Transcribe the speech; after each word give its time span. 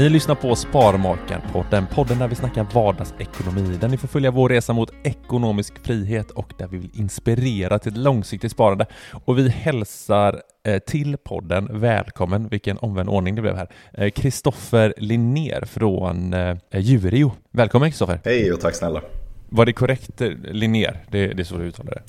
Ni 0.00 0.08
lyssnar 0.08 0.34
på 0.34 0.56
Sparmakarpodden, 0.56 1.86
podden 1.86 2.18
där 2.18 2.28
vi 2.28 2.34
snackar 2.34 2.66
vardagsekonomi, 2.74 3.78
där 3.80 3.88
ni 3.88 3.96
får 3.96 4.08
följa 4.08 4.30
vår 4.30 4.48
resa 4.48 4.72
mot 4.72 4.92
ekonomisk 5.02 5.86
frihet 5.86 6.30
och 6.30 6.52
där 6.58 6.68
vi 6.68 6.78
vill 6.78 6.90
inspirera 6.94 7.78
till 7.78 7.92
ett 7.92 7.98
långsiktigt 7.98 8.52
sparande. 8.52 8.86
Och 9.24 9.38
vi 9.38 9.48
hälsar 9.48 10.42
eh, 10.66 10.78
till 10.78 11.16
podden 11.16 11.80
välkommen, 11.80 12.48
vilken 12.48 12.78
omvänd 12.78 13.08
ordning 13.08 13.34
det 13.34 13.42
blev 13.42 13.56
här, 13.56 14.10
Kristoffer 14.10 14.94
eh, 14.96 15.02
Linnér 15.02 15.64
från 15.64 16.34
eh, 16.34 16.56
Djurio. 16.72 17.32
Välkommen 17.50 17.90
Kristoffer! 17.90 18.20
Hej 18.24 18.52
och 18.52 18.60
tack 18.60 18.74
snälla! 18.74 19.02
Var 19.48 19.66
det 19.66 19.72
korrekt 19.72 20.20
eh, 20.20 20.30
Linnér? 20.42 21.04
Det, 21.10 21.26
det 21.26 21.42
är 21.42 21.44
så 21.44 21.56
du 21.56 21.64
uttalar 21.64 21.92
det? 21.92 22.02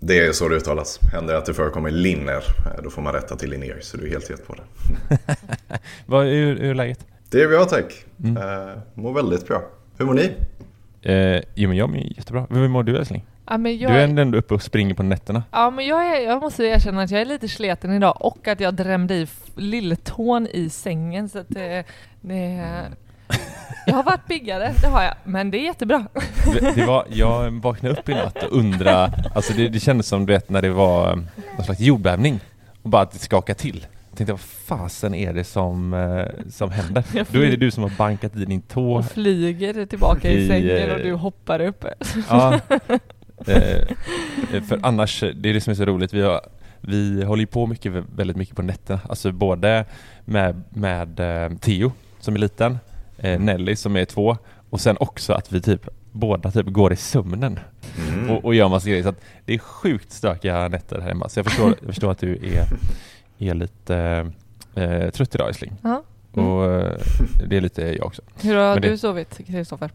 Det 0.00 0.26
är 0.26 0.32
så 0.32 0.48
det 0.48 0.56
uttalas. 0.56 0.98
Händer 1.12 1.34
att 1.34 1.46
det 1.46 1.54
förekommer 1.54 1.90
linner, 1.90 2.44
eh, 2.66 2.82
då 2.82 2.90
får 2.90 3.02
man 3.02 3.12
rätta 3.12 3.36
till 3.36 3.50
Linnér, 3.50 3.78
så 3.80 3.96
du 3.96 4.06
är 4.06 4.10
helt 4.10 4.30
rätt 4.30 4.46
på 4.46 4.54
det. 4.54 4.62
Vad, 6.06 6.26
hur, 6.26 6.56
hur 6.56 6.70
är 6.70 6.74
läget? 6.74 7.06
Det 7.34 7.42
är 7.42 7.48
bra 7.48 7.64
tack. 7.64 8.04
Mm. 8.24 8.36
Uh, 8.36 8.78
mår 8.94 9.12
väldigt 9.12 9.48
bra. 9.48 9.62
Hur 9.98 10.06
mår 10.06 10.14
ni? 10.14 10.34
Uh, 11.12 11.42
jo 11.54 11.68
men 11.68 11.78
jag 11.78 11.88
mår 11.88 11.98
jättebra. 11.98 12.46
Hur 12.50 12.68
mår 12.68 12.82
du 12.82 12.96
älskling? 12.96 13.24
Ja, 13.46 13.58
men 13.58 13.78
jag... 13.78 13.92
Du 13.92 13.96
är 13.96 14.08
ändå 14.18 14.38
uppe 14.38 14.54
och 14.54 14.62
springer 14.62 14.94
på 14.94 15.02
nätterna. 15.02 15.42
Ja 15.50 15.70
men 15.70 15.86
jag, 15.86 16.16
är, 16.16 16.20
jag 16.20 16.42
måste 16.42 16.64
erkänna 16.64 17.02
att 17.02 17.10
jag 17.10 17.20
är 17.20 17.24
lite 17.24 17.48
sleten 17.48 17.92
idag 17.92 18.16
och 18.20 18.48
att 18.48 18.60
jag 18.60 18.74
drämde 18.74 19.14
i 19.14 19.26
lilltån 19.56 20.46
i 20.46 20.70
sängen 20.70 21.28
så 21.28 21.38
att 21.38 21.48
det, 21.48 21.84
det 22.20 22.70
jag 23.86 23.94
har 23.94 24.02
varit 24.02 24.26
piggare, 24.26 24.72
det 24.80 24.86
har 24.86 25.02
jag, 25.02 25.14
men 25.24 25.50
det 25.50 25.58
är 25.58 25.64
jättebra. 25.64 26.06
Det, 26.52 26.74
det 26.74 26.84
var, 26.84 27.06
jag 27.08 27.50
vaknade 27.50 27.94
upp 27.94 28.08
i 28.08 28.14
natt 28.14 28.42
och 28.42 28.58
undrade, 28.58 29.30
alltså 29.34 29.52
det, 29.52 29.68
det 29.68 29.80
kändes 29.80 30.06
som 30.06 30.26
du 30.26 30.32
vet 30.32 30.50
när 30.50 30.62
det 30.62 30.70
var 30.70 31.16
någon 31.56 31.64
slags 31.64 31.80
jordbävning 31.80 32.40
och 32.82 32.90
bara 32.90 33.02
att 33.02 33.12
det 33.12 33.18
skakade 33.18 33.58
till. 33.58 33.86
Tänkte 34.14 34.32
vad 34.32 34.40
fasen 34.40 35.14
är 35.14 35.32
det 35.32 35.44
som, 35.44 35.94
eh, 35.94 36.50
som 36.50 36.70
händer? 36.70 37.04
Då 37.32 37.40
är 37.40 37.50
det 37.50 37.56
du 37.56 37.70
som 37.70 37.82
har 37.82 37.92
bankat 37.98 38.36
i 38.36 38.44
din 38.44 38.62
tå. 38.62 38.94
Och 38.94 39.04
flyger 39.04 39.86
tillbaka 39.86 40.30
i, 40.30 40.44
i 40.44 40.48
sängen 40.48 40.90
och 40.90 40.98
du 40.98 41.08
eh, 41.08 41.18
hoppar 41.18 41.60
upp. 41.60 41.84
Ja. 42.28 42.60
Eh, 43.46 44.62
för 44.68 44.80
annars, 44.82 45.20
det 45.20 45.48
är 45.48 45.54
det 45.54 45.60
som 45.60 45.70
är 45.70 45.74
så 45.74 45.84
roligt, 45.84 46.12
vi, 46.12 46.22
har, 46.22 46.40
vi 46.80 47.24
håller 47.24 47.40
ju 47.40 47.46
på 47.46 47.66
mycket, 47.66 47.92
väldigt 48.16 48.36
mycket 48.36 48.56
på 48.56 48.62
nätterna. 48.62 49.00
Alltså 49.08 49.32
både 49.32 49.84
med, 50.24 50.62
med 50.70 51.16
Theo 51.60 51.92
som 52.20 52.34
är 52.34 52.38
liten, 52.38 52.78
Nelly 53.38 53.76
som 53.76 53.96
är 53.96 54.04
två 54.04 54.36
och 54.70 54.80
sen 54.80 54.96
också 55.00 55.32
att 55.32 55.52
vi 55.52 55.60
typ 55.60 55.88
båda 56.12 56.50
typ 56.50 56.66
går 56.66 56.92
i 56.92 56.96
sömnen 56.96 57.58
mm. 58.08 58.30
och, 58.30 58.44
och 58.44 58.54
gör 58.54 58.68
massa 58.68 58.88
grejer. 58.88 59.02
Så 59.02 59.08
att 59.08 59.20
det 59.44 59.54
är 59.54 59.58
sjukt 59.58 60.12
stökiga 60.12 60.68
nätter 60.68 61.00
här 61.00 61.08
hemma. 61.08 61.28
Så 61.28 61.38
jag 61.38 61.46
förstår, 61.46 61.74
jag 61.80 61.86
förstår 61.86 62.10
att 62.10 62.18
du 62.18 62.32
är 62.32 62.66
är 63.38 63.54
lite 63.54 64.30
eh, 64.74 65.10
trött 65.10 65.34
idag 65.34 65.48
älskling. 65.48 65.72
Ja. 65.82 66.02
Mm. 66.36 66.48
Och 66.48 66.64
eh, 66.64 66.98
det 67.48 67.56
är 67.56 67.60
lite 67.60 67.82
jag 67.82 68.06
också. 68.06 68.22
Hur 68.42 68.56
har 68.56 68.80
det... 68.80 68.88
du 68.88 68.98
sovit 68.98 69.40
Kristoffer? 69.46 69.90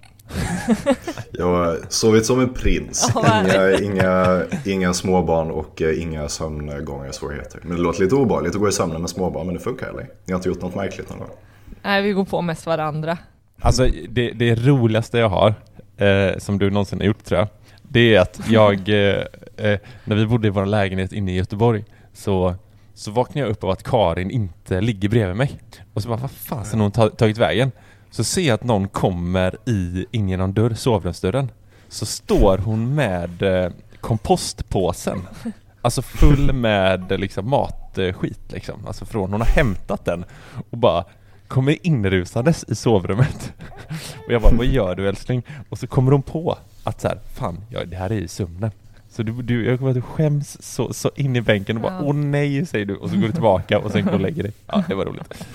jag 1.31 1.45
har 1.45 1.79
sovit 1.89 2.25
som 2.25 2.39
en 2.39 2.53
prins. 2.53 3.11
inga, 3.15 3.79
inga, 3.79 4.41
inga 4.65 4.93
småbarn 4.93 5.51
och 5.51 5.81
eh, 5.81 6.01
inga 6.01 6.29
sömngångarsvårigheter. 6.29 7.59
Men 7.63 7.77
det 7.77 7.81
låter 7.83 8.03
lite 8.03 8.15
obehagligt 8.15 8.55
att 8.55 8.61
gå 8.61 8.69
i 8.69 8.71
sömnen 8.71 9.01
med 9.01 9.09
småbarn 9.09 9.45
men 9.45 9.55
det 9.55 9.61
funkar 9.61 9.87
eller? 9.87 10.09
Ni 10.25 10.33
har 10.33 10.35
inte 10.35 10.49
gjort 10.49 10.61
något 10.61 10.75
märkligt 10.75 11.09
någon 11.09 11.19
gång? 11.19 11.29
Nej 11.81 12.01
vi 12.01 12.11
går 12.11 12.25
på 12.25 12.41
mest 12.41 12.65
varandra. 12.65 13.17
Alltså 13.61 13.87
det, 14.09 14.31
det 14.31 14.55
roligaste 14.55 15.17
jag 15.17 15.29
har, 15.29 15.53
eh, 15.97 16.37
som 16.37 16.59
du 16.59 16.69
någonsin 16.69 16.99
har 16.99 17.05
gjort 17.05 17.23
tror 17.23 17.39
jag, 17.39 17.47
det 17.81 18.15
är 18.15 18.21
att 18.21 18.39
jag, 18.49 18.89
eh, 18.89 19.23
eh 19.57 19.79
när 20.03 20.15
vi 20.15 20.25
bodde 20.25 20.47
i 20.47 20.51
vår 20.51 20.65
lägenhet 20.65 21.13
inne 21.13 21.31
i 21.31 21.35
Göteborg, 21.35 21.85
så 22.13 22.55
så 22.99 23.11
vaknar 23.11 23.41
jag 23.41 23.51
upp 23.51 23.63
av 23.63 23.69
att 23.69 23.83
Karin 23.83 24.31
inte 24.31 24.81
ligger 24.81 25.09
bredvid 25.09 25.35
mig. 25.35 25.59
Och 25.93 26.03
så 26.03 26.09
bara, 26.09 26.17
vad 26.17 26.31
fasen 26.31 26.79
har 26.79 26.91
hon 26.97 27.11
tagit 27.15 27.37
vägen? 27.37 27.71
Så 28.11 28.23
ser 28.23 28.41
jag 28.41 28.53
att 28.53 28.63
någon 28.63 28.87
kommer 28.87 29.57
i, 29.65 30.05
in 30.11 30.29
genom 30.29 30.53
dörr, 30.53 30.73
sovrumsdörren. 30.73 31.51
Så 31.87 32.05
står 32.05 32.57
hon 32.57 32.95
med 32.95 33.41
eh, 33.41 33.71
kompostpåsen. 34.01 35.21
Alltså 35.81 36.01
full 36.01 36.53
med 36.53 37.19
liksom 37.19 37.49
matskit 37.49 38.51
liksom. 38.51 38.87
Alltså 38.87 39.05
från, 39.05 39.31
hon 39.31 39.41
har 39.41 39.47
hämtat 39.47 40.05
den 40.05 40.25
och 40.71 40.77
bara 40.77 41.05
kommer 41.47 41.87
inrusandes 41.87 42.65
i 42.67 42.75
sovrummet. 42.75 43.53
Och 44.25 44.33
jag 44.33 44.41
bara, 44.41 44.55
vad 44.55 44.65
gör 44.65 44.95
du 44.95 45.09
älskling? 45.09 45.43
Och 45.69 45.79
så 45.79 45.87
kommer 45.87 46.11
hon 46.11 46.21
på 46.21 46.57
att 46.83 47.01
så 47.01 47.07
här, 47.07 47.19
fan, 47.33 47.61
ja, 47.69 47.85
det 47.85 47.95
här 47.95 48.09
är 48.09 48.17
i 48.17 48.27
sömnen. 48.27 48.71
Så 49.19 49.23
du, 49.23 49.41
du, 49.41 49.65
jag 49.65 49.77
kommer 49.77 49.91
att 49.91 49.95
du 49.95 50.01
skäms 50.01 50.57
så, 50.61 50.93
så 50.93 51.11
in 51.15 51.35
i 51.35 51.41
bänken 51.41 51.75
och 51.75 51.81
bara 51.81 51.93
ja. 51.93 52.01
åh 52.03 52.15
nej 52.15 52.65
säger 52.65 52.85
du 52.85 52.95
och 52.95 53.09
så 53.09 53.15
går 53.15 53.27
du 53.27 53.31
tillbaka 53.31 53.79
och 53.79 53.91
sen 53.91 54.05
går 54.05 54.13
och 54.13 54.19
lägger 54.19 54.43
dig. 54.43 54.51
Ja, 54.67 54.83
det 54.87 54.95
var 54.95 55.05
roligt. 55.05 55.47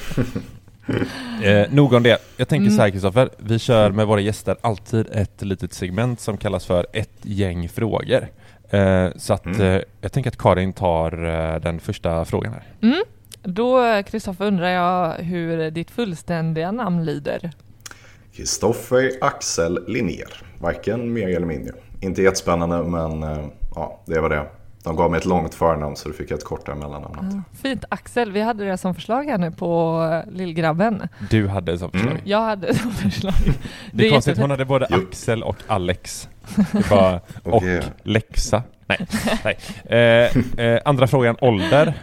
eh, 1.44 1.74
nog 1.74 1.92
om 1.92 2.02
det. 2.02 2.18
Jag 2.36 2.48
tänker 2.48 2.66
mm. 2.66 2.76
så 2.76 2.82
här 2.82 2.90
Kristoffer, 2.90 3.30
vi 3.38 3.58
kör 3.58 3.90
med 3.90 4.06
våra 4.06 4.20
gäster 4.20 4.56
alltid 4.60 5.06
ett 5.12 5.42
litet 5.42 5.72
segment 5.72 6.20
som 6.20 6.36
kallas 6.36 6.66
för 6.66 6.86
ett 6.92 7.18
gäng 7.22 7.68
frågor. 7.68 8.28
Eh, 8.70 9.08
så 9.16 9.32
att 9.32 9.46
mm. 9.46 9.60
eh, 9.60 9.82
jag 10.00 10.12
tänker 10.12 10.30
att 10.30 10.38
Karin 10.38 10.72
tar 10.72 11.24
eh, 11.24 11.60
den 11.60 11.80
första 11.80 12.24
frågan 12.24 12.52
här. 12.52 12.64
Mm. 12.82 13.02
Då 13.42 14.02
Kristoffer 14.02 14.44
undrar 14.44 14.68
jag 14.68 15.12
hur 15.12 15.70
ditt 15.70 15.90
fullständiga 15.90 16.72
namn 16.72 17.04
lyder? 17.04 17.50
Kristoffer 18.36 19.10
Axel 19.20 19.84
Linnér, 19.88 20.42
varken 20.58 21.12
mer 21.12 21.28
eller 21.28 21.46
mindre. 21.46 21.72
Inte 22.04 22.22
jättespännande 22.22 22.82
men 22.82 23.22
eh, 23.22 23.44
ja, 23.74 24.00
det 24.06 24.20
var 24.20 24.30
det. 24.30 24.46
de 24.84 24.96
gav 24.96 25.10
mig 25.10 25.18
ett 25.18 25.24
långt 25.24 25.54
förnamn 25.54 25.96
så 25.96 26.08
då 26.08 26.14
fick 26.14 26.30
jag 26.30 26.38
ett 26.38 26.44
kortare 26.44 26.76
mellannamn. 26.76 27.42
Fint 27.62 27.84
Axel, 27.88 28.32
vi 28.32 28.40
hade 28.40 28.64
det 28.64 28.76
som 28.78 28.94
förslag 28.94 29.24
här 29.24 29.38
nu 29.38 29.50
på 29.50 30.02
eh, 30.12 30.32
lillgrabben. 30.32 31.08
Du 31.30 31.48
hade 31.48 31.72
ett 31.72 31.80
sånt 31.80 31.92
förslag. 31.92 32.12
Mm. 32.12 32.22
Jag 32.24 32.40
hade 32.40 32.66
det 32.66 32.74
som 32.74 32.90
förslag. 32.90 33.34
Det 33.92 34.06
är 34.06 34.10
konstigt, 34.10 34.38
hon 34.38 34.50
hade 34.50 34.64
både 34.64 34.86
Jo. 34.90 34.96
Axel 34.96 35.42
och 35.42 35.56
Alex. 35.66 36.28
Det 36.72 36.88
bara, 36.90 37.16
och 37.42 37.54
Okej. 37.54 37.82
läxa. 38.02 38.62
Nej. 38.86 39.06
Nej. 39.44 39.58
Eh, 39.84 40.64
eh, 40.66 40.80
andra 40.84 41.06
frågan, 41.06 41.36
ålder? 41.40 41.94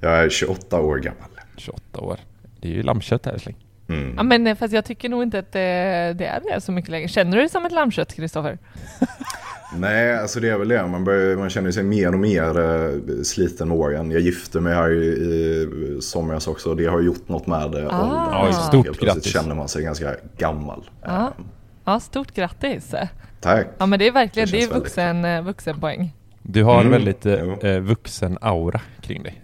Jag 0.00 0.18
är 0.24 0.28
28 0.30 0.80
år 0.80 0.96
gammal. 0.98 1.28
28 1.56 2.00
år. 2.00 2.16
Det 2.60 2.68
är 2.68 2.72
ju 2.72 2.82
lammkött 2.82 3.26
här 3.26 3.32
älskling. 3.32 3.56
Mm. 3.88 4.14
Ja, 4.16 4.22
men 4.22 4.46
eh, 4.46 4.56
fast 4.56 4.74
jag 4.74 4.84
tycker 4.84 5.08
nog 5.08 5.22
inte 5.22 5.38
att 5.38 5.52
det, 5.52 6.14
det 6.18 6.24
är 6.26 6.40
det 6.54 6.60
så 6.60 6.72
mycket 6.72 6.90
längre. 6.90 7.08
Känner 7.08 7.32
du 7.32 7.38
dig 7.38 7.48
som 7.48 7.66
ett 7.66 7.72
lammkött, 7.72 8.14
Kristoffer? 8.14 8.58
Nej, 9.76 10.18
alltså 10.18 10.40
det 10.40 10.48
är 10.48 10.58
väl 10.58 10.68
det. 10.68 10.86
Man, 10.86 11.04
börjar, 11.04 11.36
man 11.36 11.50
känner 11.50 11.70
sig 11.70 11.82
mer 11.82 12.12
och 12.12 12.18
mer 12.18 12.58
eh, 12.60 13.22
sliten 13.22 13.68
med 13.68 13.76
åren. 13.76 14.10
Jag 14.10 14.20
gifte 14.20 14.60
mig 14.60 14.74
här 14.74 14.90
i, 14.90 15.06
i 15.06 15.98
somras 16.02 16.46
också. 16.46 16.74
Det 16.74 16.86
har 16.86 17.00
gjort 17.00 17.28
något 17.28 17.46
med 17.46 17.70
det. 17.72 17.88
Ah. 17.90 18.02
åldern. 18.02 18.46
Oj, 18.46 18.52
stort 18.52 18.86
Helt 18.86 18.98
plötsligt 18.98 19.24
grattis. 19.24 19.32
känner 19.32 19.54
man 19.54 19.68
sig 19.68 19.82
ganska 19.82 20.14
gammal. 20.38 20.90
Ja. 21.02 21.20
Eh, 21.38 21.44
Ja, 21.84 22.00
stort 22.00 22.34
grattis! 22.34 22.94
Tack. 23.40 23.66
Ja 23.78 23.86
men 23.86 23.98
det 23.98 24.06
är 24.06 24.12
verkligen, 24.12 24.48
Det 24.48 24.56
det, 24.56 24.62
är 24.62 24.68
vuxen, 24.68 25.24
eh, 25.24 25.42
vuxenpoäng. 25.42 26.14
Du 26.42 26.64
har 26.64 26.80
Mm, 26.80 26.92
väldigt 26.92 27.26
eh, 27.26 27.34
eh, 27.70 27.80
vuxen 27.80 28.38
aura 28.40 28.80
kring 29.00 29.22
dig. 29.22 29.42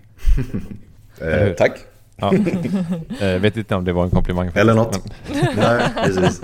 Eh, 1.20 1.52
tack. 1.52 1.73
Ja. 2.17 2.35
eh, 3.21 3.41
vet 3.41 3.57
inte 3.57 3.75
om 3.75 3.85
det 3.85 3.93
var 3.93 4.05
en 4.05 4.11
komplimang. 4.11 4.51
Eller 4.55 4.75
något. 4.75 5.01
men- 5.29 5.47
Nej, 5.57 5.89
precis. 6.05 6.41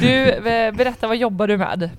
Du, 0.00 0.30
eh, 0.30 0.74
berätta 0.74 1.06
vad 1.08 1.16
jobbar 1.16 1.46
du 1.48 1.56
med? 1.56 1.90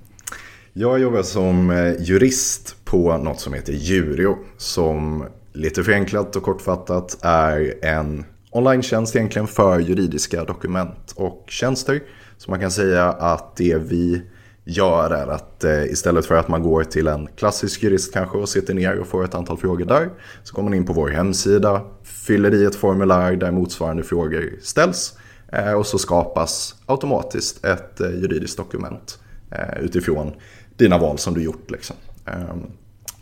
Jag 0.73 0.99
jobbar 0.99 1.23
som 1.23 1.69
eh, 1.69 1.93
jurist 2.01 2.75
på 2.85 3.17
något 3.17 3.39
som 3.39 3.53
heter 3.53 3.73
Jurio. 3.73 4.37
Som 4.57 5.25
lite 5.53 5.83
förenklat 5.83 6.35
och 6.35 6.43
kortfattat 6.43 7.17
är 7.21 7.85
en 7.85 8.25
online-tjänst 8.51 9.15
egentligen 9.15 9.47
för 9.47 9.79
juridiska 9.79 10.43
dokument 10.43 11.13
och 11.15 11.43
tjänster. 11.47 12.01
Så 12.37 12.51
man 12.51 12.59
kan 12.59 12.71
säga 12.71 13.05
att 13.11 13.55
det 13.55 13.77
vi 13.77 14.21
gör 14.65 15.11
är 15.11 15.27
att 15.27 15.63
eh, 15.63 15.83
istället 15.83 16.25
för 16.25 16.35
att 16.35 16.47
man 16.47 16.63
går 16.63 16.83
till 16.83 17.07
en 17.07 17.27
klassisk 17.35 17.83
jurist 17.83 18.13
kanske 18.13 18.37
och 18.37 18.49
sitter 18.49 18.73
ner 18.73 18.99
och 18.99 19.07
får 19.07 19.23
ett 19.23 19.35
antal 19.35 19.57
frågor 19.57 19.85
där. 19.85 20.09
Så 20.43 20.55
går 20.55 20.63
man 20.63 20.73
in 20.73 20.85
på 20.85 20.93
vår 20.93 21.09
hemsida, 21.09 21.81
fyller 22.03 22.53
i 22.53 22.65
ett 22.65 22.75
formulär 22.75 23.35
där 23.35 23.51
motsvarande 23.51 24.03
frågor 24.03 24.53
ställs. 24.61 25.17
eh, 25.51 25.71
Och 25.71 25.85
så 25.87 25.97
skapas 25.97 26.75
automatiskt 26.85 27.65
ett 27.65 28.01
eh, 28.01 28.09
juridiskt 28.09 28.57
dokument 28.57 29.19
eh, 29.51 29.79
utifrån 29.83 30.33
dina 30.77 30.97
val 30.97 31.17
som 31.17 31.33
du 31.33 31.43
gjort. 31.43 31.71
Liksom. 31.71 31.95
Ehm, 32.25 32.65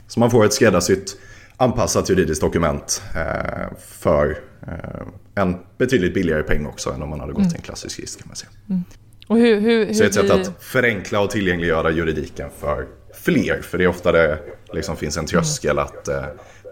så 0.08 0.20
man 0.20 0.32
får 0.32 0.46
ett 0.46 0.54
skräddarsytt 0.54 1.18
anpassat 1.58 2.10
juridiskt 2.10 2.42
dokument 2.42 3.02
eh, 3.16 3.78
för 3.80 4.38
eh, 4.68 5.06
en 5.36 5.58
betydligt 5.78 6.14
billigare 6.14 6.44
peng 6.44 6.66
också 6.66 6.90
än 6.92 7.02
om 7.02 7.10
man 7.10 7.20
hade 7.20 7.34
gått 7.34 7.50
till 7.50 7.56
en 7.56 7.62
klassisk 7.62 8.00
jurist 8.00 8.20
kan 8.20 8.28
man 8.28 8.36
säga. 8.36 8.52
Mm. 8.70 8.84
Och 9.28 9.38
hur, 9.38 9.60
hur, 9.60 9.86
hur 9.86 9.94
Så 9.94 10.04
ett 10.04 10.14
sätt 10.14 10.32
att 10.32 10.56
förenkla 10.60 11.20
och 11.20 11.30
tillgängliggöra 11.30 11.92
juridiken 11.92 12.50
för 12.60 12.88
fler. 13.14 13.62
För 13.62 13.78
det 13.78 13.84
är 13.84 13.88
ofta 13.88 14.12
det 14.12 14.40
liksom 14.74 14.96
finns 14.96 15.18
en 15.18 15.26
tröskel 15.26 15.80
att 15.80 16.08
eh, 16.08 16.24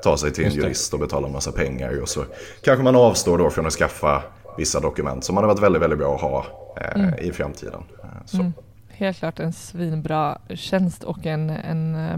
ta 0.03 0.17
sig 0.17 0.31
till 0.31 0.45
en 0.45 0.51
jurist 0.51 0.93
och 0.93 0.99
betala 0.99 1.27
en 1.27 1.33
massa 1.33 1.51
pengar. 1.51 2.01
Och 2.01 2.09
så 2.09 2.25
kanske 2.63 2.83
man 2.83 2.95
avstår 2.95 3.37
då 3.37 3.49
från 3.49 3.65
att 3.65 3.73
skaffa 3.73 4.23
vissa 4.57 4.79
dokument 4.79 5.23
som 5.23 5.35
hade 5.35 5.47
varit 5.47 5.61
väldigt, 5.61 5.81
väldigt 5.81 5.99
bra 5.99 6.15
att 6.15 6.21
ha 6.21 6.45
eh, 6.81 7.27
i 7.27 7.31
framtiden. 7.33 7.83
Eh, 8.03 8.07
så. 8.25 8.51
Helt 8.89 9.17
klart 9.17 9.39
en 9.39 9.53
svinbra 9.53 10.37
tjänst 10.49 11.03
och 11.03 11.25
en, 11.25 11.49
en 11.49 11.95
eh, 11.95 12.17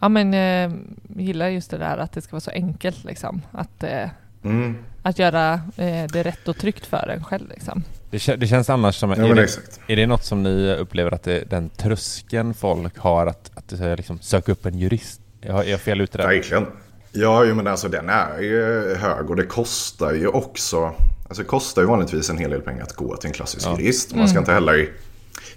ja 0.00 0.08
men 0.08 0.34
eh, 0.34 0.78
gillar 1.16 1.48
just 1.48 1.70
det 1.70 1.78
där 1.78 1.98
att 1.98 2.12
det 2.12 2.20
ska 2.22 2.32
vara 2.32 2.40
så 2.40 2.50
enkelt 2.50 3.04
liksom. 3.04 3.42
Att, 3.52 3.82
eh, 3.82 4.08
Mm. 4.44 4.76
att 5.02 5.18
göra 5.18 5.54
eh, 5.76 6.04
det 6.12 6.22
rätt 6.22 6.48
och 6.48 6.56
tryggt 6.56 6.86
för 6.86 7.08
en 7.08 7.24
själv 7.24 7.48
liksom. 7.48 7.82
Det, 8.10 8.36
det 8.36 8.46
känns 8.46 8.70
annars 8.70 8.94
som... 8.96 9.10
Ja, 9.10 9.16
är, 9.16 9.34
det, 9.34 9.48
är 9.86 9.96
det 9.96 10.06
något 10.06 10.24
som 10.24 10.42
ni 10.42 10.76
upplever 10.76 11.14
att 11.14 11.22
det, 11.22 11.50
den 11.50 11.70
tröskeln 11.70 12.54
folk 12.54 12.98
har 12.98 13.26
att, 13.26 13.50
att 13.54 13.72
eh, 13.72 13.96
liksom, 13.96 14.18
söka 14.20 14.52
upp 14.52 14.66
en 14.66 14.78
jurist? 14.78 15.20
Jag, 15.40 15.66
är 15.66 15.70
jag 15.70 15.80
fel 15.80 16.00
ute 16.00 16.18
där? 16.18 16.26
Verkligen. 16.26 16.66
Ja, 17.12 17.44
men 17.44 17.66
alltså 17.66 17.88
den 17.88 18.08
är 18.08 18.40
ju 18.40 18.94
hög 18.94 19.30
och 19.30 19.36
det 19.36 19.46
kostar 19.46 20.12
ju 20.12 20.26
också. 20.28 20.92
Alltså 21.28 21.42
det 21.42 21.48
kostar 21.48 21.82
ju 21.82 21.88
vanligtvis 21.88 22.30
en 22.30 22.38
hel 22.38 22.50
del 22.50 22.60
pengar 22.60 22.82
att 22.82 22.92
gå 22.92 23.16
till 23.16 23.26
en 23.28 23.34
klassisk 23.34 23.66
Ja. 23.66 23.78
jurist. 23.78 24.14
Man 24.14 24.28
ska 24.28 24.38
inte 24.38 24.52
heller... 24.52 24.88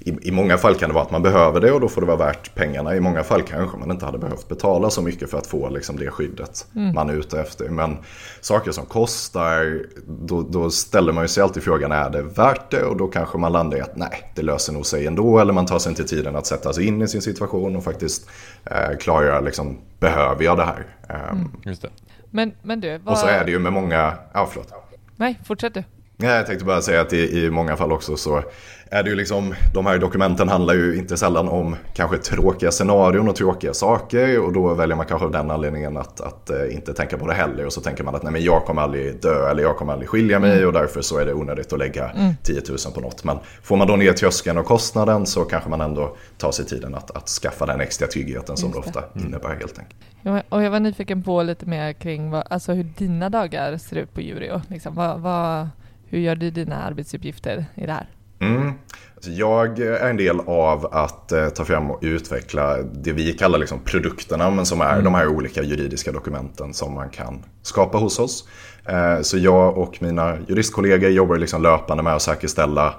I, 0.07 0.17
I 0.21 0.31
många 0.31 0.57
fall 0.57 0.75
kan 0.75 0.89
det 0.89 0.93
vara 0.93 1.05
att 1.05 1.11
man 1.11 1.21
behöver 1.21 1.61
det 1.61 1.71
och 1.71 1.81
då 1.81 1.89
får 1.89 2.01
det 2.01 2.07
vara 2.07 2.17
värt 2.17 2.55
pengarna. 2.55 2.95
I 2.95 2.99
många 2.99 3.23
fall 3.23 3.41
kanske 3.41 3.77
man 3.77 3.91
inte 3.91 4.05
hade 4.05 4.17
behövt 4.17 4.47
betala 4.47 4.89
så 4.89 5.01
mycket 5.01 5.29
för 5.29 5.37
att 5.37 5.47
få 5.47 5.69
liksom, 5.69 5.97
det 5.97 6.11
skyddet 6.11 6.65
man 6.93 7.09
är 7.09 7.13
ute 7.13 7.39
efter. 7.39 7.69
Men 7.69 7.97
saker 8.41 8.71
som 8.71 8.85
kostar, 8.85 9.85
då, 10.07 10.41
då 10.41 10.69
ställer 10.69 11.13
man 11.13 11.23
ju 11.23 11.27
sig 11.27 11.43
alltid 11.43 11.63
frågan 11.63 11.91
är 11.91 12.09
det 12.09 12.21
värt 12.21 12.71
det? 12.71 12.83
Och 12.83 12.97
då 12.97 13.07
kanske 13.07 13.37
man 13.37 13.51
landar 13.51 13.77
i 13.77 13.81
att 13.81 13.95
nej, 13.95 14.31
det 14.35 14.41
löser 14.41 14.73
nog 14.73 14.85
sig 14.85 15.07
ändå. 15.07 15.39
Eller 15.39 15.53
man 15.53 15.65
tar 15.65 15.79
sig 15.79 15.89
inte 15.89 16.03
tiden 16.03 16.35
att 16.35 16.45
sätta 16.45 16.73
sig 16.73 16.87
in 16.87 17.01
i 17.01 17.07
sin 17.07 17.21
situation 17.21 17.75
och 17.75 17.83
faktiskt 17.83 18.29
eh, 18.65 18.97
klargöra, 18.99 19.39
liksom, 19.39 19.77
behöver 19.99 20.43
jag 20.43 20.57
det 20.57 20.63
här? 20.63 20.85
Ehm, 21.09 21.51
Just 21.65 21.81
det. 21.81 21.89
Men, 22.29 22.51
men 22.61 22.81
du, 22.81 22.97
vad... 22.97 23.13
Och 23.13 23.17
så 23.17 23.27
är 23.27 23.45
det 23.45 23.51
ju 23.51 23.59
med 23.59 23.73
många, 23.73 24.13
ja 24.33 24.47
förlåt. 24.51 24.73
Nej, 25.15 25.39
fortsätt 25.45 25.73
du. 25.73 25.83
Nej, 26.19 26.35
jag 26.35 26.45
tänkte 26.45 26.65
bara 26.65 26.81
säga 26.81 27.01
att 27.01 27.13
i, 27.13 27.45
i 27.45 27.49
många 27.49 27.77
fall 27.77 27.91
också 27.91 28.17
så 28.17 28.43
är 28.91 29.03
det 29.03 29.09
ju 29.09 29.15
liksom, 29.15 29.53
de 29.73 29.85
här 29.85 29.97
dokumenten 29.97 30.49
handlar 30.49 30.73
ju 30.73 30.97
inte 30.97 31.17
sällan 31.17 31.49
om 31.49 31.75
kanske 31.93 32.17
tråkiga 32.17 32.71
scenarion 32.71 33.29
och 33.29 33.35
tråkiga 33.35 33.73
saker 33.73 34.39
och 34.39 34.53
då 34.53 34.73
väljer 34.73 34.95
man 34.95 35.05
kanske 35.05 35.25
av 35.25 35.31
den 35.31 35.51
anledningen 35.51 35.97
att, 35.97 36.21
att 36.21 36.49
eh, 36.49 36.75
inte 36.75 36.93
tänka 36.93 37.17
på 37.17 37.27
det 37.27 37.33
heller 37.33 37.65
och 37.65 37.73
så 37.73 37.81
tänker 37.81 38.03
man 38.03 38.15
att 38.15 38.23
nej 38.23 38.33
men 38.33 38.43
jag 38.43 38.65
kommer 38.65 38.81
aldrig 38.81 39.21
dö 39.21 39.49
eller 39.49 39.63
jag 39.63 39.77
kommer 39.77 39.93
aldrig 39.93 40.09
skilja 40.09 40.39
mig 40.39 40.65
och 40.65 40.73
därför 40.73 41.01
så 41.01 41.17
är 41.17 41.25
det 41.25 41.33
onödigt 41.33 41.73
att 41.73 41.79
lägga 41.79 42.11
10 42.43 42.61
000 42.69 42.77
på 42.93 43.01
något. 43.01 43.23
Men 43.23 43.37
får 43.63 43.77
man 43.77 43.87
då 43.87 43.95
ner 43.95 44.13
tröskeln 44.13 44.57
och 44.57 44.65
kostnaden 44.65 45.25
så 45.25 45.43
kanske 45.43 45.69
man 45.69 45.81
ändå 45.81 46.15
tar 46.37 46.51
sig 46.51 46.65
tiden 46.65 46.95
att, 46.95 47.11
att 47.11 47.27
skaffa 47.29 47.65
den 47.65 47.81
extra 47.81 48.07
tryggheten 48.07 48.57
som 48.57 48.71
det 48.71 48.77
Just 48.77 48.93
det. 48.93 48.99
ofta 48.99 49.19
innebär 49.19 49.49
helt 49.49 49.79
enkelt. 49.79 50.01
Ja, 50.21 50.41
Och 50.49 50.63
jag 50.63 50.71
var 50.71 50.79
nyfiken 50.79 51.23
på 51.23 51.43
lite 51.43 51.65
mer 51.65 51.93
kring 51.93 52.29
vad, 52.29 52.43
alltså 52.49 52.73
hur 52.73 52.83
dina 52.83 53.29
dagar 53.29 53.77
ser 53.77 53.95
ut 53.95 54.13
på 54.13 54.21
Jurio. 54.21 54.61
Liksom, 54.67 54.95
vad, 54.95 55.19
vad, 55.19 55.69
hur 56.05 56.19
gör 56.19 56.35
du 56.35 56.51
dina 56.51 56.83
arbetsuppgifter 56.83 57.65
i 57.75 57.85
det 57.85 57.91
här? 57.91 58.07
Mm. 58.39 58.73
Alltså 59.15 59.31
jag 59.31 59.79
är 59.79 60.09
en 60.09 60.17
del 60.17 60.39
av 60.39 60.85
att 60.91 61.31
eh, 61.31 61.49
ta 61.49 61.65
fram 61.65 61.91
och 61.91 61.99
utveckla 62.01 62.77
det 62.77 63.11
vi 63.11 63.33
kallar 63.33 63.59
liksom 63.59 63.79
produkterna, 63.79 64.49
men 64.49 64.65
som 64.65 64.81
är 64.81 65.01
de 65.01 65.15
här 65.15 65.27
olika 65.27 65.63
juridiska 65.63 66.11
dokumenten 66.11 66.73
som 66.73 66.93
man 66.93 67.09
kan 67.09 67.43
skapa 67.61 67.97
hos 67.97 68.19
oss. 68.19 68.47
Eh, 68.85 69.21
så 69.21 69.37
jag 69.37 69.77
och 69.77 70.01
mina 70.01 70.37
juristkollegor 70.47 71.09
jobbar 71.09 71.37
liksom 71.37 71.61
löpande 71.61 72.03
med 72.03 72.15
att 72.15 72.21
säkerställa 72.21 72.93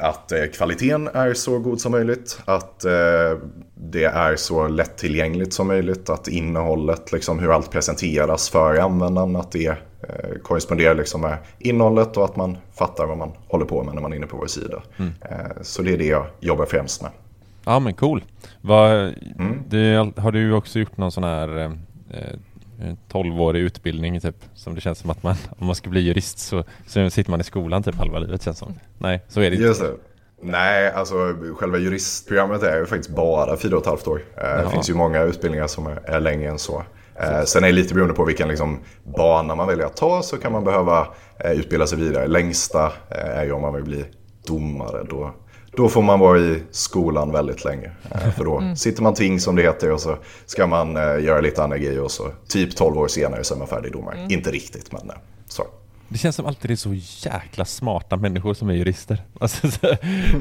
att 0.00 0.32
eh, 0.32 0.44
kvaliteten 0.54 1.08
är 1.14 1.34
så 1.34 1.58
god 1.58 1.80
som 1.80 1.92
möjligt, 1.92 2.38
att 2.44 2.84
eh, 2.84 3.38
det 3.74 4.04
är 4.04 4.36
så 4.36 4.68
lättillgängligt 4.68 5.52
som 5.52 5.66
möjligt, 5.66 6.10
att 6.10 6.28
innehållet, 6.28 7.12
liksom 7.12 7.38
hur 7.38 7.54
allt 7.54 7.70
presenteras 7.70 8.48
för 8.48 8.76
användaren, 8.76 9.36
att 9.36 9.52
det 9.52 9.66
eh, 9.66 9.76
korresponderar 10.42 10.94
liksom 10.94 11.20
med 11.20 11.36
innehållet 11.58 12.16
och 12.16 12.24
att 12.24 12.36
man 12.36 12.56
fattar 12.78 13.06
vad 13.06 13.18
man 13.18 13.32
håller 13.48 13.64
på 13.64 13.82
med 13.84 13.94
när 13.94 14.02
man 14.02 14.12
är 14.12 14.16
inne 14.16 14.26
på 14.26 14.36
vår 14.36 14.46
sida. 14.46 14.82
Eh, 14.98 15.62
så 15.62 15.82
det 15.82 15.92
är 15.92 15.98
det 15.98 16.06
jag 16.06 16.26
jobbar 16.40 16.66
främst 16.66 17.02
med. 17.02 17.10
Ja 17.64 17.78
men 17.78 17.94
cool. 17.94 18.24
Vad, 18.60 18.90
Mm. 19.38 19.58
det, 19.68 20.12
har 20.20 20.32
du 20.32 20.52
också 20.52 20.78
gjort 20.78 20.96
någon 20.96 21.12
sån 21.12 21.24
här 21.24 21.76
12-årig 23.12 23.60
utbildning 23.60 24.20
typ? 24.20 24.36
Som 24.54 24.74
det 24.74 24.80
känns 24.80 24.98
som 24.98 25.10
att 25.10 25.22
man, 25.22 25.34
om 25.58 25.66
man 25.66 25.74
ska 25.74 25.90
bli 25.90 26.00
jurist 26.00 26.38
så, 26.38 26.64
så 26.86 27.10
sitter 27.10 27.30
man 27.30 27.40
i 27.40 27.44
skolan 27.44 27.82
typ 27.82 27.94
halva 27.94 28.18
livet 28.18 28.42
känns 28.42 28.58
som. 28.58 28.74
Nej, 28.98 29.20
så 29.28 29.40
är 29.40 29.50
det 29.50 29.56
inte. 29.56 29.66
Just 29.66 29.80
det. 29.80 29.92
Nej, 30.42 30.90
alltså 30.92 31.14
själva 31.56 31.78
juristprogrammet 31.78 32.62
är 32.62 32.78
ju 32.78 32.86
faktiskt 32.86 33.16
bara 33.16 33.56
fyra 33.56 33.76
och 33.76 33.82
ett 33.82 33.88
halvt 33.88 34.06
år. 34.06 34.22
Eh, 34.36 34.64
Det 34.64 34.70
finns 34.70 34.90
ju 34.90 34.94
många 34.94 35.22
utbildningar 35.22 35.66
som 35.66 35.86
är, 35.86 36.00
är 36.04 36.20
längre 36.20 36.50
än 36.50 36.58
så. 36.58 36.82
Eh, 37.20 37.42
sen 37.42 37.64
är 37.64 37.68
det 37.68 37.72
lite 37.72 37.94
beroende 37.94 38.14
på 38.14 38.24
vilken 38.24 38.48
liksom, 38.48 38.78
bana 39.16 39.54
man 39.54 39.66
väljer 39.68 39.86
att 39.86 39.96
ta 39.96 40.22
så 40.22 40.36
kan 40.38 40.52
man 40.52 40.64
behöva 40.64 41.06
eh, 41.38 41.52
utbilda 41.52 41.86
sig 41.86 41.98
vidare. 41.98 42.26
Längsta 42.26 42.86
eh, 43.10 43.38
är 43.38 43.44
ju 43.44 43.52
om 43.52 43.62
man 43.62 43.74
vill 43.74 43.84
bli 43.84 44.04
domare. 44.46 45.04
Då, 45.10 45.34
då 45.76 45.88
får 45.88 46.02
man 46.02 46.20
vara 46.20 46.38
i 46.38 46.62
skolan 46.70 47.32
väldigt 47.32 47.64
länge. 47.64 47.90
Eh, 48.10 48.30
för 48.30 48.44
då 48.44 48.76
sitter 48.76 49.02
man 49.02 49.14
ting 49.14 49.40
som 49.40 49.56
det 49.56 49.62
heter 49.62 49.92
och 49.92 50.00
så 50.00 50.18
ska 50.46 50.66
man 50.66 50.96
eh, 50.96 51.02
göra 51.02 51.40
lite 51.40 51.62
andra 51.62 51.78
grejer 51.78 52.00
och 52.00 52.10
så 52.10 52.32
typ 52.48 52.76
12 52.76 52.98
år 52.98 53.08
senare 53.08 53.44
så 53.44 53.54
är 53.54 53.58
man 53.58 53.68
färdig 53.68 53.92
domare. 53.92 54.26
Inte 54.30 54.50
riktigt 54.50 54.92
men 54.92 55.10
eh, 55.10 55.16
så. 55.48 55.66
Det 56.08 56.18
känns 56.18 56.36
som 56.36 56.46
alltid 56.46 56.70
det 56.70 56.74
är 56.74 56.76
så 56.76 56.94
jäkla 57.28 57.64
smarta 57.64 58.16
människor 58.16 58.54
som 58.54 58.68
är 58.68 58.74
jurister. 58.74 59.22
Alltså, 59.40 59.70
så, 59.70 59.86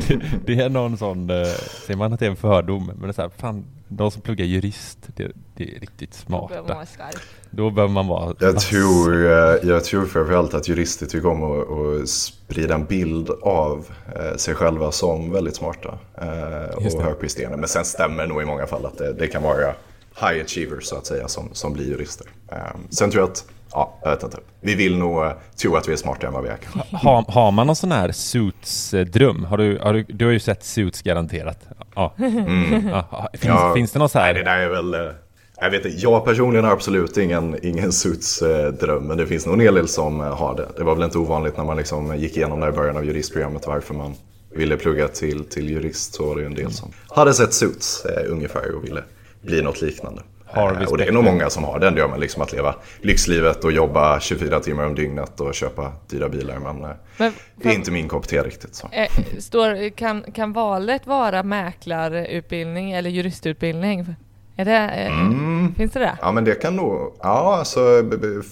det, 0.07 0.21
det 0.45 0.59
är 0.59 0.69
någon 0.69 0.97
sån, 0.97 1.27
säger 1.27 1.95
man 1.95 2.13
att 2.13 2.19
det 2.19 2.25
är 2.25 2.29
en 2.29 2.35
fördom, 2.35 2.85
men 2.85 3.01
det 3.01 3.07
är 3.07 3.11
så 3.11 3.21
här, 3.21 3.29
fan, 3.37 3.65
de 3.87 4.11
som 4.11 4.21
pluggar 4.21 4.45
jurist, 4.45 4.99
det, 5.15 5.31
det 5.55 5.75
är 5.75 5.79
riktigt 5.79 6.13
smarta. 6.13 6.85
Då 7.55 7.69
behöver 7.71 7.93
man 7.93 8.07
vara 8.07 8.35
Jag 8.39 8.59
tror, 8.59 9.25
eh, 9.25 9.69
jag 9.69 9.83
tror 9.83 10.05
framförallt 10.05 10.53
att 10.53 10.67
jurister 10.67 11.05
tycker 11.05 11.29
om 11.29 11.43
att, 11.43 11.71
att 11.71 12.09
sprida 12.09 12.75
en 12.75 12.85
bild 12.85 13.29
av 13.41 13.85
eh, 14.15 14.37
sig 14.37 14.55
själva 14.55 14.91
som 14.91 15.31
väldigt 15.31 15.55
smarta 15.55 15.97
eh, 16.21 16.75
och 16.75 17.03
högpresterande. 17.03 17.57
Men 17.57 17.69
sen 17.69 17.85
stämmer 17.85 18.23
det 18.23 18.29
nog 18.29 18.41
i 18.41 18.45
många 18.45 18.67
fall 18.67 18.85
att 18.85 18.97
det, 18.97 19.13
det 19.13 19.27
kan 19.27 19.43
vara 19.43 19.73
high 20.19 20.43
achievers 20.45 20.83
så 20.83 20.95
att 20.95 21.05
säga 21.05 21.27
som, 21.27 21.49
som 21.53 21.73
blir 21.73 21.89
jurister. 21.89 22.27
Um, 22.51 22.87
sen 22.89 23.11
tror 23.11 23.21
jag 23.21 23.29
att, 23.29 23.45
ja, 23.71 23.99
jag 24.03 24.09
vet 24.09 24.23
inte. 24.23 24.37
Vi 24.61 24.75
vill 24.75 24.97
nog 24.97 25.31
tro 25.61 25.75
att 25.75 25.87
vi 25.87 25.93
är 25.93 25.97
smartare 25.97 26.27
än 26.27 26.33
vad 26.33 26.43
vi 26.43 26.49
är. 26.49 26.57
Har, 26.91 27.25
har 27.27 27.51
man 27.51 27.67
någon 27.67 27.75
sån 27.75 27.91
här 27.91 28.11
Suits-dröm? 28.11 29.45
Har 29.45 29.57
du, 29.57 29.79
har 29.81 29.93
du, 29.93 30.03
du 30.03 30.25
har 30.25 30.31
ju 30.31 30.39
sett 30.39 30.63
Suits 30.63 31.01
garanterat. 31.01 31.59
Ja. 31.95 32.13
Mm. 32.17 32.89
ja. 32.89 33.29
Finns, 33.33 33.45
ja, 33.45 33.73
finns 33.75 33.91
det 33.91 33.99
någon 33.99 34.09
så 34.09 34.19
här? 34.19 34.33
Nej, 34.33 34.43
det 34.43 34.49
där 34.49 34.57
är 34.57 34.69
väl... 34.69 35.13
Jag 35.59 35.69
vet 35.69 35.85
inte, 35.85 35.97
jag 35.97 36.25
personligen 36.25 36.65
har 36.65 36.71
absolut 36.71 37.17
ingen, 37.17 37.65
ingen 37.65 37.91
Suits-dröm, 37.91 39.03
men 39.07 39.17
det 39.17 39.27
finns 39.27 39.45
nog 39.45 39.55
en 39.55 39.61
hel 39.61 39.75
del 39.75 39.87
som 39.87 40.19
har 40.19 40.55
det. 40.55 40.67
Det 40.77 40.83
var 40.83 40.95
väl 40.95 41.03
inte 41.03 41.17
ovanligt 41.17 41.57
när 41.57 41.63
man 41.63 41.77
liksom 41.77 42.17
gick 42.17 42.37
igenom 42.37 42.59
det 42.59 42.69
i 42.69 42.71
början 42.71 42.97
av 42.97 43.05
juristprogrammet 43.05 43.67
varför 43.67 43.93
man 43.93 44.15
ville 44.55 44.77
plugga 44.77 45.07
till, 45.07 45.45
till 45.45 45.69
jurist 45.69 46.15
så 46.15 46.25
var 46.25 46.35
det 46.35 46.45
en 46.45 46.55
del 46.55 46.71
som 46.71 46.91
hade 47.09 47.33
sett 47.33 47.53
Suits 47.53 48.05
eh, 48.05 48.31
ungefär 48.31 48.75
och 48.75 48.83
ville 48.83 49.03
bli 49.41 49.61
något 49.61 49.81
liknande. 49.81 50.21
Eh, 50.55 50.83
och 50.91 50.97
det 50.97 51.05
är 51.05 51.11
nog 51.11 51.23
många 51.23 51.49
som 51.49 51.63
har 51.63 51.79
den 51.79 51.95
drömmen, 51.95 52.19
liksom 52.19 52.41
att 52.41 52.51
leva 52.51 52.75
lyxlivet 53.01 53.63
och 53.63 53.71
jobba 53.71 54.19
24 54.19 54.59
timmar 54.59 54.85
om 54.85 54.95
dygnet 54.95 55.39
och 55.39 55.53
köpa 55.53 55.91
dyra 56.09 56.29
bilar. 56.29 56.59
Men, 56.59 56.83
eh, 56.83 56.89
men 57.17 57.33
det 57.55 57.69
är 57.69 57.73
inte 57.73 57.91
min 57.91 58.07
kopp 58.07 58.27
te 58.27 58.43
riktigt. 58.43 58.75
Så. 58.75 58.89
Eh, 58.91 59.39
står, 59.39 59.89
kan, 59.89 60.23
kan 60.31 60.53
valet 60.53 61.07
vara 61.07 61.43
mäklarutbildning 61.43 62.91
eller 62.91 63.09
juristutbildning? 63.09 64.15
Är 64.55 64.65
det, 64.65 64.77
eh, 64.77 65.19
mm. 65.19 65.75
Finns 65.75 65.91
det 65.91 65.99
det? 65.99 66.17
Ja, 66.21 66.31
men 66.31 66.43
det 66.43 66.55
kan 66.55 66.75
nog... 66.75 67.15
Ja, 67.21 67.55
alltså 67.57 67.79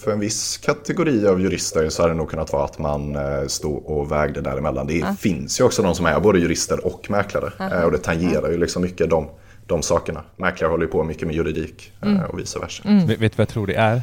för 0.03 0.11
en 0.11 0.19
viss 0.19 0.57
kategori 0.57 1.27
av 1.27 1.41
jurister 1.41 1.89
så 1.89 2.01
hade 2.01 2.13
det 2.13 2.17
nog 2.17 2.29
kunnat 2.29 2.53
vara 2.53 2.63
att 2.63 2.79
man 2.79 3.15
eh, 3.15 3.47
stod 3.47 3.85
och 3.85 4.11
vägde 4.11 4.41
däremellan. 4.41 4.87
Det 4.87 5.03
ah. 5.03 5.15
finns 5.19 5.59
ju 5.59 5.63
också 5.63 5.81
de 5.81 5.95
som 5.95 6.05
är 6.05 6.19
både 6.19 6.39
jurister 6.39 6.85
och 6.85 7.09
mäklare. 7.09 7.51
Ah. 7.57 7.85
Och 7.85 7.91
det 7.91 7.97
tangerar 7.97 8.49
ju 8.49 8.57
liksom 8.57 8.81
mycket 8.81 9.09
de, 9.09 9.29
de 9.65 9.81
sakerna. 9.81 10.23
Mäklare 10.35 10.69
håller 10.69 10.85
ju 10.85 10.91
på 10.91 11.03
mycket 11.03 11.27
med 11.27 11.35
juridik 11.35 11.93
mm. 12.01 12.21
och 12.21 12.39
vice 12.39 12.59
versa. 12.59 12.83
Mm. 12.85 13.07
Vet 13.07 13.19
du 13.19 13.27
vad 13.27 13.39
jag 13.39 13.47
tror 13.47 13.67
det 13.67 13.75
är? 13.75 14.01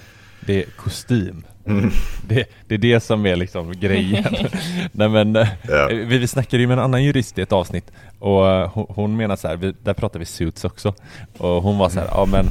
Det 0.49 0.63
är 0.63 0.67
kostym. 0.77 1.45
Mm. 1.67 1.91
Det, 2.29 2.45
det, 2.67 2.75
är 2.75 2.79
det 2.79 3.01
som 3.01 3.27
är 3.27 3.37
liksom 3.37 3.73
grejen. 3.73 4.25
Nej, 4.93 5.09
men, 5.09 5.35
ja. 5.69 5.87
vi, 5.91 6.19
vi 6.19 6.29
snackade 6.29 6.63
ju 6.63 6.67
med 6.67 6.79
en 6.79 6.85
annan 6.85 7.05
jurist 7.05 7.39
i 7.39 7.43
ett 7.43 7.53
avsnitt 7.53 7.93
och 8.19 8.45
hon, 8.71 8.87
hon 8.89 9.17
menar 9.17 9.37
så 9.37 9.49
här, 9.49 9.57
vi, 9.57 9.75
där 9.83 9.95
pratar 9.95 10.19
vi 10.19 10.25
suits 10.25 10.65
också. 10.65 10.95
Och 11.39 11.63
hon 11.63 11.79
var 11.79 11.89
så 11.89 12.01
här, 12.01 12.09
ja 12.11 12.27
men 12.27 12.47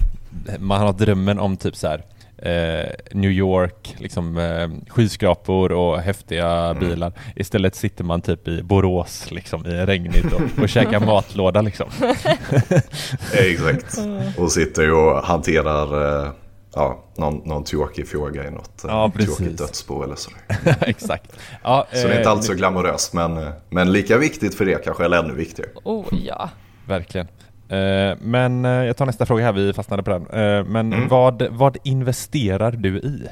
man 0.60 0.82
har 0.82 0.94
drömmen 0.94 1.40
om 1.40 1.58
typ 1.58 1.76
så 1.76 1.88
här 1.88 2.04
eh, 2.38 2.90
New 3.12 3.32
York, 3.32 3.96
liksom 3.98 4.38
eh, 4.38 4.70
skyskrapor 4.90 5.72
och 5.72 6.00
häftiga 6.00 6.50
mm. 6.50 6.80
bilar. 6.80 7.14
Istället 7.36 7.76
sitter 7.76 8.04
man 8.04 8.22
typ 8.22 8.48
i 8.48 8.64
Borås 8.64 9.32
liksom 9.32 9.66
i 9.66 9.86
regnigt 9.86 10.34
och, 10.34 10.64
och 10.64 10.70
käkar 10.70 11.00
matlåda 11.06 11.62
liksom. 11.62 11.88
Exakt. 13.34 14.00
Och 14.38 14.52
sitter 14.52 14.94
och 14.94 15.24
hanterar 15.24 16.26
eh 16.26 16.32
ja, 16.78 17.04
någon, 17.16 17.42
någon 17.46 17.64
tråkig 17.64 18.08
fråga 18.08 18.48
i 18.48 18.52
något 18.52 18.86
ja, 18.88 19.12
eh, 19.20 19.26
tråkigt 19.26 19.58
dödsbo 19.58 20.04
eller 20.04 20.16
så. 20.16 20.32
Exakt. 20.82 21.32
Ja, 21.64 21.88
så 21.92 22.08
det 22.08 22.14
är 22.14 22.18
inte 22.18 22.30
alls 22.30 22.46
så 22.46 22.54
glamoröst 22.54 23.14
men, 23.14 23.38
eh, 23.38 23.50
men 23.70 23.92
lika 23.92 24.18
viktigt 24.18 24.56
för 24.56 24.66
det 24.66 24.84
kanske, 24.84 25.06
eller 25.06 25.18
ännu 25.18 25.34
viktigare. 25.34 25.70
Oh 25.84 26.06
ja. 26.12 26.50
Verkligen. 26.88 27.28
Eh, 27.70 28.18
men 28.22 28.64
jag 28.64 28.98
tar 28.98 29.06
nästa 29.06 29.26
fråga 29.26 29.44
här, 29.44 29.54
vi 29.54 29.74
fastnade 29.74 30.04
på 30.04 30.10
den. 30.10 30.24
Men 30.72 30.94
mm. 30.94 31.08
vad, 31.08 31.48
vad 31.52 31.78
investerar 31.84 32.72
du 32.72 32.98
i? 32.98 33.28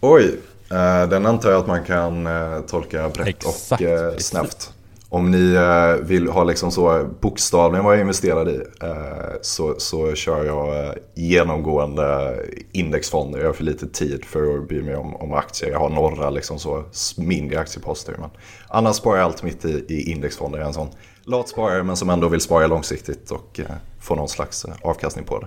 Oj, 0.00 0.34
den 1.10 1.26
antar 1.26 1.50
jag 1.50 1.60
att 1.60 1.66
man 1.66 1.84
kan 1.84 2.28
tolka 2.66 3.08
brett 3.08 3.28
Exakt, 3.28 3.82
och 3.82 4.22
snabbt. 4.22 4.72
Om 5.10 5.30
ni 5.30 5.54
eh, 5.54 6.06
vill 6.06 6.28
ha 6.28 6.44
liksom 6.44 6.70
så 6.70 7.08
bokstavligen 7.20 7.84
vad 7.84 7.94
jag 7.94 8.00
investerar 8.00 8.50
i 8.50 8.56
eh, 8.82 9.38
så, 9.42 9.74
så 9.78 10.14
kör 10.14 10.44
jag 10.44 10.84
eh, 10.86 10.92
genomgående 11.14 12.36
indexfonder. 12.72 13.38
Jag 13.38 13.46
har 13.46 13.52
för 13.52 13.64
lite 13.64 13.86
tid 13.86 14.24
för 14.24 14.58
att 14.58 14.68
bry 14.68 14.82
mig 14.82 14.96
om, 14.96 15.16
om 15.16 15.32
aktier. 15.32 15.70
Jag 15.70 15.78
har 15.78 15.88
några 15.88 16.30
liksom 16.30 16.58
så 16.58 16.84
mindre 17.16 17.60
aktieposter. 17.60 18.14
Men 18.18 18.30
annars 18.68 18.96
sparar 18.96 19.16
jag 19.16 19.24
allt 19.24 19.42
mitt 19.42 19.64
i, 19.64 19.84
i 19.88 20.12
indexfonder. 20.12 20.58
Jag 20.58 20.64
är 20.64 20.68
en 20.68 20.74
sån 20.74 20.88
lat 21.22 21.48
sparare 21.48 21.82
men 21.82 21.96
som 21.96 22.10
ändå 22.10 22.28
vill 22.28 22.40
spara 22.40 22.66
långsiktigt 22.66 23.30
och 23.30 23.60
eh, 23.60 23.76
få 24.00 24.14
någon 24.14 24.28
slags 24.28 24.64
eh, 24.64 24.74
avkastning 24.82 25.24
på 25.24 25.38
det. 25.38 25.46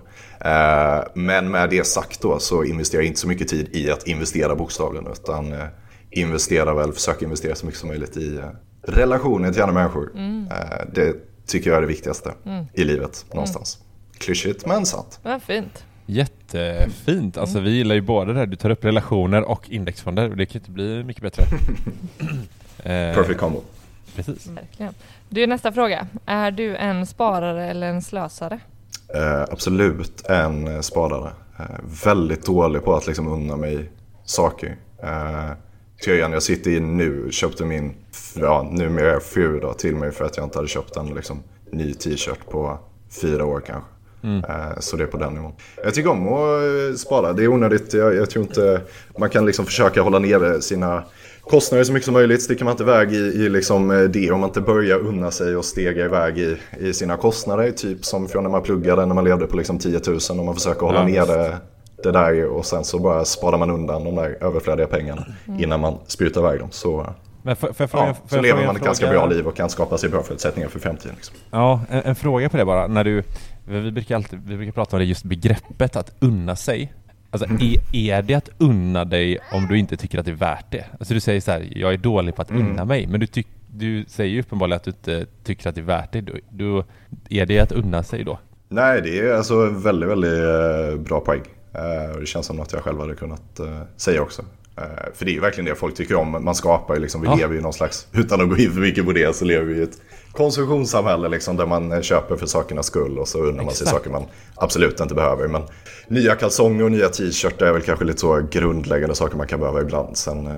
Eh, 0.49 1.03
men 1.13 1.51
med 1.51 1.69
det 1.69 1.87
sagt 1.87 2.21
då 2.21 2.39
så 2.39 2.63
investerar 2.63 3.01
jag 3.01 3.07
inte 3.07 3.19
så 3.19 3.27
mycket 3.27 3.47
tid 3.47 3.75
i 3.75 3.91
att 3.91 4.07
investera 4.07 4.55
bokstavligen 4.55 5.07
utan 5.11 5.53
investerar 6.11 6.73
väl, 6.73 6.93
försöker 6.93 7.25
investera 7.25 7.55
så 7.55 7.65
mycket 7.65 7.79
som 7.79 7.89
möjligt 7.89 8.17
i 8.17 8.39
relationer 8.83 9.51
till 9.51 9.61
andra 9.61 9.73
människor. 9.73 10.11
Mm. 10.15 10.47
Eh, 10.51 10.85
det 10.93 11.15
tycker 11.45 11.69
jag 11.69 11.77
är 11.77 11.81
det 11.81 11.87
viktigaste 11.87 12.33
mm. 12.45 12.65
i 12.73 12.83
livet 12.83 13.25
någonstans. 13.33 13.75
Mm. 13.75 13.87
Klyschigt 14.17 14.65
men 14.65 14.85
sant. 14.85 15.19
Ja, 15.23 15.39
fint. 15.39 15.85
Jättefint. 16.05 17.37
Alltså 17.37 17.59
vi 17.59 17.71
gillar 17.71 17.95
ju 17.95 18.01
båda 18.01 18.33
det 18.33 18.45
Du 18.45 18.55
tar 18.55 18.69
upp 18.69 18.85
relationer 18.85 19.43
och 19.43 19.69
indexfonder. 19.69 20.29
Det 20.29 20.45
kan 20.45 20.61
inte 20.61 20.71
bli 20.71 21.03
mycket 21.03 21.23
bättre. 21.23 21.43
Eh, 22.83 23.15
Perfect 23.15 23.39
combo. 23.39 23.61
Precis. 24.15 24.47
Verkligen. 24.47 24.93
Du, 25.29 25.47
nästa 25.47 25.71
fråga. 25.71 26.07
Är 26.25 26.51
du 26.51 26.75
en 26.75 27.05
sparare 27.05 27.65
eller 27.65 27.87
en 27.87 28.01
slösare? 28.01 28.59
Eh, 29.15 29.41
absolut 29.41 30.25
en 30.25 30.83
sparare. 30.83 31.31
Eh, 31.59 31.65
väldigt 32.05 32.45
dålig 32.45 32.83
på 32.83 32.95
att 32.95 33.07
liksom 33.07 33.27
unna 33.27 33.55
mig 33.55 33.89
saker. 34.25 34.77
Eh, 35.03 35.51
tröjan 36.03 36.31
jag 36.31 36.43
sitter 36.43 36.71
i 36.71 36.79
nu 36.79 37.27
köpte 37.31 37.65
min, 37.65 37.93
ja 38.35 38.69
numera 38.71 39.19
fru 39.19 39.59
då, 39.59 39.73
till 39.73 39.95
mig 39.95 40.11
för 40.11 40.25
att 40.25 40.37
jag 40.37 40.45
inte 40.45 40.57
hade 40.57 40.67
köpt 40.67 40.97
en 40.97 41.07
liksom, 41.07 41.43
ny 41.71 41.93
t-shirt 41.93 42.49
på 42.49 42.79
fyra 43.21 43.45
år 43.45 43.63
kanske. 43.67 43.89
Mm. 44.23 44.43
Eh, 44.43 44.79
så 44.79 44.97
det 44.97 45.03
är 45.03 45.07
på 45.07 45.17
den 45.17 45.33
nivån. 45.33 45.53
Jag 45.83 45.93
tycker 45.93 46.09
om 46.09 46.27
att 46.27 46.89
eh, 46.89 46.95
spara. 46.95 47.33
Det 47.33 47.43
är 47.43 47.47
onödigt. 47.47 47.93
Jag, 47.93 48.15
jag 48.15 48.29
tror 48.29 48.45
inte 48.45 48.81
man 49.17 49.29
kan 49.29 49.45
liksom 49.45 49.65
försöka 49.65 50.01
hålla 50.01 50.19
nere 50.19 50.61
sina 50.61 51.03
kostnader 51.41 51.83
så 51.83 51.93
mycket 51.93 52.05
som 52.05 52.13
möjligt. 52.13 52.41
Sticker 52.41 52.65
man 52.65 52.71
inte 52.71 52.83
iväg 52.83 53.13
i, 53.13 53.17
i 53.17 53.49
liksom 53.49 53.91
eh, 53.91 54.01
det 54.01 54.31
om 54.31 54.39
man 54.39 54.49
inte 54.49 54.61
börjar 54.61 54.99
unna 54.99 55.31
sig 55.31 55.55
och 55.55 55.65
stega 55.65 56.05
iväg 56.05 56.37
i, 56.39 56.57
i 56.79 56.93
sina 56.93 57.17
kostnader. 57.17 57.71
Typ 57.71 58.05
som 58.05 58.27
från 58.27 58.43
när 58.43 58.51
man 58.51 58.63
pluggade 58.63 59.05
när 59.05 59.15
man 59.15 59.23
levde 59.23 59.47
på 59.47 59.57
liksom 59.57 59.79
10 59.79 60.01
000 60.07 60.19
och 60.29 60.45
man 60.45 60.55
försöker 60.55 60.81
hålla 60.85 61.09
ja, 61.09 61.25
nere 61.25 61.57
det 62.03 62.11
där 62.11 62.45
och 62.45 62.65
sen 62.65 62.83
så 62.83 62.99
bara 62.99 63.25
sparar 63.25 63.57
man 63.57 63.69
undan 63.69 64.03
de 64.03 64.15
där 64.15 64.37
överflödiga 64.41 64.87
pengarna 64.87 65.25
mm. 65.47 65.63
innan 65.63 65.79
man 65.79 65.97
sprutar 66.07 66.41
iväg 66.41 66.59
dem. 66.59 66.67
Så, 66.71 67.13
Men 67.41 67.55
för, 67.55 67.73
för, 67.73 67.87
för, 67.87 67.97
ja, 67.97 68.15
så 68.27 68.41
lever 68.41 68.65
man 68.65 68.75
ett 68.75 68.83
ganska 68.83 69.09
bra 69.09 69.25
liv 69.25 69.47
och 69.47 69.55
kan 69.55 69.69
skapa 69.69 69.97
sig 69.97 70.09
bra 70.09 70.23
förutsättningar 70.23 70.69
för 70.69 70.79
framtiden. 70.79 71.15
Liksom. 71.15 71.35
Ja, 71.51 71.81
en, 71.89 72.01
en, 72.05 72.15
fråga 72.15 72.49
på 72.49 72.57
det 72.57 72.65
bara. 72.65 72.87
När 72.87 73.03
du, 73.03 73.23
vi, 73.65 73.91
brukar 73.91 74.15
alltid, 74.15 74.39
vi 74.45 74.57
brukar 74.57 74.71
prata 74.71 74.95
om 74.95 74.99
det 74.99 75.05
just 75.05 75.23
begreppet 75.23 75.95
att 75.95 76.15
unna 76.19 76.55
sig. 76.55 76.93
Alltså, 77.31 77.49
mm. 77.49 77.61
är, 77.61 77.95
är 77.95 78.21
det 78.21 78.33
att 78.33 78.49
unna 78.57 79.05
dig 79.05 79.39
om 79.51 79.67
du 79.67 79.79
inte 79.79 79.97
tycker 79.97 80.19
att 80.19 80.25
det 80.25 80.31
är 80.31 80.35
värt 80.35 80.71
det? 80.71 80.85
Alltså 80.99 81.13
du 81.13 81.19
säger 81.19 81.41
så 81.41 81.51
här, 81.51 81.67
jag 81.75 81.93
är 81.93 81.97
dålig 81.97 82.35
på 82.35 82.41
att 82.41 82.49
mm. 82.49 82.69
unna 82.71 82.85
mig, 82.85 83.07
men 83.07 83.19
du, 83.19 83.27
tyck, 83.27 83.47
du 83.67 84.05
säger 84.07 84.31
ju 84.31 84.39
uppenbarligen 84.39 84.77
att 84.77 84.83
du 84.83 84.91
inte 84.91 85.25
tycker 85.43 85.69
att 85.69 85.75
det 85.75 85.81
är 85.81 85.85
värt 85.85 86.11
det. 86.11 86.21
Då, 86.21 86.33
då, 86.49 86.83
är 87.29 87.45
det 87.45 87.59
att 87.59 87.71
unna 87.71 88.03
sig 88.03 88.23
då? 88.23 88.39
Nej, 88.69 89.01
det 89.01 89.19
är 89.19 89.33
alltså 89.33 89.65
väldigt, 89.65 90.09
väldigt 90.09 90.39
eh, 90.39 90.99
bra 90.99 91.19
poäng. 91.19 91.41
Eh, 91.73 92.11
och 92.13 92.19
det 92.19 92.25
känns 92.25 92.45
som 92.45 92.57
något 92.57 92.73
jag 92.73 92.83
själv 92.83 92.99
hade 92.99 93.15
kunnat 93.15 93.59
eh, 93.59 93.81
säga 93.97 94.21
också. 94.21 94.41
Eh, 94.77 94.83
för 95.13 95.25
det 95.25 95.31
är 95.31 95.33
ju 95.33 95.39
verkligen 95.39 95.65
det 95.65 95.75
folk 95.75 95.95
tycker 95.95 96.15
om. 96.15 96.43
Man 96.43 96.55
skapar 96.55 96.93
ju 96.93 96.99
liksom, 96.99 97.21
vi 97.21 97.27
ja. 97.27 97.35
lever 97.35 97.55
ju 97.55 97.61
någon 97.61 97.73
slags, 97.73 98.07
utan 98.11 98.41
att 98.41 98.49
gå 98.49 98.57
in 98.57 98.71
för 98.71 98.81
mycket 98.81 99.05
på 99.05 99.11
det, 99.11 99.35
så 99.35 99.45
lever 99.45 99.65
vi 99.65 99.79
i 99.79 99.83
ett 99.83 100.01
konsumtionssamhälle 100.31 101.29
liksom, 101.29 101.57
där 101.57 101.65
man 101.65 102.03
köper 102.03 102.35
för 102.35 102.45
sakernas 102.45 102.85
skull 102.85 103.19
och 103.19 103.27
så 103.27 103.39
undrar 103.43 103.63
man 103.63 103.73
sig 103.73 103.87
saker 103.87 104.09
man 104.09 104.23
absolut 104.55 104.99
inte 104.99 105.15
behöver. 105.15 105.47
Men 105.47 105.61
nya 106.07 106.35
kalsonger 106.35 106.83
och 106.83 106.91
nya 106.91 107.09
t-shirtar 107.09 107.65
är 107.65 107.73
väl 107.73 107.81
kanske 107.81 108.05
lite 108.05 108.19
så 108.19 108.47
grundläggande 108.51 109.15
saker 109.15 109.37
man 109.37 109.47
kan 109.47 109.59
behöva 109.59 109.81
ibland. 109.81 110.17
Sen 110.17 110.49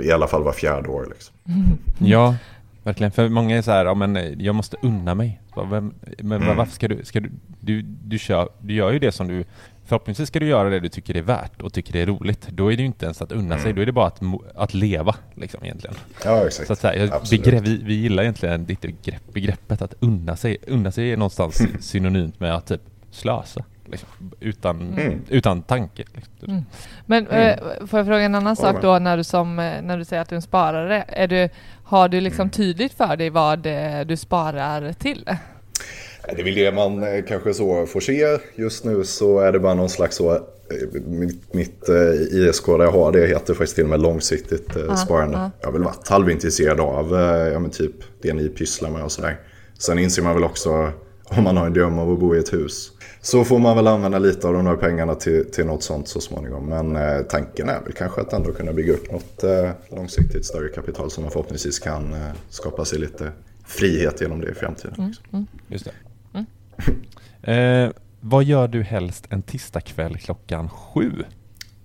i 0.00 0.12
alla 0.12 0.26
fall 0.26 0.42
var 0.42 0.52
fjärde 0.52 0.88
år. 0.88 1.06
Liksom. 1.10 1.34
Mm. 1.46 1.78
Ja, 1.98 2.36
verkligen. 2.82 3.12
För 3.12 3.28
många 3.28 3.58
är 3.58 3.62
så 3.62 3.70
här, 3.70 3.84
ja, 3.84 3.94
men 3.94 4.40
jag 4.40 4.54
måste 4.54 4.76
unna 4.82 5.14
mig. 5.14 5.40
Men, 5.56 6.42
mm. 6.42 6.56
varför 6.56 6.72
ska 6.72 6.88
du, 6.88 7.04
ska 7.04 7.20
du, 7.20 7.30
du, 7.60 7.82
du, 7.82 8.18
kör, 8.18 8.48
du 8.60 8.74
gör 8.74 8.92
ju 8.92 8.98
det 8.98 9.12
som 9.12 9.28
du 9.28 9.44
Förhoppningsvis 9.86 10.28
ska 10.28 10.40
du 10.40 10.46
göra 10.46 10.70
det 10.70 10.80
du 10.80 10.88
tycker 10.88 11.16
är 11.16 11.22
värt 11.22 11.62
och 11.62 11.72
tycker 11.72 11.92
det 11.92 12.00
är 12.00 12.06
roligt. 12.06 12.48
Då 12.48 12.72
är 12.72 12.76
det 12.76 12.82
ju 12.82 12.86
inte 12.86 13.04
ens 13.04 13.22
att 13.22 13.32
unna 13.32 13.54
sig, 13.54 13.64
mm. 13.64 13.76
då 13.76 13.82
är 13.82 13.86
det 13.86 13.92
bara 13.92 14.06
att, 14.06 14.20
att 14.54 14.74
leva 14.74 15.14
liksom 15.34 15.64
egentligen. 15.64 15.96
Ja, 16.24 16.46
exakt. 16.46 16.66
Så 16.66 16.72
att 16.72 16.78
säga, 16.78 17.20
begrepp, 17.30 17.62
vi, 17.62 17.82
vi 17.84 17.94
gillar 17.94 18.22
egentligen 18.22 18.66
ditt 18.66 18.80
begrepp, 18.80 19.32
begreppet 19.32 19.82
att 19.82 19.94
unna 20.00 20.36
sig. 20.36 20.56
Unna 20.66 20.92
sig 20.92 21.12
är 21.12 21.16
någonstans 21.16 21.60
mm. 21.60 21.82
synonymt 21.82 22.40
med 22.40 22.54
att 22.54 22.66
typ 22.66 22.80
slösa. 23.10 23.64
Liksom, 23.86 24.08
utan, 24.40 24.80
mm. 24.80 25.20
utan 25.28 25.62
tanke. 25.62 26.04
Liksom. 26.14 26.48
Mm. 26.48 26.64
Men 27.06 27.26
mm. 27.26 27.58
äh, 27.58 27.86
får 27.86 27.98
jag 27.98 28.06
fråga 28.06 28.20
en 28.20 28.34
annan 28.34 28.56
sak 28.56 28.82
då 28.82 28.98
när 28.98 29.16
du, 29.16 29.24
som, 29.24 29.58
eh, 29.58 29.82
när 29.82 29.98
du 29.98 30.04
säger 30.04 30.22
att 30.22 30.28
du 30.28 30.34
är 30.34 30.38
en 30.38 30.42
sparare. 30.42 31.04
Är 31.08 31.28
du, 31.28 31.48
har 31.84 32.08
du 32.08 32.20
liksom 32.20 32.42
mm. 32.42 32.50
tydligt 32.50 32.92
för 32.92 33.16
dig 33.16 33.30
vad 33.30 33.66
eh, 33.66 34.00
du 34.06 34.16
sparar 34.16 34.92
till? 34.92 35.30
Det 36.26 36.40
är 36.40 36.44
väl 36.44 36.54
det 36.54 36.72
man 36.72 37.02
eh, 37.02 37.24
kanske 37.28 37.54
så 37.54 37.86
får 37.86 38.00
se. 38.00 38.38
Just 38.54 38.84
nu 38.84 39.04
så 39.04 39.38
är 39.38 39.52
det 39.52 39.58
bara 39.58 39.74
någon 39.74 39.88
slags 39.88 40.16
så, 40.16 40.34
eh, 40.34 40.40
mitt, 41.06 41.54
mitt 41.54 41.88
eh, 41.88 42.12
ISK 42.32 42.66
där 42.66 42.84
jag 42.84 42.92
har 42.92 43.12
det 43.12 43.26
heter 43.26 43.54
faktiskt 43.54 43.74
till 43.74 43.84
och 43.84 43.90
med 43.90 44.00
långsiktigt 44.00 44.76
uh, 44.76 44.94
sparande. 44.94 45.36
Uh. 45.36 45.48
Jag 45.60 45.66
har 45.66 45.72
väl 45.72 45.84
varit 45.84 46.08
halvintresserad 46.08 46.80
av 46.80 47.12
ja, 47.52 47.58
men 47.58 47.70
typ 47.70 47.94
det 48.22 48.32
ni 48.32 48.48
pysslar 48.48 48.90
med 48.90 49.02
och 49.04 49.12
sådär. 49.12 49.40
Sen 49.78 49.98
inser 49.98 50.22
man 50.22 50.34
väl 50.34 50.44
också 50.44 50.92
om 51.24 51.44
man 51.44 51.56
har 51.56 51.66
en 51.66 51.72
dröm 51.72 51.98
av 51.98 52.12
att 52.12 52.18
bo 52.18 52.36
i 52.36 52.38
ett 52.38 52.52
hus. 52.52 52.92
Så 53.20 53.44
får 53.44 53.58
man 53.58 53.76
väl 53.76 53.86
använda 53.86 54.18
lite 54.18 54.46
av 54.48 54.54
de 54.54 54.66
här 54.66 54.76
pengarna 54.76 55.14
till, 55.14 55.50
till 55.50 55.66
något 55.66 55.82
sånt 55.82 56.08
så 56.08 56.20
småningom. 56.20 56.66
Men 56.66 56.96
eh, 56.96 57.22
tanken 57.22 57.68
är 57.68 57.80
väl 57.80 57.92
kanske 57.92 58.20
att 58.20 58.32
ändå 58.32 58.52
kunna 58.52 58.72
bygga 58.72 58.92
upp 58.92 59.12
något 59.12 59.44
eh, 59.44 59.70
långsiktigt 59.90 60.46
större 60.46 60.68
kapital 60.68 61.10
som 61.10 61.22
man 61.22 61.30
förhoppningsvis 61.30 61.78
kan 61.78 62.12
eh, 62.12 62.32
skapa 62.48 62.84
sig 62.84 62.98
lite 62.98 63.32
frihet 63.66 64.20
genom 64.20 64.40
det 64.40 64.50
i 64.50 64.54
framtiden. 64.54 64.94
Mm, 64.98 65.12
mm. 65.32 65.46
Just 65.68 65.84
det. 65.84 65.90
Mm. 67.42 67.86
eh, 67.86 67.92
vad 68.20 68.44
gör 68.44 68.68
du 68.68 68.82
helst 68.82 69.26
en 69.30 69.42
tisdagkväll 69.42 70.18
klockan 70.18 70.68
sju? 70.68 71.12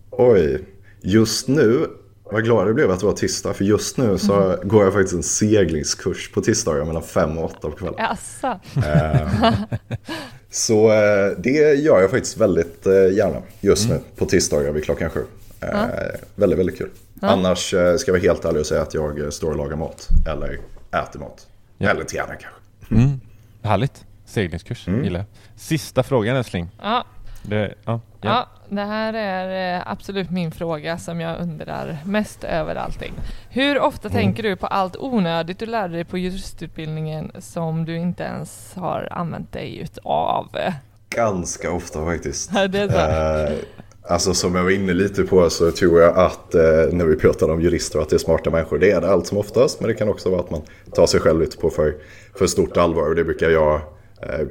Oj, 0.09 0.65
just 1.01 1.47
nu 1.47 1.87
vad 2.31 2.43
glad 2.43 2.67
jag 2.67 2.75
blev 2.75 2.91
att 2.91 2.99
det 2.99 3.05
var 3.05 3.13
tisdag, 3.13 3.53
för 3.53 3.63
just 3.63 3.97
nu 3.97 4.17
så 4.17 4.41
mm. 4.41 4.67
går 4.67 4.83
jag 4.83 4.93
faktiskt 4.93 5.15
en 5.15 5.23
seglingskurs 5.23 6.31
på 6.31 6.41
tisdagar 6.41 6.85
mellan 6.85 7.03
fem 7.03 7.37
och 7.37 7.45
åtta 7.45 7.69
på 7.69 7.71
kvällen. 7.71 7.95
Jaså? 7.97 8.59
Eh, 8.87 9.53
så 10.51 10.91
eh, 10.91 11.31
det 11.37 11.73
gör 11.73 12.01
jag 12.01 12.11
faktiskt 12.11 12.37
väldigt 12.37 12.87
eh, 12.87 12.93
gärna 12.93 13.41
just 13.61 13.85
mm. 13.85 13.97
nu 13.97 14.03
på 14.15 14.25
tisdagar 14.25 14.71
vid 14.71 14.83
klockan 14.83 15.09
sju. 15.09 15.23
Eh, 15.61 15.85
väldigt, 16.35 16.59
väldigt 16.59 16.77
kul. 16.77 16.89
Annars 17.21 17.73
eh, 17.73 17.95
ska 17.95 18.11
jag 18.11 18.13
vara 18.13 18.21
helt 18.21 18.45
ärlig 18.45 18.59
och 18.59 18.65
säga 18.65 18.81
att 18.81 18.93
jag 18.93 19.33
står 19.33 19.51
och 19.51 19.57
lagar 19.57 19.77
mat 19.77 20.07
eller 20.27 20.59
äter 20.91 21.19
mat. 21.19 21.47
Ja. 21.77 21.89
Eller 21.89 22.03
tränar 22.03 22.37
kanske. 22.41 22.95
Mm. 22.95 23.19
Härligt. 23.61 24.05
Seglingskurs, 24.29 24.87
mm. 24.87 25.03
gillar. 25.03 25.25
Sista 25.55 26.03
frågan 26.03 26.35
älskling. 26.35 26.69
Ja. 26.81 27.05
Det, 27.43 27.73
ja, 27.85 28.01
ja. 28.21 28.29
ja, 28.29 28.49
det 28.69 28.81
här 28.81 29.13
är 29.13 29.75
eh, 29.77 29.91
absolut 29.91 30.31
min 30.31 30.51
fråga 30.51 30.97
som 30.97 31.21
jag 31.21 31.41
undrar 31.41 31.97
mest 32.05 32.43
över 32.43 32.75
allting. 32.75 33.13
Hur 33.49 33.79
ofta 33.79 34.07
mm. 34.07 34.21
tänker 34.21 34.43
du 34.43 34.55
på 34.55 34.67
allt 34.67 34.95
onödigt 34.99 35.59
du 35.59 35.65
lärde 35.65 35.93
dig 35.93 36.05
på 36.05 36.17
juristutbildningen 36.17 37.31
som 37.39 37.85
du 37.85 37.97
inte 37.97 38.23
ens 38.23 38.73
har 38.75 39.07
använt 39.11 39.51
dig 39.51 39.77
utav? 39.79 40.47
Ganska 41.09 41.71
ofta 41.71 42.05
faktiskt. 42.05 42.51
det 42.51 42.79
är 42.79 42.89
så. 42.89 43.51
Eh, 43.51 43.57
alltså 44.13 44.33
som 44.33 44.55
jag 44.55 44.63
var 44.63 44.71
inne 44.71 44.93
lite 44.93 45.23
på 45.23 45.49
så 45.49 45.71
tror 45.71 46.01
jag 46.01 46.17
att 46.17 46.55
eh, 46.55 46.61
när 46.91 47.05
vi 47.05 47.15
pratar 47.15 47.49
om 47.49 47.61
jurister 47.61 47.97
och 47.99 48.03
att 48.03 48.09
det 48.09 48.15
är 48.15 48.17
smarta 48.17 48.49
människor, 48.49 48.79
det 48.79 48.91
är 48.91 49.01
det 49.01 49.11
allt 49.11 49.27
som 49.27 49.37
oftast. 49.37 49.79
Men 49.79 49.87
det 49.87 49.95
kan 49.95 50.09
också 50.09 50.29
vara 50.29 50.39
att 50.39 50.51
man 50.51 50.61
tar 50.93 51.07
sig 51.07 51.19
själv 51.19 51.39
lite 51.39 51.57
på 51.57 51.69
för, 51.69 51.95
för 52.35 52.47
stort 52.47 52.77
allvar 52.77 53.09
och 53.09 53.15
det 53.15 53.23
brukar 53.23 53.49
jag 53.49 53.81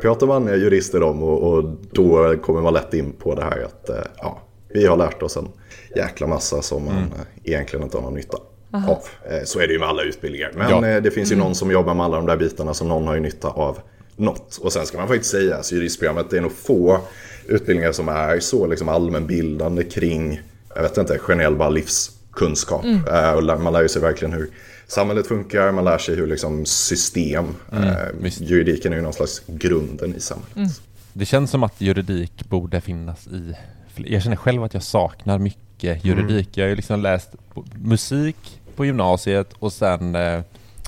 pratar 0.01 0.27
man 0.27 0.45
med 0.45 0.59
jurister 0.59 1.03
om 1.03 1.23
och, 1.23 1.53
och, 1.53 1.65
då 1.93 2.37
kommer 2.43 2.61
man 2.61 2.75
lätt 2.75 2.95
in 2.95 3.13
på 3.13 3.35
det 3.35 3.43
här 3.43 3.65
att 3.65 3.89
eh, 3.89 3.97
ja, 4.17 4.43
vi 4.69 4.87
har 4.87 4.97
lärt 4.97 5.23
oss 5.23 5.37
en 5.37 5.49
jäkla 5.97 6.27
massa 6.27 6.63
som 6.63 6.85
man 6.85 6.97
mm. 6.97 7.11
egentligen 7.45 7.85
inte 7.85 7.97
har 7.97 8.03
någon 8.03 8.15
nytta 8.15 8.39
Aha. 8.75 8.91
av. 8.91 9.33
Eh, 9.33 9.45
så 9.45 9.61
är 9.61 9.67
det 9.67 9.73
ju 9.73 9.79
med 9.79 9.89
alla 9.89 10.03
utbildningar. 10.03 10.53
Men 10.55 10.85
ja. 10.85 11.01
det 11.01 11.11
finns 11.11 11.31
ju 11.31 11.35
mm. 11.35 11.45
någon 11.45 11.55
som 11.55 11.71
jobbar 11.71 11.95
med 11.95 12.07
alla 12.07 12.17
de 12.17 12.27
där 12.27 12.37
bitarna 12.37 12.75
som 12.75 12.89
någon 12.89 13.07
har 13.07 13.15
ju 13.15 13.21
nytta 13.21 13.49
av 13.49 13.79
något. 14.17 14.59
Och 14.63 14.73
sen 14.73 14.87
ska 14.87 14.99
man 14.99 15.09
faktiskt 15.09 15.31
säga 15.31 15.57
att 15.57 15.73
juristprogrammet 15.73 16.31
det 16.31 16.37
är 16.37 16.41
nog 16.41 16.53
få 16.53 17.01
utbildningar 17.47 17.93
som 17.93 18.09
är 18.09 18.41
så 18.41 18.67
liksom 18.67 18.89
allmänbildande 18.89 19.85
kring, 19.85 20.41
jag 20.75 20.83
vet 20.83 20.99
inte, 20.99 21.19
generell 21.19 21.57
bara 21.57 21.69
livskunskap. 21.69 22.85
Mm. 22.85 23.37
Och 23.37 23.61
man 23.61 23.73
lär 23.73 23.83
ju 23.83 23.89
sig 23.89 24.03
verkligen 24.03 24.33
hur 24.33 24.51
samhället 24.89 25.27
funkar, 25.27 25.73
man 25.73 25.85
lär 25.85 25.99
sig 25.99 26.17
hur 26.17 26.27
liksom 26.27 26.67
system, 26.67 27.55
mm, 27.73 27.85
eh, 27.85 28.43
juridiken 28.43 28.93
är 28.93 28.97
ju 28.97 29.03
någon 29.03 29.13
slags 29.13 29.43
grunden 29.47 30.15
i 30.15 30.21
samhället. 30.21 30.57
Mm. 30.57 30.69
Det 31.13 31.27
känns 31.27 31.51
som 31.51 31.63
att 31.63 31.81
juridik 31.81 32.49
borde 32.49 32.81
finnas 32.81 33.27
i, 33.27 33.55
jag 33.97 34.23
känner 34.23 34.37
själv 34.37 34.63
att 34.63 34.75
jag 34.75 34.83
saknar 34.83 35.39
mycket 35.39 36.05
juridik. 36.05 36.47
Mm. 36.47 36.53
Jag 36.55 36.65
har 36.65 36.69
ju 36.69 36.77
liksom 36.77 37.03
läst 37.03 37.31
musik 37.75 38.61
på 38.77 38.85
gymnasiet 38.85 39.53
och 39.59 39.73
sen 39.73 40.15
eh, 40.15 40.41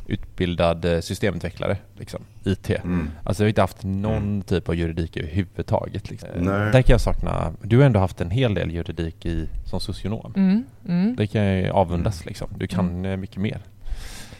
utbildad 0.06 0.84
eh, 0.84 1.00
systemutvecklare, 1.00 1.76
liksom, 1.98 2.20
IT. 2.44 2.70
Mm. 2.70 3.10
Alltså 3.24 3.42
jag 3.42 3.46
har 3.46 3.48
inte 3.48 3.60
haft 3.60 3.82
någon 3.82 4.16
mm. 4.16 4.42
typ 4.42 4.68
av 4.68 4.74
juridik 4.74 5.16
överhuvudtaget. 5.16 6.10
Liksom. 6.10 6.28
Nej. 6.34 6.72
Där 6.72 6.82
kan 6.82 6.94
jag 6.94 7.00
sakna, 7.00 7.52
du 7.62 7.78
har 7.78 7.84
ändå 7.84 8.00
haft 8.00 8.20
en 8.20 8.30
hel 8.30 8.54
del 8.54 8.70
juridik 8.70 9.26
i, 9.26 9.48
som 9.64 9.80
socionom. 9.80 10.32
Mm. 10.36 10.64
Mm. 10.88 11.16
Det 11.16 11.26
kan 11.26 11.42
jag 11.42 11.76
avundas 11.76 12.26
liksom. 12.26 12.48
Du 12.58 12.66
kan 12.66 12.88
mm. 12.88 13.04
Eh, 13.04 13.16
mycket 13.16 13.36
mer. 13.36 13.60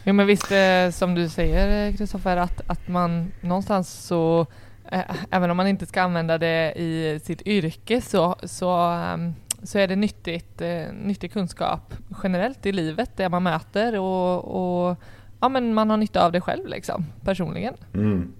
Jo 0.04 0.12
men 0.12 0.26
visst, 0.26 0.52
eh, 0.52 0.90
som 0.90 1.14
du 1.14 1.28
säger 1.28 1.88
eh, 1.88 1.96
Kristoffer, 1.96 2.36
att, 2.36 2.60
att 2.66 2.88
man 2.88 3.32
någonstans 3.40 3.90
så 3.90 4.46
eh, 4.92 5.00
även 5.30 5.50
om 5.50 5.56
man 5.56 5.66
inte 5.66 5.86
ska 5.86 6.02
använda 6.02 6.38
det 6.38 6.72
i 6.76 7.20
sitt 7.24 7.42
yrke 7.42 8.00
så, 8.00 8.36
så, 8.42 8.76
ehm, 8.78 9.32
så 9.62 9.78
är 9.78 9.88
det 9.88 9.96
nyttigt, 9.96 10.60
eh, 10.60 10.92
nyttig 10.92 11.32
kunskap 11.32 11.94
generellt 12.22 12.66
i 12.66 12.72
livet, 12.72 13.10
det 13.16 13.28
man 13.28 13.42
möter 13.42 13.98
och, 13.98 14.44
och 14.44 14.96
ja, 15.40 15.48
men 15.48 15.74
man 15.74 15.90
har 15.90 15.96
nytta 15.96 16.24
av 16.24 16.32
det 16.32 16.40
själv 16.40 16.66
liksom, 16.66 17.04
personligen. 17.24 17.74
Mm. 17.94 18.32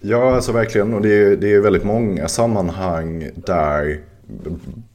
Ja, 0.00 0.34
alltså 0.34 0.52
verkligen. 0.52 0.94
Och 0.94 1.02
det 1.02 1.14
är, 1.14 1.36
det 1.36 1.54
är 1.54 1.60
väldigt 1.60 1.84
många 1.84 2.28
sammanhang 2.28 3.30
där 3.34 4.00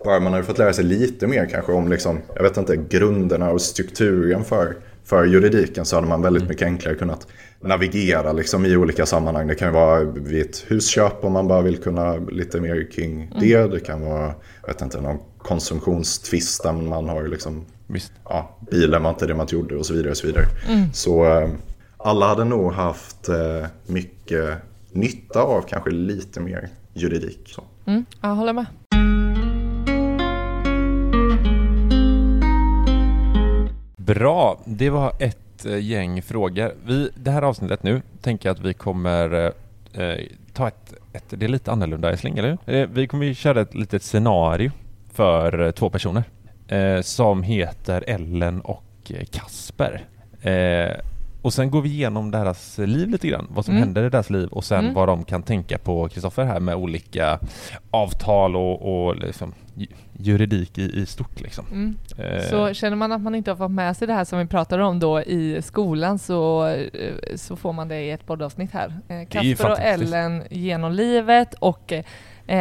bara 0.03 0.19
man 0.19 0.33
har 0.33 0.43
fått 0.43 0.57
lära 0.57 0.73
sig 0.73 0.83
lite 0.83 1.27
mer 1.27 1.45
kanske 1.45 1.71
om 1.71 1.89
liksom, 1.89 2.19
jag 2.35 2.43
vet 2.43 2.57
inte, 2.57 2.75
grunderna 2.75 3.51
och 3.51 3.61
strukturen 3.61 4.43
för 4.43 4.75
för 5.05 5.25
juridiken 5.25 5.85
så 5.85 5.95
hade 5.95 6.07
man 6.07 6.21
väldigt 6.21 6.43
mm. 6.43 6.49
mycket 6.49 6.65
enklare 6.65 6.95
kunnat 6.95 7.27
navigera 7.59 8.33
liksom 8.33 8.65
i 8.65 8.77
olika 8.77 9.05
sammanhang. 9.05 9.47
Det 9.47 9.55
kan 9.55 9.73
vara 9.73 10.03
vid 10.03 10.41
ett 10.41 10.65
husköp 10.67 11.23
om 11.23 11.33
man 11.33 11.47
bara 11.47 11.61
vill 11.61 11.77
kunna 11.77 12.15
lite 12.15 12.61
mer 12.61 12.91
kring 12.91 13.21
mm. 13.21 13.39
det. 13.39 13.67
Det 13.67 13.79
kan 13.79 14.01
vara, 14.01 14.33
vet 14.67 14.81
inte, 14.81 15.01
någon 15.01 15.19
konsumtionstvist 15.37 16.63
där 16.63 16.71
man 16.71 17.09
har 17.09 17.27
liksom, 17.27 17.65
Visst. 17.87 18.11
ja, 18.23 18.57
bilen 18.71 19.03
var 19.03 19.09
inte 19.09 19.27
det 19.27 19.35
man 19.35 19.47
trodde 19.47 19.75
och 19.75 19.85
så 19.85 19.93
vidare. 19.93 20.11
Och 20.11 20.17
så 20.17 20.27
vidare. 20.27 20.45
Mm. 20.69 20.93
så 20.93 21.25
eh, 21.25 21.49
alla 21.97 22.27
hade 22.27 22.43
nog 22.43 22.73
haft 22.73 23.29
eh, 23.29 23.67
mycket 23.87 24.57
nytta 24.91 25.41
av 25.41 25.61
kanske 25.61 25.89
lite 25.89 26.39
mer 26.39 26.69
juridik. 26.93 27.39
Så. 27.45 27.63
Mm, 27.85 28.05
jag 28.21 28.29
håller 28.29 28.53
med. 28.53 28.65
Bra, 34.05 34.59
det 34.65 34.89
var 34.89 35.13
ett 35.19 35.65
eh, 35.65 35.77
gäng 35.77 36.21
frågor. 36.21 36.73
Vi, 36.85 37.09
det 37.15 37.31
här 37.31 37.41
avsnittet 37.41 37.83
nu 37.83 38.01
tänker 38.21 38.49
jag 38.49 38.53
att 38.53 38.65
vi 38.65 38.73
kommer 38.73 39.33
eh, 39.93 40.03
eh 40.03 40.19
ta 40.53 40.67
ett, 40.67 40.93
ett, 41.13 41.23
det 41.29 41.45
är 41.45 41.49
lite 41.49 41.71
annorlunda 41.71 42.11
älskling, 42.11 42.37
eller 42.37 42.57
eh, 42.65 42.87
Vi 42.87 43.07
kommer 43.07 43.33
köra 43.33 43.61
ett 43.61 43.73
litet 43.75 44.03
scenario 44.03 44.71
för 45.13 45.65
eh, 45.65 45.71
två 45.71 45.89
personer 45.89 46.23
eh, 46.67 47.01
som 47.01 47.43
heter 47.43 48.03
Ellen 48.07 48.61
och 48.61 49.11
Kasper 49.31 50.05
och 51.45 51.53
sen 51.53 51.71
går 51.71 51.81
vi 51.81 51.89
igenom 51.89 52.31
deras 52.31 52.77
liv 52.77 53.09
lite 53.09 53.27
grann, 53.27 53.47
vad 53.49 53.65
som 53.65 53.73
mm. 53.73 53.83
händer 53.83 54.03
i 54.03 54.09
deras 54.09 54.29
liv 54.29 54.47
och 54.47 54.63
sen 54.63 54.79
mm. 54.79 54.93
vad 54.93 55.07
de 55.07 55.23
kan 55.23 55.43
tänka 55.43 55.77
på 55.77 56.09
Kristoffer 56.09 56.43
här 56.45 56.59
med 56.59 56.75
olika 56.75 57.39
avtal 57.91 58.55
och, 58.55 59.05
och 59.05 59.15
liksom 59.15 59.53
juridik 60.13 60.77
i, 60.77 61.01
i 61.01 61.05
stort. 61.05 61.41
Liksom. 61.41 61.65
Mm. 61.71 61.95
Eh. 62.17 62.49
Så 62.49 62.73
känner 62.73 62.95
man 62.95 63.11
att 63.11 63.21
man 63.21 63.35
inte 63.35 63.51
har 63.51 63.55
fått 63.55 63.71
med 63.71 63.97
sig 63.97 64.07
det 64.07 64.13
här 64.13 64.25
som 64.25 64.39
vi 64.39 64.45
pratade 64.45 64.83
om 64.83 64.99
då 64.99 65.21
i 65.21 65.61
skolan 65.61 66.19
så, 66.19 66.67
eh, 66.67 67.35
så 67.35 67.55
får 67.55 67.73
man 67.73 67.87
det 67.87 68.01
i 68.01 68.11
ett 68.11 68.25
poddavsnitt 68.25 68.71
här. 68.71 68.93
Eh, 69.07 69.27
Kasper 69.27 69.71
och 69.71 69.79
Ellen 69.79 70.43
genom 70.49 70.91
livet 70.91 71.53
och 71.53 71.93
eh, 71.93 72.05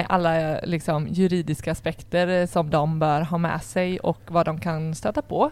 alla 0.07 0.61
liksom, 0.61 1.09
juridiska 1.09 1.73
aspekter 1.73 2.47
som 2.47 2.70
de 2.70 2.99
bör 2.99 3.20
ha 3.20 3.38
med 3.38 3.62
sig 3.62 3.99
och 3.99 4.20
vad 4.29 4.47
de 4.47 4.61
kan 4.61 4.94
stöta 4.94 5.23
på 5.23 5.51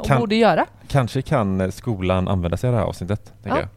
och 0.00 0.06
kan, 0.06 0.20
borde 0.20 0.34
göra. 0.34 0.66
Kanske 0.88 1.22
kan 1.22 1.72
skolan 1.72 2.28
använda 2.28 2.56
sig 2.56 2.68
av 2.68 2.74
det 2.74 2.80
här 2.80 2.86
avsnittet, 2.86 3.32
ja. 3.42 3.58
jag. 3.58 3.68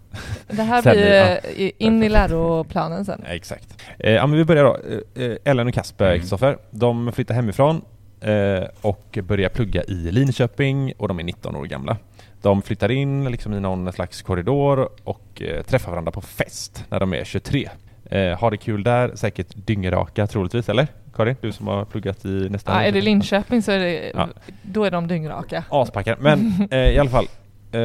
Det 0.48 0.64
här 0.64 0.82
blir 0.92 1.40
ja. 1.64 1.72
in 1.78 2.04
i 2.04 2.10
läroplanen 2.10 3.06
sen. 3.06 3.22
Ja, 3.28 3.30
exakt. 3.34 3.84
Eh, 4.00 4.12
ja, 4.12 4.28
men 4.28 4.38
vi 4.38 4.46
börjar 4.46 4.64
då. 4.64 4.78
Eh, 5.22 5.38
Ellen 5.44 5.68
och 5.68 5.74
Kasper, 5.74 6.18
Kristoffer, 6.18 6.48
mm. 6.48 6.60
de 6.70 7.12
flyttar 7.12 7.36
hemifrån 7.36 7.82
eh, 8.22 8.64
och 8.82 9.20
börjar 9.24 9.50
plugga 9.50 9.84
i 9.84 10.12
Linköping 10.12 10.94
och 10.98 11.08
de 11.08 11.20
är 11.20 11.24
19 11.24 11.56
år 11.56 11.66
gamla. 11.66 11.98
De 12.42 12.62
flyttar 12.62 12.92
in 12.92 13.32
liksom 13.32 13.54
i 13.54 13.60
någon 13.60 13.94
slags 13.94 14.22
korridor 14.22 14.90
och 15.04 15.42
eh, 15.42 15.64
träffar 15.64 15.92
varandra 15.92 16.12
på 16.12 16.22
fest 16.22 16.86
när 16.90 17.00
de 17.00 17.14
är 17.14 17.24
23. 17.24 17.70
Eh, 18.10 18.40
har 18.40 18.52
det 18.52 18.58
kul 18.58 18.84
där, 18.84 19.16
säkert 19.16 19.48
dyngraka 19.56 20.28
troligtvis, 20.28 20.70
eller? 20.70 20.88
Karin, 21.16 21.36
du 21.42 21.52
som 21.52 21.68
har 21.68 21.86
pluggat 21.86 22.26
i 22.26 22.50
nästan... 22.50 22.76
Ja, 22.76 22.88
är 22.88 22.92
det 22.92 23.02
Linköping 23.02 23.62
så 23.62 23.72
är 23.72 23.80
det, 23.80 24.12
ja. 24.16 24.30
då 24.62 24.84
är 24.84 24.92
de 24.92 25.08
dyngraka. 25.08 25.64
Aspackade. 25.70 26.18
Men 26.22 26.68
eh, 26.72 26.80
i 26.80 27.00
alla 27.00 27.10
fall, 27.10 27.26
eh, 27.72 27.80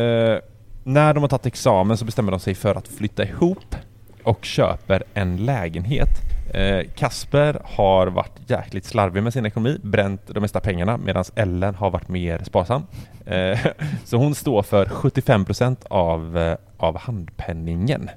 när 0.84 1.14
de 1.14 1.22
har 1.22 1.28
tagit 1.28 1.46
examen 1.46 1.96
så 1.96 2.04
bestämmer 2.04 2.30
de 2.30 2.40
sig 2.40 2.54
för 2.54 2.74
att 2.74 2.88
flytta 2.88 3.24
ihop 3.24 3.76
och 4.22 4.44
köper 4.44 5.02
en 5.14 5.36
lägenhet. 5.36 6.08
Eh, 6.54 6.86
Kasper 6.94 7.60
har 7.64 8.06
varit 8.06 8.50
jäkligt 8.50 8.84
slarvig 8.84 9.22
med 9.22 9.32
sin 9.32 9.46
ekonomi, 9.46 9.78
bränt 9.82 10.20
de 10.26 10.40
mesta 10.40 10.60
pengarna 10.60 10.96
medan 10.96 11.24
Ellen 11.34 11.74
har 11.74 11.90
varit 11.90 12.08
mer 12.08 12.40
sparsam. 12.44 12.82
Eh, 13.26 13.58
så 14.04 14.16
hon 14.16 14.34
står 14.34 14.62
för 14.62 14.86
75% 14.86 15.76
av, 15.88 16.38
eh, 16.38 16.56
av 16.76 16.98
handpenningen. 16.98 18.10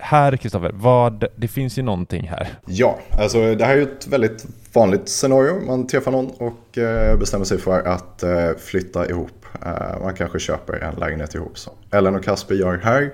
Här 0.00 0.36
Kristoffer, 0.36 0.70
vad, 0.74 1.24
det 1.36 1.48
finns 1.48 1.78
ju 1.78 1.82
någonting 1.82 2.28
här. 2.28 2.48
Ja, 2.66 2.98
alltså 3.18 3.54
det 3.54 3.64
här 3.64 3.72
är 3.72 3.76
ju 3.76 3.82
ett 3.82 4.06
väldigt 4.06 4.46
vanligt 4.72 5.08
scenario. 5.08 5.66
Man 5.66 5.86
träffar 5.86 6.12
någon 6.12 6.30
och 6.30 6.78
bestämmer 7.18 7.44
sig 7.44 7.58
för 7.58 7.82
att 7.82 8.24
flytta 8.58 9.08
ihop 9.08 9.40
Uh, 9.66 10.02
man 10.02 10.14
kanske 10.14 10.38
köper 10.38 10.72
en 10.72 10.94
lägenhet 10.94 11.34
ihop. 11.34 11.58
Så. 11.58 11.70
Ellen 11.90 12.14
och 12.14 12.24
Kasper 12.24 12.54
gör 12.54 12.80
här. 12.84 13.12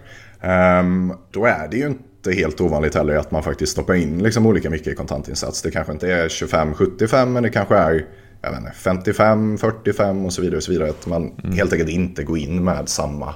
Um, 0.80 1.18
då 1.30 1.46
är 1.46 1.68
det 1.68 1.76
ju 1.76 1.86
inte 1.86 2.02
inte 2.30 2.42
helt 2.42 2.60
ovanligt 2.60 2.94
heller 2.94 3.16
att 3.16 3.30
man 3.30 3.42
faktiskt 3.42 3.72
stoppar 3.72 3.94
in 3.94 4.22
liksom 4.22 4.46
olika 4.46 4.70
mycket 4.70 4.88
i 4.88 4.94
kontantinsats. 4.94 5.62
Det 5.62 5.70
kanske 5.70 5.92
inte 5.92 6.12
är 6.12 6.28
25-75 6.28 7.26
men 7.26 7.42
det 7.42 7.50
kanske 7.50 7.76
är 7.76 8.06
jag 8.42 8.50
vet 8.50 8.60
inte, 8.60 8.72
55, 8.72 9.58
45 9.58 10.24
och 10.24 10.32
så 10.32 10.42
vidare. 10.42 10.56
Och 10.56 10.62
så 10.62 10.72
vidare. 10.72 10.90
Att 10.90 11.06
man 11.06 11.32
mm. 11.44 11.56
helt 11.56 11.72
enkelt 11.72 11.90
inte 11.90 12.24
går 12.24 12.38
in 12.38 12.64
med 12.64 12.88
samma 12.88 13.28
eh, 13.28 13.34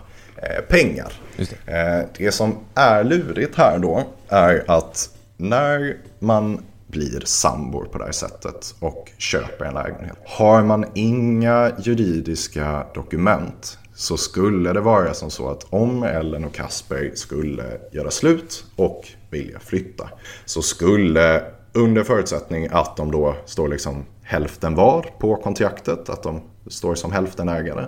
pengar. 0.68 1.12
Det. 1.36 1.72
Eh, 1.72 2.06
det 2.18 2.32
som 2.32 2.56
är 2.74 3.04
lurigt 3.04 3.56
här 3.56 3.78
då 3.78 4.04
är 4.28 4.64
att 4.66 5.10
när 5.36 5.96
man 6.18 6.60
blir 6.86 7.20
sambor 7.24 7.84
på 7.84 7.98
det 7.98 8.04
här 8.04 8.12
sättet 8.12 8.74
och 8.78 9.10
köper 9.18 9.64
en 9.64 9.74
lägenhet. 9.74 10.16
Har 10.24 10.62
man 10.62 10.84
inga 10.94 11.72
juridiska 11.78 12.86
dokument 12.94 13.78
så 13.94 14.16
skulle 14.16 14.72
det 14.72 14.80
vara 14.80 15.14
som 15.14 15.30
så 15.30 15.50
att 15.50 15.66
om 15.70 16.02
Ellen 16.02 16.44
och 16.44 16.54
Kasper 16.54 17.12
skulle 17.14 17.80
göra 17.92 18.10
slut 18.10 18.64
och 18.76 19.08
vilja 19.30 19.58
flytta 19.58 20.10
så 20.44 20.62
skulle 20.62 21.42
under 21.72 22.04
förutsättning 22.04 22.68
att 22.70 22.96
de 22.96 23.10
då 23.10 23.36
står 23.46 23.68
liksom 23.68 24.04
hälften 24.22 24.74
var 24.74 25.02
på 25.18 25.36
kontraktet, 25.36 26.08
att 26.08 26.22
de 26.22 26.40
står 26.66 26.94
som 26.94 27.12
hälftenägare, 27.12 27.86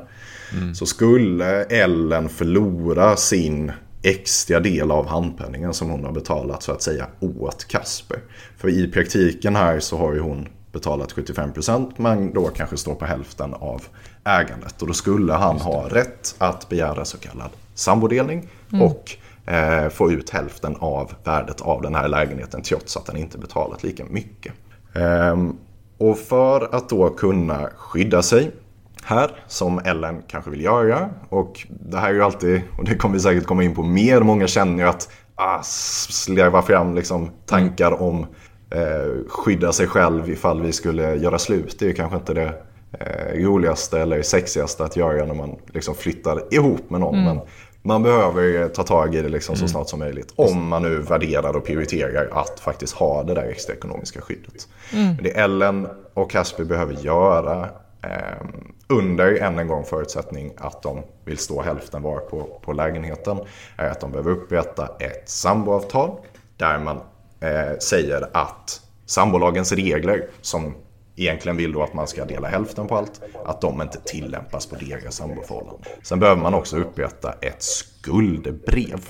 mm. 0.57 0.75
så 0.75 0.87
skulle 0.87 1.65
Ellen 1.65 2.29
förlora 2.29 3.17
sin 3.17 3.73
extra 4.03 4.61
del 4.61 4.91
av 4.91 5.07
handpenningen 5.07 5.75
som 5.75 5.91
hon 5.91 6.05
har 6.05 6.13
betalat 6.13 6.63
så 6.63 6.73
att 6.73 6.83
säga 6.83 7.07
åt 7.21 7.65
Kasper. 7.69 8.19
För 8.57 8.69
i 8.69 8.91
praktiken 8.91 9.57
här 9.57 9.81
så 9.81 9.97
har 9.97 10.13
ju 10.15 10.21
hon 10.21 10.49
betalat 10.73 11.13
75% 11.13 11.93
men 11.97 12.35
då 12.35 12.45
kanske 12.45 12.77
står 12.77 12.95
på 12.95 13.05
hälften 13.05 13.55
av 13.55 13.83
ägandet. 14.25 14.83
Och 14.83 14.89
då 14.89 14.95
skulle 14.95 15.33
han 15.33 15.57
ha 15.57 15.89
rätt 15.89 16.35
att 16.39 16.69
begära 16.69 17.05
så 17.05 17.19
kallad 17.19 17.51
sambodelning 17.75 18.49
mm. 18.73 18.83
och 18.83 19.17
eh, 19.53 19.89
få 19.89 20.13
ut 20.13 20.31
hälften 20.31 20.77
av 20.77 21.13
värdet 21.25 21.61
av 21.61 21.83
den 21.83 21.95
här 21.95 22.09
lägenheten 22.09 22.63
trots 22.63 22.97
att 22.97 23.09
han 23.09 23.17
inte 23.17 23.39
betalat 23.39 23.83
lika 23.83 24.05
mycket. 24.05 24.53
Ehm, 24.95 25.57
och 25.99 26.19
för 26.19 26.75
att 26.75 26.89
då 26.89 27.11
kunna 27.11 27.69
skydda 27.77 28.23
sig 28.23 28.51
här 29.05 29.31
som 29.47 29.79
Ellen 29.79 30.23
kanske 30.29 30.51
vill 30.51 30.61
göra. 30.61 31.09
Och 31.29 31.67
det 31.69 31.97
här 31.97 32.09
är 32.09 32.15
ju 32.15 32.23
alltid, 32.23 32.63
och 32.79 32.85
det 32.85 32.97
kommer 32.97 33.15
vi 33.15 33.21
säkert 33.21 33.47
komma 33.47 33.65
in 33.65 33.75
på 33.75 33.83
mer, 33.83 34.21
många 34.21 34.47
känner 34.47 34.83
ju 34.83 34.89
att 34.89 35.09
ah, 35.35 35.63
släva 35.63 36.63
fram 36.63 36.95
liksom 36.95 37.31
tankar 37.47 38.03
om 38.03 38.27
eh, 38.71 39.29
skydda 39.29 39.73
sig 39.73 39.87
själv 39.87 40.31
ifall 40.31 40.63
vi 40.63 40.73
skulle 40.73 41.15
göra 41.15 41.39
slut. 41.39 41.77
Det 41.79 41.85
är 41.85 41.89
ju 41.89 41.95
kanske 41.95 42.17
inte 42.17 42.35
det 42.35 42.55
eh, 42.93 43.45
roligaste 43.45 44.01
eller 44.01 44.23
sexigaste 44.23 44.85
att 44.85 44.97
göra 44.97 45.27
när 45.27 45.35
man 45.35 45.57
liksom 45.75 45.95
flyttar 45.95 46.55
ihop 46.55 46.91
med 46.91 47.01
någon. 47.01 47.15
Mm. 47.15 47.37
Men 47.37 47.47
man 47.83 48.03
behöver 48.03 48.69
ta 48.69 48.83
tag 48.83 49.15
i 49.15 49.23
det 49.23 49.29
liksom 49.29 49.57
så 49.57 49.63
mm. 49.63 49.69
snart 49.69 49.89
som 49.89 49.99
möjligt. 49.99 50.33
Om 50.37 50.69
man 50.69 50.83
nu 50.83 50.99
värderar 50.99 51.57
och 51.57 51.65
prioriterar 51.65 52.29
att 52.33 52.61
faktiskt 52.61 52.95
ha 52.95 53.23
det 53.23 53.35
där 53.35 53.43
extra 53.43 53.75
ekonomiska 53.75 54.21
skyddet. 54.21 54.69
Mm. 54.93 55.17
Det 55.23 55.31
Ellen 55.31 55.89
och 56.15 56.31
Casper 56.31 56.65
behöver 56.65 56.95
göra 56.95 57.69
eh, 58.03 58.47
under 58.93 59.35
än 59.35 59.59
en 59.59 59.69
gång 59.69 59.85
förutsättning 59.85 60.53
att 60.57 60.83
de 60.83 61.03
vill 61.25 61.39
stå 61.39 61.63
hälften 61.63 62.03
var 62.03 62.19
på, 62.19 62.61
på 62.65 62.73
lägenheten 62.73 63.39
är 63.77 63.91
att 63.91 64.01
de 64.01 64.11
behöver 64.13 64.31
upprätta 64.31 64.89
ett 65.01 65.29
samboavtal 65.29 66.11
där 66.57 66.79
man 66.79 66.97
eh, 67.41 67.79
säger 67.79 68.29
att 68.33 68.81
sambolagens 69.07 69.73
regler 69.73 70.27
som 70.41 70.75
egentligen 71.17 71.57
vill 71.57 71.73
då 71.73 71.83
att 71.83 71.95
man 71.95 72.07
ska 72.07 72.25
dela 72.25 72.49
hälften 72.49 72.87
på 72.87 72.97
allt, 72.97 73.21
att 73.45 73.61
de 73.61 73.83
inte 73.83 74.01
tillämpas 74.01 74.67
på 74.67 74.77
deras 74.77 75.15
samboförhållanden. 75.15 75.83
Sen 76.03 76.21
behöver 76.21 76.43
man 76.43 76.55
också 76.55 76.77
upprätta 76.77 77.33
ett 77.41 77.63
skuldbrev. 77.63 79.01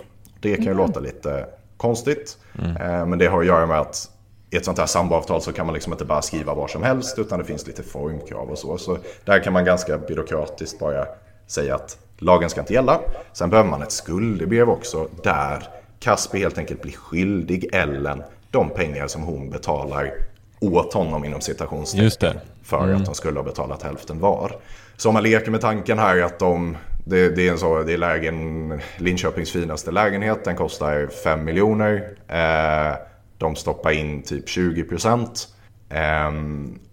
Det 0.40 0.54
kan 0.54 0.64
ju 0.64 0.70
mm. 0.70 0.86
låta 0.86 1.00
lite 1.00 1.46
konstigt, 1.76 2.38
mm. 2.58 2.76
Eh, 2.76 3.06
men 3.06 3.18
det 3.18 3.26
har 3.26 3.40
att 3.40 3.46
göra 3.46 3.66
med 3.66 3.80
att 3.80 4.10
i 4.52 4.56
ett 4.56 4.64
sånt 4.64 4.78
här 4.78 4.86
samboavtal 4.86 5.42
så 5.42 5.52
kan 5.52 5.66
man 5.66 5.74
liksom 5.74 5.92
inte 5.92 6.04
bara 6.04 6.22
skriva 6.22 6.54
var 6.54 6.68
som 6.68 6.82
helst 6.82 7.18
utan 7.18 7.38
det 7.38 7.44
finns 7.44 7.66
lite 7.66 7.82
formkrav 7.82 8.50
och 8.50 8.58
så. 8.58 8.78
Så 8.78 8.98
där 9.24 9.44
kan 9.44 9.52
man 9.52 9.64
ganska 9.64 9.98
byråkratiskt 9.98 10.78
bara 10.78 11.06
säga 11.46 11.74
att 11.74 11.98
lagen 12.18 12.50
ska 12.50 12.60
inte 12.60 12.72
gälla. 12.72 13.00
Sen 13.32 13.50
behöver 13.50 13.70
man 13.70 13.82
ett 13.82 13.92
skuldebrev 13.92 14.70
också 14.70 15.08
där 15.22 15.68
Kasper 16.00 16.38
helt 16.38 16.58
enkelt 16.58 16.82
blir 16.82 16.92
skyldig 16.92 17.68
Ellen 17.72 18.22
de 18.50 18.70
pengar 18.70 19.06
som 19.06 19.22
hon 19.22 19.50
betalar 19.50 20.12
åt 20.60 20.94
honom 20.94 21.24
inom 21.24 21.40
citationstecken. 21.40 22.40
För 22.62 22.84
mm. 22.84 22.96
att 22.96 23.04
de 23.04 23.14
skulle 23.14 23.38
ha 23.38 23.44
betalat 23.44 23.82
hälften 23.82 24.20
var. 24.20 24.56
Så 24.96 25.08
om 25.08 25.14
man 25.14 25.22
leker 25.22 25.50
med 25.50 25.60
tanken 25.60 25.98
här 25.98 26.22
att 26.22 26.38
de, 26.38 26.76
det, 27.04 27.28
det 27.28 27.48
är 27.48 27.52
en 27.52 27.58
så, 27.58 27.82
det 27.82 27.92
är 27.92 27.98
lägen, 27.98 28.80
Linköpings 28.96 29.52
finaste 29.52 29.90
lägenhet, 29.90 30.44
den 30.44 30.56
kostar 30.56 31.06
5 31.24 31.44
miljoner. 31.44 32.08
Eh, 32.28 33.11
de 33.42 33.56
stoppar 33.56 33.90
in 33.90 34.22
typ 34.22 34.48
20 34.48 34.84
procent. 34.84 35.48
Eh, 35.88 36.32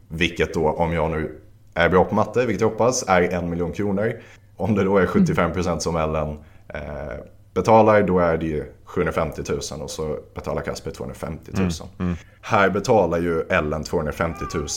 vilket 0.08 0.54
då, 0.54 0.70
om 0.70 0.94
jag 0.94 1.12
nu 1.12 1.42
är 1.74 1.90
bra 1.90 2.04
på 2.06 2.16
matte, 2.16 2.46
vilket 2.46 2.62
jag 2.62 2.70
hoppas, 2.70 3.04
är 3.08 3.22
en 3.22 3.50
miljon 3.50 3.72
kronor. 3.72 4.14
Om 4.56 4.76
det 4.76 4.84
då 4.84 4.98
är 4.98 5.06
75 5.06 5.54
procent 5.54 5.82
som 5.82 5.96
Ellen 5.96 6.38
eh, 6.74 7.24
betalar, 7.54 8.04
då 8.04 8.20
är 8.20 8.38
det 8.38 8.46
ju 8.46 8.66
750 8.86 9.42
000 9.50 9.82
och 9.82 9.90
så 9.90 10.18
betalar 10.36 10.62
Kasper 10.62 10.92
250 10.92 11.52
000. 11.54 11.62
Mm, 11.62 11.72
mm. 12.00 12.16
Här 12.42 12.70
betalar 12.70 13.20
ju 13.20 13.42
Ellen 13.42 13.84
250 13.84 14.46
000 14.54 14.68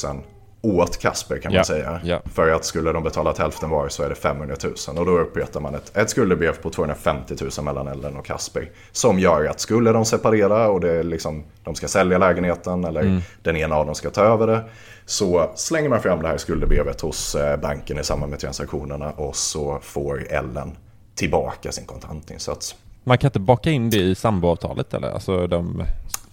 åt 0.63 0.99
Kasper 0.99 1.39
kan 1.39 1.53
man 1.53 1.57
ja, 1.57 1.65
säga. 1.65 2.01
Ja. 2.05 2.21
För 2.35 2.51
att 2.51 2.65
skulle 2.65 2.93
de 2.93 3.03
betala 3.03 3.35
hälften 3.39 3.71
var 3.71 3.89
så 3.89 4.03
är 4.03 4.09
det 4.09 4.15
500 4.15 4.57
000. 4.63 4.99
Och 4.99 5.07
då 5.07 5.19
upprättar 5.19 5.61
man 5.61 5.75
ett, 5.75 5.97
ett 5.97 6.11
skuldebrev 6.11 6.53
på 6.53 6.71
250 6.71 7.35
000 7.59 7.65
mellan 7.65 7.89
Ellen 7.89 8.17
och 8.17 8.25
Kasper. 8.25 8.71
Som 8.93 9.19
gör 9.19 9.45
att 9.45 9.61
skulle 9.61 9.93
de 9.93 10.05
separera 10.05 10.69
och 10.69 10.81
det 10.81 11.03
liksom, 11.03 11.45
de 11.65 11.75
ska 11.75 11.89
sälja 11.89 12.19
lägenheten 12.19 12.85
eller 12.85 13.01
mm. 13.01 13.21
den 13.43 13.57
ena 13.57 13.77
av 13.77 13.87
dem 13.87 13.95
ska 13.95 14.11
ta 14.11 14.23
över 14.23 14.47
det. 14.47 14.65
Så 15.07 15.51
slänger 15.55 15.89
man 15.89 16.03
fram 16.03 16.23
det 16.23 16.29
här 16.29 16.37
skuldebrevet 16.37 17.01
hos 17.01 17.35
eh, 17.35 17.57
banken 17.57 17.99
i 17.99 18.05
samband 18.05 18.31
med 18.31 18.41
transaktionerna 18.41 19.11
och 19.11 19.37
så 19.37 19.79
får 19.83 20.33
Ellen 20.33 20.77
tillbaka 21.15 21.73
sin 21.73 21.87
kontantinsats. 21.87 22.75
Man 23.05 23.19
kan 23.19 23.29
inte 23.29 23.41
baka 23.41 23.71
in 23.71 23.91
det 23.91 23.97
i 23.97 24.15
samboavtalet 24.15 24.95
eller? 24.95 25.11
Alltså 25.11 25.47
de... 25.47 25.85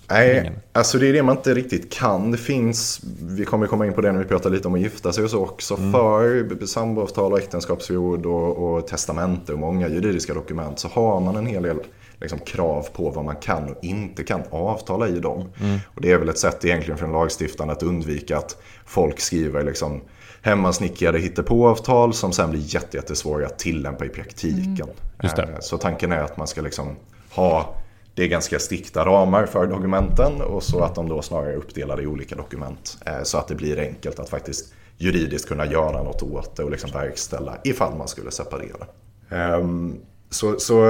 Nej, 0.10 0.52
alltså 0.72 0.98
det 0.98 1.10
är 1.10 1.14
det 1.14 1.24
man 1.24 1.38
inte 1.38 1.54
riktigt 1.54 1.94
kan. 1.94 2.32
Det 2.32 2.38
finns, 2.38 3.02
vi 3.22 3.46
kommer 3.46 3.68
komma 3.68 3.86
in 3.86 3.94
på 3.94 4.02
det 4.02 4.12
när 4.12 4.20
vi 4.20 4.26
pratar 4.26 4.50
lite 4.50 4.68
om 4.68 4.74
att 4.74 4.82
gifta 4.82 5.14
sig 5.14 5.24
och 5.24 5.30
så 5.30 5.44
också. 5.44 5.78
Mm. 5.78 5.92
För 5.92 6.66
samboavtal 6.66 7.34
och 7.34 7.40
äktenskapsförord 7.40 8.26
och, 8.26 8.58
och 8.58 8.88
testamente 8.88 9.54
och 9.54 9.60
många 9.60 9.88
juridiska 9.88 10.34
dokument 10.34 10.80
så 10.80 10.88
har 10.88 11.20
man 11.20 11.36
en 11.36 11.46
hel 11.46 11.64
del 11.64 11.78
liksom, 12.22 12.40
krav 12.40 12.88
på 12.94 13.10
vad 13.10 13.26
man 13.26 13.36
kan 13.36 13.70
och 13.70 13.84
inte 13.84 14.24
kan 14.24 14.42
avtala 14.50 15.08
i 15.08 15.20
dem. 15.20 15.52
Mm. 15.62 15.80
Och 15.96 16.02
det 16.02 16.12
är 16.12 16.18
väl 16.18 16.30
ett 16.30 16.40
sätt 16.40 16.66
egentligen 16.66 16.98
från 16.98 17.12
lagstiftaren 17.12 17.70
att 17.70 17.84
undvika 17.84 18.38
att 18.38 18.58
folk 18.86 19.20
skriver 19.20 19.64
liksom 19.64 20.02
hemmasnickrade 20.42 21.20
hittepåavtal 21.20 22.14
som 22.14 22.32
sen 22.32 22.52
blir 22.52 22.76
jättesvåra 22.76 23.46
att 23.46 23.60
tillämpa 23.60 24.06
i 24.06 24.10
praktiken. 24.10 24.88
Mm. 25.24 25.48
Så 25.60 25.78
tanken 25.78 26.12
är 26.12 26.20
att 26.20 26.38
man 26.38 26.48
ska 26.48 26.62
liksom 26.62 26.96
ha 27.32 27.76
det 28.20 28.26
är 28.26 28.28
ganska 28.28 28.60
strikta 28.60 29.06
ramar 29.06 29.46
för 29.46 29.68
dokumenten 29.68 30.42
och 30.42 30.64
så 30.64 30.84
att 30.84 30.96
de 30.96 31.10
då 31.10 31.22
snarare 31.22 31.52
är 31.52 31.56
uppdelade 31.56 32.02
i 32.02 32.08
olika 32.08 32.36
dokument. 32.36 32.98
Eh, 33.06 33.24
så 33.24 33.38
att 33.38 33.48
det 33.48 33.56
blir 33.56 33.80
enkelt 33.80 34.20
att 34.20 34.30
faktiskt 34.30 34.74
juridiskt 34.98 35.48
kunna 35.48 35.66
göra 35.66 36.04
något 36.04 36.24
åt 36.24 36.56
det 36.56 36.64
och 36.64 36.72
liksom 36.72 36.92
verkställa 36.92 37.58
ifall 37.64 37.96
man 37.98 38.08
skulle 38.08 38.32
separera. 38.32 38.86
Ehm, 39.30 39.96
så, 40.30 40.60
så 40.60 40.84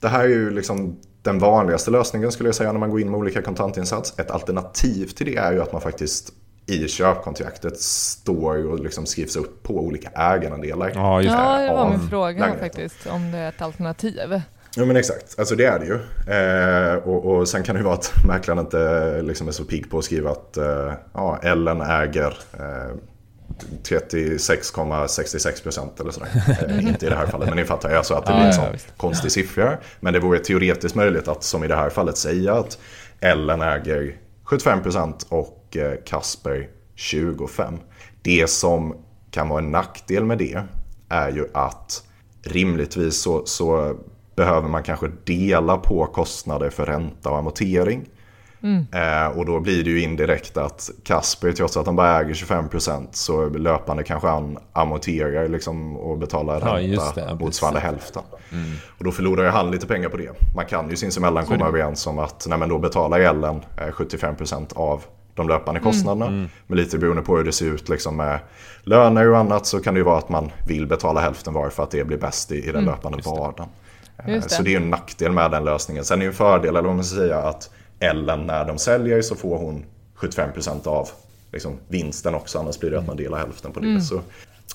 det 0.00 0.08
här 0.08 0.24
är 0.24 0.28
ju 0.28 0.50
liksom 0.50 0.96
den 1.22 1.38
vanligaste 1.38 1.90
lösningen 1.90 2.32
skulle 2.32 2.48
jag 2.48 2.56
säga 2.56 2.72
när 2.72 2.80
man 2.80 2.90
går 2.90 3.00
in 3.00 3.10
med 3.10 3.20
olika 3.20 3.42
kontantinsats. 3.42 4.18
Ett 4.18 4.30
alternativ 4.30 5.06
till 5.06 5.26
det 5.26 5.36
är 5.36 5.52
ju 5.52 5.62
att 5.62 5.72
man 5.72 5.80
faktiskt 5.80 6.32
i 6.66 6.88
köpkontraktet 6.88 7.80
står 7.80 8.66
och 8.66 8.80
liksom 8.80 9.06
skrivs 9.06 9.36
upp 9.36 9.62
på 9.62 9.74
olika 9.74 10.08
ägandedelar. 10.08 10.92
Ja, 10.94 11.22
just 11.22 11.36
det. 11.36 11.42
Ja, 11.42 11.58
det 11.58 11.72
var 11.72 11.90
min 11.90 12.08
fråga 12.08 12.54
faktiskt, 12.60 13.06
om 13.06 13.32
det 13.32 13.38
är 13.38 13.48
ett 13.48 13.62
alternativ. 13.62 14.40
Ja 14.78 14.84
men 14.84 14.96
exakt, 14.96 15.38
alltså 15.38 15.54
det 15.54 15.64
är 15.64 15.78
det 15.78 15.86
ju. 15.86 15.98
Eh, 16.34 16.94
och, 16.94 17.24
och 17.24 17.48
sen 17.48 17.62
kan 17.62 17.74
det 17.74 17.78
ju 17.78 17.84
vara 17.84 17.94
att 17.94 18.12
mäklaren 18.26 18.58
inte 18.58 19.22
liksom 19.22 19.48
är 19.48 19.52
så 19.52 19.64
pigg 19.64 19.90
på 19.90 19.98
att 19.98 20.04
skriva 20.04 20.30
att 20.30 20.56
eh, 20.56 20.92
ja, 21.14 21.38
Ellen 21.42 21.80
äger 21.80 22.38
eh, 22.52 22.94
36,66 23.82 25.62
procent 25.62 26.00
eller 26.00 26.10
sådär. 26.10 26.28
Eh, 26.68 26.88
inte 26.88 27.06
i 27.06 27.08
det 27.08 27.14
här 27.14 27.26
fallet, 27.26 27.48
men 27.48 27.56
ni 27.56 27.64
fattar. 27.64 27.94
Alltså 27.94 28.14
att 28.14 28.26
det 28.26 28.32
blir 28.32 28.44
en 28.44 28.52
sån 28.52 28.76
konstig 28.96 29.32
siffra. 29.32 29.78
Men 30.00 30.12
det 30.12 30.20
vore 30.20 30.38
teoretiskt 30.38 30.94
möjligt 30.94 31.28
att, 31.28 31.44
som 31.44 31.64
i 31.64 31.68
det 31.68 31.76
här 31.76 31.90
fallet, 31.90 32.16
säga 32.16 32.54
att 32.54 32.78
Ellen 33.20 33.62
äger 33.62 34.16
75 34.44 34.82
procent 34.82 35.26
och 35.28 35.76
eh, 35.76 35.92
Kasper 36.06 36.68
25. 36.94 37.74
Det 38.22 38.50
som 38.50 38.96
kan 39.30 39.48
vara 39.48 39.58
en 39.58 39.70
nackdel 39.70 40.24
med 40.24 40.38
det 40.38 40.62
är 41.08 41.30
ju 41.30 41.46
att 41.54 42.02
rimligtvis 42.42 43.22
så, 43.22 43.46
så 43.46 43.96
behöver 44.38 44.68
man 44.68 44.82
kanske 44.82 45.08
dela 45.24 45.76
på 45.76 46.06
kostnader 46.06 46.70
för 46.70 46.86
ränta 46.86 47.30
och 47.30 47.38
amortering. 47.38 48.04
Mm. 48.62 48.86
Eh, 48.92 49.38
och 49.38 49.46
då 49.46 49.60
blir 49.60 49.84
det 49.84 49.90
ju 49.90 50.02
indirekt 50.02 50.56
att 50.56 50.90
Kasper, 51.04 51.52
trots 51.52 51.76
att 51.76 51.86
han 51.86 51.96
bara 51.96 52.20
äger 52.20 52.34
25% 52.34 53.08
så 53.12 53.48
löpande 53.48 54.02
kanske 54.02 54.28
han 54.28 54.58
amorterar 54.72 55.48
liksom 55.48 55.96
och 55.96 56.18
betalar 56.18 56.60
ränta 56.60 57.20
ja, 57.20 57.34
motsvarande 57.34 57.80
hälften. 57.80 58.22
Mm. 58.52 58.72
Och 58.98 59.04
då 59.04 59.10
förlorar 59.10 59.44
ju 59.44 59.50
han 59.50 59.70
lite 59.70 59.86
pengar 59.86 60.08
på 60.08 60.16
det. 60.16 60.30
Man 60.54 60.66
kan 60.66 60.90
ju 60.90 60.96
sinsemellan 60.96 61.46
komma 61.46 61.68
överens 61.68 62.06
om 62.06 62.18
att 62.18 62.46
nej, 62.48 62.58
men 62.58 62.68
då 62.68 62.78
betalar 62.78 63.20
Ellen 63.20 63.62
75% 63.76 64.76
av 64.76 65.04
de 65.34 65.48
löpande 65.48 65.80
kostnaderna. 65.80 66.26
Mm. 66.26 66.38
Mm. 66.38 66.50
Men 66.66 66.78
lite 66.78 66.98
beroende 66.98 67.22
på 67.22 67.36
hur 67.36 67.44
det 67.44 67.52
ser 67.52 67.66
ut 67.66 67.88
liksom 67.88 68.16
med 68.16 68.38
löner 68.82 69.30
och 69.30 69.38
annat 69.38 69.66
så 69.66 69.80
kan 69.80 69.94
det 69.94 69.98
ju 69.98 70.04
vara 70.04 70.18
att 70.18 70.28
man 70.28 70.50
vill 70.68 70.86
betala 70.86 71.20
hälften 71.20 71.54
var 71.54 71.70
för 71.70 71.82
att 71.82 71.90
det 71.90 72.04
blir 72.04 72.18
bäst 72.18 72.52
i, 72.52 72.56
i 72.56 72.66
den 72.66 72.74
mm. 72.74 72.84
löpande 72.84 73.18
vardagen. 73.24 73.54
Det. 73.56 73.87
Så 74.48 74.62
det 74.62 74.68
är 74.68 74.70
ju 74.70 74.76
en 74.76 74.90
nackdel 74.90 75.32
med 75.32 75.50
den 75.50 75.64
lösningen. 75.64 76.04
Sen 76.04 76.18
är 76.18 76.24
det 76.24 76.30
en 76.30 76.34
fördel, 76.34 76.68
eller 76.68 76.88
vad 76.88 76.94
man 76.94 77.04
ska 77.04 77.16
säga, 77.16 77.38
att 77.38 77.70
Ellen 78.00 78.46
när 78.46 78.64
de 78.64 78.78
säljer 78.78 79.22
så 79.22 79.34
får 79.34 79.58
hon 79.58 79.84
75% 80.16 80.86
av 80.86 81.08
liksom, 81.52 81.76
vinsten 81.88 82.34
också. 82.34 82.58
Annars 82.58 82.78
blir 82.78 82.90
det 82.90 82.98
att 82.98 83.06
man 83.06 83.16
delar 83.16 83.38
hälften 83.38 83.72
på 83.72 83.80
det. 83.80 83.86
Mm. 83.86 84.00
Så 84.00 84.20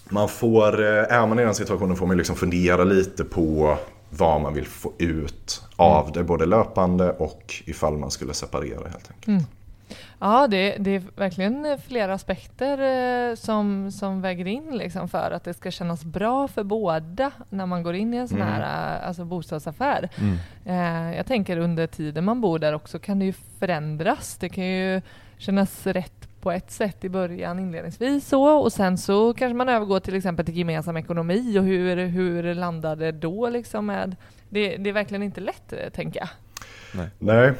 man 0.09 0.29
får, 0.29 0.81
eh, 0.81 0.87
är 0.87 1.27
man 1.27 1.39
i 1.39 1.43
den 1.43 1.55
situationen 1.55 1.95
får 1.95 2.07
man 2.07 2.17
liksom 2.17 2.35
fundera 2.35 2.83
lite 2.83 3.23
på 3.23 3.77
vad 4.09 4.41
man 4.41 4.53
vill 4.53 4.67
få 4.67 4.93
ut 4.97 5.61
av 5.75 6.01
mm. 6.01 6.13
det. 6.13 6.23
Både 6.23 6.45
löpande 6.45 7.11
och 7.11 7.61
ifall 7.65 7.97
man 7.97 8.11
skulle 8.11 8.33
separera 8.33 8.89
helt 8.89 9.11
enkelt. 9.11 9.27
Mm. 9.27 9.43
Ja, 10.23 10.47
det, 10.47 10.75
det, 10.79 10.91
är 10.91 11.03
verkligen 11.15 11.77
flera 11.87 12.13
aspekter 12.13 12.77
eh, 12.79 13.35
som, 13.35 13.91
som 13.91 14.21
väger 14.21 14.47
in 14.47 14.77
liksom 14.77 15.09
för 15.09 15.31
att 15.31 15.43
det 15.43 15.53
ska 15.53 15.71
kännas 15.71 16.03
bra 16.03 16.47
för 16.47 16.63
båda 16.63 17.31
när 17.49 17.65
man 17.65 17.83
går 17.83 17.95
in 17.95 18.13
i 18.13 18.17
en 18.17 18.27
sån 18.27 18.41
här 18.41 18.95
mm. 18.95 19.07
Alltså 19.07 19.25
bostadsaffär. 19.25 20.09
Mm. 20.17 20.37
Eh, 20.65 21.17
jag 21.17 21.25
tänker 21.25 21.57
under 21.57 21.87
tiden 21.87 22.23
man 22.23 22.41
bor 22.41 22.59
där 22.59 22.73
också 22.73 22.99
kan 22.99 23.19
det 23.19 23.25
ju 23.25 23.33
förändras. 23.59 24.37
Det 24.37 24.49
kan 24.49 24.65
ju 24.65 25.01
kännas 25.37 25.87
rätt 25.87 26.41
på 26.41 26.51
ett 26.51 26.71
sätt 26.71 27.03
i 27.03 27.09
början 27.09 27.59
inledningsvis 27.59 28.27
så 28.27 28.43
och 28.43 28.73
sen 28.73 28.97
så 28.97 29.33
kanske 29.33 29.53
man 29.53 29.69
övergår 29.69 29.99
till 29.99 30.15
exempel 30.15 30.45
till 30.45 30.57
gemensam 30.57 30.97
ekonomi 30.97 31.59
och 31.59 31.63
hur, 31.63 32.05
hur 32.05 32.53
landar 32.53 32.95
det 32.95 33.11
då 33.11 33.49
liksom 33.49 33.85
med 33.85 34.15
det, 34.49 34.77
det 34.77 34.89
är 34.89 34.93
verkligen 34.93 35.23
inte 35.23 35.41
lätt 35.41 35.93
tänker 35.93 36.19
jag. 36.19 36.29
Nej. 36.93 37.07
Nej, 37.19 37.53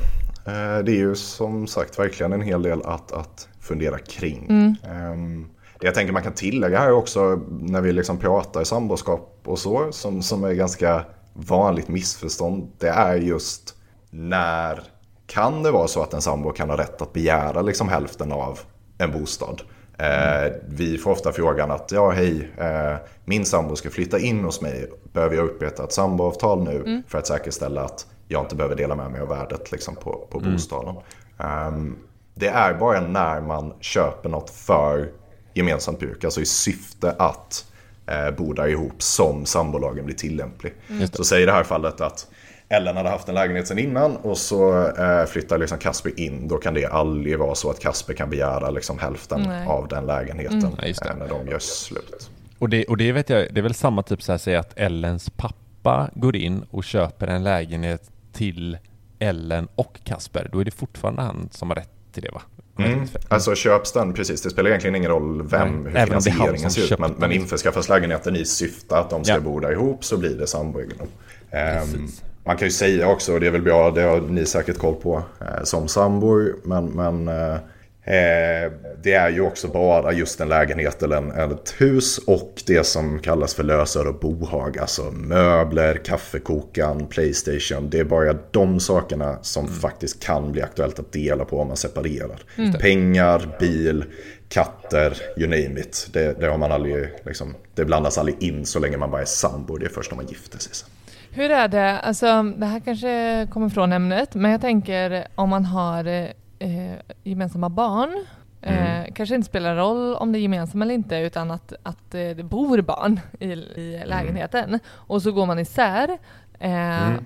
det 0.46 0.92
är 0.92 0.98
ju 0.98 1.16
som 1.16 1.68
sagt 1.68 2.00
verkligen 2.00 2.34
en 2.34 2.42
hel 2.42 2.62
del 2.62 2.82
att, 2.82 3.12
att 3.12 3.48
fundera 3.60 4.00
kring. 4.00 4.46
Mm. 4.50 4.76
Ehm, 4.84 5.50
det 5.80 5.86
jag 5.86 5.96
tänker 5.96 6.14
man 6.14 6.24
kan 6.24 6.34
tillägga 6.34 6.80
här 6.80 6.92
också 6.92 7.42
när 7.50 7.82
vi 7.82 7.94
liksom 7.94 8.18
pratar 8.18 8.64
samboskap 8.64 9.42
och 9.46 9.60
så, 9.60 9.92
som, 9.92 10.22
som 10.22 10.44
är 10.44 10.54
ganska 10.54 11.06
vanligt 11.34 11.88
missförstånd, 11.88 12.72
det 12.78 12.88
är 12.88 13.16
just 13.16 13.76
när 14.10 14.84
kan 15.28 15.64
det 15.64 15.72
vara 15.72 15.88
så 15.88 16.02
att 16.02 16.14
en 16.14 16.22
sambo 16.22 16.52
kan 16.52 16.70
ha 16.70 16.78
rätt 16.78 17.02
att 17.02 17.14
begära 17.14 17.62
liksom 17.62 17.90
hälften 17.90 18.32
av 18.32 18.60
en 18.98 19.12
bostad? 19.12 19.62
Mm. 19.98 20.54
vi 20.68 20.98
får 20.98 21.12
ofta 21.12 21.32
frågan 21.32 21.72
att 21.72 21.92
ja 21.92 22.10
hej, 22.10 22.52
eh, 22.58 22.96
min 23.26 23.46
sambo 23.46 23.76
ska 23.76 23.90
flytta 23.90 24.20
in 24.20 24.44
hos 24.44 24.62
mig. 24.62 24.92
Behöver 25.14 25.36
jag 25.36 25.46
upprätta 25.46 25.84
ett 25.84 25.94
samboavtal 25.94 26.64
nu 26.64 26.76
mm. 26.76 27.04
för 27.08 27.18
att 27.18 27.28
säkerställa 27.28 27.82
att 27.82 28.08
jag 28.34 28.43
inte 28.43 28.56
behöver 28.56 28.76
dela 28.76 28.96
med 28.96 29.12
mig 29.12 29.22
av 29.22 29.28
värdet 29.28 29.72
liksom, 29.72 29.96
på, 29.96 30.28
på 30.30 30.39
mm. 30.39 30.54
bostaden. 30.54 30.96
Um, 31.38 31.98
det 32.36 32.48
är 32.48 32.74
bara 32.74 33.02
när 33.02 33.41
man 33.41 33.74
köper 33.80 34.30
något 34.30 34.50
för 34.50 35.10
gemensamt 35.54 36.00
bruk, 36.00 36.24
alltså 36.24 36.41
i 36.41 36.46
syfte 36.46 37.12
att 37.12 37.65
eh, 38.08 38.32
bo 38.32 38.54
där 38.54 38.67
ihop 38.67 39.02
som 39.02 39.46
sambolagen 39.46 40.06
blir 40.06 40.15
tillämplig. 40.15 40.74
Mm. 40.89 41.08
Så 41.08 41.24
säg 41.24 41.43
i 41.43 41.46
det 41.46 41.52
här 41.52 41.63
fallet 41.63 42.02
att 42.02 42.28
Ellen 42.69 42.98
hade 42.98 43.10
haft 43.10 43.30
en 43.30 43.36
lägenhet 43.36 43.67
sedan 43.67 43.80
innan 43.80 44.17
och 44.17 44.38
så 44.38 44.88
eh, 44.88 45.26
flyttar 45.26 45.58
liksom 45.58 45.78
Kasper 45.78 46.19
in. 46.19 46.48
Då 46.48 46.58
kan 46.58 46.74
det 46.74 46.86
aldrig 46.86 47.39
vara 47.39 47.56
så 47.56 47.69
att 47.69 47.80
Kasper 47.80 48.13
kan 48.13 48.30
begära 48.30 48.69
liksom 48.69 49.00
hälften 49.00 49.41
Nej. 49.41 49.67
av 49.67 49.88
den 49.88 50.06
lägenheten 50.06 50.63
mm. 50.63 50.74
eh, 50.80 51.15
när 51.19 51.28
de 51.28 51.48
gör 51.48 51.60
slut. 51.60 52.30
Och 52.60 52.69
det, 52.69 52.86
och 52.86 52.98
det 52.98 53.12
vet 53.12 53.30
jag, 53.30 53.54
det 53.54 53.60
är 53.60 53.62
väl 53.62 53.74
samma 53.74 54.04
typ 54.04 54.24
så 54.24 54.32
här 54.32 54.39
säga 54.39 54.60
att 54.60 54.74
Ellens 54.76 55.30
pappa 55.30 56.10
går 56.13 56.36
in 56.36 56.65
och 56.72 56.84
köper 56.84 57.28
en 57.28 57.43
lägenhet 57.43 58.12
till 58.34 58.78
Ellen 59.19 59.67
och 59.76 60.00
Kasper, 60.04 60.50
då 60.52 60.60
är 60.60 60.65
det 60.65 60.72
fortfarande 60.72 61.22
han 61.22 61.50
som 61.52 61.69
har 61.69 61.76
rätt 61.76 61.89
till 62.12 62.24
det 62.24 62.32
va? 62.32 62.41
Mm. 62.80 63.08
Alltså 63.28 63.56
köps 63.56 63.91
den, 63.91 64.13
precis. 64.13 64.41
Det 64.41 64.50
spelar 64.50 64.69
egentligen 64.69 64.96
ingen 64.96 65.12
roll 65.12 65.48
vem, 65.48 65.84
Nej, 65.84 65.93
hur 66.00 66.06
finansieringen 66.06 66.72
ser 66.72 66.93
ut. 66.93 67.00
Men, 67.00 67.15
men 67.17 67.32
införskaffas 67.32 67.89
lägenheten 67.89 68.36
i 68.36 68.46
syfte 68.46 68.98
att 68.98 69.10
de 69.10 69.24
ska 69.24 69.34
ja. 69.34 69.39
bo 69.39 69.60
där 69.60 69.72
ihop 69.72 70.04
så 70.04 70.17
blir 70.17 70.38
det 70.38 70.48
samboegendom. 70.48 71.08
Um, 71.52 72.10
man 72.46 72.58
kan 72.58 72.67
ju 72.67 72.72
säga 72.72 73.08
också, 73.08 73.34
och 73.34 73.39
det 73.39 73.48
är 73.48 73.52
väl 73.52 73.62
bra, 73.62 73.91
det 73.91 74.02
har 74.02 74.22
ni 74.22 74.46
säkert 74.46 74.78
koll 74.78 74.96
på 74.96 75.24
eh, 75.41 75.63
som 75.63 75.88
sambor, 75.88 76.56
men, 76.63 76.86
men 76.86 77.28
eh, 77.28 77.58
Eh, 78.06 78.72
det 79.04 79.13
är 79.13 79.30
ju 79.30 79.42
också 79.42 79.68
bara 79.68 80.13
just 80.13 80.42
en 80.42 80.50
lägenhet 80.50 81.04
eller 81.04 81.18
en, 81.18 81.52
ett 81.52 81.76
hus 81.78 82.18
och 82.18 82.63
det 82.68 82.84
som 82.84 83.20
kallas 83.20 83.54
för 83.54 83.63
lösöre 83.63 84.10
och 84.10 84.20
bohag. 84.20 84.78
Alltså 84.78 85.02
möbler, 85.12 85.96
kaffekokan, 86.06 87.08
Playstation. 87.08 87.89
Det 87.89 88.00
är 88.00 88.04
bara 88.04 88.34
de 88.52 88.80
sakerna 88.80 89.38
som 89.42 89.66
mm. 89.66 89.80
faktiskt 89.80 90.24
kan 90.24 90.52
bli 90.52 90.62
aktuellt 90.62 91.00
att 91.00 91.12
dela 91.12 91.46
på 91.46 91.60
om 91.60 91.68
man 91.68 91.78
separerar. 91.78 92.39
Mm. 92.58 92.74
Pengar, 92.74 93.56
bil, 93.60 94.06
katter, 94.50 95.18
you 95.38 95.48
name 95.50 95.80
it. 95.80 96.08
Det, 96.13 96.39
det, 96.39 96.48
har 96.48 96.58
man 96.58 96.72
aldrig, 96.72 97.10
liksom, 97.26 97.56
det 97.76 97.86
blandas 97.86 98.18
aldrig 98.18 98.44
in 98.44 98.66
så 98.66 98.80
länge 98.80 98.98
man 98.98 99.12
bara 99.12 99.22
är 99.22 99.26
sambo. 99.26 99.78
Det 99.78 99.86
är 99.86 99.89
först 99.89 100.12
när 100.12 100.16
man 100.16 100.28
gifter 100.28 100.60
sig. 100.60 100.88
Hur 101.32 101.52
är 101.52 101.68
det, 101.68 102.00
alltså 102.00 102.44
det 102.44 102.66
här 102.66 102.80
kanske 102.80 103.48
kommer 103.52 103.70
från 103.70 103.94
ämnet, 103.94 104.36
men 104.36 104.52
jag 104.52 104.62
tänker 104.62 105.28
om 105.36 105.50
man 105.50 105.66
har 105.66 106.34
eh, 106.63 106.91
eh, 106.91 106.99
gemensamma 107.23 107.69
barn. 107.69 108.26
Eh, 108.62 109.02
mm. 109.02 109.13
kanske 109.13 109.36
inte 109.36 109.47
spelar 109.47 109.76
roll 109.76 110.15
om 110.15 110.32
det 110.32 110.39
är 110.39 110.41
gemensamma 110.41 110.86
eller 110.86 110.95
inte 110.95 111.17
utan 111.17 111.52
att, 111.52 111.73
att 111.84 112.15
eh, 112.15 112.30
det 112.30 112.43
bor 112.43 112.82
barn 112.82 113.19
i, 113.39 113.52
i 113.52 113.95
mm. 113.95 114.10
lägenheten. 114.10 114.63
Mm. 114.63 114.80
Och 114.88 115.21
så 115.21 115.32
går 115.32 115.45
man 115.45 115.60
isär. 115.60 116.17
Eh, 116.60 117.08
mm. 117.08 117.23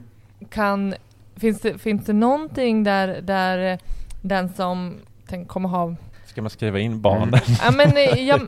kan, 0.49 0.95
finns, 1.35 1.61
det, 1.61 1.77
finns 1.77 2.05
det 2.05 2.13
någonting 2.13 2.83
där, 2.83 3.21
där 3.21 3.79
den 4.21 4.49
som 4.49 4.95
tänk, 5.27 5.47
kommer 5.47 5.69
ha 5.69 5.95
Ska 6.37 6.41
man 6.41 6.49
skriva 6.49 6.79
in 6.79 7.01
barnen? 7.01 7.27
Mm. 7.27 7.57
Ja, 7.61 7.71
men 7.71 7.97
eh, 7.97 8.27
ja, 8.27 8.39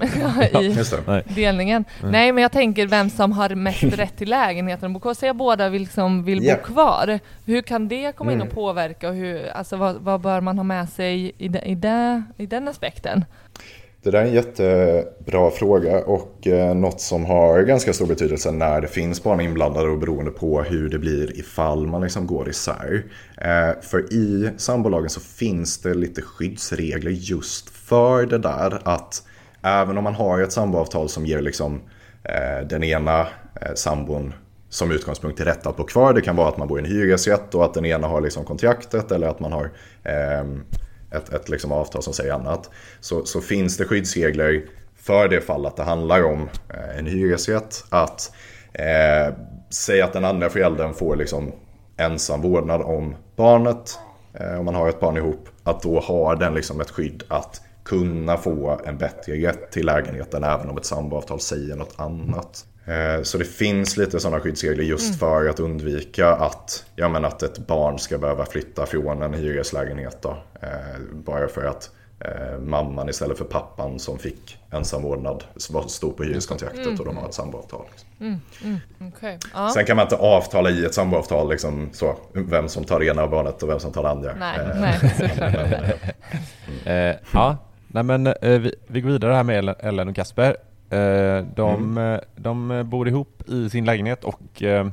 i 1.26 1.34
delningen. 1.36 1.86
Mm. 2.00 2.12
Nej, 2.12 2.32
men 2.32 2.42
jag 2.42 2.52
tänker 2.52 2.88
vem 2.88 3.10
som 3.10 3.32
har 3.32 3.50
mest 3.50 3.84
rätt 3.84 4.18
till 4.18 4.30
lägenheten 4.30 4.86
att 4.86 5.02
bo 5.02 5.14
kvar. 5.14 5.34
båda 5.34 5.70
vill, 5.70 5.82
liksom 5.82 6.24
vill 6.24 6.44
yeah. 6.44 6.60
bo 6.60 6.66
kvar. 6.66 7.20
Hur 7.46 7.62
kan 7.62 7.88
det 7.88 8.16
komma 8.16 8.34
in 8.34 8.42
och 8.42 8.46
mm. 8.46 8.56
påverka? 8.56 9.10
Och 9.10 9.16
hur, 9.16 9.50
alltså, 9.50 9.76
vad, 9.78 9.96
vad 9.96 10.22
bör 10.22 10.42
man 10.42 10.58
ha 10.58 10.64
med 10.64 10.90
sig 10.90 11.32
i, 11.38 11.48
de, 11.48 11.60
i, 11.60 11.76
de, 11.76 12.24
i 12.38 12.46
den 12.46 12.68
aspekten? 12.68 13.26
Det 14.02 14.12
där 14.12 14.22
är 14.22 14.26
en 14.26 14.34
jättebra 14.34 15.52
fråga 15.52 16.04
och 16.06 16.48
eh, 16.48 16.76
något 16.76 17.02
som 17.02 17.26
har 17.26 17.62
ganska 17.62 17.94
stor 17.94 18.08
betydelse 18.08 18.52
när 18.52 18.82
det 18.82 18.88
finns 18.88 19.24
barn 19.24 19.42
inblandade 19.42 19.90
och 19.90 19.98
beroende 19.98 20.32
på 20.32 20.62
hur 20.62 20.90
det 20.90 21.00
blir 21.00 21.40
ifall 21.40 21.88
man 21.88 22.02
liksom 22.02 22.28
går 22.28 22.50
isär. 22.50 23.04
Eh, 23.38 23.82
för 23.82 24.14
i 24.14 24.50
sambolagen 24.58 25.10
så 25.10 25.20
finns 25.20 25.78
det 25.78 25.94
lite 25.94 26.22
skyddsregler 26.22 27.12
just 27.12 27.70
för 27.90 28.26
det 28.26 28.38
där 28.38 28.82
att 28.84 29.24
även 29.62 29.98
om 29.98 30.04
man 30.04 30.16
har 30.16 30.42
ett 30.42 30.52
samboavtal 30.52 31.10
som 31.10 31.26
ger 31.26 31.42
liksom 31.42 31.82
eh, 32.24 32.68
den 32.68 32.84
ena 32.84 33.20
eh, 33.62 33.74
sambon 33.76 34.34
som 34.70 34.92
utgångspunkt 34.92 35.38
till 35.38 35.46
rätt 35.46 35.68
att 35.68 35.78
bo 35.78 35.84
kvar. 35.84 36.14
Det 36.14 36.22
kan 36.22 36.36
vara 36.36 36.50
att 36.50 36.58
man 36.58 36.68
bor 36.68 36.80
i 36.80 36.84
en 36.84 36.92
hyresrätt 36.92 37.56
och 37.56 37.66
att 37.66 37.74
den 37.74 37.86
ena 37.86 38.08
har 38.08 38.22
liksom 38.22 38.46
kontraktet 38.46 39.12
eller 39.12 39.28
att 39.28 39.40
man 39.40 39.54
har 39.54 39.72
eh, 40.04 40.42
ett, 41.12 41.34
ett 41.34 41.50
liksom 41.50 41.72
avtal 41.72 42.04
som 42.04 42.14
säger 42.14 42.34
annat. 42.34 42.70
Så, 43.00 43.26
så 43.26 43.42
finns 43.42 43.78
det 43.78 43.86
skyddsregler 43.86 44.66
för 44.96 45.28
det 45.28 45.42
fall 45.42 45.66
att 45.66 45.76
det 45.76 45.84
handlar 45.84 46.24
om 46.24 46.50
eh, 46.70 47.00
en 47.00 47.08
hyresrätt. 47.08 47.84
Att 47.90 48.32
eh, 48.74 49.34
säga 49.70 50.06
att 50.06 50.14
den 50.14 50.26
andra 50.26 50.50
föräldern 50.50 50.94
får 50.94 51.16
liksom 51.16 51.52
ensam 51.98 52.42
vårdnad 52.42 52.82
om 52.82 53.16
barnet. 53.36 54.00
Eh, 54.34 54.60
om 54.60 54.66
man 54.66 54.76
har 54.76 54.90
ett 54.90 55.00
barn 55.00 55.18
ihop. 55.18 55.50
Att 55.64 55.82
då 55.82 56.00
har 56.00 56.36
den 56.36 56.54
liksom 56.54 56.82
ett 56.82 56.90
skydd 56.90 57.24
att 57.28 57.62
kunna 57.90 58.38
få 58.38 58.82
en 58.86 58.98
bättre 58.98 59.34
rätt 59.34 59.72
till 59.72 59.86
lägenheten 59.86 60.44
även 60.44 60.70
om 60.70 60.78
ett 60.78 60.86
samboavtal 60.86 61.40
säger 61.40 61.76
något 61.76 61.94
annat. 61.96 62.66
Eh, 62.86 63.24
så 63.24 63.38
det 63.38 63.46
finns 63.46 63.98
lite 63.98 64.20
sådana 64.20 64.40
skyddsregler 64.40 64.84
just 64.84 65.08
mm. 65.08 65.20
för 65.20 65.50
att 65.50 65.60
undvika 65.60 66.30
att, 66.30 66.86
ja, 66.96 67.10
men 67.10 67.26
att 67.26 67.44
ett 67.44 67.68
barn 67.68 68.00
ska 68.00 68.18
behöva 68.18 68.46
flytta 68.46 68.86
från 68.86 69.22
en 69.22 69.34
hyreslägenhet. 69.34 70.22
Då, 70.22 70.38
eh, 70.62 70.70
bara 71.12 71.48
för 71.48 71.66
att 71.66 71.92
eh, 72.20 72.60
mamman 72.60 73.10
istället 73.10 73.38
för 73.38 73.46
pappan 73.46 74.00
som 74.00 74.20
fick 74.20 74.58
ensamvårdnad 74.72 75.44
stod 75.88 76.18
på 76.18 76.24
hyreskontraktet 76.24 76.86
mm. 76.86 77.00
och 77.00 77.06
de 77.06 77.18
har 77.18 77.28
ett 77.28 77.34
samboavtal. 77.34 77.86
Liksom. 77.92 78.10
Mm. 78.20 78.40
Mm. 78.64 79.12
Okay. 79.14 79.38
Ja. 79.54 79.70
Sen 79.74 79.86
kan 79.86 79.96
man 79.96 80.06
inte 80.06 80.16
avtala 80.16 80.70
i 80.70 80.86
ett 80.86 80.94
samboavtal 80.94 81.50
liksom, 81.50 81.90
så, 81.94 82.16
vem 82.34 82.70
som 82.70 82.84
tar 82.84 83.00
det 83.00 83.06
ena 83.06 83.28
barnet 83.28 83.64
och 83.64 83.70
vem 83.70 83.80
som 83.80 83.92
tar 83.92 84.04
det 84.04 84.10
andra. 84.10 84.36
Nej, 84.36 84.58
nej, 84.76 85.00
mm. 86.86 87.18
ja, 87.32 87.58
nej, 87.92 88.04
men 88.04 88.34
vi, 88.42 88.76
vi 88.88 89.02
går 89.02 89.10
vidare 89.10 89.34
här 89.34 89.44
med 89.44 89.76
Ellen 89.80 90.08
och 90.08 90.16
Kasper. 90.16 90.56
Eh, 90.90 91.46
de, 91.56 91.98
mm. 91.98 92.20
de 92.36 92.84
bor 92.90 93.08
ihop 93.08 93.50
i 93.50 93.70
sin 93.70 93.86
lägenhet 93.86 94.24
och 94.24 94.64
eh, 94.64 94.88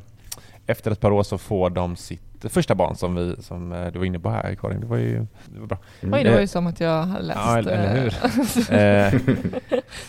efter 0.66 0.90
ett 0.90 1.00
par 1.00 1.10
år 1.10 1.22
så 1.22 1.38
får 1.38 1.70
de 1.70 1.96
sitt 1.96 2.22
första 2.44 2.74
barn 2.74 2.96
som, 2.96 3.14
vi, 3.14 3.36
som 3.42 3.72
eh, 3.72 3.86
du 3.92 3.98
var 3.98 4.06
inne 4.06 4.18
på 4.18 4.30
här 4.30 4.54
Karin. 4.54 4.80
Det 4.80 4.86
var 4.86 4.96
ju 4.96 5.26
det 5.46 5.60
var 5.60 5.66
bra. 5.66 5.78
Oj, 6.02 6.24
det 6.24 6.30
var 6.30 6.40
ju 6.40 6.46
som 6.46 6.66
att 6.66 6.80
jag 6.80 7.02
har 7.02 7.20
läst. 7.20 7.40
Ja, 7.44 7.58
eller 7.58 8.00
hur. 8.00 8.14
eh, 8.74 9.20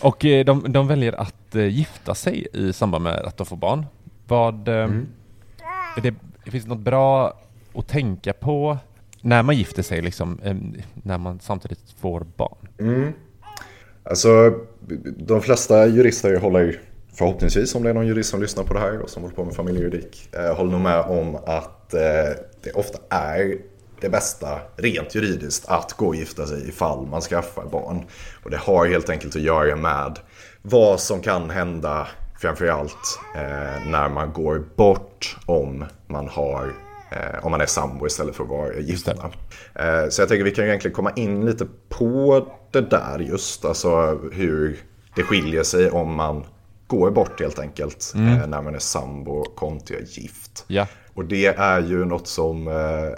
och 0.00 0.18
de, 0.46 0.72
de 0.72 0.88
väljer 0.88 1.20
att 1.20 1.54
gifta 1.54 2.14
sig 2.14 2.46
i 2.52 2.72
samband 2.72 3.04
med 3.04 3.14
att 3.14 3.36
de 3.36 3.46
får 3.46 3.56
barn. 3.56 3.86
Vad, 4.26 4.68
mm. 4.68 5.08
det, 6.02 6.14
det 6.44 6.50
finns 6.50 6.66
något 6.66 6.78
bra 6.78 7.32
att 7.74 7.88
tänka 7.88 8.32
på 8.32 8.78
när 9.20 9.42
man 9.42 9.56
gifter 9.56 9.82
sig, 9.82 10.02
liksom, 10.02 10.40
när 10.94 11.18
man 11.18 11.40
samtidigt 11.40 11.94
får 12.00 12.26
barn? 12.36 12.68
Mm. 12.78 13.12
Alltså, 14.02 14.54
de 15.16 15.42
flesta 15.42 15.86
jurister 15.86 16.36
håller 16.36 16.80
förhoppningsvis, 17.18 17.74
om 17.74 17.82
det 17.82 17.90
är 17.90 17.94
någon 17.94 18.06
jurist 18.06 18.30
som 18.30 18.40
lyssnar 18.40 18.64
på 18.64 18.74
det 18.74 18.80
här 18.80 19.00
och 19.00 19.10
som 19.10 19.22
håller 19.22 19.36
på 19.36 19.44
med 19.44 19.54
familjejuridik, 19.54 20.28
eh, 20.34 20.56
håller 20.56 20.70
nog 20.70 20.80
med 20.80 21.00
om 21.00 21.36
att 21.36 21.94
eh, 21.94 22.00
det 22.62 22.72
ofta 22.74 22.98
är 23.08 23.56
det 24.00 24.08
bästa 24.08 24.58
rent 24.76 25.14
juridiskt 25.14 25.68
att 25.68 25.92
gå 25.92 26.06
och 26.06 26.16
gifta 26.16 26.46
sig 26.46 26.68
ifall 26.68 27.06
man 27.06 27.20
skaffar 27.20 27.64
barn. 27.64 28.04
Och 28.44 28.50
det 28.50 28.56
har 28.56 28.86
helt 28.86 29.10
enkelt 29.10 29.36
att 29.36 29.42
göra 29.42 29.76
med 29.76 30.18
vad 30.62 31.00
som 31.00 31.20
kan 31.20 31.50
hända 31.50 32.08
framförallt 32.40 33.20
eh, 33.34 33.90
när 33.90 34.08
man 34.08 34.32
går 34.32 34.64
bort 34.76 35.36
om 35.46 35.84
man 36.06 36.28
har 36.28 36.72
om 37.42 37.50
man 37.50 37.60
är 37.60 37.66
sambo 37.66 38.06
istället 38.06 38.36
för 38.36 38.44
att 38.44 38.50
vara 38.50 38.74
gifta. 38.74 39.12
Eh, 39.74 40.08
så 40.10 40.22
jag 40.22 40.28
tänker 40.28 40.44
vi 40.44 40.50
kan 40.50 40.64
egentligen 40.64 40.94
komma 40.94 41.12
in 41.16 41.46
lite 41.46 41.66
på 41.88 42.46
det 42.72 42.80
där 42.80 43.18
just. 43.18 43.64
Alltså 43.64 44.20
hur 44.32 44.78
det 45.14 45.22
skiljer 45.22 45.62
sig 45.62 45.90
om 45.90 46.14
man 46.14 46.44
går 46.86 47.10
bort 47.10 47.40
helt 47.40 47.58
enkelt 47.58 48.12
mm. 48.14 48.40
eh, 48.40 48.46
när 48.46 48.62
man 48.62 48.74
är 48.74 48.78
sambo 48.78 49.44
kontra 49.44 49.96
gift. 49.98 50.64
Ja. 50.66 50.86
Och 51.14 51.24
det 51.24 51.46
är 51.46 51.80
ju 51.80 52.04
något 52.04 52.26
som 52.26 52.68
eh, 52.68 52.74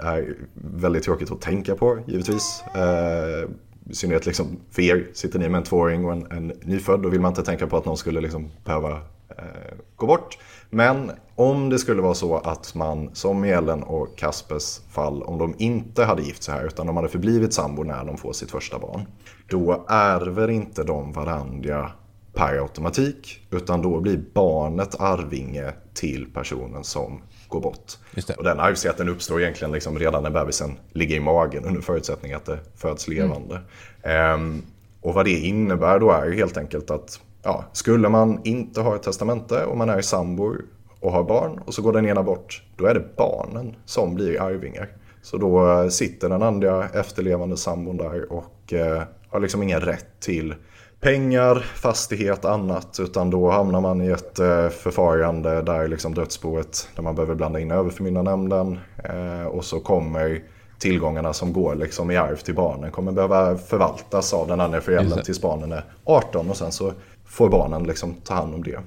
är 0.07 0.35
väldigt 0.55 1.03
tråkigt 1.03 1.31
att 1.31 1.41
tänka 1.41 1.75
på 1.75 1.99
givetvis. 2.07 2.65
Eh, 2.75 3.49
I 3.91 3.95
synnerhet 3.95 4.27
liksom 4.27 4.61
för 4.71 4.83
er, 4.83 5.09
sitter 5.13 5.39
ni 5.39 5.49
med 5.49 5.59
en 5.59 5.65
tvååring 5.65 6.05
och 6.05 6.13
en, 6.13 6.27
en 6.31 6.47
nyfödd, 6.47 7.01
då 7.01 7.09
vill 7.09 7.21
man 7.21 7.31
inte 7.31 7.43
tänka 7.43 7.67
på 7.67 7.77
att 7.77 7.85
någon 7.85 7.97
skulle 7.97 8.21
liksom 8.21 8.51
behöva 8.65 8.91
eh, 9.39 9.75
gå 9.97 10.07
bort. 10.07 10.39
Men 10.71 11.13
om 11.35 11.71
det 11.71 11.79
skulle 11.79 12.03
vara 12.03 12.15
så 12.15 12.37
att 12.37 12.75
man, 12.75 13.11
som 13.13 13.45
i 13.45 13.51
Ellen 13.51 13.83
och 13.83 14.19
Kaspers 14.19 14.81
fall, 14.91 15.23
om 15.23 15.39
de 15.39 15.55
inte 15.59 16.05
hade 16.05 16.23
gift 16.23 16.43
sig 16.43 16.55
här 16.55 16.67
utan 16.67 16.87
de 16.87 16.97
hade 16.97 17.09
förblivit 17.09 17.55
sambo 17.55 17.83
när 17.83 18.05
de 18.05 18.17
får 18.17 18.33
sitt 18.33 18.51
första 18.51 18.79
barn. 18.79 19.03
Då 19.49 19.85
ärver 19.89 20.51
inte 20.51 20.83
de 20.83 21.13
varandra 21.13 21.93
per 22.35 22.59
automatik 22.59 23.47
utan 23.51 23.83
då 23.83 24.01
blir 24.01 24.21
barnet 24.35 25.01
arvinge 25.01 25.73
till 25.95 26.33
personen 26.33 26.85
som 26.85 27.23
går 27.49 27.61
bort. 27.61 27.93
Och 28.39 28.45
den 28.45 28.61
arvsrätten 28.61 29.09
uppstår 29.09 29.41
egentligen 29.41 29.73
liksom 29.73 29.99
redan 29.99 30.23
när 30.23 30.31
bebisen 30.31 30.79
ligger 30.93 31.17
i 31.17 31.21
magen 31.21 31.65
under 31.65 31.81
förutsättning 31.81 32.33
att 32.33 32.45
det 32.45 32.59
föds 32.77 33.09
levande. 33.09 33.61
Mm. 34.03 34.41
Um, 34.41 34.63
och 35.01 35.15
vad 35.15 35.25
det 35.25 35.39
innebär 35.39 35.99
då 35.99 36.11
är 36.11 36.33
helt 36.33 36.57
enkelt 36.57 36.91
att 36.91 37.21
ja, 37.43 37.65
skulle 37.73 38.09
man 38.09 38.41
inte 38.45 38.81
ha 38.81 38.97
ett 38.97 39.03
testamente 39.03 39.65
och 39.65 39.77
man 39.77 39.89
är 39.89 40.01
sambor 40.01 40.65
och 41.01 41.13
har 41.13 41.25
barn 41.25 41.61
och 41.67 41.75
så 41.75 41.83
går 41.83 41.93
den 41.93 42.07
ena 42.07 42.23
bort, 42.23 42.63
då 42.77 42.87
är 42.87 42.95
det 42.95 43.17
barnen 43.17 43.77
som 43.85 44.15
blir 44.15 44.41
arvingar. 44.41 44.89
Så 45.23 45.37
då 45.37 45.91
sitter 45.91 46.29
den 46.29 46.43
andra 46.43 46.89
efterlevande 46.89 47.57
sambon 47.57 47.97
där 47.97 48.33
och 48.33 48.73
eh, 48.73 49.03
har 49.29 49.41
liksom 49.41 49.63
ingen 49.63 49.81
rätt 49.81 50.21
till 50.21 50.55
pengar, 51.01 51.55
fastighet, 51.75 52.45
annat. 52.45 53.01
Utan 53.01 53.31
då 53.31 53.51
hamnar 53.51 53.81
man 53.81 54.03
i 54.03 54.09
ett 54.09 54.39
eh, 54.39 54.69
förfarande 54.69 55.63
där 55.63 55.89
liksom 55.89 56.15
dödsboet, 56.15 56.89
där 56.97 57.03
man 57.03 57.15
behöver 57.15 57.35
blanda 57.35 57.61
in 57.61 57.71
överförmyndarnämnden. 57.71 58.79
Eh, 59.05 59.47
och 59.47 59.65
så 59.65 59.81
kommer 59.81 60.43
tillgångarna 60.79 61.33
som 61.33 61.53
går 61.53 61.75
liksom 61.75 62.11
i 62.11 62.17
arv 62.17 62.37
till 62.37 62.55
barnen 62.55 62.91
kommer 62.91 63.13
behöva 63.13 63.57
förvaltas 63.57 64.35
av 64.35 64.49
den 64.49 64.61
andra 64.61 64.81
föräldern 64.81 65.25
tills 65.25 65.43
barnen 65.43 65.73
är 65.73 65.85
18 66.05 66.51
och 66.51 66.57
sen 66.57 66.73
så 66.73 66.93
får 67.31 67.49
barnen 67.49 67.83
liksom 67.83 68.15
ta 68.15 68.35
hand 68.35 68.55
om 68.55 68.63
det. 68.63 68.81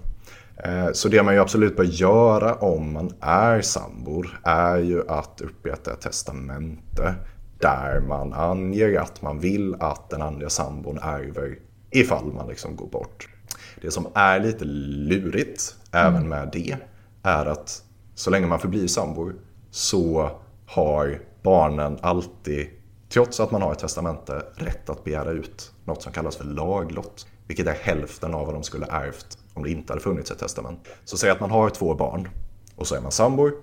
Eh, 0.58 0.92
så 0.94 1.10
det 1.10 1.24
man 1.24 1.34
ju 1.34 1.40
absolut 1.40 1.78
bör 1.78 1.84
göra 1.84 2.56
om 2.56 2.94
man 2.94 3.12
är 3.22 3.62
sambor 3.62 4.40
är 4.44 4.78
ju 4.78 5.10
att 5.10 5.42
upprätta 5.42 5.94
ett 5.94 6.02
testamente 6.02 7.16
där 7.60 8.00
man 8.00 8.34
anger 8.34 9.00
att 9.00 9.22
man 9.22 9.40
vill 9.40 9.76
att 9.80 10.10
den 10.10 10.22
andra 10.22 10.50
sambon 10.50 11.00
ärver 11.02 11.60
ifall 11.92 12.34
man 12.34 12.48
liksom 12.48 12.76
går 12.76 12.88
bort. 12.88 13.30
Det 13.82 13.92
som 13.92 14.08
är 14.14 14.40
lite 14.40 14.66
lurigt 14.66 15.76
mm. 15.92 16.08
även 16.08 16.30
med 16.30 16.50
det 16.54 16.78
är 17.24 17.46
att 17.46 17.84
så 18.16 18.30
länge 18.30 18.48
man 18.48 18.60
förblir 18.60 18.88
sambor 18.88 19.36
så 19.72 20.30
har 20.66 21.20
barnen 21.44 21.98
alltid, 22.02 22.68
trots 23.10 23.40
att 23.40 23.52
man 23.52 23.62
har 23.62 23.72
ett 23.72 23.80
testamente, 23.80 24.42
rätt 24.56 24.90
att 24.90 25.04
begära 25.04 25.32
ut 25.32 25.72
något 25.86 26.02
som 26.02 26.12
kallas 26.12 26.36
för 26.36 26.46
laglott. 26.46 27.28
Vilket 27.48 27.68
är 27.68 27.76
hälften 27.82 28.34
av 28.34 28.46
vad 28.46 28.56
de 28.56 28.64
skulle 28.64 28.86
ärvt 28.86 29.38
om 29.54 29.64
det 29.64 29.72
inte 29.72 29.94
hade 29.94 30.04
funnits 30.04 30.32
ett 30.32 30.40
testament. 30.40 30.80
Så 31.06 31.18
säg 31.18 31.30
att 31.30 31.40
man 31.40 31.52
har 31.52 31.70
två 31.70 31.96
barn 31.96 32.28
och 32.76 32.88
så 32.88 32.96
är 32.96 33.02
man 33.02 33.12
sambor. 33.12 33.54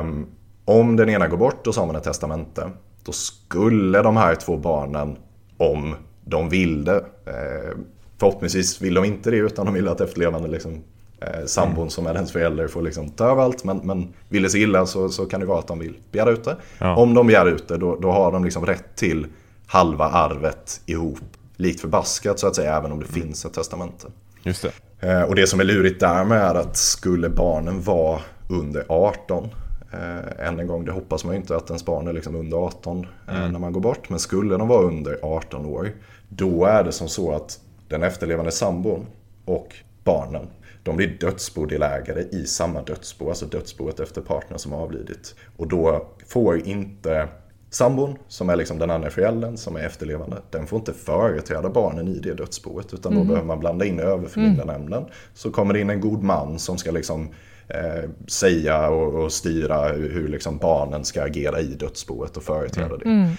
Um, 0.00 0.26
om 0.64 0.96
den 0.96 1.08
ena 1.08 1.28
går 1.28 1.36
bort 1.36 1.66
och 1.66 1.74
så 1.74 1.80
har 1.80 1.86
man 1.86 1.96
ett 1.96 2.04
testamente, 2.04 2.70
då 3.04 3.12
skulle 3.12 4.02
de 4.02 4.16
här 4.16 4.34
två 4.34 4.56
barnen, 4.56 5.16
om 5.56 5.94
de 6.24 6.48
vill 6.48 6.84
det, 6.84 6.96
eh, 7.26 7.78
förhoppningsvis 8.18 8.82
vill 8.82 8.94
de 8.94 9.04
inte 9.04 9.30
det 9.30 9.36
utan 9.36 9.66
de 9.66 9.74
vill 9.74 9.88
att 9.88 10.00
efterlevande 10.00 10.48
liksom, 10.48 10.82
eh, 11.20 11.44
sambon 11.46 11.90
som 11.90 12.06
är 12.06 12.14
ens 12.14 12.32
förälder 12.32 12.68
får 12.68 12.82
liksom 12.82 13.08
ta 13.10 13.24
över 13.24 13.42
allt. 13.42 13.64
Men, 13.64 13.76
men 13.76 14.14
vill 14.28 14.42
det 14.42 14.50
sig 14.50 14.62
illa 14.62 14.86
så, 14.86 15.08
så 15.08 15.26
kan 15.26 15.40
det 15.40 15.46
vara 15.46 15.58
att 15.58 15.66
de 15.66 15.78
vill 15.78 15.96
begära 16.12 16.30
ut 16.30 16.44
det. 16.44 16.56
Ja. 16.78 16.96
Om 16.96 17.14
de 17.14 17.26
begär 17.26 17.46
ut 17.46 17.68
det 17.68 17.76
då, 17.76 17.96
då 17.96 18.10
har 18.10 18.32
de 18.32 18.44
liksom 18.44 18.66
rätt 18.66 18.96
till 18.96 19.26
halva 19.66 20.04
arvet 20.04 20.80
ihop 20.86 21.18
likt 21.60 21.80
förbaskat 21.80 22.38
så 22.38 22.46
att 22.46 22.56
säga, 22.56 22.76
även 22.76 22.92
om 22.92 23.00
det 23.00 23.08
mm. 23.08 23.22
finns 23.22 23.44
ett 23.44 23.54
testamente. 23.54 24.06
Just 24.42 24.62
det. 24.62 25.08
Eh, 25.08 25.22
och 25.22 25.34
det 25.34 25.46
som 25.46 25.60
är 25.60 25.64
lurigt 25.64 26.00
där 26.00 26.24
med 26.24 26.38
är 26.38 26.54
att 26.54 26.76
skulle 26.76 27.28
barnen 27.28 27.82
vara 27.82 28.20
under 28.48 28.84
18 28.88 29.48
Eh, 29.92 30.46
än 30.46 30.60
en 30.60 30.66
gång, 30.66 30.84
det 30.84 30.92
hoppas 30.92 31.24
man 31.24 31.34
ju 31.34 31.40
inte 31.40 31.56
att 31.56 31.70
ens 31.70 31.84
barn 31.84 32.08
är 32.08 32.12
liksom 32.12 32.34
under 32.34 32.56
18 32.56 33.06
eh, 33.28 33.36
mm. 33.36 33.52
när 33.52 33.58
man 33.58 33.72
går 33.72 33.80
bort. 33.80 34.08
Men 34.08 34.18
skulle 34.18 34.56
de 34.56 34.68
vara 34.68 34.82
under 34.82 35.18
18 35.22 35.66
år, 35.66 35.92
då 36.28 36.64
är 36.64 36.84
det 36.84 36.92
som 36.92 37.08
så 37.08 37.32
att 37.34 37.60
den 37.88 38.02
efterlevande 38.02 38.52
sambon 38.52 39.06
och 39.44 39.74
barnen, 40.04 40.46
de 40.82 40.96
blir 40.96 41.18
dödsbodelägare 41.20 42.20
i 42.20 42.46
samma 42.46 42.82
dödsbo, 42.82 43.28
alltså 43.28 43.46
dödsboet 43.46 44.00
efter 44.00 44.20
partner 44.20 44.58
som 44.58 44.72
avlidit. 44.72 45.34
Och 45.56 45.68
då 45.68 46.06
får 46.26 46.66
inte 46.66 47.28
Sambon, 47.70 48.18
som 48.28 48.50
är 48.50 48.56
liksom 48.56 48.78
den 48.78 48.90
andra 48.90 49.10
föräldern 49.10 49.56
som 49.56 49.76
är 49.76 49.80
efterlevande, 49.80 50.36
den 50.50 50.66
får 50.66 50.78
inte 50.78 50.92
företräda 50.92 51.68
barnen 51.68 52.08
i 52.08 52.18
det 52.18 52.34
dödsboet. 52.34 52.94
Utan 52.94 53.12
då 53.12 53.18
mm. 53.18 53.28
behöver 53.28 53.46
man 53.46 53.60
blanda 53.60 53.84
in 53.84 54.00
överförmyndarnämnden. 54.00 54.98
Mm. 54.98 55.10
Så 55.34 55.50
kommer 55.50 55.74
det 55.74 55.80
in 55.80 55.90
en 55.90 56.00
god 56.00 56.22
man 56.22 56.58
som 56.58 56.78
ska 56.78 56.90
liksom 56.90 57.28
eh, 57.68 58.10
säga 58.28 58.88
och, 58.88 59.24
och, 59.24 59.32
styra 59.32 59.88
hur, 59.88 60.28
liksom 60.28 60.58
barnen 60.58 61.04
ska 61.04 61.22
agera 61.22 61.60
i 61.60 61.66
dödsboet 61.66 62.36
och 62.36 62.42
företräda 62.42 62.96
det. 62.96 63.04
Mm. 63.04 63.34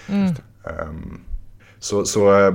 Um, 0.63 1.21
så, 1.79 2.05
så 2.05 2.39
äh, 2.39 2.53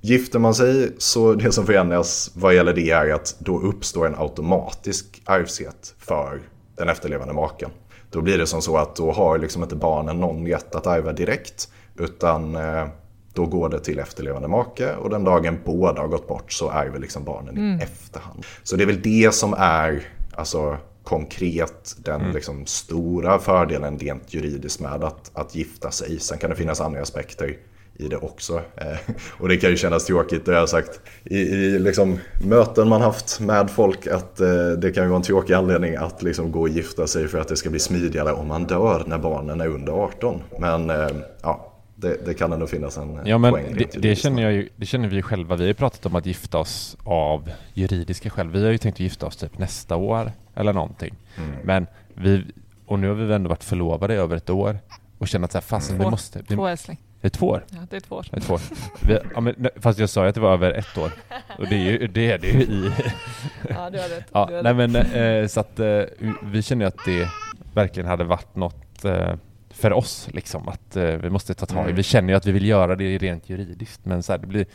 gifter 0.00 0.38
man 0.38 0.54
sig 0.54 0.92
så 0.98 1.34
det 1.34 1.52
som 1.52 1.66
förändras 1.66 2.30
vad 2.34 2.54
gäller 2.54 2.74
det 2.74 2.90
är 2.90 3.10
att 3.10 3.36
då 3.38 3.60
uppstår 3.60 4.06
en 4.06 4.14
automatisk 4.14 5.22
arvsrätt 5.24 5.94
för 5.98 6.40
den 6.76 6.88
efterlevande 6.88 7.34
maken. 7.34 7.70
Då 8.10 8.20
blir 8.20 8.38
det 8.38 8.46
som 8.46 8.62
så 8.62 8.76
att 8.76 8.96
då 8.96 9.12
har 9.12 9.38
liksom 9.38 9.62
inte 9.62 9.76
barnen 9.76 10.20
någon 10.20 10.46
rätt 10.46 10.74
att 10.74 10.86
ärva 10.86 11.12
direkt. 11.12 11.72
Utan 11.98 12.56
eh, 12.56 12.86
då 13.32 13.46
går 13.46 13.68
det 13.68 13.80
till 13.80 13.98
efterlevande 13.98 14.48
make 14.48 14.96
och 14.96 15.10
den 15.10 15.24
dagen 15.24 15.58
båda 15.64 16.00
har 16.00 16.08
gått 16.08 16.28
bort 16.28 16.52
så 16.52 16.70
ärver 16.70 16.98
liksom 16.98 17.24
barnen 17.24 17.56
mm. 17.56 17.80
i 17.80 17.82
efterhand. 17.82 18.44
Så 18.62 18.76
det 18.76 18.84
är 18.84 18.86
väl 18.86 19.02
det 19.02 19.34
som 19.34 19.54
är 19.58 20.08
alltså, 20.34 20.76
konkret 21.04 21.96
den 21.98 22.20
mm. 22.20 22.34
liksom, 22.34 22.66
stora 22.66 23.38
fördelen 23.38 23.98
rent 23.98 24.34
juridiskt 24.34 24.80
med 24.80 25.04
att, 25.04 25.30
att 25.34 25.54
gifta 25.54 25.90
sig. 25.90 26.20
Sen 26.20 26.38
kan 26.38 26.50
det 26.50 26.56
finnas 26.56 26.80
andra 26.80 27.02
aspekter 27.02 27.56
i 27.98 28.08
det 28.08 28.16
också. 28.16 28.56
Eh, 28.56 29.14
och 29.38 29.48
det 29.48 29.56
kan 29.56 29.70
ju 29.70 29.76
kännas 29.76 30.06
tråkigt, 30.06 30.46
det 30.46 30.52
har 30.52 30.58
jag 30.58 30.68
sagt 30.68 31.00
i, 31.24 31.38
i 31.38 31.78
liksom, 31.78 32.18
möten 32.44 32.88
man 32.88 33.00
haft 33.00 33.40
med 33.40 33.70
folk 33.70 34.06
att 34.06 34.40
eh, 34.40 34.70
det 34.78 34.92
kan 34.92 35.02
ju 35.02 35.08
vara 35.08 35.16
en 35.16 35.22
tråkig 35.22 35.54
anledning 35.54 35.96
att 35.96 36.22
liksom, 36.22 36.52
gå 36.52 36.60
och 36.60 36.68
gifta 36.68 37.06
sig 37.06 37.28
för 37.28 37.38
att 37.38 37.48
det 37.48 37.56
ska 37.56 37.70
bli 37.70 37.78
smidigare 37.78 38.32
om 38.32 38.48
man 38.48 38.64
dör 38.64 39.02
när 39.06 39.18
barnen 39.18 39.60
är 39.60 39.68
under 39.68 39.92
18. 39.92 40.42
Men 40.58 40.90
eh, 40.90 41.08
ja, 41.42 41.72
det, 41.94 42.26
det, 42.26 42.34
kan 42.34 42.52
ändå 42.52 42.66
finnas 42.66 42.96
en 42.96 43.20
ja, 43.24 43.38
men 43.38 43.52
poäng. 43.52 43.76
Det, 43.78 44.02
det, 44.02 44.16
känner 44.16 44.42
jag 44.42 44.52
ju, 44.52 44.68
det 44.76 44.86
känner 44.86 45.08
vi 45.08 45.22
själva. 45.22 45.56
Vi 45.56 45.62
har 45.62 45.68
ju 45.68 45.74
pratat 45.74 46.06
om 46.06 46.16
att 46.16 46.26
gifta 46.26 46.58
oss 46.58 46.96
av 47.04 47.50
juridiska 47.74 48.30
skäl. 48.30 48.50
Vi 48.50 48.64
har 48.64 48.70
ju 48.70 48.78
tänkt 48.78 48.94
att 48.94 49.00
gifta 49.00 49.26
oss 49.26 49.36
typ 49.36 49.58
nästa 49.58 49.96
år 49.96 50.32
eller 50.54 50.72
någonting. 50.72 51.14
Mm. 51.36 51.50
Men 51.64 51.86
vi, 52.14 52.44
och 52.86 52.98
nu 52.98 53.08
har 53.08 53.14
vi 53.14 53.34
ändå 53.34 53.48
varit 53.48 53.64
förlovade 53.64 54.14
i 54.14 54.16
över 54.16 54.36
ett 54.36 54.50
år 54.50 54.78
och 55.18 55.28
känner 55.28 55.44
att 55.44 55.52
så 55.52 55.58
här, 55.58 55.62
fasen, 55.62 55.94
mm. 55.94 56.06
vi 56.06 56.10
måste... 56.10 56.38
Vi, 56.48 56.56
två 56.56 56.66
älskling. 56.66 56.98
Det 57.28 57.36
är 57.36 57.38
två 57.38 57.46
år? 57.46 57.64
Ja, 57.70 57.78
det 57.90 57.96
är 57.96 58.00
två 58.00 58.16
år. 58.16 58.26
Det 58.30 58.36
är 58.36 58.40
två 58.40 58.54
år. 58.54 58.60
Vi, 59.00 59.18
ja, 59.34 59.40
men, 59.40 59.68
fast 59.76 59.98
jag 59.98 60.08
sa 60.08 60.22
ju 60.22 60.28
att 60.28 60.34
det 60.34 60.40
var 60.40 60.52
över 60.52 60.72
ett 60.72 60.98
år. 60.98 61.12
Och 61.58 61.66
det 61.68 61.74
är 61.74 61.90
ju 61.90 62.06
det, 62.06 62.30
är 62.30 62.38
det 62.38 62.46
ju 62.46 62.60
i... 62.62 62.92
ja, 63.68 63.90
du 63.90 63.98
har 63.98 64.08
rätt. 64.08 64.26
Ja, 64.32 64.50
nej, 64.62 64.74
men, 64.74 64.96
eh, 64.96 65.46
så 65.46 65.60
att 65.60 65.80
eh, 65.80 66.02
vi 66.42 66.62
känner 66.62 66.84
ju 66.84 66.88
att 66.88 67.04
det 67.04 67.28
verkligen 67.74 68.08
hade 68.08 68.24
varit 68.24 68.56
något 68.56 69.04
eh, 69.04 69.34
för 69.70 69.92
oss 69.92 70.28
liksom 70.32 70.68
att 70.68 70.96
vi 70.96 71.30
måste 71.30 71.54
ta 71.54 71.66
tag 71.66 71.78
i. 71.78 71.82
Mm. 71.84 71.96
Vi 71.96 72.02
känner 72.02 72.28
ju 72.28 72.36
att 72.36 72.46
vi 72.46 72.52
vill 72.52 72.66
göra 72.66 72.96
det 72.96 73.18
rent 73.18 73.50
juridiskt 73.50 74.04
men 74.04 74.22
så 74.22 74.32
här, 74.32 74.38
det 74.38 74.46
blir, 74.46 74.66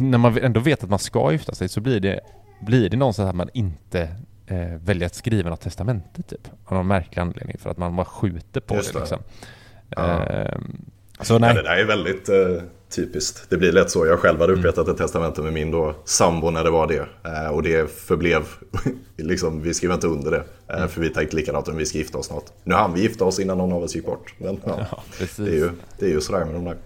när 0.00 0.18
man 0.18 0.38
ändå 0.38 0.60
vet 0.60 0.84
att 0.84 0.90
man 0.90 0.98
ska 0.98 1.32
gifta 1.32 1.54
sig 1.54 1.68
så 1.68 1.80
blir 1.80 2.00
det, 2.00 2.20
blir 2.60 2.90
det 2.90 2.96
någonstans 2.96 3.28
att 3.28 3.36
man 3.36 3.50
inte 3.54 4.08
väljer 4.80 5.06
att 5.06 5.14
skriva 5.14 5.50
något 5.50 5.60
testamente 5.60 6.22
typ. 6.22 6.48
Av 6.64 6.76
någon 6.76 6.86
märklig 6.86 7.22
anledning 7.22 7.58
för 7.58 7.70
att 7.70 7.78
man 7.78 7.96
bara 7.96 8.04
skjuter 8.04 8.60
på 8.60 8.74
Just 8.74 8.92
det 8.92 8.98
det. 8.98 9.00
liksom. 9.00 9.18
Ja. 9.88 10.26
Så 11.20 11.34
Ja, 11.34 11.38
nej. 11.38 11.54
det 11.54 11.62
där 11.62 11.76
är 11.76 11.84
väldigt 11.84 12.28
eh, 12.28 12.62
typiskt. 12.90 13.50
Det 13.50 13.56
blir 13.56 13.72
lätt 13.72 13.90
så. 13.90 14.06
Jag 14.06 14.18
själv 14.18 14.40
hade 14.40 14.52
upprättat 14.52 14.88
ett 14.88 14.96
testamente 14.96 15.42
med 15.42 15.52
min 15.52 15.70
då 15.70 15.94
sambo 16.04 16.50
när 16.50 16.64
det 16.64 16.70
var 16.70 16.86
det. 16.86 17.06
Eh, 17.30 17.48
och 17.50 17.62
det 17.62 17.90
förblev, 17.90 18.42
liksom, 19.16 19.62
vi 19.62 19.74
skrev 19.74 19.90
inte 19.92 20.06
under 20.06 20.30
det. 20.30 20.44
Eh, 20.74 20.86
För 20.86 21.00
vi 21.00 21.10
tänkte 21.10 21.36
likadant 21.36 21.68
om 21.68 21.76
vi 21.76 21.86
ska 21.86 21.98
gifta 21.98 22.18
oss 22.18 22.26
snart. 22.26 22.44
Nu 22.64 22.74
hann 22.74 22.94
vi 22.94 23.00
gifta 23.02 23.24
oss 23.24 23.40
innan 23.40 23.58
någon 23.58 23.72
av 23.72 23.82
oss 23.82 23.94
gick 23.96 24.06
bort. 24.06 24.34
Men 24.38 24.60
ja, 24.64 24.86
Ja, 24.90 25.02
det, 25.18 25.38
är 25.38 25.54
ju, 25.54 25.70
det 25.98 26.06
är 26.06 26.10
ju 26.10 26.20
sådär 26.20 26.44
med 26.44 26.54
de 26.54 26.64
där. 26.64 26.76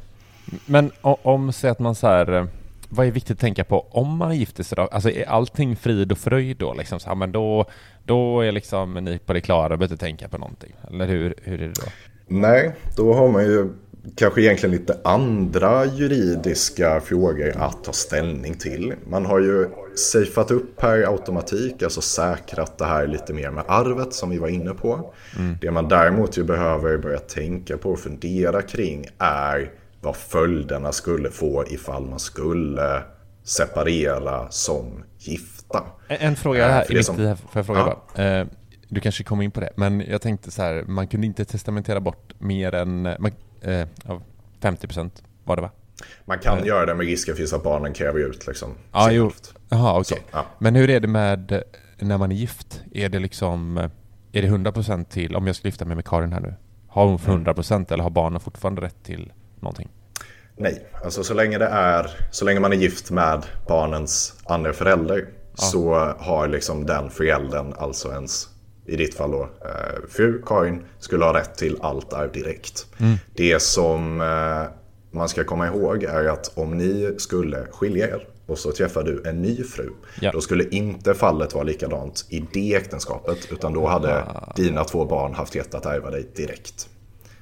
Men 0.67 0.91
om, 1.03 1.53
säg 1.53 1.71
att 1.71 1.79
man 1.79 1.95
så 1.95 2.07
här, 2.07 2.33
eh, 2.33 2.45
vad 2.89 3.07
är 3.07 3.11
viktigt 3.11 3.35
att 3.35 3.41
tänka 3.41 3.65
på 3.65 3.87
om 3.91 4.17
man 4.17 4.37
gifter 4.37 4.63
sig 4.63 4.77
då? 4.77 4.83
Alltså 4.83 5.11
är 5.11 5.29
allting 5.29 5.77
frid 5.77 6.13
och 6.13 6.19
fröjd 6.19 6.57
då 6.57 6.75
liksom? 6.75 7.01
Så 7.01 7.09
här, 7.09 7.15
men 7.15 7.33
då, 7.33 7.65
då 8.05 8.41
är 8.41 8.53
liksom 8.53 8.95
ni 8.95 9.19
på 9.19 9.33
det 9.33 9.41
klara 9.41 9.73
och 9.73 9.79
behöver 9.79 9.95
inte 9.95 10.05
tänka 10.05 10.29
på 10.29 10.39
någonting. 10.39 10.73
Eller 10.91 11.07
hur, 11.07 11.35
hur 11.43 11.63
är 11.63 11.69
det 11.69 11.75
då? 11.85 11.87
Nej, 12.27 12.75
då 12.97 13.15
har 13.15 13.29
man 13.29 13.45
ju 13.45 13.69
kanske 14.17 14.43
egentligen 14.43 14.77
lite 14.77 15.01
andra 15.05 15.85
juridiska 15.85 17.01
frågor 17.01 17.53
att 17.57 17.85
ta 17.85 17.93
ställning 17.93 18.55
till. 18.55 18.95
Man 19.07 19.27
har 19.27 19.41
ju 19.41 19.69
safeat 19.97 20.51
upp 20.51 20.77
per 20.77 21.03
automatik, 21.03 21.83
alltså 21.83 22.01
säkrat 22.01 22.79
det 22.79 22.85
här 22.85 23.07
lite 23.07 23.33
mer 23.33 23.51
med 23.51 23.65
arvet 23.69 24.15
som 24.15 24.31
vi 24.31 24.39
var 24.39 24.49
inne 24.49 24.71
på. 24.75 25.15
Det 25.61 25.71
man 25.71 25.89
däremot 25.89 26.39
ju 26.39 26.45
behöver 26.45 26.99
börja 26.99 27.19
tänka 27.19 27.77
på 27.79 27.91
och 27.91 27.99
fundera 28.01 28.63
kring 28.63 29.07
är 29.19 29.73
vad 30.01 30.17
följderna 30.17 30.93
skulle 30.93 31.31
få 31.31 31.65
ifall 31.71 32.07
man 32.07 32.19
skulle 32.19 33.03
separera 33.45 34.51
som 34.51 35.03
gifta. 35.19 35.85
En, 36.09 36.17
en 36.21 36.37
fråga 36.37 36.67
Eh, 36.67 36.73
här, 36.73 36.85
för 36.85 36.95
det 36.95 37.05
som- 37.05 37.17
här, 37.19 37.35
får 37.35 37.49
jag 37.55 37.67
fråga 37.67 37.81
Ja. 37.81 38.03
bara? 38.15 38.25
Eh, 38.41 38.47
du 38.89 39.01
kanske 39.01 39.25
kommer 39.25 39.45
in 39.45 39.51
på 39.51 39.61
det, 39.61 39.71
men 39.77 40.01
jag 40.01 40.23
tänkte 40.23 40.51
så 40.51 40.63
här, 40.63 40.85
man 40.87 41.09
kunde 41.09 41.27
inte 41.27 41.45
testamentera 41.45 42.01
bort 42.01 42.33
mer 42.39 42.75
än 42.75 43.03
man, 43.03 43.31
eh, 43.63 43.87
ja, 44.05 44.21
50% 44.61 45.11
var 45.45 45.57
det 45.57 45.63
va? 45.63 45.71
Man 46.25 46.39
kan 46.39 46.65
göra 46.65 46.87
det 46.87 46.95
med 46.95 47.07
risken 47.07 47.37
finns 47.37 47.53
att 47.53 47.63
barnen 47.63 47.93
kräver 47.93 48.21
ut 48.21 48.47
liksom. 48.47 48.75
Ja, 48.93 49.09
sin 49.09 49.17
jo. 49.17 49.33
Jaha, 49.69 49.93
okej. 49.93 50.05
Så, 50.05 50.25
ja. 50.33 50.47
Men 50.59 50.75
hur 50.75 50.91
är 50.91 51.01
det 51.01 51.09
med 51.09 51.53
eh, 51.53 51.61
när 51.99 52.19
man 52.19 52.33
är 52.33 52.37
gift? 52.37 52.83
Är 52.93 53.09
det 53.09 53.19
liksom, 53.19 53.79
eh, 53.79 53.91
är 54.33 54.43
det 54.43 54.49
100% 54.49 55.05
till, 55.05 55.37
om 55.37 55.47
jag 55.47 55.57
skulle 55.57 55.69
gifta 55.69 55.85
mig 55.85 55.97
med 55.97 56.05
Karin 56.05 56.33
här 56.33 56.41
nu, 56.41 56.55
har 56.89 57.07
hon 57.07 57.19
för 57.19 57.33
100% 57.33 57.93
eller 57.93 58.03
har 58.03 58.11
barnen 58.11 58.41
fortfarande 58.41 58.83
rätt 58.83 59.03
till 59.03 59.33
någonting? 59.61 59.89
Nej, 60.57 60.87
alltså 61.05 61.25
så 61.25 61.35
länge 61.35 61.59
det 61.59 61.67
är, 61.67 62.11
så 62.31 62.45
länge 62.45 62.61
man 62.61 62.73
är 62.73 62.77
gift 62.77 63.11
med 63.11 63.47
barnens 63.67 64.35
andra 64.45 64.73
förälder 64.73 65.29
så 65.55 65.95
har 66.19 66.49
liksom 66.49 66.87
den 66.87 67.11
föräldern, 67.11 67.75
alltså 67.79 68.13
ens, 68.13 68.49
i 68.87 68.97
ditt 68.97 69.15
fall 69.15 69.31
då, 69.31 69.43
eh, 69.43 70.09
fru 70.09 70.43
Karin, 70.47 70.83
skulle 70.99 71.25
ha 71.25 71.35
rätt 71.39 71.55
till 71.55 71.77
allt 71.81 72.13
arv 72.13 72.33
direkt. 72.33 72.87
Det 73.35 73.63
som 73.63 74.21
eh, 74.21 74.63
man 75.11 75.29
ska 75.29 75.45
komma 75.45 75.67
ihåg 75.67 76.03
är 76.05 76.25
att 76.29 76.53
om 76.59 76.79
ni 76.79 77.15
skulle 77.19 77.67
skilja 77.71 78.09
er 78.09 78.27
och 78.47 78.59
så 78.59 78.73
träffar 78.73 79.03
du 79.03 79.23
en 79.27 79.43
ny 79.43 79.65
fru, 79.65 79.91
Ja. 80.21 80.33
då 80.33 80.41
skulle 80.41 80.69
inte 80.69 81.15
fallet 81.15 81.55
vara 81.55 81.65
likadant 81.65 82.27
i 82.29 82.45
det 82.53 82.75
äktenskapet, 82.75 83.39
utan 83.53 83.73
då 83.73 83.87
hade 83.87 84.25
dina 84.57 84.85
två 84.85 85.05
barn 85.05 85.35
haft 85.35 85.57
rätt 85.57 85.75
att 85.75 85.87
ärva 85.87 86.11
dig 86.11 86.29
direkt. 86.37 86.89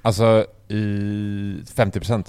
Alltså 0.02 0.46
i 0.68 1.62
50%? 1.76 2.24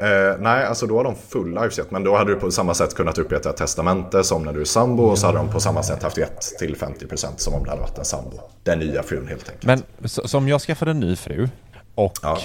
Eh, 0.00 0.36
nej, 0.40 0.64
alltså 0.66 0.86
då 0.86 0.96
har 0.96 1.04
de 1.04 1.14
full 1.28 1.58
arvsrätt. 1.58 1.90
Men 1.90 2.04
då 2.04 2.16
hade 2.16 2.34
du 2.34 2.40
på 2.40 2.50
samma 2.50 2.74
sätt 2.74 2.94
kunnat 2.94 3.18
upprätta 3.18 3.50
ett 3.50 3.56
testamente 3.56 4.24
som 4.24 4.42
när 4.44 4.52
du 4.52 4.60
är 4.60 4.64
sambo. 4.64 5.02
Och 5.02 5.18
så 5.18 5.26
hade 5.26 5.38
de 5.38 5.48
på 5.50 5.60
samma 5.60 5.82
sätt 5.82 6.02
haft 6.02 6.18
rätt 6.18 6.40
till 6.58 6.76
50% 6.76 7.26
som 7.36 7.54
om 7.54 7.64
det 7.64 7.70
hade 7.70 7.82
varit 7.82 7.98
en 7.98 8.04
sambo. 8.04 8.40
Den 8.62 8.78
nya 8.78 9.02
frun 9.02 9.28
helt 9.28 9.48
enkelt. 9.48 9.64
Men 9.64 9.82
så, 10.08 10.28
så 10.28 10.38
om 10.38 10.48
jag 10.48 10.60
skaffar 10.60 10.86
en 10.86 11.00
ny 11.00 11.16
fru 11.16 11.48
och 11.94 12.12
Ja. 12.22 12.38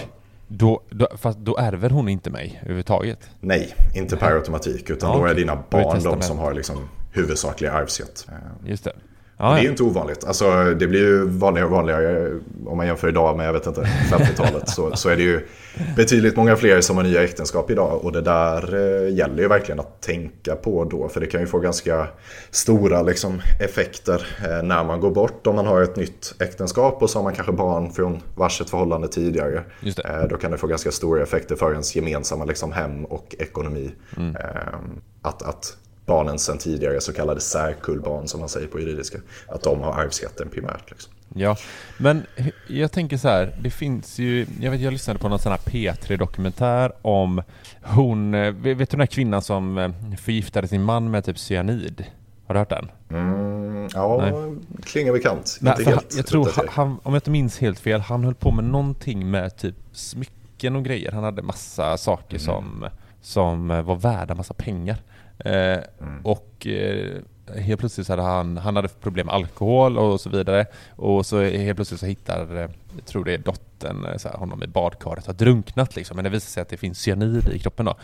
då, 0.47 0.81
då, 0.89 1.07
fast 1.17 1.39
då 1.39 1.57
ärver 1.57 1.89
hon 1.89 2.09
inte 2.09 2.29
mig 2.29 2.59
överhuvudtaget? 2.61 3.19
Nej, 3.39 3.75
inte 3.95 4.17
per 4.17 4.31
automatik. 4.31 4.89
Utan 4.89 5.11
Ja, 5.11 5.17
då 5.17 5.25
är 5.25 5.35
dina 5.35 5.63
barn 5.69 6.03
de 6.03 6.21
som 6.21 6.37
har 6.37 6.53
liksom 6.53 6.89
huvudsaklig 7.11 7.67
arvsrätt. 7.67 8.27
Just 8.65 8.83
det. 8.83 8.93
Det 9.37 9.43
Ja, 9.43 9.57
är 9.57 9.61
ju 9.61 9.69
inte 9.69 9.83
ovanligt. 9.83 10.23
Alltså, 10.23 10.73
det 10.79 10.87
blir 10.87 10.99
ju 10.99 11.25
vanligare 11.25 11.65
och 11.65 11.71
vanligare 11.71 12.39
om 12.65 12.77
man 12.77 12.87
jämför 12.87 13.07
idag 13.07 13.37
med 13.37 13.47
jag 13.47 13.53
vet 13.53 13.67
inte, 13.67 13.81
50-talet. 13.81 14.69
så, 14.69 14.95
så 14.95 15.09
är 15.09 15.15
det 15.15 15.23
ju 15.23 15.47
betydligt 15.95 16.35
många 16.35 16.55
fler 16.55 16.81
som 16.81 16.97
har 16.97 17.03
nya 17.03 17.23
äktenskap 17.23 17.71
idag. 17.71 18.05
Och 18.05 18.11
det 18.11 18.21
där 18.21 18.75
eh, 18.75 19.13
gäller 19.15 19.41
ju 19.41 19.47
verkligen 19.47 19.79
att 19.79 20.01
tänka 20.01 20.55
på 20.55 20.85
då. 20.85 21.09
För 21.09 21.19
det 21.19 21.25
kan 21.25 21.41
ju 21.41 21.47
få 21.47 21.59
ganska 21.59 22.07
stora 22.51 23.01
liksom, 23.01 23.41
effekter 23.61 24.27
eh, 24.43 24.63
när 24.63 24.83
man 24.83 24.99
går 24.99 25.11
bort. 25.11 25.47
Om 25.47 25.55
man 25.55 25.67
har 25.67 25.81
ett 25.81 25.95
nytt 25.95 26.35
äktenskap 26.39 27.01
och 27.01 27.09
så 27.09 27.19
har 27.19 27.23
man 27.23 27.33
kanske 27.33 27.53
barn 27.53 27.91
från 27.91 28.21
varsitt 28.35 28.69
förhållande 28.69 29.07
tidigare. 29.07 29.63
Det. 29.81 30.05
Eh, 30.05 30.23
då 30.29 30.37
kan 30.37 30.51
det 30.51 30.57
få 30.57 30.67
ganska 30.67 30.91
stora 30.91 31.23
effekter 31.23 31.55
för 31.55 31.71
ens 31.71 31.95
gemensamma 31.95 32.45
liksom, 32.45 32.71
hem 32.71 33.05
och 33.05 33.35
ekonomi. 33.39 33.91
Mm. 34.17 34.35
Eh, 34.35 34.79
att, 35.21 35.41
att 35.41 35.77
barnen 36.05 36.39
sen 36.39 36.57
tidigare, 36.57 37.01
så 37.01 37.13
kallade 37.13 37.41
särkullbarn 37.41 38.27
som 38.27 38.39
man 38.39 38.49
säger 38.49 38.67
på 38.67 38.79
juridiska, 38.79 39.17
att 39.47 39.63
de 39.63 39.81
har 39.81 39.93
arvsrätten 39.93 40.49
primärt. 40.49 40.91
Liksom. 40.91 41.11
Ja, 41.33 41.57
men 41.97 42.25
jag 42.67 42.91
tänker 42.91 43.17
så 43.17 43.27
här, 43.27 43.55
det 43.61 43.69
finns 43.69 44.19
ju, 44.19 44.47
jag 44.61 44.71
vet 44.71 44.81
jag 44.81 44.93
lyssnade 44.93 45.19
på 45.19 45.29
någon 45.29 45.39
sån 45.39 45.51
här 45.51 45.59
P3-dokumentär 45.59 46.91
om 47.01 47.41
hon, 47.81 48.33
eh, 48.33 48.51
vet 48.51 48.77
du 48.77 48.85
den 48.85 48.99
här 48.99 49.07
kvinnan 49.07 49.41
som 49.41 49.77
eh, 49.77 49.91
förgiftade 50.17 50.67
sin 50.67 50.83
man 50.83 51.11
med 51.11 51.25
typ 51.25 51.39
cyanid? 51.39 52.05
Har 52.47 52.53
du 52.55 52.59
hört 52.59 52.69
den? 52.69 52.91
Mm, 53.09 53.89
ja, 53.93 54.17
Nej. 54.21 54.55
klingar 54.83 55.13
bekant. 55.13 55.57
Nej, 55.61 55.75
Inte 55.79 55.89
helt 55.89 56.15
jag 56.17 56.25
tror 56.27 56.49
han, 56.55 56.67
han, 56.69 56.87
om 56.87 57.13
jag 57.13 57.17
inte 57.17 57.29
minns 57.29 57.59
helt 57.59 57.79
fel, 57.79 58.01
han 58.01 58.23
höll 58.23 58.35
på 58.35 58.51
med 58.51 58.63
någonting 58.63 59.31
med 59.31 59.57
typ 59.57 59.75
smycken 59.91 60.75
och 60.75 60.85
grejer. 60.85 61.11
Han 61.11 61.23
hade 61.23 61.41
massa 61.41 61.97
saker 61.97 62.37
som, 62.37 62.89
som 63.21 63.71
eh, 63.71 63.81
var 63.81 63.95
värda 63.95 64.35
massa 64.35 64.53
pengar. 64.53 64.97
Eh, 65.39 65.77
Och 66.23 66.67
eh, 66.67 67.21
helt 67.55 67.79
plötsligt 67.79 68.07
så 68.07 68.13
hade 68.13 68.23
han, 68.23 68.57
han 68.57 68.75
hade 68.75 68.87
problem 68.87 69.25
med 69.25 69.35
alkohol 69.35 69.97
och 69.97 70.21
så 70.21 70.29
vidare. 70.29 70.65
Och 70.95 71.25
så 71.25 71.41
helt 71.41 71.75
plötsligt 71.75 71.99
så 71.99 72.05
hittar, 72.05 72.55
eh, 72.55 72.69
jag 72.95 73.05
tror 73.05 73.25
det 73.25 73.33
är 73.33 73.37
dottern, 73.37 74.19
så 74.19 74.29
här, 74.29 74.37
honom 74.37 74.63
i 74.63 74.67
badkaret, 74.67 75.25
har 75.27 75.33
drunknat 75.33 75.95
liksom. 75.95 76.15
Men 76.15 76.23
det 76.23 76.29
visar 76.29 76.49
sig 76.49 76.61
att 76.61 76.69
det 76.69 76.77
finns 76.77 76.99
cyanid 76.99 77.47
i 77.47 77.59
kroppen 77.59 77.85
då. 77.85 77.95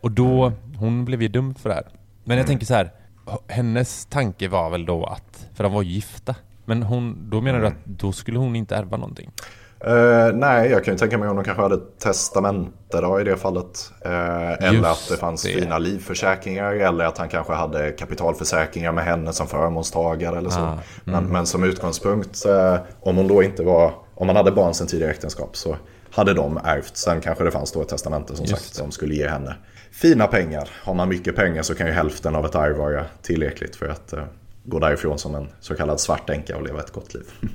Och 0.00 0.10
då, 0.10 0.52
hon 0.76 1.04
blev 1.04 1.22
ju 1.22 1.28
dum 1.28 1.54
för 1.54 1.68
det 1.68 1.74
här. 1.74 1.86
Men 2.24 2.38
jag 2.38 2.46
tänker 2.46 2.66
så 2.66 2.74
här, 2.74 2.90
hennes 3.46 4.06
tanke 4.06 4.48
var 4.48 4.70
väl 4.70 4.86
då 4.86 5.04
att, 5.04 5.48
för 5.54 5.64
de 5.64 5.72
var 5.72 5.82
gifta. 5.82 6.34
Men 6.64 6.82
hon, 6.82 7.30
då 7.30 7.40
menar 7.40 7.60
du 7.60 7.66
att 7.66 7.84
då 7.84 8.12
skulle 8.12 8.38
hon 8.38 8.56
inte 8.56 8.76
ärva 8.76 8.96
någonting? 8.96 9.30
Eh, 9.80 10.34
nej, 10.34 10.70
jag 10.70 10.84
kan 10.84 10.94
ju 10.94 10.98
tänka 10.98 11.18
mig 11.18 11.28
om 11.28 11.36
de 11.36 11.44
kanske 11.44 11.62
hade 11.62 11.74
ett 11.74 11.98
testamente 11.98 13.00
då 13.00 13.20
i 13.20 13.24
det 13.24 13.36
fallet. 13.36 13.92
Eh, 14.04 14.68
eller 14.68 14.88
att 14.88 15.08
det 15.10 15.16
fanns 15.16 15.42
det. 15.42 15.48
fina 15.48 15.78
livförsäkringar. 15.78 16.72
Eller 16.72 17.04
att 17.04 17.18
han 17.18 17.28
kanske 17.28 17.52
hade 17.52 17.90
kapitalförsäkringar 17.90 18.92
med 18.92 19.04
henne 19.04 19.32
som 19.32 19.46
förmånstagare 19.46 20.38
eller 20.38 20.50
så. 20.50 20.60
Ah, 20.60 20.78
men, 21.04 21.24
men 21.24 21.46
som 21.46 21.64
utgångspunkt, 21.64 22.46
eh, 22.46 22.76
om 23.00 23.16
hon 23.16 23.28
då 23.28 23.42
inte 23.42 23.62
var, 23.62 23.92
om 24.14 24.26
man 24.26 24.36
hade 24.36 24.52
barn 24.52 24.74
sedan 24.74 24.86
tidigare 24.86 25.12
äktenskap 25.12 25.56
så 25.56 25.76
hade 26.10 26.34
de 26.34 26.60
ärvt. 26.64 26.96
Sen 26.96 27.20
kanske 27.20 27.44
det 27.44 27.50
fanns 27.50 27.72
då 27.72 27.82
ett 27.82 27.88
testamente 27.88 28.36
som 28.36 28.44
Just 28.46 28.62
sagt 28.62 28.74
som 28.74 28.90
skulle 28.90 29.14
ge 29.14 29.28
henne 29.28 29.56
fina 29.92 30.26
pengar. 30.26 30.68
Har 30.84 30.94
man 30.94 31.08
mycket 31.08 31.36
pengar 31.36 31.62
så 31.62 31.74
kan 31.74 31.86
ju 31.86 31.92
hälften 31.92 32.34
av 32.34 32.46
ett 32.46 32.54
arv 32.54 32.76
vara 32.76 33.04
tillräckligt 33.22 33.76
för 33.76 33.88
att 33.88 34.14
gå 34.64 34.78
därifrån 34.78 35.18
som 35.18 35.34
en 35.34 35.48
så 35.60 35.74
kallad 35.74 36.00
svart 36.00 36.30
änka 36.30 36.56
och 36.56 36.62
leva 36.62 36.80
ett 36.80 36.92
gott 36.92 37.14
liv. 37.14 37.24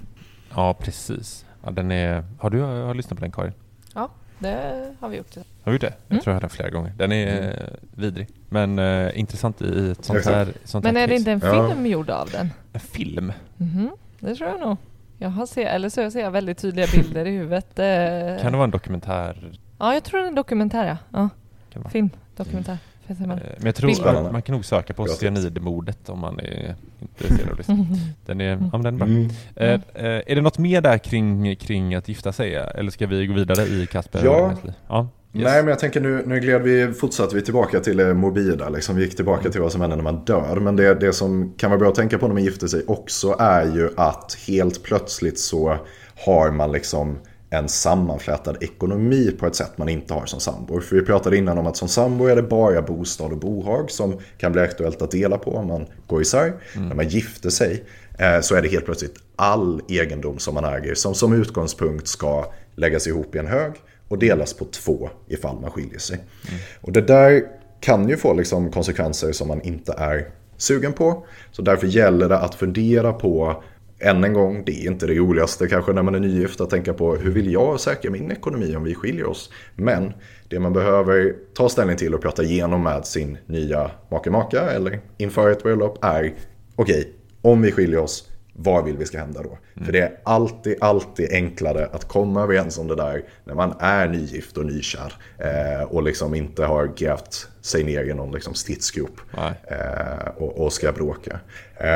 Ja, 0.55 0.73
precis. 0.73 1.45
Ja, 1.63 1.71
den 1.71 1.91
är, 1.91 2.23
har 2.39 2.49
du 2.49 2.61
har, 2.61 2.93
lyssnat 2.93 3.17
på 3.19 3.21
den 3.25 3.31
Karin? 3.31 3.53
Ja, 3.95 4.09
det 4.39 4.93
har 4.99 5.09
vi 5.09 5.17
gjort. 5.17 5.35
Har 5.35 5.43
du 5.63 5.71
gjort 5.71 5.81
det? 5.81 5.93
Jag 6.07 6.21
tror 6.21 6.31
jag 6.31 6.33
hört 6.33 6.41
den 6.41 6.49
flera 6.49 6.69
gånger. 6.69 6.93
Den 6.97 7.11
är 7.11 7.41
eh, 7.61 7.67
vidrig. 7.95 8.27
Men 8.49 8.79
eh, 8.79 9.19
intressant 9.19 9.61
i 9.61 9.91
ett 9.91 10.05
sånt 10.05 10.25
här 10.25 10.53
sånt 10.63 10.83
Men 10.83 10.95
här 10.95 11.03
är 11.03 11.07
det 11.07 11.15
inte 11.15 11.31
en 11.31 11.41
Ja. 11.43 11.69
film 11.69 11.85
gjord 11.85 12.09
av 12.09 12.29
den? 12.29 12.49
En 12.73 12.79
film? 12.79 13.33
Mhm, 13.57 13.89
det 14.19 14.35
tror 14.35 14.49
jag 14.49 14.59
nog. 14.59 14.77
Jag 15.17 15.29
har 15.29 15.45
se, 15.45 15.63
eller 15.63 15.89
så 15.89 16.11
ser 16.11 16.19
jag 16.21 16.31
väldigt 16.31 16.57
tydliga 16.57 16.87
bilder 16.93 17.25
i 17.25 17.31
huvudet. 17.31 17.79
eh. 17.79 18.41
Kan 18.41 18.51
det 18.51 18.57
vara 18.57 18.63
en 18.63 18.71
dokumentär? 18.71 19.51
Ja, 19.79 19.93
jag 19.93 20.03
tror 20.03 20.19
det 20.19 20.25
är 20.25 20.27
en 20.27 20.35
dokumentär 20.35 20.85
ja. 20.87 20.97
ja. 21.11 21.17
Kan 21.19 21.29
det 21.73 21.79
vara? 21.79 21.89
Film, 21.89 22.09
dokumentär. 22.35 22.71
Med? 22.71 22.79
Men 23.07 23.39
jag 23.63 23.75
tror 23.75 24.07
att 24.07 24.31
man 24.31 24.41
kan 24.41 24.53
nog 24.53 24.65
söka 24.65 24.93
på 24.93 25.07
cyanidmordet 25.07 26.09
om 26.09 26.19
man 26.19 26.39
är 26.39 26.75
intresserad 26.99 27.49
av 27.49 27.57
det. 27.57 27.63
Den 28.25 28.41
är, 28.41 28.69
ja, 28.71 28.77
den 28.77 28.85
är 28.85 28.91
bra. 28.91 29.07
Mm. 29.07 29.29
Eh, 29.55 29.71
eh, 29.71 30.21
är 30.27 30.35
det 30.35 30.41
något 30.41 30.57
mer 30.57 30.81
där 30.81 30.97
kring, 30.97 31.55
kring 31.55 31.95
att 31.95 32.07
gifta 32.07 32.31
sig? 32.31 32.55
Eller 32.55 32.91
ska 32.91 33.07
vi 33.07 33.27
gå 33.27 33.33
vidare 33.33 33.63
i 33.63 33.87
Kasper? 33.91 34.21
Ja. 34.23 34.53
ja. 34.87 35.07
Yes. 35.35 35.43
Nej, 35.43 35.61
men 35.61 35.67
jag 35.67 35.79
tänker 35.79 36.01
nu, 36.01 36.23
nu 36.25 36.39
gled 36.39 36.61
vi, 36.61 36.93
fortsatte 36.93 37.35
vi 37.35 37.41
tillbaka 37.41 37.79
till 37.79 37.97
det 37.97 38.13
morbida. 38.13 38.69
Liksom. 38.69 38.95
Vi 38.95 39.03
gick 39.03 39.15
tillbaka 39.15 39.49
till 39.49 39.61
vad 39.61 39.71
som 39.71 39.81
händer 39.81 39.97
när 39.97 40.03
man 40.03 40.25
dör. 40.25 40.55
Men 40.55 40.75
det, 40.75 40.93
det 40.93 41.13
som 41.13 41.53
kan 41.57 41.69
vara 41.69 41.79
bra 41.79 41.89
att 41.89 41.95
tänka 41.95 42.17
på 42.17 42.27
när 42.27 42.33
man 42.33 42.43
gifter 42.43 42.67
sig 42.67 42.83
också 42.87 43.35
är 43.39 43.65
ju 43.75 43.89
att 43.97 44.37
helt 44.47 44.83
plötsligt 44.83 45.39
så 45.39 45.77
har 46.25 46.51
man 46.51 46.71
liksom 46.71 47.17
en 47.53 47.69
sammanflätad 47.69 48.63
ekonomi 48.63 49.31
på 49.39 49.47
ett 49.47 49.55
sätt 49.55 49.77
man 49.77 49.89
inte 49.89 50.13
har 50.13 50.25
som 50.25 50.39
sambor. 50.39 50.81
För 50.81 50.95
vi 50.95 51.01
pratade 51.01 51.37
innan 51.37 51.57
om 51.57 51.67
att 51.67 51.77
som 51.77 51.87
sambo 51.87 52.25
är 52.25 52.35
det 52.35 52.43
bara 52.43 52.81
bostad 52.81 53.31
och 53.31 53.37
bohag 53.37 53.91
som 53.91 54.19
kan 54.37 54.51
bli 54.51 54.61
aktuellt 54.61 55.01
att 55.01 55.11
dela 55.11 55.37
på 55.37 55.55
om 55.55 55.67
man 55.67 55.85
går 56.07 56.21
isär. 56.21 56.53
Mm. 56.75 56.87
När 56.87 56.95
man 56.95 57.07
gifter 57.07 57.49
sig 57.49 57.83
eh, 58.19 58.41
så 58.41 58.55
är 58.55 58.61
det 58.61 58.67
helt 58.67 58.85
plötsligt 58.85 59.15
all 59.35 59.81
egendom 59.87 60.39
som 60.39 60.53
man 60.53 60.65
äger 60.65 60.95
som 60.95 61.15
som 61.15 61.33
utgångspunkt 61.33 62.07
ska 62.07 62.45
läggas 62.75 63.07
ihop 63.07 63.35
i 63.35 63.39
en 63.39 63.47
hög 63.47 63.73
och 64.07 64.19
delas 64.19 64.53
på 64.53 64.65
två 64.65 65.09
ifall 65.27 65.59
man 65.61 65.71
skiljer 65.71 65.99
sig. 65.99 66.15
Mm. 66.15 66.59
Och 66.81 66.91
det 66.91 67.01
där 67.01 67.41
kan 67.79 68.09
ju 68.09 68.17
få 68.17 68.33
liksom 68.33 68.71
konsekvenser 68.71 69.31
som 69.31 69.47
man 69.47 69.61
inte 69.61 69.93
är 69.97 70.29
sugen 70.57 70.93
på. 70.93 71.25
Så 71.51 71.61
därför 71.61 71.87
gäller 71.87 72.29
det 72.29 72.37
att 72.37 72.55
fundera 72.55 73.13
på 73.13 73.63
än 73.99 74.23
en 74.23 74.33
gång, 74.33 74.63
det 74.65 74.71
är 74.71 74.87
inte 74.87 75.07
det 75.07 75.13
roligaste 75.13 75.67
kanske 75.67 75.93
när 75.93 76.03
man 76.03 76.15
är 76.15 76.19
nygift 76.19 76.61
att 76.61 76.69
tänka 76.69 76.93
på 76.93 77.15
hur 77.15 77.31
vill 77.31 77.53
jag 77.53 77.79
säkra 77.79 78.11
min 78.11 78.31
ekonomi 78.31 78.75
om 78.75 78.83
vi 78.83 78.95
skiljer 78.95 79.25
oss. 79.25 79.49
Men 79.75 80.13
det 80.47 80.59
man 80.59 80.73
behöver 80.73 81.35
ta 81.53 81.69
ställning 81.69 81.97
till 81.97 82.13
och 82.13 82.21
prata 82.21 82.43
igenom 82.43 82.83
med 82.83 83.05
sin 83.05 83.37
nya 83.45 83.91
make-maka 84.09 84.61
eller 84.61 84.99
inför 85.17 85.51
ett 85.51 85.63
bröllop 85.63 86.03
är 86.03 86.33
okej, 86.75 86.99
okay, 86.99 87.11
om 87.41 87.61
vi 87.61 87.71
skiljer 87.71 87.99
oss, 87.99 88.29
vad 88.53 88.85
vill 88.85 88.97
vi 88.97 89.05
ska 89.05 89.17
hända 89.17 89.43
då? 89.43 89.57
Mm. 89.73 89.85
För 89.85 89.93
det 89.93 90.01
är 90.01 90.19
alltid, 90.23 90.77
alltid 90.81 91.31
enklare 91.31 91.89
att 91.91 92.07
komma 92.07 92.43
överens 92.43 92.77
om 92.77 92.87
det 92.87 92.95
där 92.95 93.23
när 93.43 93.55
man 93.55 93.73
är 93.79 94.07
nygift 94.07 94.57
och 94.57 94.65
nykär 94.65 95.13
eh, 95.37 95.83
och 95.83 96.03
liksom 96.03 96.35
inte 96.35 96.65
har 96.65 96.87
grävt 96.97 97.47
sig 97.61 97.83
ner 97.83 98.03
i 98.03 98.13
någon 98.13 98.31
liksom 98.31 98.53
stridsgrop 98.53 99.21
eh, 99.37 100.27
och, 100.37 100.65
och, 100.65 100.73
ska 100.73 100.91
bråka. 100.91 101.39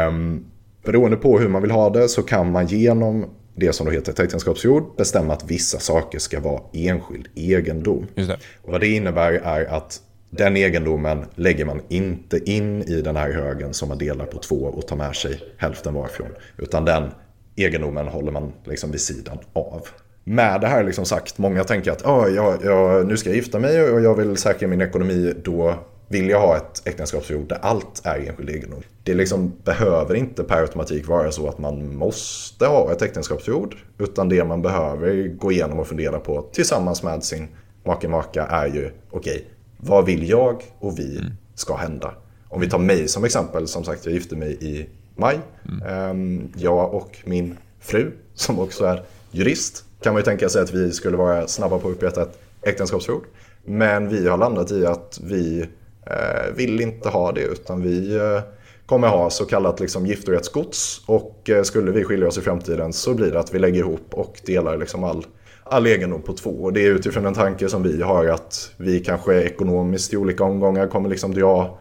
Um, 0.07 0.45
Beroende 0.85 1.17
på 1.17 1.39
hur 1.39 1.47
man 1.47 1.61
vill 1.61 1.71
ha 1.71 1.89
det 1.89 2.09
så 2.09 2.23
kan 2.23 2.51
man 2.51 2.67
genom 2.67 3.25
det 3.55 3.73
som 3.73 3.85
då 3.85 3.91
heter 3.91 4.11
ett 4.11 4.19
äktenskapsförord 4.19 4.83
bestämma 4.97 5.33
att 5.33 5.51
vissa 5.51 5.79
saker 5.79 6.19
ska 6.19 6.39
vara 6.39 6.61
enskild 6.73 7.27
egendom. 7.35 8.07
Och 8.61 8.71
vad 8.71 8.81
det 8.81 8.87
innebär 8.87 9.31
är 9.33 9.65
att 9.65 10.01
den 10.29 10.57
egendomen 10.57 11.25
lägger 11.35 11.65
man 11.65 11.81
inte 11.89 12.51
in 12.51 12.83
i 12.83 13.01
den 13.01 13.15
här 13.15 13.31
högen 13.31 13.73
som 13.73 13.89
man 13.89 13.97
delar 13.97 14.25
på 14.25 14.37
två 14.37 14.55
och 14.55 14.87
tar 14.87 14.95
med 14.95 15.15
sig 15.15 15.41
hälften 15.57 15.93
varifrån. 15.93 16.27
Utan 16.57 16.85
den 16.85 17.11
egendomen 17.55 18.07
håller 18.07 18.31
man 18.31 18.53
liksom 18.65 18.91
vid 18.91 19.01
sidan 19.01 19.37
av. 19.53 19.87
Med 20.23 20.61
det 20.61 20.67
här 20.67 20.83
liksom 20.83 21.05
sagt, 21.05 21.37
många 21.37 21.63
tänker 21.63 21.91
att 21.91 22.05
oh, 22.05 22.29
jag, 22.35 22.65
jag, 22.65 23.07
nu 23.07 23.17
ska 23.17 23.29
jag 23.29 23.35
gifta 23.35 23.59
mig 23.59 23.91
och 23.91 24.01
jag 24.01 24.15
vill 24.15 24.37
säkra 24.37 24.67
min 24.67 24.81
ekonomi, 24.81 25.33
då 25.43 25.79
vill 26.07 26.29
jag 26.29 26.41
ha 26.41 26.57
ett 26.57 26.81
äktenskapsförord 26.85 27.49
där 27.49 27.57
allt 27.61 28.01
är 28.03 28.27
enskild 28.27 28.49
egendom. 28.49 28.81
Det 29.03 29.13
liksom 29.13 29.53
behöver 29.63 30.15
inte 30.15 30.43
per 30.43 30.61
automatik 30.61 31.07
vara 31.07 31.31
så 31.31 31.47
att 31.47 31.57
man 31.57 31.95
måste 31.95 32.65
ha 32.65 32.91
ett 32.91 33.01
äktenskapsförord. 33.01 33.75
Utan 33.97 34.29
det 34.29 34.43
man 34.43 34.61
behöver 34.61 35.27
gå 35.27 35.51
igenom 35.51 35.79
och 35.79 35.87
fundera 35.87 36.19
på 36.19 36.41
tillsammans 36.51 37.03
med 37.03 37.23
sin 37.23 37.47
make-maka 37.83 38.45
är 38.45 38.67
ju 38.67 38.91
okej, 39.09 39.35
okay, 39.35 39.41
vad 39.77 40.05
vill 40.05 40.29
jag 40.29 40.63
och 40.79 40.99
vi 40.99 41.17
mm. 41.17 41.31
ska 41.55 41.75
hända? 41.75 42.13
Om 42.49 42.61
vi 42.61 42.69
tar 42.69 42.79
mig 42.79 43.07
som 43.07 43.23
exempel, 43.23 43.67
som 43.67 43.83
sagt 43.83 44.05
jag 44.05 44.13
gifte 44.13 44.35
mig 44.35 44.57
i 44.61 44.89
maj. 45.15 45.39
Mm. 45.69 45.87
Ehm, 45.87 46.51
jag 46.55 46.93
och 46.93 47.17
min 47.25 47.57
fru, 47.79 48.11
som 48.33 48.59
också 48.59 48.85
är 48.85 49.03
jurist, 49.31 49.83
kan 50.01 50.13
man 50.13 50.19
ju 50.19 50.25
tänka 50.25 50.49
sig 50.49 50.61
att 50.61 50.73
vi 50.73 50.91
skulle 50.91 51.17
vara 51.17 51.47
snabba 51.47 51.79
på 51.79 51.87
att 51.87 51.93
upprätta 51.93 52.21
ett 52.21 52.39
äktenskapsförord. 52.61 53.23
Men 53.65 54.09
vi 54.09 54.27
har 54.27 54.37
landat 54.37 54.71
i 54.71 54.85
att 54.85 55.19
vi 55.23 55.67
vill 56.55 56.81
inte 56.81 57.09
ha 57.09 57.31
det 57.31 57.41
utan 57.41 57.81
vi 57.81 58.15
eh, 58.15 58.41
kommer 58.85 59.07
ha 59.07 59.29
så 59.29 59.45
kallat 59.45 59.79
liksom 59.79 60.05
giftorättsgods 60.05 61.01
och 61.05 61.49
eh, 61.49 61.63
skulle 61.63 61.91
vi 61.91 62.03
skilja 62.03 62.27
oss 62.27 62.37
i 62.37 62.41
framtiden 62.41 62.93
så 62.93 63.13
blir 63.13 63.31
det 63.31 63.39
att 63.39 63.53
vi 63.53 63.59
lägger 63.59 63.79
ihop 63.79 64.13
och 64.13 64.41
delar 64.45 64.77
liksom 64.77 65.03
all, 65.03 65.25
all 65.63 65.87
egendom 65.87 66.21
på 66.21 66.33
två. 66.33 66.49
Och 66.49 66.73
det 66.73 66.85
är 66.85 66.91
utifrån 66.91 67.25
en 67.25 67.33
tanke 67.33 67.69
som 67.69 67.83
vi 67.83 68.01
har 68.01 68.25
att 68.25 68.71
vi 68.77 68.99
kanske 68.99 69.41
ekonomiskt 69.43 70.13
i 70.13 70.17
olika 70.17 70.43
omgångar 70.43 70.87
kommer 70.87 71.09
liksom 71.09 71.33
dra 71.33 71.79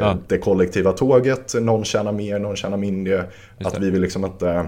ja. 0.00 0.16
det 0.28 0.38
kollektiva 0.38 0.92
tåget. 0.92 1.54
Någon 1.60 1.84
tjänar 1.84 2.12
mer, 2.12 2.38
någon 2.38 2.56
tjänar 2.56 2.76
mindre. 2.76 3.24
Att 3.58 3.78
vi 3.78 3.90
vill 3.90 4.02
liksom 4.02 4.24
inte 4.24 4.66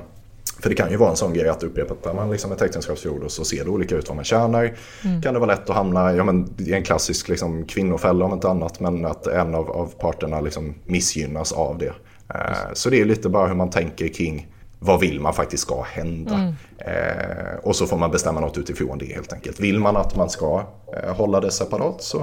för 0.62 0.68
det 0.68 0.74
kan 0.74 0.90
ju 0.90 0.96
vara 0.96 1.10
en 1.10 1.16
sån 1.16 1.32
grej 1.32 1.48
att 1.48 1.62
upprepa 1.62 2.12
man 2.12 2.30
liksom 2.30 2.52
ett 2.52 2.62
äktenskapsförord 2.62 3.22
och 3.22 3.30
så 3.30 3.44
ser 3.44 3.64
det 3.64 3.70
olika 3.70 3.96
ut 3.96 4.08
vad 4.08 4.16
man 4.16 4.24
tjänar. 4.24 4.76
Mm. 5.04 5.22
Kan 5.22 5.34
det 5.34 5.40
vara 5.40 5.50
lätt 5.50 5.70
att 5.70 5.76
hamna 5.76 6.14
ja, 6.14 6.24
men, 6.24 6.54
i 6.58 6.72
en 6.72 6.82
klassisk 6.82 7.28
liksom, 7.28 7.64
kvinnofälla 7.64 8.24
om 8.24 8.32
inte 8.32 8.48
annat. 8.48 8.80
Men 8.80 9.04
att 9.04 9.26
en 9.26 9.54
av, 9.54 9.70
av 9.70 9.86
parterna 9.86 10.40
liksom, 10.40 10.74
missgynnas 10.84 11.52
av 11.52 11.78
det. 11.78 11.92
Eh, 12.34 12.72
så 12.72 12.90
det 12.90 13.00
är 13.00 13.04
lite 13.04 13.28
bara 13.28 13.46
hur 13.46 13.54
man 13.54 13.70
tänker 13.70 14.08
kring 14.08 14.46
vad 14.78 15.00
vill 15.00 15.20
man 15.20 15.34
faktiskt 15.34 15.62
ska 15.62 15.82
hända. 15.82 16.34
Mm. 16.34 16.54
Eh, 16.78 17.58
och 17.62 17.76
så 17.76 17.86
får 17.86 17.96
man 17.96 18.10
bestämma 18.10 18.40
något 18.40 18.58
utifrån 18.58 18.98
det 18.98 19.06
helt 19.06 19.32
enkelt. 19.32 19.60
Vill 19.60 19.78
man 19.78 19.96
att 19.96 20.16
man 20.16 20.30
ska 20.30 20.62
eh, 20.96 21.14
hålla 21.14 21.40
det 21.40 21.50
separat 21.50 22.02
så 22.02 22.18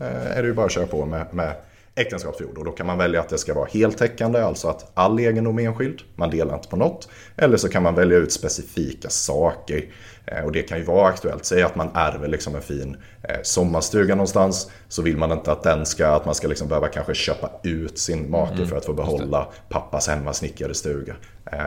eh, 0.00 0.36
är 0.36 0.42
det 0.42 0.48
ju 0.48 0.54
bara 0.54 0.66
att 0.66 0.72
köra 0.72 0.86
på 0.86 1.06
med, 1.06 1.26
med 1.32 1.54
äktenskapsförord. 2.00 2.58
Och 2.58 2.64
då 2.64 2.70
kan 2.70 2.86
man 2.86 2.98
välja 2.98 3.20
att 3.20 3.28
det 3.28 3.38
ska 3.38 3.54
vara 3.54 3.68
heltäckande, 3.72 4.40
alltså 4.40 4.68
att 4.68 4.90
all 4.94 5.20
egendom 5.20 5.58
är 5.58 5.62
enskild, 5.62 6.00
man 6.14 6.30
delar 6.30 6.54
inte 6.54 6.68
på 6.68 6.76
något. 6.76 7.08
Eller 7.36 7.56
så 7.56 7.68
kan 7.68 7.82
man 7.82 7.94
välja 7.94 8.18
ut 8.18 8.32
specifika 8.32 9.08
saker. 9.08 9.84
Eh, 10.26 10.44
och 10.44 10.52
det 10.52 10.62
kan 10.62 10.78
ju 10.78 10.84
vara 10.84 11.08
aktuellt, 11.08 11.44
säg 11.44 11.62
att 11.62 11.76
man 11.76 11.90
ärver 11.94 12.28
liksom 12.28 12.54
en 12.54 12.62
fin 12.62 12.96
eh, 13.22 13.36
sommarstuga 13.42 14.14
någonstans. 14.14 14.70
Så 14.88 15.02
vill 15.02 15.16
man 15.16 15.32
inte 15.32 15.52
att, 15.52 15.62
den 15.62 15.86
ska, 15.86 16.08
att 16.08 16.24
man 16.24 16.34
ska 16.34 16.48
liksom 16.48 16.68
behöva 16.68 16.88
kanske 16.88 17.14
köpa 17.14 17.50
ut 17.62 17.98
sin 17.98 18.30
make 18.30 18.54
mm, 18.54 18.68
för 18.68 18.76
att 18.76 18.84
få 18.84 18.92
behålla 18.92 19.46
pappas 19.68 20.08
hemmasnickrade 20.08 20.74
stuga. 20.74 21.14
Eh, 21.52 21.58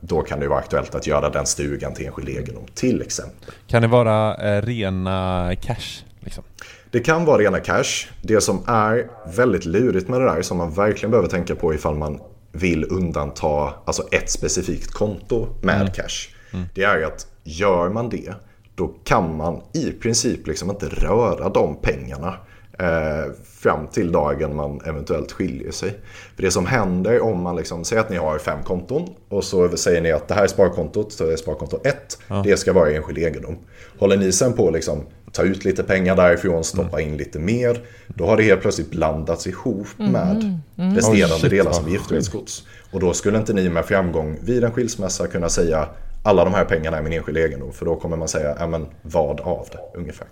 då 0.00 0.22
kan 0.22 0.40
det 0.40 0.48
vara 0.48 0.58
aktuellt 0.58 0.94
att 0.94 1.06
göra 1.06 1.30
den 1.30 1.46
stugan 1.46 1.94
till 1.94 2.06
enskild 2.06 2.28
egendom 2.28 2.64
till 2.74 3.02
exempel. 3.02 3.54
Kan 3.66 3.82
det 3.82 3.88
vara 3.88 4.34
rena 4.60 5.50
cash? 5.60 6.04
Liksom? 6.20 6.44
Det 6.92 7.00
kan 7.00 7.24
vara 7.24 7.38
rena 7.38 7.60
cash. 7.60 8.08
Det 8.22 8.40
som 8.40 8.64
är 8.66 9.10
väldigt 9.36 9.64
lurigt 9.64 10.08
med 10.08 10.20
det 10.20 10.26
där, 10.26 10.42
som 10.42 10.56
man 10.56 10.74
verkligen 10.74 11.10
behöver 11.10 11.28
tänka 11.28 11.54
på 11.54 11.74
ifall 11.74 11.94
man 11.94 12.20
vill 12.52 12.84
undanta 12.90 13.74
alltså 13.84 14.02
ett 14.12 14.30
specifikt 14.30 14.90
konto 14.90 15.46
med 15.62 15.80
mm. 15.80 15.92
cash. 15.92 16.34
Mm. 16.52 16.66
Det 16.74 16.82
är 16.82 17.02
att 17.02 17.26
gör 17.44 17.88
man 17.88 18.08
det, 18.08 18.34
då 18.74 18.88
kan 19.04 19.36
man 19.36 19.62
i 19.74 19.92
princip 19.92 20.46
liksom 20.46 20.70
inte 20.70 20.86
röra 20.86 21.48
de 21.48 21.76
pengarna 21.82 22.34
eh, 22.78 23.32
fram 23.58 23.86
till 23.86 24.12
dagen 24.12 24.56
man 24.56 24.80
eventuellt 24.84 25.32
skiljer 25.32 25.70
sig. 25.70 25.90
För 26.36 26.42
det 26.42 26.50
som 26.50 26.66
händer 26.66 27.20
om 27.20 27.42
man 27.42 27.56
liksom, 27.56 27.84
säger 27.84 28.02
att 28.02 28.10
ni 28.10 28.16
har 28.16 28.38
fem 28.38 28.62
konton 28.62 29.08
och 29.28 29.44
så 29.44 29.76
säger 29.76 30.00
ni 30.00 30.12
att 30.12 30.28
det 30.28 30.34
här 30.34 30.42
är 30.42 30.46
sparkontot, 30.46 31.12
så 31.12 31.30
är 31.30 31.36
sparkonto 31.36 31.80
1, 31.84 32.18
ja. 32.28 32.42
det 32.44 32.56
ska 32.56 32.72
vara 32.72 32.90
enskild 32.90 33.18
egendom. 33.18 33.58
Håller 33.98 34.16
ni 34.16 34.32
sen 34.32 34.52
på 34.52 34.70
liksom 34.70 35.06
ta 35.32 35.42
ut 35.42 35.64
lite 35.64 35.82
pengar 35.82 36.16
därifrån, 36.16 36.64
stoppa 36.64 37.00
in 37.00 37.16
lite 37.16 37.38
mer. 37.38 37.80
Då 38.06 38.26
har 38.26 38.36
det 38.36 38.42
helt 38.42 38.60
plötsligt 38.60 38.90
blandats 38.90 39.46
ihop 39.46 39.86
mm, 39.98 40.12
med 40.12 40.36
mm, 40.36 40.58
mm. 40.76 40.94
resterande 40.94 41.46
oh, 41.46 41.50
delar 41.50 41.72
som 41.72 41.88
giftorättsgods. 41.88 42.64
Och 42.90 43.00
då 43.00 43.12
skulle 43.12 43.38
inte 43.38 43.52
ni 43.52 43.68
med 43.68 43.84
framgång 43.84 44.38
vid 44.42 44.64
en 44.64 44.72
skilsmässa 44.72 45.26
kunna 45.26 45.48
säga 45.48 45.88
alla 46.22 46.44
de 46.44 46.54
här 46.54 46.64
pengarna 46.64 46.98
är 46.98 47.02
min 47.02 47.12
enskilda 47.12 47.40
egendom. 47.40 47.72
För 47.72 47.86
då 47.86 47.96
kommer 47.96 48.16
man 48.16 48.28
säga, 48.28 48.56
ja 48.58 48.66
men 48.66 48.86
vad 49.02 49.40
av 49.40 49.68
det 49.72 49.98
ungefär. 49.98 50.26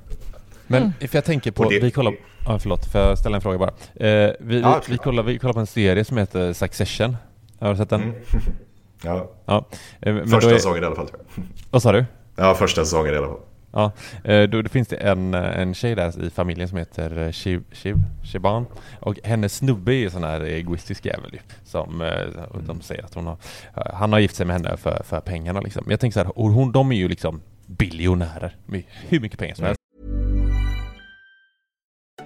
Men 0.66 0.82
mm. 0.82 0.92
för 1.08 1.16
jag 1.16 1.24
tänker 1.24 1.50
på, 1.50 1.68
det, 1.68 1.80
vi 1.80 1.90
kollar, 1.90 2.14
ja, 2.46 2.58
förlåt, 2.58 2.92
får 2.92 3.00
jag 3.00 3.18
ställa 3.18 3.36
en 3.36 3.40
fråga 3.40 3.58
bara? 3.58 3.70
Eh, 4.08 4.32
vi, 4.40 4.60
ja, 4.60 4.82
vi, 4.86 4.92
vi, 4.92 4.98
kollar, 4.98 5.22
vi 5.22 5.38
kollar 5.38 5.54
på 5.54 5.60
en 5.60 5.66
serie 5.66 6.04
som 6.04 6.16
heter 6.16 6.52
Succession. 6.52 7.16
Har 7.58 7.70
du 7.70 7.76
sett 7.76 7.90
den? 7.90 8.02
Mm. 8.02 8.14
ja. 9.02 9.30
ja. 9.44 9.64
Eh, 10.00 10.16
första 10.16 10.50
är, 10.50 10.54
säsongen 10.54 10.82
i 10.82 10.86
alla 10.86 10.96
fall. 10.96 11.08
Vad 11.70 11.82
sa 11.82 11.92
du? 11.92 12.04
Ja, 12.36 12.54
första 12.54 12.84
säsongen 12.84 13.14
i 13.14 13.16
alla 13.16 13.26
fall. 13.26 13.40
Ja, 13.72 13.92
eh, 14.24 14.42
då, 14.42 14.62
då 14.62 14.68
finns 14.68 14.88
det 14.88 14.96
en, 14.96 15.34
en 15.34 15.74
tjej 15.74 15.94
där 15.94 16.24
i 16.24 16.30
familjen 16.30 16.68
som 16.68 16.78
heter 16.78 17.18
eh, 17.18 17.32
Shiv, 17.32 17.64
Shiv, 17.72 17.96
Shiban 18.24 18.66
och 19.00 19.18
hennes 19.24 19.56
snubbe 19.56 19.94
är 19.94 20.08
sån 20.08 20.24
här 20.24 20.40
egoistisk 20.40 21.06
jävel 21.06 21.40
som 21.64 22.00
eh, 22.00 22.26
de 22.66 22.80
säger 22.80 23.04
att 23.04 23.14
hon 23.14 23.26
har, 23.26 23.36
han 23.92 24.12
har 24.12 24.20
gift 24.20 24.36
sig 24.36 24.46
med 24.46 24.56
henne 24.56 24.76
för, 24.76 25.02
för 25.04 25.20
pengarna 25.20 25.60
liksom. 25.60 25.86
Jag 25.88 26.00
tänker 26.00 26.20
så 26.20 26.24
här, 26.24 26.38
och 26.38 26.50
hon, 26.50 26.72
de 26.72 26.92
är 26.92 26.96
ju 26.96 27.08
liksom 27.08 27.40
biljonärer 27.66 28.56
med 28.66 28.82
hur 29.08 29.20
mycket 29.20 29.38
pengar 29.38 29.54
som 29.54 29.64
helst. 29.64 29.78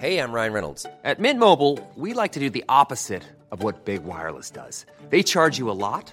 Hej, 0.02 0.14
jag 0.14 0.34
Ryan 0.34 0.52
Reynolds. 0.52 0.86
At 1.04 1.18
Mint 1.18 1.38
Mobile, 1.38 1.78
we 1.94 2.22
like 2.22 2.32
to 2.34 2.40
do 2.40 2.50
the 2.50 2.64
opposite 2.68 3.22
of 3.50 3.62
what 3.62 3.84
Big 3.84 4.00
Wireless 4.04 4.50
does. 4.50 4.86
They 5.10 5.22
charge 5.22 5.60
you 5.60 5.70
a 5.70 5.74
lot 5.74 6.12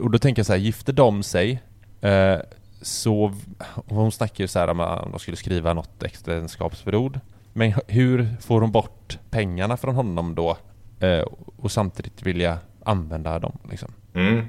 Och 0.00 0.10
då 0.10 0.18
tänker 0.18 0.40
jag 0.40 0.46
så 0.46 0.52
här, 0.52 0.60
gifter 0.60 0.92
de 0.92 1.22
sig 1.22 1.62
eh, 2.00 2.36
så, 2.82 3.34
hon 3.74 4.12
snackar 4.12 4.44
ju 4.44 4.48
så 4.48 4.58
här 4.58 4.68
om 4.68 4.80
att 4.80 5.10
de 5.10 5.18
skulle 5.18 5.36
skriva 5.36 5.74
något 5.74 6.02
äktenskapsförord. 6.02 7.20
Men 7.52 7.74
hur 7.86 8.36
får 8.40 8.60
hon 8.60 8.72
bort 8.72 9.18
pengarna 9.30 9.76
från 9.76 9.94
honom 9.94 10.34
då 10.34 10.56
eh, 11.00 11.24
och 11.56 11.72
samtidigt 11.72 12.22
vilja 12.22 12.58
använda 12.84 13.38
dem 13.38 13.58
liksom? 13.70 13.92
Mm. 14.14 14.46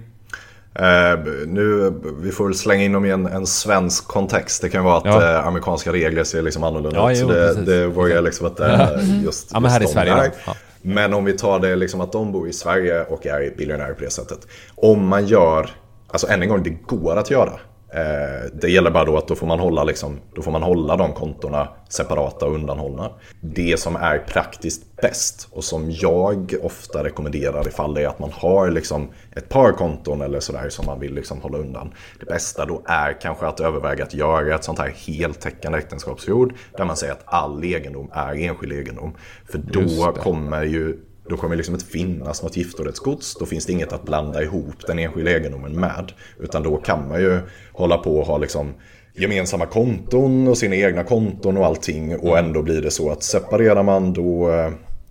Eh, 0.75 1.19
nu, 1.47 1.93
vi 2.19 2.31
får 2.31 2.45
väl 2.45 2.55
slänga 2.55 2.83
in 2.83 2.91
dem 2.91 3.05
i 3.05 3.09
en, 3.09 3.25
en 3.25 3.47
svensk 3.47 4.07
kontext. 4.07 4.61
Det 4.61 4.69
kan 4.69 4.83
vara 4.83 4.97
att 4.97 5.05
ja. 5.05 5.39
eh, 5.39 5.47
amerikanska 5.47 5.93
regler 5.93 6.23
ser 6.23 6.41
liksom 6.41 6.63
annorlunda 6.63 6.99
ja, 6.99 7.11
ut. 7.11 7.17
Så 7.17 7.27
det, 7.27 7.65
det 7.65 7.87
vågar 7.87 8.15
jag 8.15 8.23
liksom 8.23 8.47
inte 8.47 8.65
eh, 8.65 9.23
just, 9.23 9.49
ja, 9.53 9.59
men 9.59 9.71
här 9.71 9.83
i 9.83 9.87
Sverige 9.87 10.31
ja. 10.45 10.55
Men 10.85 11.13
om 11.13 11.25
vi 11.25 11.33
tar 11.33 11.59
det 11.59 11.75
liksom 11.75 12.01
att 12.01 12.11
de 12.11 12.31
bor 12.31 12.49
i 12.49 12.53
Sverige 12.53 13.03
och 13.03 13.25
är 13.25 13.55
biljonärer 13.57 13.93
på 13.93 14.03
det 14.03 14.09
sättet. 14.09 14.47
Om 14.75 15.07
man 15.07 15.27
gör, 15.27 15.69
alltså 16.07 16.27
än 16.27 16.41
en 16.41 16.49
gång, 16.49 16.63
det 16.63 16.69
går 16.69 17.15
att 17.15 17.31
göra. 17.31 17.59
Eh, 17.93 18.49
det 18.53 18.69
gäller 18.69 18.91
bara 18.91 19.05
då 19.05 19.17
att 19.17 19.27
då 19.27 19.35
får, 19.35 19.47
man 19.47 19.59
hålla 19.59 19.83
liksom, 19.83 20.19
då 20.35 20.41
får 20.41 20.51
man 20.51 20.63
hålla 20.63 20.95
de 20.95 21.13
kontona 21.13 21.67
separata 21.89 22.45
och 22.45 22.53
undanhållna. 22.53 23.11
Det 23.41 23.79
som 23.79 23.95
är 23.95 24.19
praktiskt 24.19 24.95
bäst 25.01 25.47
och 25.51 25.63
som 25.63 25.91
jag 25.91 26.55
ofta 26.61 27.03
rekommenderar 27.03 27.67
ifall 27.67 27.93
det 27.93 28.01
är 28.01 28.07
att 28.07 28.19
man 28.19 28.31
har 28.33 28.71
liksom 28.71 29.09
ett 29.35 29.49
par 29.49 29.71
konton 29.71 30.21
eller 30.21 30.39
sådär 30.39 30.69
som 30.69 30.85
man 30.85 30.99
vill 30.99 31.13
liksom 31.13 31.41
hålla 31.41 31.57
undan. 31.57 31.93
Det 32.19 32.25
bästa 32.25 32.65
då 32.65 32.81
är 32.85 33.21
kanske 33.21 33.45
att 33.45 33.59
överväga 33.59 34.03
att 34.03 34.13
göra 34.13 34.55
ett 34.55 34.63
sånt 34.63 34.79
här 34.79 34.93
heltäckande 35.07 35.77
äktenskapsförord 35.77 36.53
där 36.77 36.85
man 36.85 36.97
säger 36.97 37.13
att 37.13 37.23
all 37.25 37.63
egendom 37.63 38.09
är 38.13 38.35
enskild 38.35 38.73
egendom. 38.73 39.15
För 39.45 39.57
då 39.57 40.11
kommer 40.11 40.63
ju 40.63 40.99
då 41.29 41.37
kommer 41.37 41.55
det 41.55 41.57
liksom 41.57 41.75
inte 41.75 41.85
finnas 41.85 42.43
något 42.43 42.57
giftorättsgods. 42.57 43.35
Då 43.35 43.45
finns 43.45 43.65
det 43.65 43.71
inget 43.71 43.93
att 43.93 44.03
blanda 44.03 44.43
ihop 44.43 44.87
den 44.87 44.99
enskilda 44.99 45.31
egendomen 45.31 45.79
med. 45.79 46.11
Utan 46.39 46.63
då 46.63 46.77
kan 46.77 47.07
man 47.07 47.21
ju 47.21 47.39
hålla 47.71 47.97
på 47.97 48.17
och 48.17 48.27
ha 48.27 48.37
liksom 48.37 48.73
gemensamma 49.15 49.65
konton 49.65 50.47
och 50.47 50.57
sina 50.57 50.75
egna 50.75 51.03
konton 51.03 51.57
och 51.57 51.65
allting. 51.65 52.19
Och 52.19 52.37
ändå 52.37 52.61
blir 52.61 52.81
det 52.81 52.91
så 52.91 53.11
att 53.11 53.23
separerar 53.23 53.83
man 53.83 54.13
då, 54.13 54.51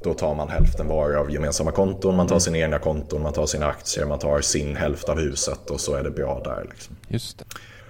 då 0.03 0.15
tar 0.15 0.35
man 0.35 0.49
hälften 0.49 0.89
var 0.89 1.15
av 1.15 1.33
gemensamma 1.33 1.71
konton. 1.71 2.17
Man 2.17 2.27
tar 2.27 2.39
sina 2.39 2.59
egna 2.59 2.79
konton, 2.79 3.23
man 3.23 3.33
tar 3.33 3.47
sina 3.47 3.67
aktier, 3.67 4.07
man 4.07 4.19
tar 4.19 4.41
sin 4.41 4.77
hälft 4.77 5.09
av 5.09 5.21
huset 5.21 5.71
och 5.71 5.81
så 5.81 5.95
är 5.95 6.03
det 6.03 6.11
bra 6.11 6.41
där. 6.45 6.67
Liksom. 6.71 6.97
Just 7.09 7.39
det. 7.39 7.45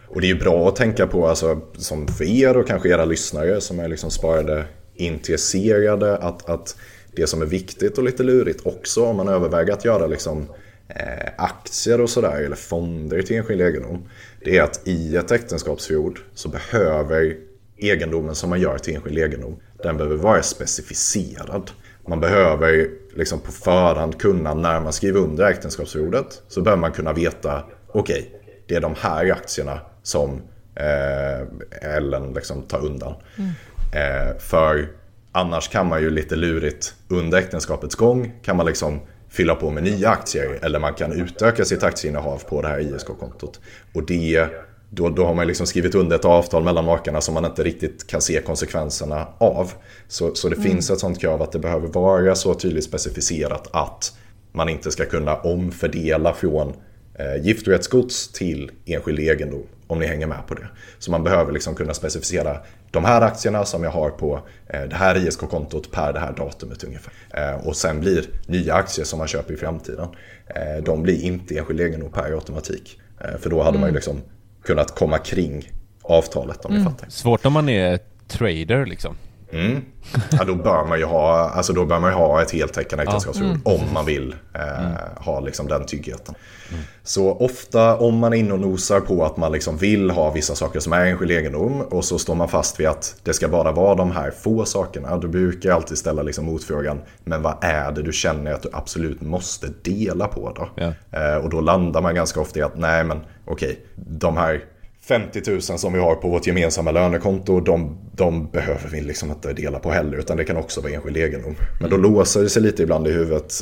Och 0.09 0.21
det 0.21 0.27
är 0.27 0.35
ju 0.35 0.39
bra 0.39 0.69
att 0.69 0.77
tänka 0.77 1.07
på, 1.07 1.29
alltså, 1.29 1.61
som 1.77 2.09
för 2.09 2.25
er 2.25 2.57
och 2.57 2.67
kanske 2.67 2.89
era 2.89 3.05
lyssnare 3.05 3.61
som 3.61 3.81
är 3.81 3.89
liksom 3.89 4.11
sparade 4.11 4.65
intresserade, 4.95 6.17
att, 6.17 6.49
att 6.49 6.77
det 7.15 7.27
som 7.27 7.43
är 7.43 7.47
viktigt 7.47 7.99
och 7.99 8.05
lite 8.05 8.23
lurigt 8.23 8.67
också 8.67 9.05
om 9.05 9.17
man 9.17 9.29
överväger 9.29 9.73
att 9.73 9.85
göra 9.85 10.07
liksom, 10.07 10.47
eh, 10.89 11.31
aktier 11.39 12.01
och 12.01 12.11
sådär 12.11 12.43
eller 12.43 12.57
fonder 12.57 13.23
till 13.23 13.37
enskild 13.37 13.61
egendom. 13.61 14.09
Det 14.45 14.59
är 14.59 14.63
att 14.63 14.81
i 14.85 15.17
ett 15.17 15.31
äktenskapsförord 15.31 16.21
så 16.35 16.49
behöver 16.49 17.37
egendomen 17.77 18.35
som 18.35 18.51
man 18.51 18.61
gör 18.61 18.79
till 18.79 18.95
enskild 18.95 19.19
egendom, 19.19 19.57
den 19.83 19.97
behöver 19.97 20.17
vara 20.17 20.43
specificerad. 20.43 21.71
Man 22.07 22.21
behöver 22.21 22.89
liksom 23.15 23.41
på 23.41 23.53
förhand 23.53 24.21
kunna, 24.21 24.55
när 24.55 24.81
man 24.81 24.93
skriver 24.93 25.21
under 25.21 25.51
äktenskapsförordet, 25.51 26.43
så 26.49 26.61
behöver 26.61 26.81
man 26.81 26.93
kunna 26.93 27.13
veta, 27.13 27.65
okej, 27.89 28.31
okay, 28.33 28.51
det 28.67 28.75
är 28.75 28.81
de 28.81 28.95
här 28.99 29.31
aktierna 29.31 29.81
som 30.03 30.43
eh, 30.75 31.97
Ellen 31.97 32.35
liksom 32.35 32.63
tar 32.63 32.87
undan. 32.87 33.15
Mm. 33.37 33.51
Eh, 33.93 34.39
för 34.39 34.89
Annars 35.33 35.69
kan 35.69 35.89
man 35.89 36.03
ju 36.03 36.11
lite 36.11 36.37
lurigt 36.37 36.95
under 37.09 37.39
äktenskapets 37.39 37.95
gång 37.95 38.33
kan 38.43 38.57
man 38.57 38.67
liksom 38.67 39.01
fylla 39.29 39.55
på 39.55 39.71
med 39.71 39.83
nya 39.83 40.09
aktier 40.09 40.59
eller 40.63 40.79
man 40.79 40.95
kan 40.95 41.13
utöka 41.13 41.65
sitt 41.65 41.83
aktieinnehav 41.83 42.43
på 42.49 42.63
det 42.63 42.69
här 42.69 42.81
ISK-kontot. 42.81 43.61
Och 43.95 44.07
det, 44.07 44.47
då, 44.91 45.09
då 45.09 45.25
har 45.25 45.35
man 45.35 45.47
liksom 45.47 45.67
skrivit 45.67 45.95
under 45.95 46.17
ett 46.17 46.25
avtal 46.25 46.65
mellan 46.65 46.85
makarna 46.85 47.21
som 47.21 47.35
man 47.35 47.45
inte 47.45 47.63
riktigt 47.63 48.07
kan 48.07 48.21
se 48.21 48.41
konsekvenserna 48.41 49.27
av. 49.39 49.73
Så, 50.09 50.35
så 50.35 50.49
det 50.49 50.57
mm. 50.57 50.69
finns 50.69 50.91
ett 50.91 50.99
sånt 50.99 51.21
krav 51.21 51.43
att 51.43 51.53
det 51.53 51.59
behöver 51.59 51.89
vara 51.89 52.35
så 52.35 52.55
tydligt 52.55 52.85
specificerat 52.85 53.69
att 53.73 54.13
man 54.53 54.69
inte 54.69 54.91
ska 54.91 55.05
kunna 55.05 55.37
omfördela 55.37 56.35
från 56.35 56.73
eh, 57.15 57.45
giftorättsgods 57.45 58.33
till 58.33 58.71
enskild 58.87 59.19
egendom 59.19 59.67
om 59.93 59.99
ni 59.99 60.07
hänger 60.07 60.27
med 60.27 60.47
på 60.47 60.55
det. 60.55 60.69
Så 60.99 61.11
man 61.11 61.25
behöver 61.25 61.53
liksom 61.53 61.75
kunna 61.75 61.95
specificera 61.95 62.57
de 62.91 63.05
här 63.05 63.23
aktierna 63.23 63.65
som 63.65 63.85
jag 63.85 63.91
har 63.91 64.11
på 64.11 64.41
eh, 64.69 64.83
det 64.83 64.97
här 64.97 65.27
ISK-kontot 65.27 65.91
per 65.91 66.13
det 66.13 66.19
här 66.19 66.33
datumet 66.33 66.85
ungefär. 66.85 67.13
Eh, 67.31 67.67
och 67.67 67.77
sen 67.77 68.01
blir 68.01 68.25
nya 68.47 68.75
aktier 68.75 69.05
som 69.05 69.19
man 69.19 69.29
köper 69.29 69.55
i 69.55 69.57
framtiden, 69.57 70.09
eh, 70.47 70.85
de 70.85 71.03
blir 71.03 71.23
inte 71.23 71.59
enskild 71.59 71.81
egendom 71.81 72.13
per 72.13 72.33
automatik. 72.33 72.99
För 73.39 73.51
då 73.51 73.63
hade 73.63 73.69
mm. 73.69 73.81
man 73.81 73.89
ju 73.89 73.91
mm. 73.91 73.95
liksom 73.95 74.21
kunnat 74.65 74.95
komma 74.95 75.19
kring 75.19 75.71
avtalet 76.03 76.65
om 76.65 76.73
mm. 76.73 76.85
ni 76.85 76.91
fattar. 76.91 77.09
Svårt 77.11 77.47
om 77.47 77.53
man 77.53 77.69
är 77.69 77.99
trader 78.29 78.87
liksom. 78.87 79.17
Mm. 79.53 79.83
Ja, 80.31 80.45
då 80.45 80.55
bör 80.55 80.85
man 80.85 80.99
ju 80.99 81.05
ha, 81.05 81.51
alltså 81.51 81.73
då 81.73 81.85
bör 81.85 82.01
man 82.01 82.13
ha 82.13 82.43
ett 82.43 82.51
heltäckande 82.51 83.05
äktenskapsförord 83.05 83.51
mm. 83.51 83.63
om 83.65 83.81
man 83.95 84.07
vill 84.07 84.35
eh, 84.55 84.85
mm. 84.85 84.93
ha 85.17 85.41
liksom 85.41 85.69
den 85.69 85.87
tryggheten. 85.87 86.35
Mm. 86.71 86.83
Så 87.03 87.33
ofta 87.33 87.97
om 87.97 88.19
man 88.19 88.33
är 88.33 88.37
inne 88.37 88.53
och 88.53 88.61
nosar 88.61 89.01
på 89.01 89.25
att 89.25 89.37
man 89.37 89.53
liksom 89.53 89.77
vill 89.77 90.11
ha 90.11 90.31
vissa 90.31 90.55
saker 90.55 90.81
som 90.81 90.93
är 90.93 91.07
enskild 91.07 91.31
egendom 91.31 91.81
och 91.81 92.05
så 92.05 92.19
står 92.19 92.35
man 92.35 92.49
fast 92.49 92.81
vid 92.81 92.87
att 92.87 93.17
det 93.23 93.33
ska 93.33 93.49
bara 93.49 93.73
vara 93.73 93.95
de 93.95 94.11
här 94.11 94.31
få 94.31 94.65
sakerna. 94.65 95.17
Då 95.17 95.29
brukar 95.29 95.69
jag 95.69 95.77
alltid 95.77 95.99
ställa 95.99 96.23
liksom 96.23 96.45
motfrågan, 96.45 97.01
men 97.25 97.43
vad 97.43 97.55
är 97.61 97.93
det 97.93 98.03
du 98.03 98.13
känner 98.13 98.53
att 98.53 98.63
du 98.63 98.69
absolut 98.73 99.21
måste 99.21 99.67
dela 99.83 100.29
på 100.29 100.53
då? 100.57 100.69
Ja. 100.75 101.19
Eh, 101.19 101.37
och 101.37 101.51
då 101.51 101.61
landar 101.61 102.03
man 102.03 102.15
ganska 102.15 102.41
ofta 102.41 102.59
i 102.59 102.63
att 102.63 102.77
nej 102.77 103.05
men 103.05 103.21
okej, 103.45 103.87
de 103.95 104.37
här 104.37 104.65
50 105.13 105.51
000 105.51 105.63
som 105.63 105.93
vi 105.93 105.99
har 105.99 106.15
på 106.15 106.29
vårt 106.29 106.47
gemensamma 106.47 106.91
lönekonto, 106.91 107.61
de, 107.61 107.99
de 108.13 108.51
behöver 108.51 108.89
vi 108.89 109.01
liksom 109.01 109.31
inte 109.31 109.53
dela 109.53 109.79
på 109.79 109.91
heller, 109.91 110.19
utan 110.19 110.37
det 110.37 110.45
kan 110.45 110.57
också 110.57 110.81
vara 110.81 110.93
enskild 110.93 111.17
egendom. 111.17 111.55
Men 111.81 111.91
då 111.91 111.97
mm. 111.97 112.13
låser 112.13 112.43
det 112.43 112.49
sig 112.49 112.63
lite 112.63 112.83
ibland 112.83 113.09
i 113.09 113.13
huvudet, 113.13 113.55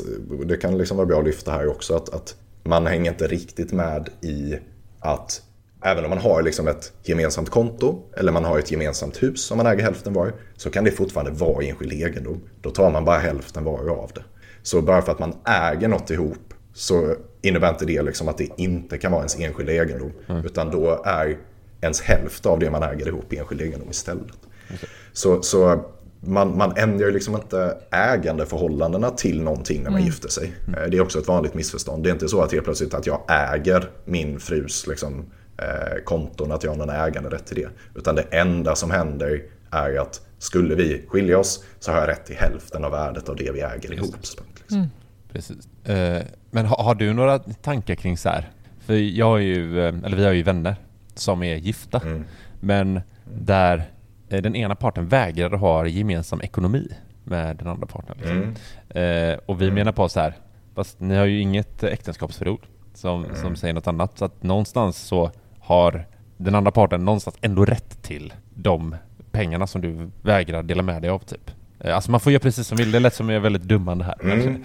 det 0.45 0.57
kan 0.57 0.77
liksom 0.77 0.97
vara 0.97 1.07
bra 1.07 1.19
att 1.19 1.25
lyfta 1.25 1.51
här 1.51 1.67
också, 1.67 1.95
att, 1.95 2.09
att 2.09 2.35
man 2.63 2.87
hänger 2.87 3.11
inte 3.11 3.27
riktigt 3.27 3.71
med 3.71 4.09
i 4.21 4.55
att 4.99 5.41
även 5.83 6.03
om 6.03 6.09
man 6.09 6.19
har 6.19 6.41
liksom 6.41 6.67
ett 6.67 6.93
gemensamt 7.03 7.49
konto 7.49 7.99
eller 8.17 8.31
man 8.31 8.45
har 8.45 8.59
ett 8.59 8.71
gemensamt 8.71 9.23
hus 9.23 9.45
som 9.45 9.57
man 9.57 9.67
äger 9.67 9.83
hälften 9.83 10.13
var, 10.13 10.33
så 10.57 10.69
kan 10.69 10.83
det 10.83 10.91
fortfarande 10.91 11.31
vara 11.31 11.65
enskild 11.65 11.93
egendom. 11.93 12.41
Då 12.61 12.69
tar 12.69 12.91
man 12.91 13.05
bara 13.05 13.17
hälften 13.17 13.63
var 13.63 13.89
av 13.89 14.11
det. 14.15 14.23
Så 14.63 14.81
bara 14.81 15.01
för 15.01 15.11
att 15.11 15.19
man 15.19 15.33
äger 15.45 15.87
något 15.87 16.09
ihop 16.09 16.53
så 16.73 17.15
innebär 17.41 17.69
inte 17.69 17.85
det 17.85 18.01
liksom 18.01 18.27
att 18.27 18.37
det 18.37 18.49
inte 18.57 18.97
kan 18.97 19.11
vara 19.11 19.21
ens 19.21 19.39
enskilda 19.39 19.73
egendom. 19.73 20.11
Mm. 20.27 20.45
Utan 20.45 20.71
då 20.71 21.01
är 21.05 21.37
ens 21.81 22.01
hälft 22.01 22.45
av 22.45 22.59
det 22.59 22.71
man 22.71 22.83
äger 22.83 23.07
ihop 23.07 23.33
enskild 23.33 23.61
egendom 23.61 23.89
istället. 23.89 24.37
Okay. 24.73 24.89
Så, 25.13 25.41
så 25.41 25.85
man, 26.19 26.57
man 26.57 26.77
ändrar 26.77 27.11
liksom 27.11 27.35
inte 27.35 27.77
ägandeförhållandena 27.91 29.09
till 29.09 29.41
någonting 29.41 29.83
när 29.83 29.89
man 29.89 29.99
mm. 29.99 30.05
gifter 30.05 30.29
sig. 30.29 30.53
Mm. 30.67 30.91
Det 30.91 30.97
är 30.97 31.01
också 31.01 31.19
ett 31.19 31.27
vanligt 31.27 31.53
missförstånd. 31.53 32.03
Det 32.03 32.09
är 32.09 32.13
inte 32.13 32.27
så 32.27 32.41
att 32.41 32.51
helt 32.51 32.63
plötsligt 32.63 32.93
att 32.93 33.07
jag 33.07 33.21
äger 33.27 33.89
min 34.05 34.39
frus 34.39 34.87
liksom, 34.87 35.25
eh, 35.57 36.03
konton, 36.03 36.51
att 36.51 36.63
jag 36.63 36.71
har 36.71 36.77
någon 36.77 36.89
äganderätt 36.89 37.45
till 37.45 37.57
det. 37.57 37.69
Utan 37.95 38.15
det 38.15 38.21
enda 38.21 38.75
som 38.75 38.91
händer 38.91 39.43
är 39.71 39.99
att 39.99 40.21
skulle 40.39 40.75
vi 40.75 41.05
skilja 41.07 41.39
oss 41.39 41.63
så 41.79 41.91
har 41.91 41.99
jag 41.99 42.07
rätt 42.07 42.25
till 42.25 42.35
hälften 42.35 42.85
av 42.85 42.91
värdet 42.91 43.29
av 43.29 43.35
det 43.35 43.51
vi 43.51 43.61
äger 43.61 43.93
ihop. 43.93 44.15
Liksom. 44.17 44.45
Mm. 44.71 44.87
Precis. 45.31 45.85
Eh, 45.85 46.21
men 46.51 46.65
har, 46.65 46.95
du 46.95 47.13
några 47.13 47.39
tankar 47.39 47.95
kring 47.95 48.17
så 48.17 48.29
här? 48.29 48.49
För 48.79 48.93
jag 48.93 49.25
har 49.25 49.37
ju, 49.37 49.79
eh, 49.79 49.95
eller 50.05 50.17
vi 50.17 50.25
har 50.25 50.31
ju 50.31 50.43
vänner 50.43 50.75
som 51.15 51.43
är 51.43 51.55
gifta. 51.55 51.99
Mm. 51.99 52.23
Men 52.59 53.01
där 53.33 53.83
eh, 54.29 54.41
den 54.41 54.55
ena 54.55 54.75
parten 54.75 55.07
vägrar 55.07 55.57
ha 55.57 55.87
gemensam 55.87 56.41
ekonomi 56.41 56.87
med 57.23 57.57
den 57.57 57.67
andra 57.67 57.87
parten. 57.87 58.15
Liksom. 58.17 58.55
Mm. 58.89 59.39
Och 59.45 59.61
vi 59.61 59.65
mm. 59.65 59.75
menar 59.75 59.91
på 59.91 60.09
så 60.09 60.19
här, 60.19 60.33
fast 60.75 60.99
ni 60.99 61.15
har 61.15 61.25
ju 61.25 61.39
inget 61.39 61.83
äktenskapsförord 61.83 62.61
som, 62.93 63.25
mm. 63.25 63.35
som 63.35 63.55
säger 63.55 63.73
något 63.73 63.87
annat. 63.87 64.17
Så 64.17 64.25
att 64.25 64.43
någonstans 64.43 64.97
så 64.97 65.31
har 65.59 66.05
den 66.37 66.55
andra 66.55 66.71
parten 66.71 67.05
någonstans 67.05 67.37
ändå 67.41 67.65
rätt 67.65 68.03
till 68.03 68.33
de 68.53 68.95
pengarna 69.31 69.67
som 69.67 69.81
du 69.81 70.09
vägrar 70.21 70.63
dela 70.63 70.83
med 70.83 71.01
dig 71.01 71.09
av 71.09 71.19
typ. 71.19 71.51
Alltså 71.85 72.11
man 72.11 72.19
får 72.19 72.31
göra 72.31 72.39
precis 72.39 72.67
som 72.67 72.77
vill. 72.77 72.91
Det 72.91 72.97
är 72.97 72.99
lätt 72.99 73.15
som 73.15 73.29
är 73.29 73.39
väldigt 73.39 73.63
dummande 73.63 74.03
här. 74.05 74.15
Mm. 74.23 74.63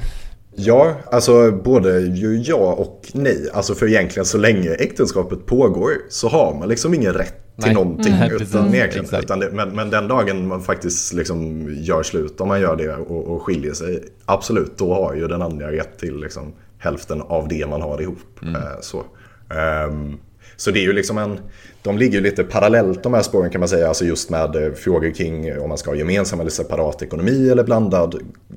Ja, 0.57 0.97
alltså 1.13 1.53
både 1.53 2.01
ja 2.45 2.73
och 2.73 3.11
nej. 3.15 3.51
Alltså 3.53 3.75
för 3.75 3.89
egentligen 3.89 4.27
så 4.27 4.39
länge 4.39 4.71
äktenskapet 4.71 5.47
pågår 5.47 5.93
så 6.09 6.29
har 6.29 6.55
man 6.55 6.69
liksom 6.69 6.95
ingen 6.95 7.13
rätt 7.13 7.35
till 7.63 7.73
någonting. 7.73 8.13
Mm. 8.13 8.37
Utan, 8.43 8.75
egentligen, 8.75 9.21
utan 9.21 9.41
det, 9.41 9.51
men, 9.53 9.69
men 9.69 9.91
den 9.91 10.09
dagen 10.09 10.49
man 10.49 10.63
faktiskt 10.63 11.13
liksom 11.13 11.69
gör 11.75 12.03
slut, 12.03 12.41
om 12.41 12.49
man 12.49 12.61
gör 12.61 12.77
det 12.77 12.97
och, 12.97 13.29
och 13.29 13.43
skiljer 13.43 13.73
sig, 13.73 14.05
absolut, 14.25 14.79
då 14.79 14.95
har 14.95 15.15
ju 15.15 15.29
den 15.29 15.43
andra 15.43 15.73
rätt 15.73 15.99
till 15.99 16.21
liksom 16.21 16.53
hälften 16.79 17.23
av 17.23 17.49
det 17.49 17.67
man 17.67 17.83
har 17.83 18.01
ihop. 18.03 18.43
Mm. 18.43 18.55
Eh, 18.55 18.63
så. 18.81 19.05
Um, 19.89 20.19
så 20.57 20.71
det 20.71 20.79
är 20.79 20.83
ju 20.83 20.93
liksom 20.93 21.19
en, 21.19 21.41
de 21.83 21.99
ligger 21.99 22.15
ju 22.15 22.21
lite 22.21 22.45
parallellt 22.45 23.03
de 23.03 23.15
här 23.15 23.23
spåren 23.23 23.51
kan 23.51 23.61
man 23.61 23.69
säga, 23.69 23.89
alltså 23.89 24.05
just 24.05 24.31
med 24.31 24.57
eh, 24.57 24.73
frågor 24.73 25.11
kring 25.11 25.59
om 25.61 25.69
man 25.69 25.79
ska 25.79 25.91
ha 25.91 25.97
gemensam 25.97 26.41
eller 26.41 26.51
separat 26.51 27.03
ekonomi 27.03 27.49
eller 27.49 27.65
blandad 27.65 28.15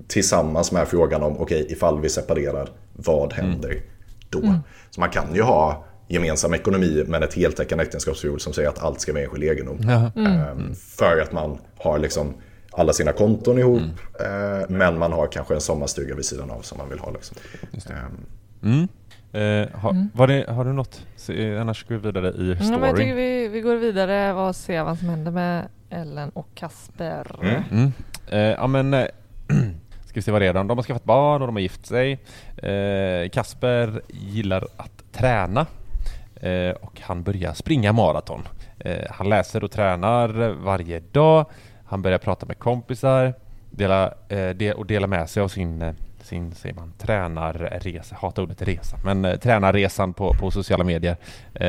tillsammans 0.08 0.72
med 0.72 0.88
frågan 0.88 1.24
om 1.24 1.38
okej, 1.38 1.62
okay, 1.62 1.74
ifall 1.76 2.02
vi 2.02 2.10
separerar, 2.10 2.70
vad 2.94 3.34
händer 3.34 3.70
mm. 3.70 3.84
då? 4.30 4.40
Mm. 4.40 4.60
Så 4.90 5.00
man 5.00 5.10
kan 5.10 5.36
ju 5.36 5.42
ha 5.42 5.86
gemensam 6.08 6.54
ekonomi 6.54 7.04
men 7.08 7.24
ett 7.24 7.34
heltäckande 7.34 7.84
äktenskapsförord 7.84 8.42
som 8.42 8.54
säger 8.54 8.70
att 8.70 8.80
allt 8.80 9.02
ska 9.02 9.14
vara 9.14 9.24
enskild 9.24 9.44
egendom. 9.44 9.80
Mm. 10.16 10.76
För 10.76 11.22
att 11.22 11.32
man 11.32 11.58
har 11.78 12.00
liksom 12.00 12.34
alla 12.72 12.94
sina 12.94 13.12
konton 13.12 13.60
ihop 13.60 13.82
mm. 13.82 14.60
Eh, 14.60 14.66
men 14.70 15.00
man 15.00 15.12
har 15.14 15.28
kanske 15.28 15.54
en 15.54 15.62
sommarstuga 15.62 16.16
vid 16.16 16.26
sidan 16.26 16.52
av 16.52 16.62
som 16.62 16.78
man 16.78 16.90
vill 16.90 17.00
ha. 17.00 17.12
Liksom. 17.12 17.38
Eh, 19.32 19.68
ha, 19.80 19.90
mm. 19.90 20.10
det, 20.16 20.46
har 20.50 20.66
du 20.66 20.74
något? 20.74 21.06
Eh, 21.30 21.62
annars 21.62 21.84
går 21.88 21.96
vi 21.96 22.02
vidare 22.02 22.30
i 22.30 22.56
story. 22.56 22.68
Mm, 22.68 22.84
jag 22.84 22.98
tycker 22.98 23.16
vi, 23.16 23.48
vi 23.48 23.62
går 23.62 23.76
vidare 23.76 24.34
och 24.34 24.56
ser 24.56 24.84
vad 24.84 25.00
som 25.00 25.10
händer 25.10 25.32
med 25.32 25.68
Ellen 25.90 26.30
och 26.30 26.48
Kasper. 26.56 27.36
Mm. 27.42 27.64
Mm. 27.72 27.92
Eh, 28.32 28.40
ja 28.40 28.68
men 28.68 28.94
eh, 28.94 29.06
ska 30.06 30.14
vi 30.14 30.22
se 30.22 30.32
vad 30.32 30.42
det 30.42 30.48
är 30.48 30.54
De 30.54 30.70
har 30.70 30.84
skaffat 30.84 31.04
barn 31.04 31.42
och 31.42 31.48
de 31.48 31.56
har 31.56 31.62
gift 31.62 31.86
sig. 31.86 32.12
Eh, 32.58 33.30
Kasper 33.30 34.02
gillar 34.08 34.68
att 34.78 35.12
träna 35.12 35.66
och 36.82 37.02
han 37.02 37.24
börjar 37.24 37.54
springa 37.54 37.94
maraton. 37.94 38.42
han 39.10 39.30
läser 39.30 39.64
och 39.64 39.72
tränar 39.72 40.28
varje 40.64 41.00
dag. 41.00 41.46
Han 41.86 42.02
börjar 42.02 42.18
prata 42.18 42.46
med 42.46 42.60
kompisar 42.60 43.34
dela, 43.70 44.14
del, 44.56 44.74
och 44.74 44.86
dela 44.86 45.08
med 45.08 45.30
sig 45.30 45.44
av 45.44 45.48
sin 45.48 45.96
sin, 46.30 46.56
säger 46.56 46.76
man, 46.76 46.94
tränarresa, 46.98 48.16
hatar 48.16 48.44
ordet 48.44 48.62
resa, 48.62 48.98
men 49.06 49.26
eh, 49.26 49.36
tränarresan 49.36 50.14
på, 50.14 50.34
på 50.34 50.52
sociala 50.52 50.84
medier. 50.84 51.18
Eh, 51.54 51.68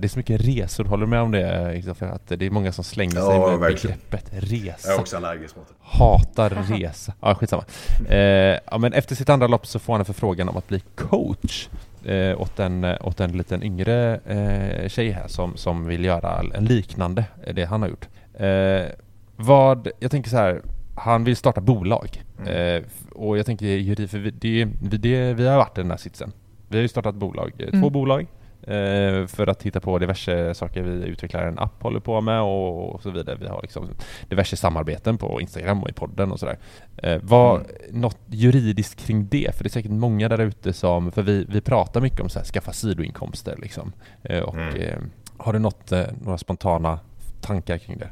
det 0.00 0.04
är 0.04 0.08
så 0.08 0.18
mycket 0.18 0.40
resor, 0.40 0.84
håller 0.84 1.06
du 1.06 1.10
med 1.10 1.20
om 1.20 1.30
det? 1.30 1.94
För 1.98 2.06
att 2.06 2.28
det 2.28 2.46
är 2.46 2.50
många 2.50 2.72
som 2.72 2.84
slänger 2.84 3.10
sig 3.10 3.20
ja, 3.20 3.50
med 3.50 3.58
verkligen. 3.58 3.98
begreppet 4.10 4.30
resa. 4.50 4.88
Jag 4.88 4.96
är 4.96 5.00
också 5.00 5.16
allergisk 5.16 5.56
mot 5.56 5.68
det. 5.68 5.74
Hatar 5.80 6.50
resa. 6.68 7.12
Ja, 7.20 7.34
skitsamma. 7.34 7.64
Eh, 8.08 8.18
ja, 8.70 8.78
men 8.78 8.92
efter 8.92 9.14
sitt 9.14 9.28
andra 9.28 9.46
lopp 9.46 9.66
så 9.66 9.78
får 9.78 9.92
han 9.92 10.00
en 10.00 10.04
förfrågan 10.04 10.48
om 10.48 10.56
att 10.56 10.68
bli 10.68 10.80
coach 10.94 11.68
eh, 12.04 12.40
åt, 12.40 12.58
en, 12.58 12.84
åt 12.84 13.20
en 13.20 13.32
liten 13.32 13.62
yngre 13.62 14.20
eh, 14.26 14.88
tjej 14.88 15.10
här 15.10 15.28
som, 15.28 15.56
som 15.56 15.86
vill 15.86 16.04
göra 16.04 16.42
en 16.54 16.64
liknande, 16.64 17.24
det 17.54 17.64
han 17.64 17.82
har 17.82 17.88
gjort. 17.88 18.08
Eh, 18.34 18.92
vad, 19.36 19.88
jag 20.00 20.10
tänker 20.10 20.30
så 20.30 20.36
här, 20.36 20.62
han 20.94 21.24
vill 21.24 21.36
starta 21.36 21.60
bolag. 21.60 22.22
Mm. 22.38 22.76
Eh, 22.76 22.82
och 23.12 23.38
jag 23.38 23.46
tänker 23.46 23.66
juridik, 23.66 24.10
för 24.10 24.18
vi, 24.18 24.30
det, 24.30 24.64
det, 24.98 25.32
vi 25.34 25.48
har 25.48 25.56
varit 25.56 25.78
i 25.78 25.80
den 25.80 25.90
här 25.90 25.98
sitsen. 25.98 26.32
Vi 26.68 26.76
har 26.76 26.82
ju 26.82 26.88
startat 26.88 27.14
bolag, 27.14 27.52
eh, 27.58 27.68
mm. 27.68 27.80
två 27.82 27.90
bolag 27.90 28.26
eh, 28.62 29.26
för 29.26 29.46
att 29.46 29.58
titta 29.58 29.80
på 29.80 29.98
diverse 29.98 30.54
saker 30.54 30.82
vi 30.82 31.06
utvecklar 31.06 31.46
en 31.46 31.58
app 31.58 31.82
håller 31.82 32.00
på 32.00 32.20
med 32.20 32.40
och, 32.40 32.94
och 32.94 33.02
så 33.02 33.10
vidare. 33.10 33.36
Vi 33.40 33.46
har 33.46 33.62
liksom 33.62 33.88
diverse 34.28 34.56
samarbeten 34.56 35.18
på 35.18 35.40
Instagram 35.40 35.82
och 35.82 35.90
i 35.90 35.92
podden 35.92 36.32
och 36.32 36.40
sådär. 36.40 36.58
Eh, 36.96 37.18
vad, 37.22 37.56
mm. 37.56 37.66
Något 37.90 38.18
juridiskt 38.26 39.06
kring 39.06 39.28
det? 39.28 39.56
För 39.56 39.64
det 39.64 39.68
är 39.68 39.72
säkert 39.72 39.90
många 39.90 40.28
där 40.28 40.40
ute 40.40 40.72
som, 40.72 41.12
för 41.12 41.22
vi, 41.22 41.46
vi 41.48 41.60
pratar 41.60 42.00
mycket 42.00 42.20
om 42.20 42.28
så 42.28 42.38
här, 42.38 42.46
skaffa 42.46 42.72
sidoinkomster 42.72 43.56
liksom. 43.62 43.92
Eh, 44.22 44.40
och 44.40 44.56
mm. 44.56 45.10
Har 45.36 45.52
du 45.52 45.58
något, 45.58 45.92
några 46.20 46.38
spontana 46.38 46.98
tankar 47.40 47.78
kring 47.78 47.98
det? 47.98 48.08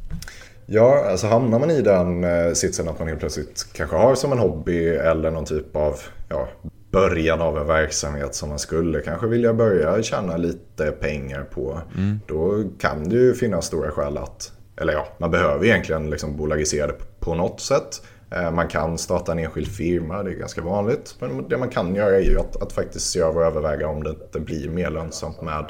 Ja, 0.73 1.05
alltså 1.11 1.27
hamnar 1.27 1.59
man 1.59 1.71
i 1.71 1.83
den 1.83 2.25
eh, 2.25 2.53
sitsen 2.53 2.89
att 2.89 2.99
man 2.99 3.09
helt 3.09 3.21
plötsligt 3.21 3.66
kanske 3.73 3.97
har 3.97 4.14
som 4.14 4.33
en 4.33 4.39
hobby 4.39 4.89
eller 4.89 5.31
någon 5.31 5.45
typ 5.45 5.77
av 5.77 5.95
ja, 6.29 6.49
början 6.91 7.41
av 7.41 7.59
en 7.59 7.66
verksamhet 7.66 8.35
som 8.35 8.49
man 8.49 8.59
skulle 8.59 9.01
kanske 9.01 9.27
vilja 9.27 9.55
börja 9.55 10.03
tjäna 10.03 10.37
lite 10.37 10.91
pengar 10.91 11.43
på. 11.43 11.81
Mm. 11.97 12.21
Då 12.27 12.64
kan 12.81 13.09
det 13.09 13.16
ju 13.16 13.35
finnas 13.35 13.66
stora 13.66 13.91
skäl 13.91 14.18
att, 14.18 14.53
eller 14.81 14.93
ja, 14.93 15.07
man 15.18 15.31
behöver 15.31 15.64
egentligen 15.64 16.11
liksom 16.11 16.37
bolagisera 16.37 16.87
det 16.87 17.21
på 17.21 17.35
något 17.35 17.61
sätt. 17.61 18.03
Eh, 18.31 18.51
man 18.51 18.68
kan 18.68 18.99
starta 18.99 19.33
en 19.33 19.39
enskild 19.39 19.68
firma, 19.68 20.23
det 20.23 20.31
är 20.31 20.35
ganska 20.35 20.62
vanligt. 20.62 21.16
Men 21.21 21.49
det 21.49 21.59
man 21.59 21.68
kan 21.68 21.95
göra 21.95 22.16
är 22.16 22.31
ju 22.31 22.41
att, 22.41 22.62
att 22.62 22.73
faktiskt 22.73 23.11
se 23.11 23.21
över 23.21 23.41
och 23.41 23.47
överväga 23.47 23.89
om 23.89 24.03
det 24.03 24.11
inte 24.11 24.41
blir 24.41 24.68
mer 24.68 24.91
lönsamt 24.91 25.43
med 25.43 25.64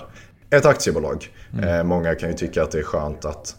ett 0.50 0.66
aktiebolag. 0.66 1.28
Mm. 1.52 1.68
Eh, 1.68 1.84
många 1.84 2.14
kan 2.14 2.28
ju 2.28 2.36
tycka 2.36 2.62
att 2.62 2.70
det 2.70 2.78
är 2.78 2.82
skönt 2.82 3.24
att 3.24 3.56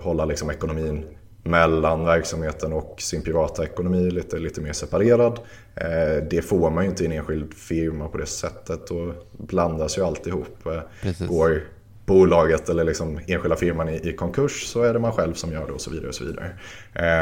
hålla 0.00 0.24
liksom 0.24 0.50
ekonomin 0.50 1.04
mellan 1.42 2.04
verksamheten 2.04 2.72
och 2.72 2.96
sin 2.98 3.22
privata 3.22 3.64
ekonomi 3.64 4.10
lite, 4.10 4.38
lite 4.38 4.60
mer 4.60 4.72
separerad. 4.72 5.38
Eh, 5.74 6.24
det 6.30 6.42
får 6.42 6.70
man 6.70 6.84
ju 6.84 6.90
inte 6.90 7.02
i 7.02 7.06
en 7.06 7.12
enskild 7.12 7.54
firma 7.54 8.08
på 8.08 8.18
det 8.18 8.26
sättet 8.26 8.90
och 8.90 9.14
blandas 9.32 9.98
ju 9.98 10.04
alltihop. 10.04 10.66
Eh, 10.66 11.28
går 11.28 11.62
bolaget 12.06 12.68
eller 12.68 12.84
liksom 12.84 13.20
enskilda 13.26 13.56
firman 13.56 13.88
i, 13.88 14.08
i, 14.08 14.12
konkurs 14.12 14.66
så 14.66 14.82
är 14.82 14.92
det 14.92 14.98
man 14.98 15.12
själv 15.12 15.34
som 15.34 15.52
gör 15.52 15.66
det 15.66 15.72
och 15.72 15.80
så 15.80 15.90
vidare. 15.90 16.08
och 16.08 16.14
Så 16.14 16.24
vidare. 16.24 16.50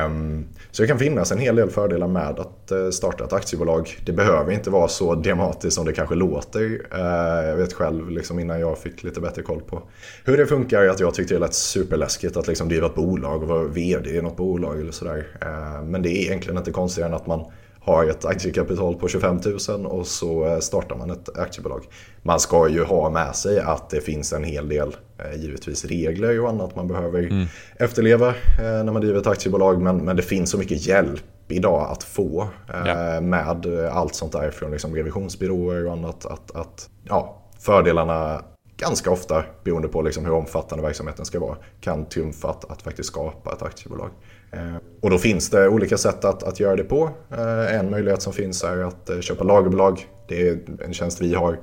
Um, 0.06 0.46
så 0.70 0.82
det 0.82 0.88
kan 0.88 0.98
finnas 0.98 1.32
en 1.32 1.38
hel 1.38 1.56
del 1.56 1.70
fördelar 1.70 2.08
med 2.08 2.40
att 2.40 2.72
uh, 2.72 2.90
starta 2.90 3.24
ett 3.24 3.32
aktiebolag. 3.32 3.98
Det 4.04 4.12
behöver 4.12 4.52
inte 4.52 4.70
vara 4.70 4.88
så 4.88 5.14
dramatiskt 5.14 5.74
som 5.76 5.86
det 5.86 5.92
kanske 5.92 6.14
låter. 6.14 6.64
Uh, 6.64 7.48
jag 7.48 7.56
vet 7.56 7.72
själv 7.72 8.10
liksom 8.10 8.38
innan 8.38 8.60
jag 8.60 8.78
fick 8.78 9.02
lite 9.02 9.20
bättre 9.20 9.42
koll 9.42 9.60
på 9.60 9.82
hur 10.24 10.36
det 10.36 10.46
funkar 10.46 10.86
att 10.86 11.00
jag 11.00 11.14
tyckte 11.14 11.34
det 11.34 11.40
lät 11.40 11.54
superläskigt 11.54 12.36
att 12.36 12.46
liksom 12.46 12.68
driva 12.68 12.86
ett 12.86 12.94
bolag 12.94 13.42
och 13.42 13.48
vara 13.48 13.64
vd 13.64 14.10
i 14.10 14.22
något 14.22 14.36
bolag 14.36 14.80
eller 14.80 14.92
sådär. 14.92 15.26
Uh, 15.44 15.84
men 15.84 16.02
det 16.02 16.10
är 16.10 16.22
egentligen 16.22 16.58
inte 16.58 16.70
konstigare 16.70 17.08
än 17.08 17.14
att 17.14 17.26
man 17.26 17.44
har 17.80 18.04
ett 18.04 18.24
aktiekapital 18.24 18.94
på 18.94 19.08
25 19.08 19.40
000 19.68 19.86
och 19.86 20.06
så 20.06 20.46
eh, 20.46 20.58
startar 20.58 20.96
man 20.96 21.10
ett 21.10 21.38
aktiebolag. 21.38 21.84
Man 22.22 22.40
ska 22.40 22.68
ju 22.68 22.84
ha 22.84 23.10
med 23.10 23.36
sig 23.36 23.60
att 23.60 23.90
det 23.90 24.00
finns 24.00 24.32
en 24.32 24.44
hel 24.44 24.68
del 24.68 24.96
eh, 25.18 25.40
givetvis 25.40 25.84
regler 25.84 26.40
och 26.40 26.48
annat 26.48 26.76
man 26.76 26.88
behöver 26.88 27.22
mm. 27.22 27.46
efterleva 27.76 28.28
eh, 28.28 28.84
när 28.84 28.92
man 28.92 29.02
driver 29.02 29.20
ett 29.20 29.26
aktiebolag. 29.26 29.82
Men, 29.82 29.96
men 29.96 30.16
det 30.16 30.22
finns 30.22 30.50
så 30.50 30.58
mycket 30.58 30.86
hjälp 30.86 31.22
idag 31.48 31.90
att 31.90 32.02
få 32.02 32.48
ja. 32.66 33.20
med 33.20 33.66
allt 33.92 34.14
sånt 34.14 34.32
där 34.32 34.50
från 34.50 34.70
liksom 34.70 34.94
revisionsbyråer 34.94 35.86
och 35.86 35.92
annat. 35.92 36.26
Att, 36.26 36.56
att, 36.56 36.90
ja, 37.04 37.42
fördelarna 37.58 38.42
ganska 38.80 39.10
ofta, 39.10 39.44
beroende 39.64 39.88
på 39.88 40.02
liksom 40.02 40.24
hur 40.24 40.32
omfattande 40.32 40.84
verksamheten 40.84 41.24
ska 41.24 41.40
vara, 41.40 41.56
kan 41.80 42.08
trumfa 42.08 42.50
att, 42.50 42.70
att 42.70 42.82
faktiskt 42.82 43.08
skapa 43.08 43.52
ett 43.52 43.62
aktiebolag. 43.62 44.10
Eh, 44.52 44.76
och 45.00 45.10
då 45.10 45.18
finns 45.18 45.50
det 45.50 45.68
olika 45.68 45.98
sätt 45.98 46.24
att, 46.24 46.42
att 46.42 46.60
göra 46.60 46.76
det 46.76 46.84
på. 46.84 47.10
Eh, 47.30 47.74
en 47.78 47.90
möjlighet 47.90 48.22
som 48.22 48.32
finns 48.32 48.64
är 48.64 48.84
att 48.84 49.10
eh, 49.10 49.20
köpa 49.20 49.44
lagerbolag. 49.44 50.06
Det 50.28 50.48
är 50.48 50.58
en 50.84 50.92
tjänst 50.92 51.20
vi 51.20 51.34
har. 51.34 51.58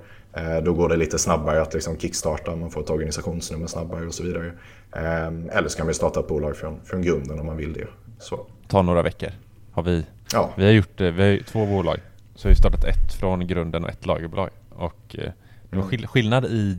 Då 0.64 0.74
går 0.74 0.90
det 0.90 0.96
lite 0.96 1.20
snabbare 1.20 1.62
att 1.62 1.74
liksom 1.74 1.98
kickstarta, 1.98 2.56
man 2.56 2.72
får 2.72 2.82
ett 2.82 2.90
organisationsnummer 2.90 3.68
snabbare 3.68 4.06
och 4.06 4.14
så 4.14 4.24
vidare. 4.24 4.52
Eller 5.52 5.68
så 5.68 5.78
kan 5.78 5.88
vi 5.88 5.94
starta 5.94 6.20
ett 6.20 6.28
bolag 6.28 6.58
från, 6.58 6.80
från 6.86 7.02
grunden 7.02 7.40
om 7.40 7.46
man 7.46 7.58
vill 7.58 7.74
det. 7.74 7.88
Så. 8.20 8.46
Ta 8.68 8.82
några 8.82 9.02
veckor 9.02 9.30
har 9.72 9.84
vi. 9.84 10.06
Ja. 10.34 10.50
Vi 10.58 10.66
har 10.66 10.72
gjort 10.72 11.02
vi 11.02 11.08
har 11.08 11.44
två 11.44 11.66
bolag. 11.66 11.98
Så 12.36 12.48
vi 12.48 12.54
har 12.54 12.56
startat 12.56 12.84
ett 12.84 13.14
från 13.20 13.48
grunden 13.48 13.84
och 13.84 13.90
ett 13.90 14.06
lagerbolag. 14.06 14.50
Och 14.70 15.16
det 15.70 15.78
var 15.78 16.08
skillnad 16.08 16.46
i 16.46 16.74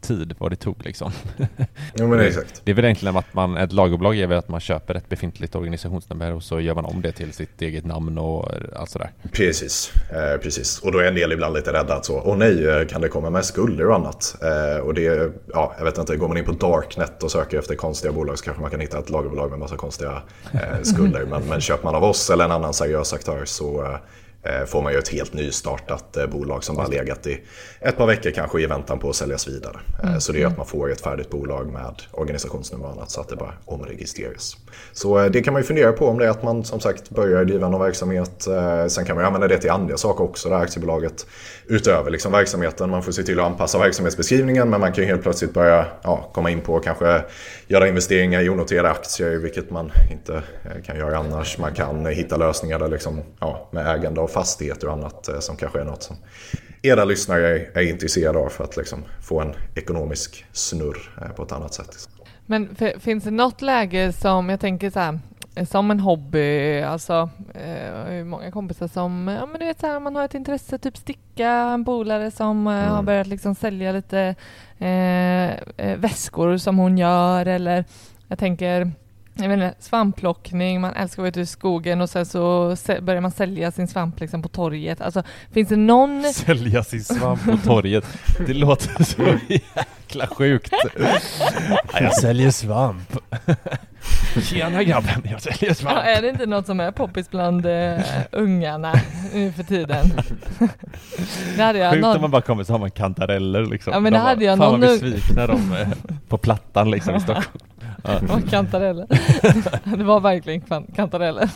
tid 0.00 0.34
vad 0.38 0.52
det 0.52 0.56
tog 0.56 0.84
liksom. 0.84 1.12
Jo 1.94 2.08
men 2.08 2.20
exakt. 2.20 2.62
Det 2.64 2.70
är 2.70 2.74
väl 2.74 2.84
egentligen 2.84 3.16
att 3.16 3.34
man, 3.34 3.56
ett 3.56 3.72
lagerbolag 3.72 4.18
är 4.18 4.26
väl 4.26 4.38
att 4.38 4.48
man 4.48 4.60
köper 4.60 4.94
ett 4.94 5.08
befintligt 5.08 5.54
organisationsnummer 5.54 6.34
och 6.34 6.42
så 6.42 6.60
gör 6.60 6.74
man 6.74 6.84
om 6.84 7.02
det 7.02 7.12
till 7.12 7.32
sitt 7.32 7.62
eget 7.62 7.84
namn 7.84 8.18
och 8.18 8.50
allt 8.76 8.90
sådär. 8.90 9.10
Precis, 9.32 9.92
eh, 10.10 10.40
precis. 10.40 10.78
Och 10.78 10.92
då 10.92 10.98
är 10.98 11.04
en 11.04 11.14
del 11.14 11.32
ibland 11.32 11.54
lite 11.54 11.72
rädda 11.72 11.94
att 11.94 12.04
så, 12.04 12.22
åh 12.24 12.36
nej, 12.36 12.68
eh, 12.68 12.86
kan 12.86 13.00
det 13.00 13.08
komma 13.08 13.30
med 13.30 13.44
skulder 13.44 13.88
och 13.88 13.94
annat? 13.94 14.36
Eh, 14.42 14.80
och 14.80 14.94
det, 14.94 15.32
ja, 15.52 15.74
jag 15.78 15.84
vet 15.84 15.98
inte, 15.98 16.16
går 16.16 16.28
man 16.28 16.36
in 16.36 16.44
på 16.44 16.52
Darknet 16.52 17.22
och 17.22 17.30
söker 17.30 17.58
efter 17.58 17.74
konstiga 17.74 18.12
bolag 18.12 18.38
så 18.38 18.44
kanske 18.44 18.60
man 18.60 18.70
kan 18.70 18.80
hitta 18.80 18.98
ett 18.98 19.10
lagerbolag 19.10 19.50
med 19.50 19.58
massa 19.58 19.76
konstiga 19.76 20.22
eh, 20.52 20.82
skulder. 20.82 21.24
men, 21.30 21.42
men 21.48 21.60
köper 21.60 21.84
man 21.84 21.94
av 21.94 22.04
oss 22.04 22.30
eller 22.30 22.44
en 22.44 22.52
annan 22.52 22.74
seriös 22.74 23.12
aktör 23.12 23.44
så 23.44 23.78
Eh, 23.88 23.98
får 24.66 24.82
man 24.82 24.92
ju 24.92 24.98
ett 24.98 25.08
helt 25.08 25.32
nystartat 25.32 26.16
eh, 26.16 26.26
bolag 26.26 26.64
som 26.64 26.76
bara 26.76 26.86
legat 26.86 27.26
i 27.26 27.40
ett 27.80 27.96
par 27.96 28.06
veckor 28.06 28.30
kanske 28.30 28.60
i 28.60 28.66
väntan 28.66 28.98
på 28.98 29.10
att 29.10 29.16
säljas 29.16 29.48
vidare. 29.48 29.76
Eh, 30.02 30.08
mm. 30.08 30.20
Så 30.20 30.32
det 30.32 30.42
är 30.42 30.46
att 30.46 30.56
man 30.56 30.66
får 30.66 30.92
ett 30.92 31.00
färdigt 31.00 31.30
bolag 31.30 31.72
med 31.72 32.02
organisationsnummer 32.10 32.86
och 32.86 32.92
annat 32.92 33.10
så 33.10 33.20
att 33.20 33.28
det 33.28 33.36
bara 33.36 33.54
omregistreras. 33.64 34.56
Så 34.92 35.28
det 35.28 35.42
kan 35.42 35.52
man 35.52 35.62
ju 35.62 35.66
fundera 35.66 35.92
på 35.92 36.06
om 36.06 36.18
det 36.18 36.26
är 36.26 36.30
att 36.30 36.42
man 36.42 36.64
som 36.64 36.80
sagt 36.80 37.10
börjar 37.10 37.44
driva 37.44 37.68
någon 37.68 37.80
verksamhet. 37.80 38.48
Sen 38.88 39.04
kan 39.04 39.16
man 39.16 39.24
ju 39.24 39.26
använda 39.26 39.48
det 39.48 39.58
till 39.58 39.70
andra 39.70 39.96
saker 39.96 40.24
också, 40.24 40.48
det 40.48 40.54
här 40.54 40.62
aktiebolaget. 40.62 41.26
Utöver 41.70 42.10
liksom 42.10 42.32
verksamheten, 42.32 42.90
man 42.90 43.02
får 43.02 43.12
se 43.12 43.22
till 43.22 43.40
att 43.40 43.46
anpassa 43.46 43.78
verksamhetsbeskrivningen 43.78 44.70
men 44.70 44.80
man 44.80 44.92
kan 44.92 45.04
ju 45.04 45.10
helt 45.10 45.22
plötsligt 45.22 45.54
börja 45.54 45.86
ja, 46.02 46.30
komma 46.34 46.50
in 46.50 46.60
på 46.60 46.80
kanske 46.80 47.24
göra 47.66 47.88
investeringar 47.88 48.42
i 48.42 48.48
onoterade 48.48 48.90
aktier 48.90 49.38
vilket 49.38 49.70
man 49.70 49.92
inte 50.10 50.34
eh, 50.34 50.82
kan 50.86 50.96
göra 50.96 51.18
annars. 51.18 51.58
Man 51.58 51.74
kan 51.74 52.06
eh, 52.06 52.12
hitta 52.12 52.36
lösningar 52.36 52.78
där 52.78 52.88
liksom, 52.88 53.22
ja, 53.40 53.68
med 53.72 53.86
ägande 53.86 54.20
av 54.20 54.28
fastigheter 54.28 54.86
och 54.86 54.92
annat 54.92 55.28
eh, 55.28 55.38
som 55.38 55.56
kanske 55.56 55.80
är 55.80 55.84
något 55.84 56.02
som 56.02 56.16
era 56.82 57.04
lyssnare 57.04 57.66
är 57.74 57.82
intresserade 57.82 58.38
av 58.38 58.48
för 58.48 58.64
att 58.64 58.76
liksom 58.76 59.04
få 59.22 59.40
en 59.40 59.54
ekonomisk 59.74 60.46
snurr 60.52 61.32
på 61.36 61.42
ett 61.42 61.52
annat 61.52 61.74
sätt. 61.74 62.08
Men 62.46 62.76
finns 63.00 63.24
det 63.24 63.30
något 63.30 63.62
läge 63.62 64.12
som, 64.12 64.48
jag 64.48 64.60
tänker 64.60 64.90
så 64.90 64.98
här, 64.98 65.20
som 65.66 65.90
en 65.90 66.00
hobby, 66.00 66.80
alltså 66.80 67.30
eh, 67.54 68.24
många 68.24 68.50
kompisar 68.50 68.88
som, 68.88 69.28
ja 69.28 69.46
men 69.46 69.60
du 69.60 69.66
vet 69.66 69.80
så 69.80 69.86
här, 69.86 70.00
man 70.00 70.16
har 70.16 70.24
ett 70.24 70.34
intresse, 70.34 70.78
typ 70.78 70.96
sticka, 70.96 71.50
en 71.50 71.84
polare 71.84 72.30
som 72.30 72.66
eh, 72.66 72.78
mm. 72.78 72.90
har 72.90 73.02
börjat 73.02 73.26
liksom 73.26 73.54
sälja 73.54 73.92
lite 73.92 74.34
eh, 74.78 75.50
eh, 75.50 75.96
väskor 75.96 76.56
som 76.56 76.78
hon 76.78 76.98
gör 76.98 77.46
eller 77.46 77.84
jag 78.28 78.38
tänker 78.38 78.92
jag 79.42 79.48
vet 79.48 79.56
inte, 79.56 79.74
svampplockning, 79.78 80.80
man 80.80 80.94
älskar 80.94 81.14
att 81.14 81.18
vara 81.18 81.28
ute 81.28 81.40
i 81.40 81.46
skogen 81.46 82.00
och 82.00 82.10
sen 82.10 82.26
så 82.26 82.76
börjar 83.00 83.20
man 83.20 83.30
sälja 83.30 83.72
sin 83.72 83.88
svamp 83.88 84.20
liksom 84.20 84.42
på 84.42 84.48
torget. 84.48 85.00
Alltså, 85.00 85.22
finns 85.52 85.68
det 85.68 85.76
någon... 85.76 86.24
Sälja 86.32 86.84
sin 86.84 87.04
svamp 87.04 87.44
på 87.44 87.56
torget? 87.56 88.04
Det 88.46 88.54
låter 88.54 89.04
så 89.04 89.22
jäkla 89.48 90.26
sjukt. 90.26 90.72
Ja, 90.98 91.18
jag 92.00 92.14
säljer 92.14 92.50
svamp. 92.50 93.16
Tjena 94.42 94.82
grabben, 94.82 95.22
jag 95.30 95.42
säljer 95.42 95.74
svamp. 95.74 95.96
Ja, 95.96 96.02
är 96.02 96.22
det 96.22 96.28
inte 96.28 96.46
något 96.46 96.66
som 96.66 96.80
är 96.80 96.90
poppis 96.90 97.30
bland 97.30 97.66
uh, 97.66 98.00
ungarna 98.32 98.92
nu 99.34 99.52
för 99.52 99.62
tiden? 99.62 100.06
det 101.56 101.62
hade 101.62 101.78
jag 101.78 101.92
Sjukt 101.92 102.02
någon... 102.02 102.16
om 102.16 102.22
man 102.22 102.30
bara 102.30 102.42
kommer 102.42 102.64
så 102.64 102.72
har 102.72 102.78
man 102.78 102.90
kantareller 102.90 103.66
liksom. 103.66 103.92
Ja 103.92 104.00
men 104.00 104.12
det 104.12 104.18
de 104.18 104.22
hade 104.22 104.36
bara, 104.36 104.44
jag 104.44 104.58
någon... 104.58 104.70
Fan 104.70 104.80
vad 104.80 105.00
besvikna 105.00 105.46
de 105.46 105.72
är 105.72 105.88
på 106.28 106.38
plattan 106.38 106.90
liksom 106.90 107.14
i 107.14 107.20
Stockholm. 107.20 107.58
Ja. 108.04 108.40
kantareller. 108.50 109.06
det 109.96 110.04
var 110.04 110.20
verkligen 110.20 110.60
kantareller. 110.96 111.50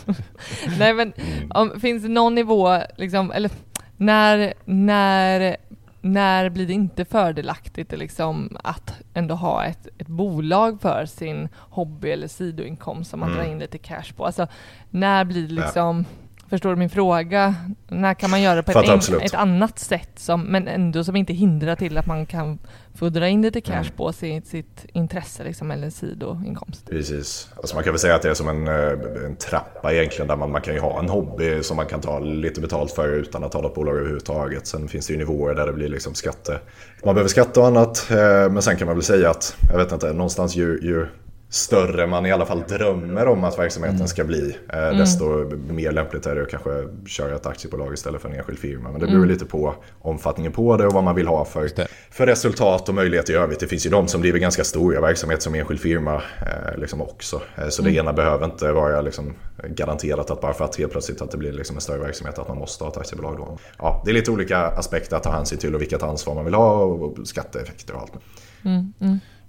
Nej 0.79 0.93
men, 0.93 1.13
om, 1.49 1.79
finns 1.79 2.03
det 2.03 2.09
någon 2.09 2.35
nivå, 2.35 2.77
liksom, 2.97 3.31
eller 3.31 3.51
när, 3.97 4.53
när, 4.65 5.57
när 6.03 6.49
blir 6.49 6.67
det 6.67 6.73
inte 6.73 7.05
fördelaktigt 7.05 7.91
liksom, 7.91 8.57
att 8.63 9.01
ändå 9.13 9.35
ha 9.35 9.65
ett, 9.65 9.87
ett 9.97 10.07
bolag 10.07 10.81
för 10.81 11.05
sin 11.05 11.49
hobby 11.55 12.11
eller 12.11 12.27
sidoinkomst 12.27 13.11
som 13.11 13.19
man 13.19 13.29
mm. 13.29 13.39
drar 13.43 13.51
in 13.51 13.59
lite 13.59 13.77
cash 13.77 14.13
på? 14.15 14.25
Alltså, 14.25 14.47
när 14.89 15.25
blir 15.25 15.47
det 15.47 15.53
liksom 15.53 16.05
ja 16.09 16.22
Förstår 16.53 16.69
du 16.69 16.75
min 16.75 16.89
fråga? 16.89 17.55
När 17.87 18.13
kan 18.13 18.29
man 18.29 18.41
göra 18.41 18.55
det 18.55 18.63
på 18.63 18.79
ett, 18.79 19.09
en, 19.09 19.21
ett, 19.21 19.33
annat 19.33 19.79
sätt, 19.79 20.09
som, 20.15 20.43
men 20.43 20.67
ändå 20.67 21.03
som 21.03 21.15
inte 21.15 21.33
hindrar 21.33 21.75
till 21.75 21.97
att 21.97 22.05
man 22.05 22.25
kan 22.25 22.59
få 22.95 23.09
dra 23.09 23.27
in 23.27 23.41
lite 23.41 23.61
cash 23.61 23.73
mm. 23.73 23.91
på 23.97 24.13
sitt, 24.13 24.47
sitt 24.47 24.85
intresse 24.93 25.43
liksom, 25.43 25.71
eller 25.71 25.89
sidoinkomst? 25.89 26.89
Precis. 26.89 27.49
Alltså 27.55 27.75
man 27.75 27.83
kan 27.83 27.93
väl 27.93 27.99
säga 27.99 28.15
att 28.15 28.21
det 28.21 28.29
är 28.29 28.33
som 28.33 28.47
en, 28.47 28.67
eh, 28.67 29.25
en 29.25 29.35
trappa 29.35 29.93
egentligen, 29.93 30.27
där 30.27 30.35
man, 30.35 30.51
man 30.51 30.61
kan 30.61 30.73
ju 30.73 30.79
ha 30.79 30.99
en 30.99 31.09
hobby 31.09 31.63
som 31.63 31.77
man 31.77 31.85
kan 31.85 32.01
ta 32.01 32.19
lite 32.19 32.61
betalt 32.61 32.91
för 32.91 33.09
utan 33.09 33.43
att 33.43 33.53
ha 33.53 33.61
något 33.61 33.75
bolag 33.75 33.95
överhuvudtaget. 33.95 34.67
Sen 34.67 34.87
finns 34.87 35.07
det 35.07 35.13
ju 35.13 35.19
nivåer 35.19 35.55
där 35.55 35.65
det 35.65 35.73
blir 35.73 35.89
liksom 35.89 36.13
skatte... 36.13 36.59
Man 37.05 37.15
behöver 37.15 37.29
skatta 37.29 37.59
och 37.59 37.67
annat, 37.67 38.11
eh, 38.11 38.17
men 38.51 38.61
sen 38.61 38.77
kan 38.77 38.87
man 38.87 38.95
väl 38.95 39.03
säga 39.03 39.29
att, 39.29 39.55
jag 39.71 39.77
vet 39.77 39.91
inte, 39.91 40.13
någonstans 40.13 40.55
ju, 40.55 40.79
ju 40.81 41.07
större 41.53 42.07
man 42.07 42.25
i 42.25 42.31
alla 42.31 42.45
fall 42.45 42.63
drömmer 42.69 43.27
om 43.27 43.43
att 43.43 43.59
verksamheten 43.59 43.95
mm. 43.95 44.07
ska 44.07 44.23
bli. 44.23 44.57
Eh, 44.73 44.83
mm. 44.83 44.97
desto 44.97 45.25
mer 45.55 45.91
lämpligt 45.91 46.25
är 46.25 46.35
det 46.35 46.41
att 46.41 46.49
kanske 46.49 46.87
köra 47.05 47.35
ett 47.35 47.45
aktiebolag 47.45 47.93
istället 47.93 48.21
för 48.21 48.29
en 48.29 48.35
enskild 48.35 48.59
firma. 48.59 48.91
Men 48.91 48.99
det 49.01 49.05
beror 49.05 49.17
mm. 49.17 49.29
lite 49.29 49.45
på 49.45 49.75
omfattningen 50.01 50.51
på 50.51 50.77
det 50.77 50.85
och 50.87 50.93
vad 50.93 51.03
man 51.03 51.15
vill 51.15 51.27
ha 51.27 51.45
för, 51.45 51.69
för 52.11 52.25
resultat 52.25 52.89
och 52.89 52.95
möjligheter 52.95 53.33
i 53.33 53.35
övrigt. 53.35 53.59
Det 53.59 53.67
finns 53.67 53.85
ju 53.85 53.89
de 53.89 54.07
som 54.07 54.21
driver 54.21 54.39
ganska 54.39 54.63
stora 54.63 55.01
verksamheter 55.01 55.41
som 55.41 55.55
enskild 55.55 55.79
firma 55.79 56.15
eh, 56.15 56.77
liksom 56.77 57.01
också. 57.01 57.41
Eh, 57.55 57.69
så 57.69 57.81
det 57.81 57.89
mm. 57.89 57.99
ena 57.99 58.13
behöver 58.13 58.45
inte 58.45 58.71
vara 58.71 59.01
liksom 59.01 59.33
garanterat 59.63 60.31
att 60.31 60.41
bara 60.41 60.53
för 60.53 60.65
att 60.65 60.75
helt 60.75 60.91
plötsligt 60.91 61.21
att 61.21 61.31
det 61.31 61.37
blir 61.37 61.51
liksom 61.51 61.75
en 61.75 61.81
större 61.81 61.99
verksamhet 61.99 62.39
att 62.39 62.47
man 62.47 62.57
måste 62.57 62.83
ha 62.83 62.91
ett 62.91 62.97
aktiebolag 62.97 63.37
då. 63.37 63.57
Ja, 63.77 64.01
det 64.05 64.11
är 64.11 64.13
lite 64.13 64.31
olika 64.31 64.57
aspekter 64.57 65.15
att 65.15 65.23
ta 65.23 65.31
hänsyn 65.31 65.57
till 65.57 65.75
och 65.75 65.81
vilket 65.81 66.03
ansvar 66.03 66.35
man 66.35 66.45
vill 66.45 66.53
ha 66.53 66.83
och 66.83 67.27
skatteeffekter 67.27 67.93
och 67.93 68.01
allt. 68.01 68.13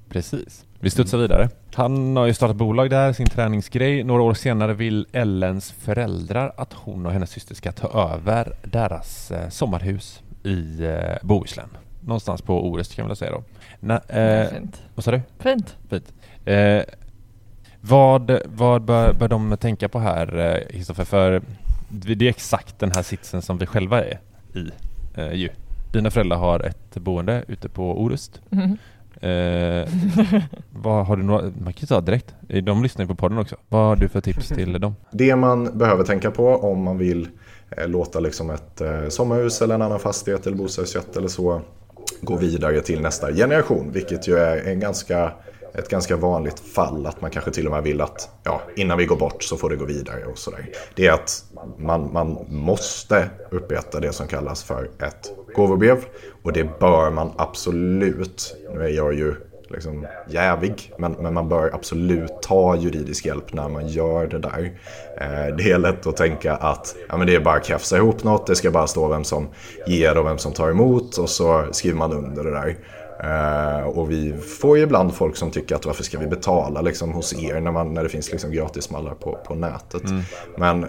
Precis. 0.09 0.64
Vi 0.80 0.90
studsar 0.90 1.18
vidare. 1.18 1.48
Han 1.74 2.16
har 2.16 2.26
ju 2.26 2.34
startat 2.34 2.57
bolag 2.57 2.90
där, 2.90 3.12
sin 3.12 3.26
träningsgrej. 3.26 4.05
Några 4.05 4.22
år 4.22 4.34
senare 4.34 4.74
vill 4.74 5.07
Ellens 5.12 5.72
föräldrar 5.72 6.52
att 6.57 6.72
hon 6.72 7.07
och 7.07 7.12
hennes 7.12 7.30
syster 7.30 7.55
ska 7.55 7.72
ta 7.72 8.14
över 8.14 8.57
deras 8.64 9.30
eh, 9.30 9.48
sommarhus 9.48 10.22
i 10.42 10.84
eh, 10.84 11.16
Bohuslän. 11.22 11.68
Någonstans 12.00 12.42
på 12.42 12.68
Orust 12.68 12.94
kan 12.94 13.02
man 13.02 13.09
väl 13.09 13.16
säga 13.16 13.30
då. 13.30 13.42
Na, 13.80 13.98
eh, 13.98 14.48
fint. 14.48 14.82
Vad 14.94 15.05
sa 15.05 15.11
du? 15.11 15.20
Fint. 15.38 15.76
Fint. 15.90 16.12
Eh, 16.44 16.82
vad 17.80 18.40
vad 18.44 18.82
bör, 18.82 19.12
bör 19.12 19.28
de 19.28 19.57
tänka 19.57 19.88
på 19.88 19.98
här, 19.98 20.62
Kristoffer? 20.70 21.02
Eh, 21.02 21.07
för 21.07 21.42
det 21.88 22.24
är 22.24 22.30
exakt 22.30 22.78
den 22.78 22.92
här 22.94 23.02
sitsen 23.02 23.42
som 23.42 23.59
vi 23.59 23.66
själva 23.66 24.05
är 24.05 24.20
i 24.55 24.70
eh, 25.14 25.32
ju. 25.32 25.48
Dina 25.92 26.11
föräldrar 26.11 26.36
har 26.36 26.61
ett 26.61 26.94
boende 26.94 27.44
ute 27.48 27.68
på 27.68 28.02
Orust. 28.02 28.40
Mm. 28.50 28.76
Eh, 29.25 29.89
vad 30.70 31.07
har 31.07 31.16
du 31.16 31.22
några, 31.22 31.43
man 31.43 31.72
kan 31.72 31.81
ju 31.81 31.87
ta 31.87 32.01
direkt, 32.01 32.35
de 32.62 32.83
lyssnar 32.83 33.05
ju 33.05 33.09
på 33.09 33.14
podden 33.14 33.39
också. 33.39 33.57
Vad 33.68 33.81
har 33.81 33.97
du 33.97 34.09
för 34.09 34.20
tips 34.20 34.49
till 34.49 34.81
dem? 34.81 34.95
Det 35.11 35.37
man 35.37 35.79
behöver 35.79 36.05
tänka 36.05 36.31
på 36.31 36.49
om 36.49 36.83
man 36.83 36.99
vill 36.99 37.29
eh, 37.77 37.89
låta 37.89 38.20
liksom 38.20 38.51
ett 38.51 38.81
eh, 38.81 39.09
sommarhus 39.09 39.62
eller 39.62 39.75
en 39.75 39.83
annan 39.83 40.01
fastighet 40.01 40.47
eller 40.47 40.57
bostadsrätt 40.57 41.16
eller 41.16 41.29
så 41.29 41.61
gå 42.20 42.37
vidare 42.37 42.81
till 42.81 43.01
nästa 43.01 43.33
generation. 43.33 43.91
Vilket 43.93 44.29
ju 44.29 44.37
är 44.37 44.68
en 44.68 44.81
ganska 44.81 45.33
ett 45.75 45.89
ganska 45.89 46.16
vanligt 46.16 46.61
fall 46.61 47.07
att 47.07 47.20
man 47.20 47.31
kanske 47.31 47.51
till 47.51 47.66
och 47.66 47.72
med 47.72 47.83
vill 47.83 48.01
att 48.01 48.29
ja, 48.43 48.62
innan 48.77 48.99
vi 48.99 49.05
går 49.05 49.16
bort 49.16 49.43
så 49.43 49.57
får 49.57 49.70
det 49.70 49.77
gå 49.77 49.85
vidare 49.85 50.25
och 50.25 50.39
sådär. 50.39 50.68
Det 50.95 51.07
är 51.07 51.12
att 51.12 51.45
man, 51.79 52.12
man 52.12 52.39
måste 52.49 53.31
upprätta 53.51 54.01
det 54.01 54.12
som 54.12 54.27
kallas 54.27 54.64
för 54.64 54.85
ett 54.85 55.33
gåvobrev 55.55 56.05
och 56.43 56.53
det 56.53 56.79
bör 56.81 57.11
man 57.11 57.33
absolut, 57.37 58.57
nu 58.75 58.85
är 58.85 58.89
jag 58.89 59.14
ju 59.14 59.35
liksom 59.68 60.07
jävig, 60.29 60.93
men, 60.99 61.12
men 61.12 61.35
man 61.35 61.49
bör 61.49 61.70
absolut 61.75 62.43
ta 62.43 62.77
juridisk 62.77 63.27
hjälp 63.27 63.53
när 63.53 63.68
man 63.68 63.89
gör 63.89 64.27
det 64.27 64.39
där. 64.39 64.79
Eh, 65.20 65.57
det 65.57 65.70
är 65.70 65.79
lätt 65.79 66.07
att 66.07 66.16
tänka 66.16 66.55
att 66.55 66.97
ja, 67.09 67.16
men 67.16 67.27
det 67.27 67.35
är 67.35 67.41
bara 67.41 67.57
att 67.57 67.64
krafsa 67.64 67.97
ihop 67.97 68.25
något, 68.25 68.47
det 68.47 68.55
ska 68.55 68.70
bara 68.70 68.87
stå 68.87 69.09
vem 69.09 69.25
som 69.25 69.49
ger 69.87 70.18
och 70.18 70.27
vem 70.27 70.39
som 70.39 70.53
tar 70.53 70.70
emot 70.70 71.16
och 71.16 71.31
så 71.31 71.64
skriver 71.70 71.99
man 71.99 72.12
under 72.12 72.45
det 72.45 72.51
där. 72.51 72.77
Uh, 73.25 73.87
och 73.87 74.11
vi 74.11 74.33
får 74.33 74.77
ju 74.77 74.83
ibland 74.83 75.15
folk 75.15 75.37
som 75.37 75.51
tycker 75.51 75.75
att 75.75 75.87
varför 75.87 76.05
ska 76.05 76.19
vi 76.19 76.27
betala 76.27 76.81
liksom, 76.81 77.12
hos 77.12 77.33
er 77.33 77.61
när, 77.61 77.71
man, 77.71 77.95
när 77.95 78.03
det 78.03 78.09
finns 78.09 78.33
liksom, 78.33 78.53
gratismallar 78.53 79.15
på, 79.15 79.39
på 79.47 79.55
nätet. 79.55 80.05
Mm. 80.05 80.23
Men 80.57 80.81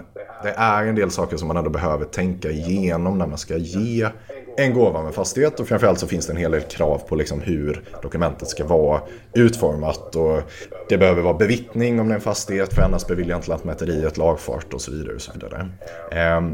det 0.42 0.50
är 0.56 0.84
en 0.84 0.94
del 0.94 1.10
saker 1.10 1.36
som 1.36 1.48
man 1.48 1.56
ändå 1.56 1.70
behöver 1.70 2.04
tänka 2.04 2.50
igenom 2.50 3.18
när 3.18 3.26
man 3.26 3.38
ska 3.38 3.56
ge 3.56 4.08
en 4.56 4.74
gåva 4.74 5.02
med 5.02 5.14
fastighet 5.14 5.60
och 5.60 5.68
framförallt 5.68 6.00
så 6.00 6.06
finns 6.06 6.26
det 6.26 6.32
en 6.32 6.36
hel 6.36 6.50
del 6.50 6.60
krav 6.60 6.98
på 7.08 7.16
liksom 7.16 7.40
hur 7.40 7.82
dokumentet 8.02 8.48
ska 8.48 8.64
vara 8.64 9.00
utformat. 9.32 10.16
Och 10.16 10.42
det 10.88 10.98
behöver 10.98 11.22
vara 11.22 11.34
bevittning 11.34 12.00
om 12.00 12.08
det 12.08 12.12
är 12.12 12.16
en 12.16 12.20
fastighet 12.20 12.74
för 12.74 12.82
annars 12.82 13.06
beviljar 13.06 13.36
inte 13.36 13.48
Lantmäteriet 13.48 14.16
lagfart 14.16 14.74
och 14.74 14.80
så 14.80 14.92
vidare. 14.92 15.14
Och 15.14 15.22
så 15.22 15.32
vidare. 15.32 15.68
Eh, 16.10 16.50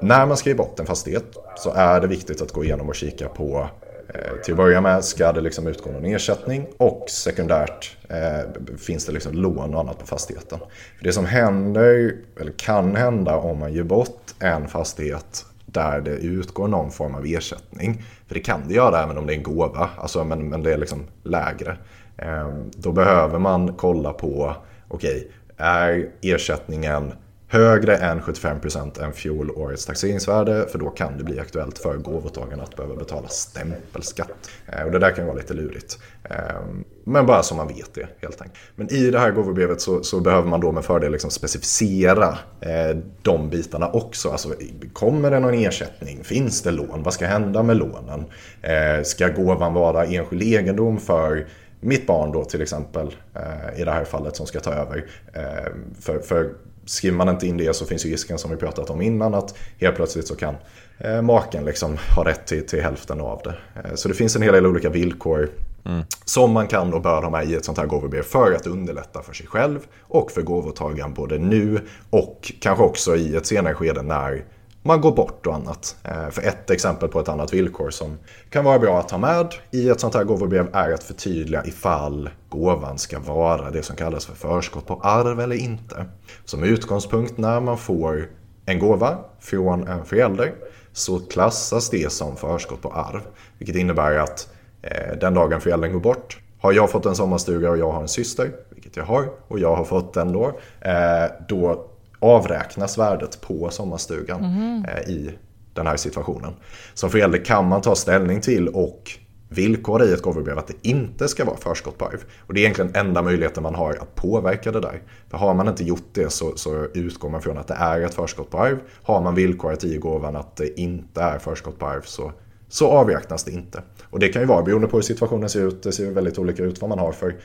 när 0.00 0.26
man 0.26 0.36
skriver 0.36 0.58
bort 0.58 0.80
en 0.80 0.86
fastighet 0.86 1.36
så 1.56 1.72
är 1.72 2.00
det 2.00 2.06
viktigt 2.06 2.42
att 2.42 2.52
gå 2.52 2.64
igenom 2.64 2.88
och 2.88 2.94
kika 2.94 3.28
på 3.28 3.68
Eh, 4.08 4.36
till 4.44 4.52
att 4.52 4.56
börja 4.56 4.80
med 4.80 5.04
ska 5.04 5.32
det 5.32 5.40
liksom 5.40 5.66
utgå 5.66 5.90
någon 5.90 6.04
ersättning 6.04 6.66
och 6.76 7.04
sekundärt 7.08 7.96
eh, 8.08 8.76
finns 8.78 9.06
det 9.06 9.12
liksom 9.12 9.32
lån 9.32 9.74
och 9.74 9.80
annat 9.80 9.98
på 9.98 10.06
fastigheten. 10.06 10.58
För 10.98 11.04
det 11.04 11.12
som 11.12 11.24
händer, 11.24 12.14
eller 12.40 12.52
kan 12.52 12.96
hända 12.96 13.36
om 13.36 13.58
man 13.58 13.72
ger 13.72 13.82
bort 13.82 14.34
en 14.40 14.68
fastighet 14.68 15.46
där 15.66 16.00
det 16.00 16.10
utgår 16.10 16.68
någon 16.68 16.90
form 16.90 17.14
av 17.14 17.26
ersättning. 17.26 18.04
För 18.26 18.34
det 18.34 18.40
kan 18.40 18.68
det 18.68 18.74
göra 18.74 19.02
även 19.02 19.18
om 19.18 19.26
det 19.26 19.32
är 19.32 19.36
en 19.36 19.42
gåva, 19.42 19.90
alltså, 19.96 20.24
men, 20.24 20.48
men 20.48 20.62
det 20.62 20.72
är 20.72 20.78
liksom 20.78 21.04
lägre. 21.22 21.76
Eh, 22.16 22.54
då 22.76 22.92
behöver 22.92 23.38
man 23.38 23.74
kolla 23.74 24.12
på, 24.12 24.56
okej, 24.88 25.16
okay, 25.16 25.30
är 25.56 26.08
ersättningen 26.22 27.12
högre 27.48 27.96
än 27.96 28.20
75% 28.20 29.04
än 29.04 29.12
fjolårets 29.12 29.86
taxeringsvärde 29.86 30.66
för 30.68 30.78
då 30.78 30.90
kan 30.90 31.18
det 31.18 31.24
bli 31.24 31.40
aktuellt 31.40 31.78
för 31.78 31.96
gåvotagaren 31.96 32.60
att 32.60 32.76
behöva 32.76 32.96
betala 32.96 33.28
stämpelskatt. 33.28 34.50
Eh, 34.66 34.82
och 34.82 34.90
det 34.90 34.98
där 34.98 35.10
kan 35.10 35.26
vara 35.26 35.36
lite 35.36 35.54
lurigt. 35.54 35.98
Ehm, 36.24 36.84
men 37.04 37.26
bara 37.26 37.42
så 37.42 37.54
man 37.54 37.68
vet 37.68 37.94
det 37.94 38.06
helt 38.18 38.42
enkelt. 38.42 38.58
Men 38.74 38.92
i 38.92 39.10
det 39.10 39.18
här 39.18 39.30
gåvobrevet 39.30 39.80
så, 39.80 40.02
så 40.02 40.20
behöver 40.20 40.48
man 40.48 40.60
då 40.60 40.72
med 40.72 40.84
fördel 40.84 41.12
liksom 41.12 41.30
specificera 41.30 42.38
eh, 42.60 42.96
de 43.22 43.50
bitarna 43.50 43.88
också. 43.88 44.30
Alltså, 44.30 44.54
kommer 44.92 45.30
det 45.30 45.40
någon 45.40 45.54
ersättning? 45.54 46.24
Finns 46.24 46.62
det 46.62 46.70
lån? 46.70 47.02
Vad 47.02 47.14
ska 47.14 47.26
hända 47.26 47.62
med 47.62 47.76
lånen? 47.76 48.24
Eh, 48.62 49.02
ska 49.02 49.28
gåvan 49.28 49.74
vara 49.74 50.04
enskild 50.04 50.42
egendom 50.42 50.98
för 50.98 51.46
mitt 51.80 52.06
barn 52.06 52.32
då 52.32 52.44
till 52.44 52.62
exempel 52.62 53.14
eh, 53.34 53.80
i 53.80 53.84
det 53.84 53.90
här 53.90 54.04
fallet 54.04 54.36
som 54.36 54.46
ska 54.46 54.60
ta 54.60 54.72
över. 54.72 55.04
Eh, 55.32 55.72
för, 56.00 56.18
för 56.18 56.50
skriver 56.86 57.16
man 57.16 57.28
inte 57.28 57.46
in 57.46 57.56
det 57.56 57.76
så 57.76 57.86
finns 57.86 58.06
ju 58.06 58.10
risken 58.10 58.38
som 58.38 58.50
vi 58.50 58.56
pratat 58.56 58.90
om 58.90 59.02
innan 59.02 59.34
att 59.34 59.54
helt 59.80 59.96
plötsligt 59.96 60.28
så 60.28 60.36
kan 60.36 60.54
eh, 60.98 61.22
maken 61.22 61.64
liksom 61.64 61.96
ha 62.16 62.24
rätt 62.24 62.46
till, 62.46 62.66
till 62.66 62.82
hälften 62.82 63.20
av 63.20 63.40
det. 63.44 63.80
Eh, 63.80 63.94
så 63.94 64.08
det 64.08 64.14
finns 64.14 64.36
en 64.36 64.42
hel 64.42 64.52
del 64.52 64.66
olika 64.66 64.90
villkor 64.90 65.50
mm. 65.84 66.04
som 66.24 66.52
man 66.52 66.66
kan 66.66 66.94
och 66.94 67.02
bör 67.02 67.22
ha 67.22 67.30
med 67.30 67.50
i 67.50 67.54
ett 67.54 67.64
sånt 67.64 67.78
här 67.78 67.86
gåvobrev 67.86 68.22
för 68.22 68.52
att 68.52 68.66
underlätta 68.66 69.22
för 69.22 69.32
sig 69.32 69.46
själv 69.46 69.80
och 70.00 70.30
för 70.30 70.42
gåvotagaren 70.42 71.14
både 71.14 71.38
nu 71.38 71.80
och 72.10 72.52
kanske 72.60 72.84
också 72.84 73.16
i 73.16 73.36
ett 73.36 73.46
senare 73.46 73.74
skede 73.74 74.02
när 74.02 74.44
man 74.86 75.00
går 75.00 75.12
bort 75.12 75.46
och 75.46 75.54
annat. 75.54 75.96
Eh, 76.04 76.28
för 76.30 76.42
ett 76.42 76.70
exempel 76.70 77.08
på 77.08 77.20
ett 77.20 77.28
annat 77.28 77.52
villkor 77.52 77.90
som 77.90 78.18
kan 78.50 78.64
vara 78.64 78.78
bra 78.78 78.98
att 78.98 79.10
ha 79.10 79.18
med 79.18 79.54
i 79.70 79.88
ett 79.88 80.00
sånt 80.00 80.14
här 80.14 80.24
gåvobrev 80.24 80.68
är 80.72 80.92
att 80.92 81.02
förtydliga 81.02 81.64
ifall 81.64 82.30
gåvan 82.48 82.98
ska 82.98 83.18
vara 83.18 83.70
det 83.70 83.82
som 83.82 83.96
kallas 83.96 84.26
för 84.26 84.34
förskott 84.34 84.86
på 84.86 85.00
arv 85.02 85.40
eller 85.40 85.56
inte. 85.56 86.06
Som 86.44 86.64
utgångspunkt 86.64 87.38
när 87.38 87.60
man 87.60 87.78
får 87.78 88.28
en 88.66 88.78
gåva 88.78 89.18
från 89.40 89.88
en 89.88 90.04
förälder 90.04 90.54
så 90.92 91.18
klassas 91.18 91.90
det 91.90 92.12
som 92.12 92.36
förskott 92.36 92.82
på 92.82 92.92
arv. 92.92 93.20
Vilket 93.58 93.76
innebär 93.76 94.18
att 94.18 94.48
eh, 94.82 95.18
den 95.20 95.34
dagen 95.34 95.60
föräldern 95.60 95.92
går 95.92 96.00
bort 96.00 96.38
har 96.60 96.72
jag 96.72 96.90
fått 96.90 97.06
en 97.06 97.14
sommarstuga 97.16 97.70
och 97.70 97.78
jag 97.78 97.92
har 97.92 98.02
en 98.02 98.08
syster, 98.08 98.52
vilket 98.70 98.96
jag 98.96 99.04
har, 99.04 99.28
och 99.48 99.58
jag 99.58 99.76
har 99.76 99.84
fått 99.84 100.14
den 100.14 100.32
då, 100.32 100.46
eh, 100.80 101.30
då 101.48 101.90
avräknas 102.18 102.98
värdet 102.98 103.40
på 103.40 103.70
sommarstugan 103.70 104.44
mm. 104.44 104.84
i 105.06 105.30
den 105.74 105.86
här 105.86 105.96
situationen. 105.96 106.52
Som 106.94 107.10
förälder 107.10 107.44
kan 107.44 107.68
man 107.68 107.82
ta 107.82 107.94
ställning 107.94 108.40
till 108.40 108.68
och 108.68 109.10
villkora 109.48 110.04
i 110.04 110.12
ett 110.12 110.22
gåvobrev 110.22 110.58
att 110.58 110.66
det 110.66 110.88
inte 110.88 111.28
ska 111.28 111.44
vara 111.44 111.56
förskott 111.56 111.98
på 111.98 112.04
arv. 112.04 112.24
Och 112.38 112.54
det 112.54 112.60
är 112.60 112.62
egentligen 112.62 112.94
enda 112.94 113.22
möjligheten 113.22 113.62
man 113.62 113.74
har 113.74 113.90
att 113.90 114.14
påverka 114.14 114.72
det 114.72 114.80
där. 114.80 115.02
För 115.30 115.38
har 115.38 115.54
man 115.54 115.68
inte 115.68 115.84
gjort 115.84 116.08
det 116.12 116.32
så, 116.32 116.56
så 116.56 116.86
utgår 116.94 117.30
man 117.30 117.42
från 117.42 117.58
att 117.58 117.68
det 117.68 117.74
är 117.74 118.00
ett 118.00 118.14
förskott 118.14 118.50
på 118.50 118.58
arv. 118.58 118.78
Har 119.02 119.22
man 119.22 119.34
villkorat 119.34 119.84
i 119.84 119.96
gåvan 119.96 120.36
att 120.36 120.56
det 120.56 120.80
inte 120.80 121.20
är 121.20 121.38
förskott 121.38 121.78
på 121.78 121.86
arv 121.86 122.02
så, 122.02 122.32
så 122.68 122.88
avräknas 122.88 123.44
det 123.44 123.50
inte. 123.50 123.82
Och 124.02 124.18
det 124.18 124.28
kan 124.28 124.42
ju 124.42 124.48
vara 124.48 124.62
beroende 124.62 124.88
på 124.88 124.96
hur 124.96 125.02
situationen 125.02 125.48
ser 125.48 125.68
ut. 125.68 125.82
Det 125.82 125.92
ser 125.92 126.10
väldigt 126.10 126.38
olika 126.38 126.62
ut 126.62 126.80
vad 126.80 126.90
man 126.90 126.98
har 126.98 127.12
för 127.12 127.36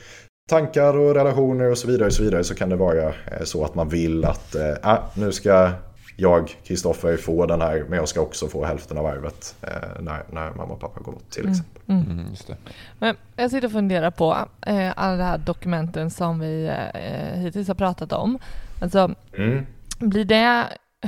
tankar 0.48 0.98
och 0.98 1.14
relationer 1.14 1.70
och 1.70 1.78
så 1.78 1.88
vidare. 1.88 2.06
Och 2.06 2.12
så, 2.12 2.22
vidare 2.22 2.44
så 2.44 2.54
kan 2.54 2.68
det 2.68 2.76
vara 2.76 3.08
eh, 3.08 3.44
så 3.44 3.64
att 3.64 3.74
man 3.74 3.88
vill 3.88 4.24
att 4.24 4.54
äh, 4.54 4.98
nu 5.14 5.32
ska 5.32 5.72
jag, 6.16 6.56
Kristoffer, 6.64 7.16
få 7.16 7.46
den 7.46 7.60
här 7.60 7.84
men 7.88 7.98
jag 7.98 8.08
ska 8.08 8.20
också 8.20 8.48
få 8.48 8.64
hälften 8.64 8.98
av 8.98 9.06
arvet 9.06 9.56
äh, 9.62 10.02
när, 10.02 10.22
när 10.30 10.50
mamma 10.50 10.74
och 10.74 10.80
pappa 10.80 11.00
går 11.00 11.12
bort 11.12 11.30
till 11.30 11.40
mm. 11.40 11.52
exempel. 11.52 11.82
Mm. 11.86 12.10
Mm. 12.10 12.30
just 12.30 12.46
det. 12.46 12.56
Men 12.98 13.16
jag 13.36 13.50
sitter 13.50 13.66
och 13.66 13.72
funderar 13.72 14.10
på 14.10 14.36
eh, 14.66 14.92
alla 14.96 15.16
de 15.16 15.22
här 15.22 15.38
dokumenten 15.38 16.10
som 16.10 16.38
vi 16.38 16.66
eh, 16.94 17.40
hittills 17.40 17.68
har 17.68 17.74
pratat 17.74 18.12
om. 18.12 18.38
Alltså, 18.80 19.14
mm. 19.36 19.66
blir 19.98 20.24
det, 20.24 20.66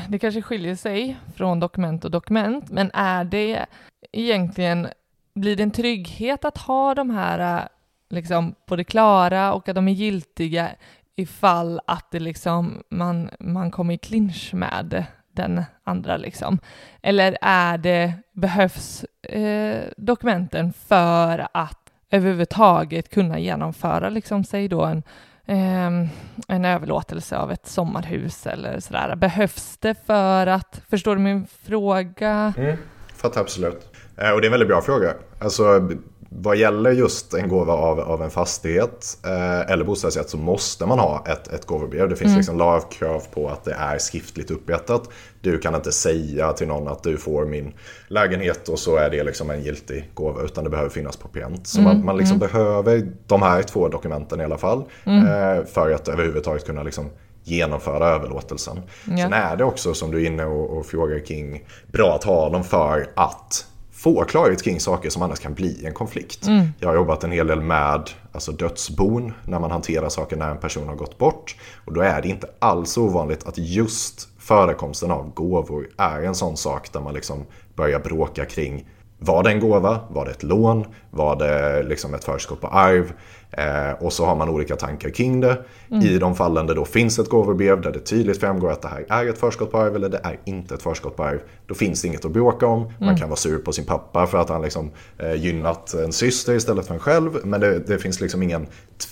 det 0.09 0.19
kanske 0.19 0.43
skiljer 0.43 0.75
sig 0.77 1.17
från 1.37 1.61
dokument 1.61 2.05
och 2.05 2.11
dokument, 2.11 2.71
men 2.71 2.91
är 2.95 3.25
det 3.25 3.67
egentligen, 4.13 4.89
blir 5.35 5.57
det 5.57 5.63
en 5.63 5.71
trygghet 5.71 6.45
att 6.45 6.59
ha 6.59 6.95
de 6.95 7.11
här 7.11 7.69
liksom 8.15 8.55
på 8.67 8.77
det 8.77 8.85
klara 8.85 9.53
och 9.53 9.69
att 9.69 9.75
de 9.75 9.89
är 9.89 9.93
giltiga 9.93 10.71
ifall 11.17 11.81
att 11.87 12.11
det 12.11 12.21
liksom 12.21 12.83
man, 12.89 13.31
man 13.41 13.71
kommer 13.71 13.95
i 13.95 13.99
clinch 13.99 14.55
med 14.55 15.05
den 15.33 15.65
andra 15.85 16.17
liksom. 16.17 16.59
Eller 17.03 17.39
är 17.41 17.79
det, 17.79 18.13
behövs 18.33 19.05
eh, 19.23 19.85
dokumenten 19.97 20.73
för 20.73 21.47
att 21.55 21.79
överhuvudtaget 22.11 23.11
kunna 23.11 23.39
genomföra 23.39 24.09
liksom, 24.09 24.45
säg 24.45 24.69
då 24.69 24.85
en, 24.85 25.03
eh, 25.47 26.09
en 26.49 26.65
överlåtelse 26.65 27.37
av 27.37 27.53
ett 27.53 27.67
sommarhus 27.67 28.47
eller 28.47 28.81
sådär. 28.81 29.17
Behövs 29.17 29.79
det 29.79 30.07
för 30.07 30.47
att, 30.47 30.83
förstår 30.89 31.17
du 31.17 31.23
min 31.23 31.47
fråga? 31.47 32.55
Mm, 32.57 32.77
fattar 33.17 33.41
absolut. 33.41 33.89
Eh, 34.17 34.31
och 34.31 34.41
det 34.41 34.45
är 34.45 34.49
en 34.49 34.53
väldigt 34.53 34.69
bra 34.69 34.83
fråga. 34.83 35.15
Alltså, 35.41 35.91
vad 36.37 36.57
gäller 36.57 36.91
just 36.91 37.35
en 37.35 37.49
gåva 37.49 37.73
av, 37.73 38.01
av 38.01 38.23
en 38.23 38.31
fastighet 38.31 39.19
eh, 39.25 39.71
eller 39.71 39.85
bostadsrätt 39.85 40.31
så 40.31 40.37
måste 40.37 40.87
man 40.87 40.99
ha 40.99 41.25
ett, 41.29 41.49
ett 41.49 41.67
gåvobrev. 41.67 42.09
Det 42.09 42.17
finns 42.17 42.29
mm. 42.29 42.39
liksom 42.39 42.59
lagkrav 42.59 43.23
på 43.35 43.49
att 43.49 43.65
det 43.65 43.73
är 43.73 43.99
skriftligt 43.99 44.51
upprättat. 44.51 45.09
Du 45.41 45.59
kan 45.59 45.75
inte 45.75 45.93
säga 45.93 46.53
till 46.53 46.69
någon 46.69 46.89
att 46.89 47.03
du 47.03 47.17
får 47.17 47.45
min 47.45 47.73
lägenhet 48.09 48.69
och 48.69 48.79
så 48.79 48.97
är 48.97 49.11
det 49.11 49.25
liksom 49.25 49.51
en 49.51 49.63
giltig 49.63 50.11
gåva 50.15 50.43
utan 50.43 50.65
det 50.65 50.71
behöver 50.71 50.91
finnas 50.91 51.17
på 51.17 51.29
pränt. 51.29 51.67
Så 51.67 51.81
mm. 51.81 51.97
man, 51.97 52.05
man 52.05 52.17
liksom 52.17 52.37
mm. 52.37 52.49
behöver 52.49 53.09
de 53.27 53.43
här 53.43 53.63
två 53.63 53.89
dokumenten 53.89 54.41
i 54.41 54.45
alla 54.45 54.59
fall 54.59 54.85
mm. 55.05 55.27
eh, 55.27 55.65
för 55.65 55.91
att 55.91 56.09
överhuvudtaget 56.09 56.67
kunna 56.67 56.83
liksom 56.83 57.11
genomföra 57.45 58.09
överlåtelsen. 58.09 58.81
Ja. 59.05 59.17
Sen 59.17 59.33
är 59.33 59.57
det 59.57 59.65
också 59.65 59.95
som 59.95 60.11
du 60.11 60.23
är 60.23 60.27
inne 60.27 60.45
och, 60.45 60.79
och 60.79 60.87
frågar 60.87 61.27
kring 61.27 61.65
bra 61.93 62.15
att 62.15 62.25
ha 62.25 62.49
dem 62.49 62.65
för 62.65 63.07
att 63.17 63.67
få 64.05 64.25
klarhet 64.25 64.63
kring 64.63 64.81
saker 64.81 65.11
som 65.11 65.23
annars 65.23 65.41
kan 65.41 65.55
bli 65.55 65.87
en 65.87 65.95
konflikt. 65.95 66.47
Mm. 66.47 66.67
Jag 66.79 66.89
har 66.89 66.95
jobbat 66.95 67.25
en 67.25 67.33
hel 67.33 67.47
del 67.47 67.61
med 67.61 68.11
alltså 68.33 68.53
dödsbon 68.53 69.33
när 69.47 69.61
man 69.61 69.71
hanterar 69.71 70.09
saker 70.09 70.37
när 70.37 70.51
en 70.51 70.59
person 70.59 70.89
har 70.89 70.95
gått 70.95 71.19
bort. 71.19 71.57
Och 71.85 71.93
då 71.93 72.01
är 72.01 72.23
det 72.23 72.29
inte 72.29 72.47
alls 72.59 72.99
ovanligt 72.99 73.47
att 73.49 73.59
just 73.59 74.29
förekomsten 74.39 75.11
av 75.11 75.35
gåvor 75.35 75.89
är 75.99 76.23
en 76.23 76.35
sån 76.35 76.57
sak 76.57 76.93
där 76.93 77.01
man 77.01 77.15
liksom 77.15 77.45
börjar 77.75 77.99
bråka 77.99 78.45
kring 78.45 78.87
var 79.19 79.43
det 79.43 79.51
en 79.51 79.61
gåva? 79.61 80.01
Var 80.11 80.25
det 80.25 80.31
ett 80.31 80.43
lån? 80.43 80.85
Var 81.11 81.37
det 81.37 81.83
liksom 81.83 82.15
ett 82.15 82.25
förskott 82.25 82.61
på 82.61 82.67
arv? 82.67 83.13
Eh, 83.57 83.93
och 84.01 84.13
så 84.13 84.27
har 84.27 84.37
man 84.37 84.49
olika 84.49 84.77
tankar 84.77 85.11
kring 85.11 85.41
det. 85.41 85.59
Mm. 85.91 86.07
I 86.07 86.19
de 86.19 86.35
fallen 86.35 86.67
där 86.67 86.75
då 86.75 86.85
finns 86.85 87.19
ett 87.19 87.29
gåvobrev 87.29 87.81
där 87.81 87.93
det 87.93 88.01
tydligt 88.01 88.41
framgår 88.41 88.71
att 88.71 88.83
det 88.83 88.89
här 88.89 89.07
är 89.09 89.29
ett 89.29 89.39
förskott 89.39 89.73
på 89.73 89.79
arv 89.79 89.97
eller 89.97 90.09
det 90.09 90.21
är 90.23 90.39
inte 90.45 90.75
ett 90.75 90.83
förskott 90.83 91.17
på 91.17 91.25
arv. 91.25 91.41
Då 91.67 91.75
finns 91.75 92.03
det 92.03 92.09
inget 92.09 92.25
att 92.25 92.31
bråka 92.31 92.67
om. 92.67 92.83
Mm. 92.83 92.95
Man 93.01 93.17
kan 93.17 93.29
vara 93.29 93.37
sur 93.37 93.59
på 93.59 93.73
sin 93.73 93.85
pappa 93.85 94.27
för 94.27 94.39
att 94.39 94.49
han 94.49 94.63
liksom, 94.63 94.91
eh, 95.19 95.35
gynnat 95.35 95.95
en 95.95 96.13
syster 96.13 96.55
istället 96.55 96.87
för 96.87 96.95
en 96.95 97.01
själv. 97.01 97.31
Men 97.45 97.61
det, 97.61 97.79
det 97.79 97.99
finns 97.99 98.21
liksom 98.21 98.43
ingen 98.43 98.67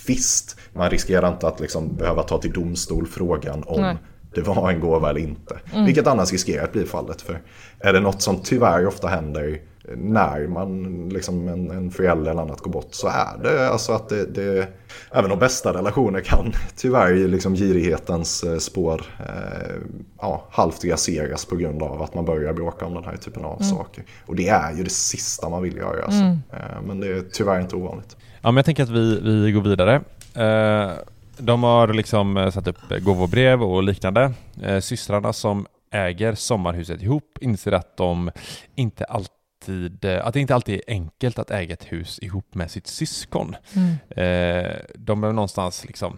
tvist. 0.05 0.59
Man 0.73 0.89
riskerar 0.89 1.27
inte 1.27 1.47
att 1.47 1.59
liksom 1.59 1.95
behöva 1.95 2.23
ta 2.23 2.37
till 2.37 2.53
domstol 2.53 3.07
frågan 3.07 3.63
om 3.67 3.81
Nej 3.81 3.97
det 4.35 4.41
var 4.41 4.71
en 4.71 4.79
gåva 4.79 5.09
eller 5.09 5.21
inte. 5.21 5.59
Mm. 5.73 5.85
Vilket 5.85 6.07
annars 6.07 6.31
riskerar 6.31 6.63
att 6.63 6.71
bli 6.71 6.85
fallet. 6.85 7.21
För 7.21 7.41
är 7.79 7.93
det 7.93 7.99
något 7.99 8.21
som 8.21 8.39
tyvärr 8.43 8.87
ofta 8.87 9.07
händer 9.07 9.61
när 9.95 10.47
man, 10.47 11.09
liksom 11.09 11.47
en, 11.47 11.71
en 11.71 11.91
förälder 11.91 12.31
eller 12.31 12.41
annat 12.41 12.61
går 12.61 12.71
bort 12.71 12.87
så 12.91 13.07
är 13.07 13.43
det 13.43 13.69
alltså 13.69 13.91
att 13.91 14.09
det, 14.09 14.25
det 14.25 14.67
även 15.11 15.29
de 15.29 15.39
bästa 15.39 15.73
relationer 15.73 16.21
kan 16.21 16.53
tyvärr 16.75 17.13
i 17.13 17.27
liksom 17.27 17.55
girighetens 17.55 18.43
eh, 18.43 18.57
spår 18.57 19.01
eh, 19.19 19.75
ja, 20.21 20.47
halvt 20.51 20.85
raseras 20.85 21.45
på 21.45 21.55
grund 21.55 21.83
av 21.83 22.01
att 22.01 22.13
man 22.13 22.25
börjar 22.25 22.53
bråka 22.53 22.85
om 22.85 22.93
den 22.93 23.03
här 23.03 23.17
typen 23.17 23.45
av 23.45 23.61
mm. 23.61 23.75
saker. 23.75 24.03
Och 24.25 24.35
det 24.35 24.47
är 24.47 24.73
ju 24.73 24.83
det 24.83 24.89
sista 24.89 25.49
man 25.49 25.63
vill 25.63 25.77
göra. 25.77 26.03
Alltså. 26.03 26.21
Mm. 26.21 26.39
Eh, 26.53 26.81
men 26.87 26.99
det 26.99 27.07
är 27.07 27.21
tyvärr 27.31 27.61
inte 27.61 27.75
ovanligt. 27.75 28.17
Ja, 28.41 28.51
men 28.51 28.55
jag 28.55 28.65
tänker 28.65 28.83
att 28.83 28.89
vi, 28.89 29.19
vi 29.21 29.51
går 29.51 29.61
vidare. 29.61 30.01
Eh, 30.35 30.91
de 31.37 31.63
har 31.63 31.87
liksom 31.87 32.51
satt 32.53 32.67
upp 32.67 32.77
gåvobrev 33.01 33.63
och 33.63 33.83
liknande. 33.83 34.33
Eh, 34.61 34.79
systrarna 34.79 35.33
som 35.33 35.67
äger 35.91 36.35
sommarhuset 36.35 37.01
ihop 37.01 37.37
inser 37.41 37.71
att 37.71 37.97
de 37.97 38.31
inte 38.75 39.03
alltid 39.03 39.32
alltid, 39.63 40.05
eh, 40.05 40.27
att 40.27 40.33
det 40.33 40.39
inte 40.39 40.55
alltid 40.55 40.75
är 40.75 40.81
enkelt 40.87 41.39
att 41.39 41.51
äga 41.51 41.73
ett 41.73 41.91
hus 41.91 42.19
ihop 42.21 42.55
med 42.55 42.71
sitt 42.71 42.87
syskon. 42.87 43.55
Mm. 43.73 43.89
Eh, 44.09 44.75
de 44.95 45.21
behöver 45.21 45.35
någonstans 45.35 45.85
liksom 45.85 46.17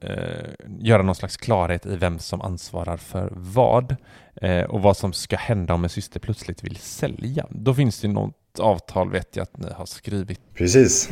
eh, 0.00 0.10
göra 0.78 1.02
någon 1.02 1.14
slags 1.14 1.36
klarhet 1.36 1.86
i 1.86 1.96
vem 1.96 2.18
som 2.18 2.40
ansvarar 2.40 2.96
för 2.96 3.32
vad 3.32 3.96
eh, 4.42 4.62
och 4.62 4.82
vad 4.82 4.96
som 4.96 5.12
ska 5.12 5.36
hända 5.36 5.74
om 5.74 5.84
en 5.84 5.90
syster 5.90 6.20
plötsligt 6.20 6.64
vill 6.64 6.76
sälja. 6.76 7.46
Då 7.50 7.74
finns 7.74 8.00
det 8.00 8.08
något 8.08 8.34
avtal 8.58 9.10
vet 9.10 9.36
jag 9.36 9.42
att 9.42 9.58
ni 9.58 9.70
har 9.72 9.86
skrivit. 9.86 10.40
Precis. 10.54 11.08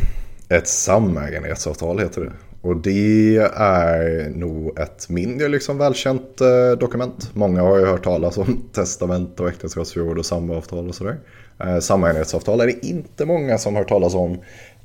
Ett 0.49 0.69
samäganderättsavtal 0.69 1.99
heter 1.99 2.21
det. 2.21 2.33
Och 2.65 2.77
det 2.77 3.37
är 3.57 4.31
nog 4.31 4.79
ett 4.79 5.09
mindre 5.09 5.49
liksom 5.49 5.79
välkänt 5.79 6.41
eh, 6.41 6.79
dokument. 6.79 7.31
Många 7.35 7.63
har 7.63 7.79
ju 7.79 7.87
hört 7.87 8.05
talas 8.05 8.39
om 8.39 8.69
testament 8.73 9.41
och 9.41 9.49
äktenskapsförord 9.49 10.19
och 10.19 10.27
samboavtal 10.27 10.89
och 10.89 10.95
sådär. 10.95 11.19
Eh, 11.61 11.77
är 11.77 12.67
det 12.67 12.87
inte 12.87 13.27
många 13.27 13.59
som 13.59 13.75
har 13.75 13.83
hört 13.83 13.89
talas 13.89 14.15
om. 14.15 14.33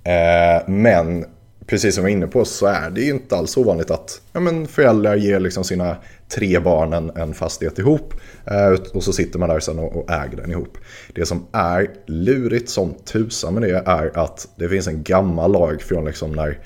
Eh, 0.03 0.67
men 0.67 1.25
precis 1.69 1.95
som 1.95 2.03
vi 2.03 2.11
är 2.11 2.15
inne 2.15 2.27
på 2.27 2.45
så 2.45 2.65
är 2.65 2.89
det 2.89 3.01
ju 3.01 3.09
inte 3.09 3.35
alls 3.35 3.57
ovanligt 3.57 3.91
att 3.91 4.21
ja, 4.33 4.39
men 4.39 4.67
föräldrar 4.67 5.15
ger 5.15 5.39
liksom 5.39 5.63
sina 5.63 5.97
tre 6.35 6.59
barn 6.59 6.93
en, 6.93 7.09
en 7.09 7.33
fastighet 7.33 7.79
ihop 7.79 8.13
eh, 8.45 8.79
och 8.93 9.03
så 9.03 9.13
sitter 9.13 9.39
man 9.39 9.49
där 9.49 9.59
sen 9.59 9.79
och, 9.79 9.95
och 9.95 10.11
äger 10.11 10.37
den 10.37 10.51
ihop. 10.51 10.77
Det 11.15 11.25
som 11.25 11.45
är 11.51 11.87
lurigt 12.05 12.69
som 12.69 12.93
tusan 12.93 13.53
med 13.53 13.63
det 13.63 13.83
är 13.85 14.17
att 14.19 14.47
det 14.55 14.69
finns 14.69 14.87
en 14.87 15.03
gammal 15.03 15.51
lag 15.51 15.81
från 15.81 16.05
liksom 16.05 16.31
när 16.31 16.59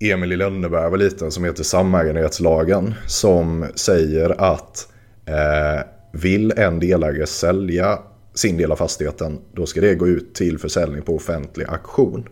Emil 0.00 0.32
i 0.32 0.36
Lönneberg 0.36 0.90
var 0.90 0.98
liten 0.98 1.30
som 1.30 1.44
heter 1.44 1.62
samäganderättslagen 1.62 2.94
som 3.06 3.66
säger 3.74 4.54
att 4.54 4.88
eh, 5.26 5.86
vill 6.12 6.52
en 6.56 6.80
delägare 6.80 7.26
sälja 7.26 7.98
sin 8.34 8.56
del 8.56 8.72
av 8.72 8.76
fastigheten, 8.76 9.38
då 9.52 9.66
ska 9.66 9.80
det 9.80 9.94
gå 9.94 10.08
ut 10.08 10.34
till 10.34 10.58
försäljning 10.58 11.02
på 11.02 11.16
offentlig 11.16 11.66
auktion. 11.68 12.28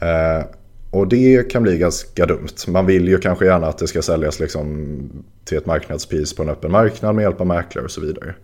Eh, 0.00 0.44
och 0.90 1.08
det 1.08 1.50
kan 1.50 1.62
bli 1.62 1.78
ganska 1.78 2.26
dumt. 2.26 2.48
Man 2.68 2.86
vill 2.86 3.08
ju 3.08 3.18
kanske 3.18 3.44
gärna 3.44 3.66
att 3.66 3.78
det 3.78 3.86
ska 3.86 4.02
säljas 4.02 4.40
liksom 4.40 4.98
till 5.44 5.58
ett 5.58 5.66
marknadspris 5.66 6.34
på 6.34 6.42
en 6.42 6.48
öppen 6.48 6.72
marknad 6.72 7.14
med 7.14 7.22
hjälp 7.22 7.40
av 7.40 7.46
mäklare 7.46 7.84
och 7.84 7.90
så 7.90 8.00
vidare. 8.00 8.34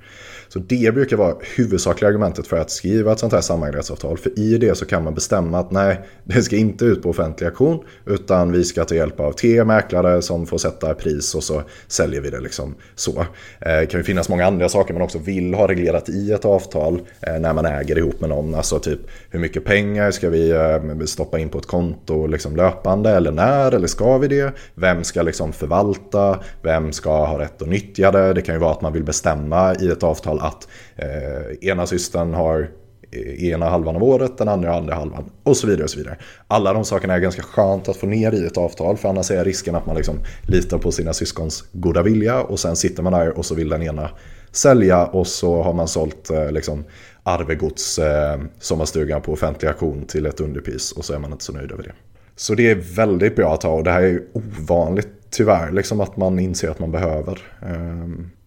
Så 0.49 0.59
det 0.59 0.95
brukar 0.95 1.17
vara 1.17 1.35
huvudsakliga 1.57 2.09
argumentet 2.09 2.47
för 2.47 2.57
att 2.57 2.71
skriva 2.71 3.13
ett 3.13 3.19
sånt 3.19 3.33
här 3.33 3.41
samarbetsavtal. 3.41 4.19
För 4.19 4.39
i 4.39 4.59
det 4.59 4.79
så 4.79 4.87
kan 4.87 5.05
man 5.05 5.15
bestämma 5.15 5.59
att 5.59 5.71
nej, 5.71 6.01
det 6.25 6.43
ska 6.43 6.57
inte 6.57 6.85
ut 6.85 7.03
på 7.03 7.11
offentlig 7.11 7.47
auktion 7.47 7.85
utan 8.07 8.53
vi 8.53 8.65
ska 8.65 8.85
ta 8.85 8.95
hjälp 8.95 9.21
av 9.21 9.33
tre 9.33 9.65
mäklare 9.65 10.23
som 10.23 10.47
får 10.47 10.59
sätta 10.59 10.95
pris 10.95 11.35
och 11.35 11.45
så 11.45 11.63
säljer 11.87 12.21
vi 12.21 12.31
det 12.31 12.41
liksom 12.41 12.75
så. 12.95 13.21
Eh, 13.21 13.27
det 13.61 13.87
kan 13.87 14.01
ju 14.01 14.05
finnas 14.05 14.29
många 14.29 14.47
andra 14.47 14.69
saker 14.69 14.95
man 14.95 15.03
också 15.03 15.19
vill 15.19 15.55
ha 15.55 15.69
reglerat 15.69 16.09
i 16.09 16.33
ett 16.33 16.45
avtal 16.45 17.01
eh, 17.21 17.39
när 17.39 17.53
man 17.53 17.67
äger 17.67 17.99
ihop 17.99 18.21
med 18.21 18.29
någon. 18.29 18.55
Alltså 18.55 18.79
typ 18.79 19.01
hur 19.31 19.41
mycket 19.41 19.65
pengar 19.65 20.11
ska 20.11 20.31
vi 20.31 20.51
eh, 20.51 21.05
stoppa 21.05 21.39
in 21.39 21.49
på 21.49 21.59
ett 21.59 21.67
konto 21.67 22.27
liksom 22.27 22.57
löpande 22.57 23.11
eller 23.11 23.33
när 23.33 23.73
eller 23.73 23.87
ska 23.87 24.19
vi 24.19 24.29
det? 24.29 24.53
Vem 24.75 25.05
ska 25.05 25.23
liksom 25.23 25.53
förvalta? 25.53 26.39
Vem 26.63 26.93
ska 26.93 27.27
ha 27.27 27.39
rätt 27.39 27.63
att 27.63 27.69
nyttja 27.69 28.11
det? 28.11 28.33
Det 28.33 28.43
kan 28.43 28.55
ju 28.55 28.59
vara 28.59 28.73
att 28.73 28.81
man 28.81 28.93
vill 28.93 29.05
bestämma 29.05 29.75
i 29.75 29.89
ett 29.89 30.03
avtal 30.03 30.41
att 30.47 30.69
eh, 30.97 31.69
ena 31.69 31.87
systern 31.87 32.35
har 32.35 32.71
eh, 33.11 33.45
ena 33.45 33.69
halvan 33.69 33.97
av 33.97 34.03
året, 34.03 34.39
den 34.39 34.49
andra 34.49 34.77
andra 34.77 34.95
halvan 34.95 35.31
och 35.43 35.57
så 35.57 35.67
vidare. 35.67 35.85
och 35.85 35.91
så 35.91 35.99
vidare. 35.99 36.17
Alla 36.49 36.73
de 36.73 36.85
sakerna 36.85 37.15
är 37.15 37.19
ganska 37.19 37.43
skönt 37.43 37.89
att 37.89 37.97
få 37.97 38.07
ner 38.07 38.33
i 38.33 38.47
ett 38.47 38.57
avtal 38.57 38.97
för 38.97 39.09
annars 39.09 39.31
är 39.31 39.45
risken 39.45 39.75
att 39.75 39.87
man 39.87 39.97
liksom 39.97 40.19
litar 40.43 40.79
på 40.79 40.93
sina 40.93 41.13
syskons 41.13 41.65
goda 41.73 42.03
vilja 42.03 42.43
och 42.43 42.61
sen 42.61 42.77
sitter 42.77 43.03
man 43.03 43.13
där 43.13 43.39
och 43.39 43.47
så 43.47 43.55
vill 43.55 43.69
den 43.69 43.83
ena 43.83 44.11
sälja 44.53 45.07
och 45.07 45.27
så 45.27 45.63
har 45.63 45.73
man 45.73 45.89
sålt 45.89 46.31
eh, 46.31 46.53
liksom, 46.53 46.85
arvegods 47.23 47.99
eh, 47.99 48.41
sommarstugan 48.61 49.23
på 49.23 49.33
offentlig 49.33 49.69
auktion 49.69 50.07
till 50.07 50.27
ett 50.27 50.41
underpris 50.41 50.93
och 50.93 51.05
så 51.05 51.15
är 51.15 51.19
man 51.19 51.33
inte 51.33 51.45
så 51.45 51.53
nöjd 51.53 51.73
över 51.73 51.83
det. 51.83 51.93
Så 52.37 52.55
det 52.55 52.71
är 52.71 52.75
väldigt 52.75 53.37
bra 53.37 53.55
att 53.55 53.63
ha 53.63 53.71
och 53.71 53.85
det 53.85 53.91
här 53.91 54.03
är 54.03 54.23
ovanligt 54.33 55.09
tyvärr 55.31 55.73
liksom 55.73 56.01
att 56.01 56.17
man 56.17 56.39
inser 56.39 56.69
att 56.69 56.79
man 56.79 56.93
behöver. 56.93 57.39
Eh, 57.63 58.07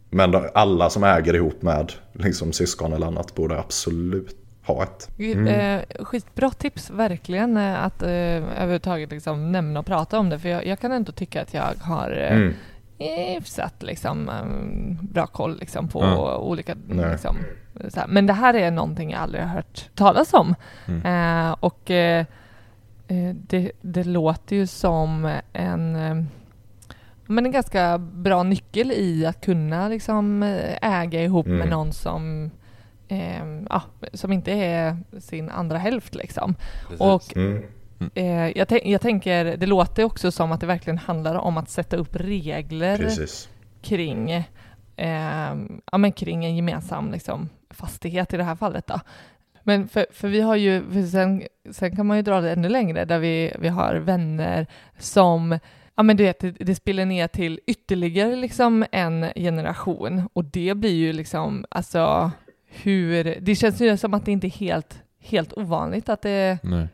men 0.09 0.35
alla 0.53 0.89
som 0.89 1.03
äger 1.03 1.35
ihop 1.35 1.61
med 1.61 1.93
liksom, 2.13 2.51
syskon 2.53 2.93
eller 2.93 3.07
annat 3.07 3.35
borde 3.35 3.59
absolut 3.59 4.35
ha 4.69 4.83
ett. 4.83 5.09
Mm. 5.19 5.47
Eh, 5.47 6.05
skitbra 6.05 6.49
tips 6.49 6.89
verkligen 6.89 7.57
eh, 7.57 7.83
att 7.83 8.01
eh, 8.01 8.09
överhuvudtaget 8.09 9.11
liksom 9.11 9.51
nämna 9.51 9.79
och 9.79 9.85
prata 9.85 10.19
om 10.19 10.29
det 10.29 10.39
för 10.39 10.49
jag, 10.49 10.65
jag 10.65 10.79
kan 10.79 10.91
ändå 10.91 11.11
tycka 11.11 11.41
att 11.41 11.53
jag 11.53 11.73
har 11.81 12.11
eh, 12.11 12.37
mm. 12.37 12.53
hyfsat 13.35 13.83
liksom, 13.83 14.31
bra 15.01 15.27
koll 15.27 15.57
liksom, 15.59 15.87
på 15.87 16.03
mm. 16.03 16.19
olika... 16.19 16.75
Liksom, 17.11 17.37
Men 18.07 18.25
det 18.25 18.33
här 18.33 18.53
är 18.53 18.71
någonting 18.71 19.11
jag 19.11 19.21
aldrig 19.21 19.43
har 19.43 19.49
hört 19.49 19.89
talas 19.95 20.33
om. 20.33 20.55
Mm. 20.85 21.05
Eh, 21.05 21.55
och 21.59 21.91
eh, 21.91 22.25
det, 23.33 23.71
det, 23.81 24.03
låter 24.03 24.55
ju 24.55 24.67
som 24.67 25.31
en 25.53 25.95
men 27.29 27.45
en 27.45 27.51
ganska 27.51 27.97
bra 27.97 28.43
nyckel 28.43 28.91
i 28.91 29.25
att 29.25 29.41
kunna 29.45 29.87
liksom 29.87 30.43
äga 30.81 31.23
ihop 31.23 31.45
mm. 31.45 31.57
med 31.57 31.69
någon 31.69 31.93
som 31.93 32.51
eh, 33.07 33.45
ja, 33.69 33.81
som 34.13 34.31
inte 34.33 34.51
är 34.51 34.97
sin 35.19 35.49
andra 35.49 35.77
hälft 35.77 36.15
liksom. 36.15 36.55
Och 36.97 37.37
mm. 37.37 37.63
eh, 38.13 38.57
jag, 38.57 38.85
jag, 38.85 39.01
tänker, 39.01 39.57
det 39.57 39.65
låter 39.65 40.03
också 40.03 40.31
som 40.31 40.51
att 40.51 40.61
det 40.61 40.67
verkligen 40.67 40.97
handlar 40.97 41.35
om 41.35 41.57
att 41.57 41.69
sätta 41.69 41.97
upp 41.97 42.15
regler 42.15 42.97
Precis. 42.97 43.49
kring 43.81 44.31
eh, 44.95 45.55
ja, 45.91 45.97
men 45.97 46.11
kring 46.11 46.45
en 46.45 46.55
gemensam 46.55 47.11
liksom, 47.11 47.49
fastighet 47.69 48.33
i 48.33 48.37
det 48.37 48.43
här 48.43 48.55
fallet. 48.55 48.87
Då. 48.87 48.99
Men 49.63 49.87
för, 49.87 50.05
för 50.11 50.27
vi 50.27 50.41
har 50.41 50.55
ju, 50.55 51.07
sen, 51.11 51.43
sen 51.71 51.95
kan 51.95 52.05
man 52.05 52.17
ju 52.17 52.23
dra 52.23 52.41
det 52.41 52.51
ännu 52.51 52.69
längre, 52.69 53.05
där 53.05 53.19
vi, 53.19 53.53
vi 53.59 53.67
har 53.67 53.95
vänner 53.95 54.67
som 54.97 55.59
ja 55.99 56.03
men 56.03 56.17
du 56.17 56.23
vet, 56.23 56.39
det, 56.39 56.51
det 56.51 56.75
spiller 56.75 57.05
ner 57.05 57.27
till 57.27 57.59
ytterligare 57.67 58.35
liksom 58.35 58.85
en 58.91 59.25
generation 59.35 60.29
och 60.33 60.45
det 60.45 60.77
blir 60.77 60.93
ju 60.93 61.13
liksom, 61.13 61.65
alltså 61.69 62.31
hur, 62.67 63.37
det 63.41 63.55
känns 63.55 63.81
ju 63.81 63.97
som 63.97 64.13
att 64.13 64.25
det 64.25 64.31
inte 64.31 64.47
är 64.47 64.51
helt, 64.51 65.01
helt 65.19 65.53
ovanligt 65.53 66.09
att 66.09 66.21
det 66.21 66.59
Nej. 66.63 66.87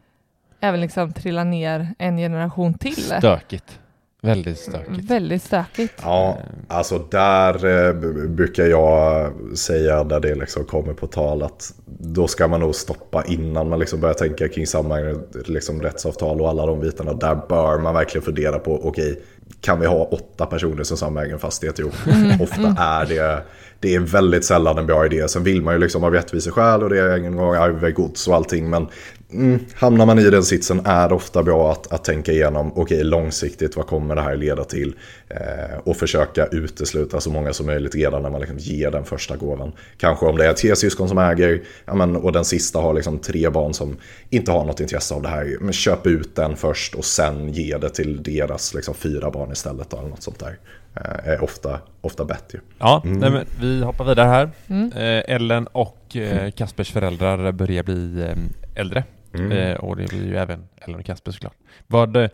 även 0.59 0.81
liksom 0.81 1.13
trillar 1.13 1.45
ner 1.45 1.95
en 1.97 2.17
generation 2.17 2.73
till. 2.73 3.03
Stökigt. 3.03 3.79
Väldigt 4.25 4.59
stökigt. 4.59 5.11
Väldigt 5.11 5.43
stökigt. 5.43 5.93
Ja, 6.01 6.37
alltså 6.67 6.99
där 7.11 7.65
eh, 7.65 7.93
brukar 8.27 8.65
jag 8.65 9.31
säga 9.57 10.03
när 10.03 10.19
det 10.19 10.35
liksom 10.35 10.65
kommer 10.65 10.93
på 10.93 11.07
tal 11.07 11.43
att 11.43 11.73
då 11.85 12.27
ska 12.27 12.47
man 12.47 12.59
nog 12.59 12.75
stoppa 12.75 13.23
innan 13.25 13.69
man 13.69 13.79
liksom 13.79 13.99
börjar 13.99 14.13
tänka 14.13 14.47
kring 14.47 14.67
samma 14.67 14.97
liksom 15.45 15.81
rättsavtal 15.81 16.41
och 16.41 16.49
alla 16.49 16.65
de 16.65 16.79
bitarna. 16.79 17.13
Där 17.13 17.35
bör 17.49 17.77
man 17.79 17.93
verkligen 17.93 18.25
fundera 18.25 18.59
på, 18.59 18.87
okej, 18.87 19.11
okay, 19.11 19.23
kan 19.61 19.79
vi 19.79 19.85
ha 19.85 20.03
åtta 20.03 20.45
personer 20.45 20.83
som 20.83 20.97
samäger 20.97 21.33
en 21.33 21.39
fastighet 21.39 21.79
ihop? 21.79 21.93
Mm. 22.07 22.41
Ofta 22.41 22.75
är 22.79 23.05
det 23.05 23.43
det 23.79 23.95
är 23.95 23.99
väldigt 23.99 24.45
sällan 24.45 24.77
en 24.77 24.85
bra 24.85 25.05
idé. 25.05 25.27
Sen 25.27 25.43
vill 25.43 25.61
man 25.61 25.73
ju 25.73 25.79
liksom 25.79 26.03
av 26.03 26.13
rättviseskäl 26.13 26.83
och 26.83 26.89
det 26.89 26.99
är 26.99 27.09
en 27.09 27.35
gång 27.35 27.55
arvegods 27.55 28.27
och 28.27 28.35
allting. 28.35 28.69
Men 28.69 28.87
mm, 29.35 29.59
hamnar 29.75 30.05
man 30.05 30.19
i 30.19 30.29
den 30.29 30.43
sitsen 30.43 30.81
är 30.85 31.09
det 31.09 31.15
ofta 31.15 31.43
bra 31.43 31.71
att, 31.71 31.93
att 31.93 32.03
tänka 32.03 32.31
igenom, 32.31 32.71
okej 32.71 32.81
okay, 32.81 33.03
långsiktigt 33.03 33.75
vad 33.75 33.87
kommer 33.87 34.15
det 34.15 34.21
här 34.21 34.35
leda 34.35 34.63
till? 34.63 34.95
Eh, 35.27 35.77
och 35.83 35.97
försöka 35.97 36.45
utesluta 36.45 37.21
så 37.21 37.29
många 37.29 37.53
som 37.53 37.65
möjligt 37.65 37.95
redan 37.95 38.21
när 38.21 38.29
man 38.29 38.41
liksom 38.41 38.57
ger 38.57 38.91
den 38.91 39.05
första 39.05 39.35
gåvan. 39.35 39.71
Kanske 39.97 40.25
om 40.25 40.37
det 40.37 40.45
är 40.45 40.53
tre 40.53 40.75
syskon 40.75 41.09
som 41.09 41.17
äger 41.17 41.61
ja, 41.85 41.95
men, 41.95 42.15
och 42.15 42.31
den 42.31 42.45
sista 42.45 42.79
har 42.79 42.93
liksom 42.93 43.19
tre 43.19 43.49
barn 43.49 43.73
som 43.73 43.97
inte 44.29 44.51
har 44.51 44.65
något 44.65 44.79
intresse 44.79 45.13
av 45.13 45.21
det 45.21 45.29
här. 45.29 45.57
Men 45.61 45.73
köp 45.73 46.07
ut 46.07 46.35
den 46.35 46.55
först 46.55 46.95
och 46.95 47.05
sen 47.05 47.53
ge 47.53 47.77
det 47.77 47.89
till 47.89 48.23
deras 48.23 48.73
liksom, 48.73 48.95
fyra 48.95 49.31
barn 49.31 49.51
istället. 49.51 49.93
Eller 49.93 50.09
något 50.09 50.23
sånt 50.23 50.39
där. 50.39 50.57
Eh, 50.95 51.29
är 51.33 51.43
ofta, 51.43 51.79
ofta 52.01 52.25
bättre. 52.25 52.59
Ja, 52.79 53.01
mm. 53.05 53.19
nej, 53.19 53.29
men 53.29 53.45
vi 53.59 53.83
hoppar 53.83 54.05
vidare 54.05 54.27
här. 54.27 54.49
Mm. 54.67 54.91
Eh, 54.91 55.35
Ellen 55.35 55.67
och 55.67 56.15
eh, 56.15 56.51
Kaspers 56.51 56.91
föräldrar 56.91 57.51
börjar 57.51 57.83
bli 57.83 58.27
äldre. 58.75 59.03
Mm. 59.39 59.75
och 59.79 59.95
det 59.95 60.09
blir 60.09 60.25
ju 60.27 60.37
även 60.37 60.67
Ellen 60.75 60.99
och 60.99 61.05
Kasper 61.05 61.31
såklart. 61.31 61.57
Vad, 61.87 62.29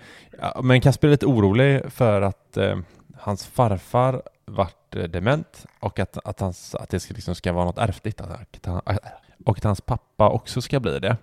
men 0.63 0.81
Kasper 0.81 1.07
är 1.07 1.11
lite 1.11 1.25
orolig 1.25 1.81
för 1.91 2.21
att 2.21 2.57
hans 3.17 3.45
farfar 3.45 4.21
vart 4.45 4.91
dement 4.91 5.65
och 5.79 5.99
att, 5.99 6.17
att, 6.27 6.39
hans, 6.39 6.75
att 6.75 6.89
det 6.89 6.99
ska, 6.99 7.13
liksom 7.13 7.35
ska 7.35 7.53
vara 7.53 7.65
något 7.65 7.77
ärftligt. 7.77 8.21
Och 9.45 9.57
att 9.57 9.63
hans 9.63 9.81
pappa 9.81 10.29
också 10.29 10.61
ska 10.61 10.79
bli 10.79 10.99
det. 10.99 11.17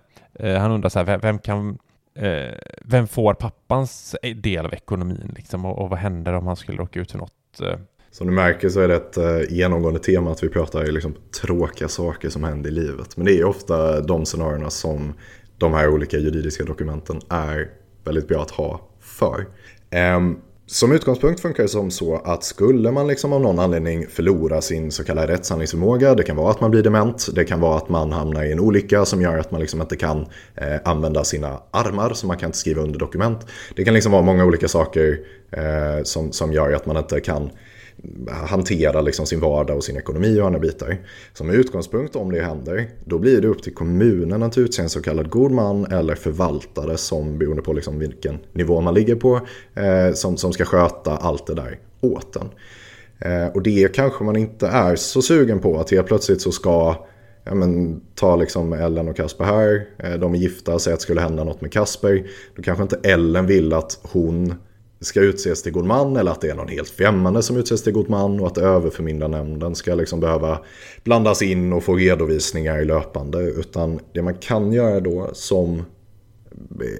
han 0.59 0.71
undrar 0.71 0.89
så 0.89 0.99
här, 0.99 1.17
vem 1.17 1.39
kan 1.39 1.77
eh, 2.19 2.53
vem 2.81 3.07
får 3.07 3.33
pappans 3.33 4.15
del 4.35 4.65
av 4.65 4.73
ekonomin 4.73 5.33
liksom, 5.35 5.65
och, 5.65 5.79
och, 5.79 5.89
vad 5.89 5.99
händer 5.99 6.33
om 6.33 6.47
han 6.47 6.55
skulle 6.55 6.77
råka 6.77 6.99
ut 6.99 7.11
för 7.11 7.17
något? 7.17 7.61
Eh? 7.61 7.79
Som 8.11 8.27
du 8.27 8.33
märker 8.33 8.69
så 8.69 8.79
är 8.79 8.87
det 8.87 8.95
ett 8.95 9.17
eh, 9.17 9.55
genomgående 9.57 9.99
tema 9.99 10.31
att 10.31 10.43
vi 10.43 10.49
pratar 10.49 10.85
liksom 10.85 11.15
tråkiga 11.41 11.87
saker 11.87 12.29
som 12.29 12.43
händer 12.43 12.69
i 12.69 12.73
livet. 12.73 13.17
Men 13.17 13.25
det 13.25 13.39
är 13.39 13.43
ofta 13.43 14.01
de 14.01 14.25
scenarierna 14.25 14.69
som 14.69 15.13
de 15.59 15.73
här 15.73 15.89
olika 15.89 16.17
juridiska 16.17 16.63
dokumenten 16.63 17.21
är 17.29 17.69
väldigt 18.03 18.27
bra 18.27 18.41
att 18.41 18.51
ha 18.51 18.81
för. 18.99 19.47
Ehm, 19.89 20.37
som 20.65 20.91
utgångspunkt 20.91 21.41
funkar 21.41 21.63
det 21.63 21.69
som 21.69 21.91
så 21.91 22.15
att 22.15 22.43
skulle 22.43 22.91
man 22.91 23.07
liksom 23.07 23.33
av 23.33 23.41
någon 23.41 23.59
anledning 23.59 24.07
förlora 24.07 24.61
sin 24.61 24.91
så 24.91 25.03
kallade 25.03 25.33
rättshandlingsförmåga, 25.33 26.15
det 26.15 26.23
kan 26.23 26.35
vara 26.35 26.51
att 26.51 26.61
man 26.61 26.71
blir 26.71 26.83
dement, 26.83 27.27
det 27.35 27.45
kan 27.45 27.59
vara 27.59 27.77
att 27.77 27.89
man 27.89 28.11
hamnar 28.11 28.43
i 28.43 28.51
en 28.51 28.59
olycka 28.59 29.05
som 29.05 29.21
gör 29.21 29.37
att 29.37 29.51
man 29.51 29.61
liksom 29.61 29.81
inte 29.81 29.95
kan 29.95 30.25
eh, 30.55 30.75
använda 30.85 31.23
sina 31.23 31.59
armar, 31.71 32.13
så 32.13 32.27
man 32.27 32.37
kan 32.37 32.47
inte 32.47 32.57
skriva 32.57 32.81
under 32.81 32.99
dokument. 32.99 33.47
Det 33.75 33.83
kan 33.85 33.93
liksom 33.93 34.11
vara 34.11 34.21
många 34.21 34.45
olika 34.45 34.67
saker 34.67 35.19
eh, 35.51 36.03
som, 36.03 36.31
som 36.31 36.53
gör 36.53 36.71
att 36.73 36.85
man 36.85 36.97
inte 36.97 37.19
kan 37.19 37.49
hantera 38.27 39.01
liksom 39.01 39.25
sin 39.25 39.39
vardag 39.39 39.77
och 39.77 39.83
sin 39.83 39.97
ekonomi 39.97 40.39
och 40.39 40.45
andra 40.45 40.59
bitar. 40.59 40.97
Som 41.33 41.49
utgångspunkt 41.49 42.15
om 42.15 42.31
det 42.31 42.41
händer, 42.41 42.89
då 43.05 43.19
blir 43.19 43.41
det 43.41 43.47
upp 43.47 43.63
till 43.63 43.73
kommunen 43.73 44.43
att 44.43 44.57
utse 44.57 44.81
en 44.81 44.89
så 44.89 45.01
kallad 45.01 45.29
god 45.29 45.51
man 45.51 45.85
eller 45.85 46.15
förvaltare 46.15 46.97
som 46.97 47.39
beroende 47.39 47.61
på 47.61 47.73
liksom 47.73 47.99
vilken 47.99 48.39
nivå 48.53 48.81
man 48.81 48.93
ligger 48.93 49.15
på, 49.15 49.41
eh, 49.75 50.13
som, 50.13 50.37
som 50.37 50.53
ska 50.53 50.65
sköta 50.65 51.17
allt 51.17 51.47
det 51.47 51.53
där 51.53 51.79
åt 52.01 52.35
en. 52.35 52.49
Eh, 53.19 53.47
och 53.47 53.61
det 53.61 53.95
kanske 53.95 54.23
man 54.23 54.35
inte 54.35 54.67
är 54.67 54.95
så 54.95 55.21
sugen 55.21 55.59
på, 55.59 55.79
att 55.79 55.91
helt 55.91 56.07
plötsligt 56.07 56.41
så 56.41 56.51
ska 56.51 56.95
ja, 57.43 57.55
men, 57.55 58.01
ta 58.15 58.35
liksom 58.35 58.73
Ellen 58.73 59.07
och 59.07 59.15
Kasper 59.15 59.45
här, 59.45 59.87
eh, 59.97 60.19
de 60.19 60.33
är 60.33 60.37
gifta, 60.37 60.79
säg 60.79 60.93
att 60.93 60.99
det 60.99 61.03
skulle 61.03 61.21
hända 61.21 61.43
något 61.43 61.61
med 61.61 61.71
Kasper. 61.71 62.27
Då 62.55 62.61
kanske 62.61 62.83
inte 62.83 62.99
Ellen 63.03 63.45
vill 63.45 63.73
att 63.73 63.99
hon 64.01 64.53
ska 65.01 65.21
utses 65.21 65.63
till 65.63 65.71
god 65.71 65.85
man 65.85 66.15
eller 66.15 66.31
att 66.31 66.41
det 66.41 66.49
är 66.49 66.55
någon 66.55 66.67
helt 66.67 66.89
främmande 66.89 67.43
som 67.43 67.57
utses 67.57 67.83
till 67.83 67.93
god 67.93 68.09
man 68.09 68.39
och 68.39 68.47
att 68.47 68.57
överförmyndarnämnden 68.57 69.75
ska 69.75 69.95
liksom 69.95 70.19
behöva 70.19 70.59
blandas 71.03 71.41
in 71.41 71.73
och 71.73 71.83
få 71.83 71.95
redovisningar 71.95 72.81
löpande. 72.85 73.39
Utan 73.39 73.99
det 74.13 74.21
man 74.21 74.35
kan 74.35 74.73
göra 74.73 74.99
då 74.99 75.29
som 75.33 75.85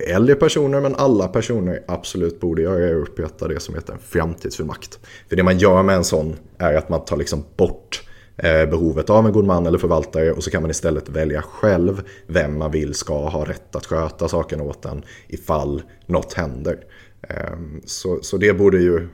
äldre 0.08 0.36
personer 0.36 0.82
men 0.82 0.96
alla 0.96 1.28
personer 1.28 1.84
absolut 1.88 2.40
borde 2.40 2.62
göra 2.62 2.88
är 2.88 2.96
att 2.96 3.10
upprätta 3.10 3.48
det 3.48 3.60
som 3.60 3.76
heter 3.76 3.94
en 3.94 4.00
framtidsfullmakt. 4.00 5.00
För 5.30 5.36
det 5.36 5.44
man 5.44 5.58
gör 5.58 5.84
med 5.84 5.96
en 5.96 6.04
sån 6.04 6.36
är 6.58 6.74
att 6.74 6.90
man 6.90 7.06
tar 7.06 7.18
liksom 7.18 7.44
bort 7.58 8.04
eh, 8.38 8.66
behovet 8.70 9.10
av 9.10 9.26
en 9.26 9.34
god 9.34 9.46
man 9.46 9.66
eller 9.66 9.78
förvaltare 9.78 10.32
och 10.32 10.44
så 10.44 10.52
kan 10.52 10.62
man 10.62 10.72
istället 10.72 11.10
välja 11.10 11.42
själv 11.42 12.02
vem 12.28 12.58
man 12.58 12.72
vill 12.72 12.94
ska 12.94 13.30
ha 13.30 13.46
rätt 13.46 13.76
att 13.76 13.86
sköta 13.86 14.28
saken 14.28 14.62
åt 14.62 14.86
en 14.86 15.04
ifall 15.28 15.82
något 16.06 16.34
händer. 16.34 16.80
Ehm, 17.22 17.82
så, 17.86 18.20
så 18.22 18.38
det 18.38 18.54
borde 18.54 18.78
ju 18.78 19.08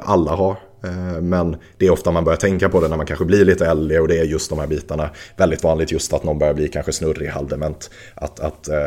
alla 0.00 0.34
ha 0.34 0.56
ehm, 0.84 1.28
men 1.28 1.56
det 1.78 1.86
är 1.86 1.90
ofta 1.90 2.10
man 2.10 2.24
börjar 2.24 2.36
tänka 2.36 2.68
på 2.68 2.80
det 2.80 2.88
när 2.88 2.96
man 2.96 3.06
kanske 3.06 3.24
blir 3.24 3.44
lite 3.44 3.66
äldre 3.66 4.00
och 4.00 4.08
det 4.08 4.18
är 4.18 4.24
just 4.24 4.50
de 4.50 4.58
här 4.58 4.66
bitarna. 4.66 5.10
Väldigt 5.36 5.62
vanligt 5.62 5.92
just 5.92 6.12
att 6.12 6.24
någon 6.24 6.38
börjar 6.38 6.54
bli 6.54 6.68
kanske 6.68 6.92
snurrig, 6.92 7.28
halvdement. 7.28 7.90
Att, 8.14 8.40
att 8.40 8.68
eh, 8.68 8.86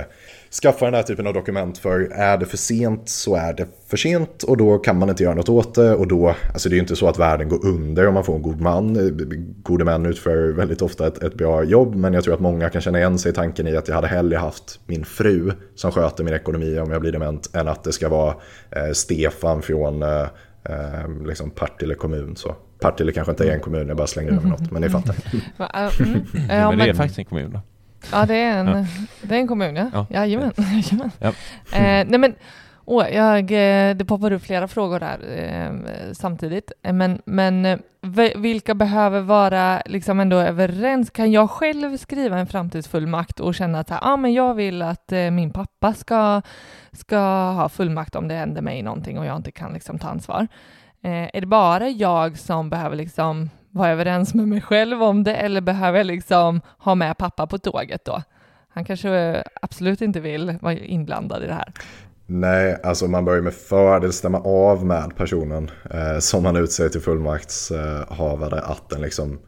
skaffa 0.61 0.85
den 0.85 0.93
här 0.93 1.03
typen 1.03 1.27
av 1.27 1.33
dokument 1.33 1.77
för 1.77 1.99
är 1.99 2.37
det 2.37 2.45
för 2.45 2.57
sent 2.57 3.09
så 3.09 3.35
är 3.35 3.53
det 3.53 3.67
för 3.87 3.97
sent 3.97 4.43
och 4.43 4.57
då 4.57 4.77
kan 4.77 4.99
man 4.99 5.09
inte 5.09 5.23
göra 5.23 5.35
något 5.35 5.49
åt 5.49 5.75
det 5.75 5.95
och 5.95 6.07
då, 6.07 6.35
alltså 6.53 6.69
det 6.69 6.73
är 6.73 6.77
ju 6.77 6.81
inte 6.81 6.95
så 6.95 7.07
att 7.07 7.19
världen 7.19 7.49
går 7.49 7.65
under 7.65 8.07
om 8.07 8.13
man 8.13 8.23
får 8.23 8.35
en 8.35 8.41
god 8.41 8.61
man. 8.61 9.17
Gode 9.63 9.85
män 9.85 10.05
utför 10.05 10.51
väldigt 10.51 10.81
ofta 10.81 11.07
ett, 11.07 11.23
ett 11.23 11.33
bra 11.33 11.63
jobb 11.63 11.95
men 11.95 12.13
jag 12.13 12.23
tror 12.23 12.33
att 12.33 12.39
många 12.39 12.69
kan 12.69 12.81
känna 12.81 12.99
igen 12.99 13.19
sig 13.19 13.31
i 13.31 13.35
tanken 13.35 13.67
i 13.67 13.77
att 13.77 13.87
jag 13.87 13.95
hade 13.95 14.07
hellre 14.07 14.37
haft 14.37 14.79
min 14.85 15.05
fru 15.05 15.51
som 15.75 15.91
sköter 15.91 16.23
min 16.23 16.33
ekonomi 16.33 16.79
om 16.79 16.91
jag 16.91 17.01
blir 17.01 17.11
dement 17.11 17.55
än 17.55 17.67
att 17.67 17.83
det 17.83 17.91
ska 17.91 18.09
vara 18.09 18.35
eh, 18.71 18.91
Stefan 18.93 19.61
från 19.61 20.03
eh, 20.03 20.21
eh 20.63 21.25
liksom 21.27 21.49
Partille 21.49 21.93
kommun. 21.93 22.35
Så. 22.35 22.55
Partille 22.79 23.11
kanske 23.11 23.31
inte 23.31 23.49
är 23.49 23.53
en 23.53 23.59
kommun, 23.59 23.87
jag 23.87 23.97
bara 23.97 24.07
slänger 24.07 24.31
över 24.31 24.47
något, 24.47 24.71
men 24.71 24.81
ni 24.81 24.89
fattar. 24.89 25.15
Mm. 25.99 26.25
Ja, 26.49 26.69
men 26.69 26.79
det 26.79 26.89
är 26.89 26.93
faktiskt 26.93 27.19
en 27.19 27.25
kommun 27.25 27.51
då. 27.51 27.61
Ja, 28.11 28.25
det 28.25 28.35
är 28.35 28.57
en, 28.57 28.67
ja. 28.67 28.85
det 29.21 29.35
är 29.35 29.39
en 29.39 29.47
kommun, 29.47 29.75
ja. 29.75 29.89
ja. 29.93 30.05
Jajamän. 30.09 30.51
Jajamän. 30.57 31.11
Ja. 31.19 31.27
Eh, 31.77 32.05
nej 32.07 32.17
men, 32.17 32.35
åh, 32.85 33.09
jag, 33.09 33.51
eh, 33.51 33.95
det 33.95 34.05
poppar 34.05 34.31
upp 34.31 34.43
flera 34.43 34.67
frågor 34.67 34.99
där 34.99 35.19
eh, 35.37 35.71
samtidigt. 36.13 36.71
Eh, 36.83 36.93
men, 36.93 37.21
men 37.25 37.65
eh, 37.65 37.79
vilka 38.35 38.75
behöver 38.75 39.21
vara 39.21 39.81
liksom 39.85 40.19
ändå 40.19 40.37
överens? 40.37 41.09
Kan 41.09 41.31
jag 41.31 41.49
själv 41.49 41.97
skriva 41.97 42.39
en 42.39 42.47
framtidsfullmakt 42.47 43.39
och 43.39 43.55
känna 43.55 43.79
att 43.79 43.91
ah, 43.91 44.17
men 44.17 44.33
jag 44.33 44.53
vill 44.53 44.81
att 44.81 45.11
eh, 45.11 45.31
min 45.31 45.53
pappa 45.53 45.93
ska, 45.93 46.41
ska 46.91 47.19
ha 47.51 47.69
fullmakt 47.69 48.15
om 48.15 48.27
det 48.27 48.35
händer 48.35 48.61
mig 48.61 48.81
någonting 48.81 49.19
och 49.19 49.25
jag 49.25 49.37
inte 49.37 49.51
kan 49.51 49.73
liksom, 49.73 49.99
ta 49.99 50.07
ansvar? 50.07 50.47
är 51.01 51.41
det 51.41 51.47
bara 51.47 51.89
jag 51.89 52.37
som 52.37 52.69
behöver 52.69 52.95
liksom 52.95 53.49
vara 53.77 53.89
överens 53.89 54.33
med 54.33 54.47
mig 54.47 54.61
själv 54.61 55.03
om 55.03 55.23
det 55.23 55.35
eller 55.35 55.61
behöver 55.61 55.97
jag 55.97 56.07
liksom 56.07 56.61
ha 56.77 56.95
med 56.95 57.17
pappa 57.17 57.47
på 57.47 57.57
tåget 57.57 58.05
då? 58.05 58.21
Han 58.69 58.85
kanske 58.85 59.43
absolut 59.61 60.01
inte 60.01 60.19
vill 60.19 60.57
vara 60.61 60.73
inblandad 60.73 61.43
i 61.43 61.47
det 61.47 61.53
här. 61.53 61.73
Nej, 62.25 62.79
alltså 62.83 63.07
man 63.07 63.25
börjar 63.25 63.41
med 63.41 63.53
fördel 63.53 64.13
stämma 64.13 64.39
av 64.39 64.85
med 64.85 65.15
personen 65.15 65.71
eh, 65.91 66.19
som 66.19 66.43
man 66.43 66.55
utser 66.55 66.89
till 66.89 67.01
fullmaktshavare 67.01 68.61
att 68.61 68.89
den 68.89 69.01
liksom 69.01 69.39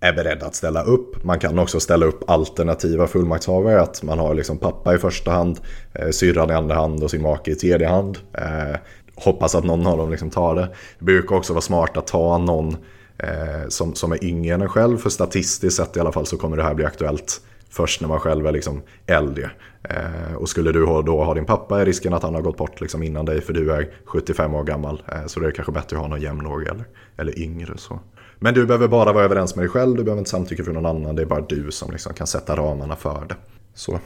är 0.00 0.12
beredd 0.12 0.42
att 0.42 0.54
ställa 0.54 0.82
upp. 0.82 1.24
Man 1.24 1.38
kan 1.38 1.58
också 1.58 1.80
ställa 1.80 2.06
upp 2.06 2.30
alternativa 2.30 3.06
fullmaktshavare, 3.06 3.80
att 3.80 4.02
man 4.02 4.18
har 4.18 4.34
liksom 4.34 4.58
pappa 4.58 4.94
i 4.94 4.98
första 4.98 5.30
hand, 5.30 5.60
eh, 5.92 6.10
syrran 6.10 6.50
i 6.50 6.54
andra 6.54 6.74
hand 6.74 7.02
och 7.02 7.10
sin 7.10 7.22
make 7.22 7.50
i 7.50 7.54
tredje 7.54 7.88
hand. 7.88 8.18
Eh, 8.32 8.76
hoppas 9.14 9.54
att 9.54 9.64
någon 9.64 9.86
av 9.86 9.98
dem 9.98 10.10
liksom 10.10 10.30
tar 10.30 10.54
det. 10.54 10.68
Det 10.98 11.04
brukar 11.04 11.36
också 11.36 11.52
vara 11.52 11.60
smart 11.60 11.96
att 11.96 12.06
ta 12.06 12.38
någon 12.38 12.68
eh, 12.68 12.78
Eh, 13.18 13.68
som, 13.68 13.94
som 13.94 14.12
är 14.12 14.24
yngre 14.24 14.54
än 14.54 14.62
en 14.62 14.68
själv. 14.68 14.98
För 14.98 15.10
statistiskt 15.10 15.76
sett 15.76 15.96
i 15.96 16.00
alla 16.00 16.12
fall 16.12 16.26
så 16.26 16.36
kommer 16.36 16.56
det 16.56 16.62
här 16.62 16.74
bli 16.74 16.84
aktuellt 16.84 17.40
först 17.70 18.00
när 18.00 18.08
man 18.08 18.20
själv 18.20 18.46
är 18.46 18.52
liksom 18.52 18.82
äldre. 19.06 19.50
Eh, 19.82 20.34
och 20.36 20.48
skulle 20.48 20.72
du 20.72 20.80
då 20.80 21.24
ha 21.24 21.34
din 21.34 21.44
pappa 21.44 21.80
är 21.80 21.84
risken 21.84 22.14
att 22.14 22.22
han 22.22 22.34
har 22.34 22.42
gått 22.42 22.56
bort 22.56 22.80
liksom 22.80 23.02
innan 23.02 23.24
dig 23.24 23.40
för 23.40 23.52
du 23.52 23.72
är 23.72 23.90
75 24.04 24.54
år 24.54 24.64
gammal. 24.64 25.02
Eh, 25.12 25.26
så 25.26 25.40
det 25.40 25.46
är 25.46 25.50
kanske 25.50 25.72
bättre 25.72 25.96
att 25.96 26.02
ha 26.02 26.08
någon 26.08 26.20
jämnårig 26.20 26.68
eller, 26.68 26.84
eller 27.16 27.38
yngre. 27.38 27.72
Så. 27.76 28.00
Men 28.38 28.54
du 28.54 28.66
behöver 28.66 28.88
bara 28.88 29.12
vara 29.12 29.24
överens 29.24 29.56
med 29.56 29.62
dig 29.62 29.70
själv, 29.70 29.96
du 29.96 30.04
behöver 30.04 30.18
inte 30.18 30.30
samtycke 30.30 30.64
från 30.64 30.74
någon 30.74 30.86
annan. 30.86 31.16
Det 31.16 31.22
är 31.22 31.26
bara 31.26 31.40
du 31.40 31.70
som 31.70 31.90
liksom 31.90 32.14
kan 32.14 32.26
sätta 32.26 32.56
ramarna 32.56 32.96
för 32.96 33.26
det. 33.28 33.36
Så. 33.74 34.00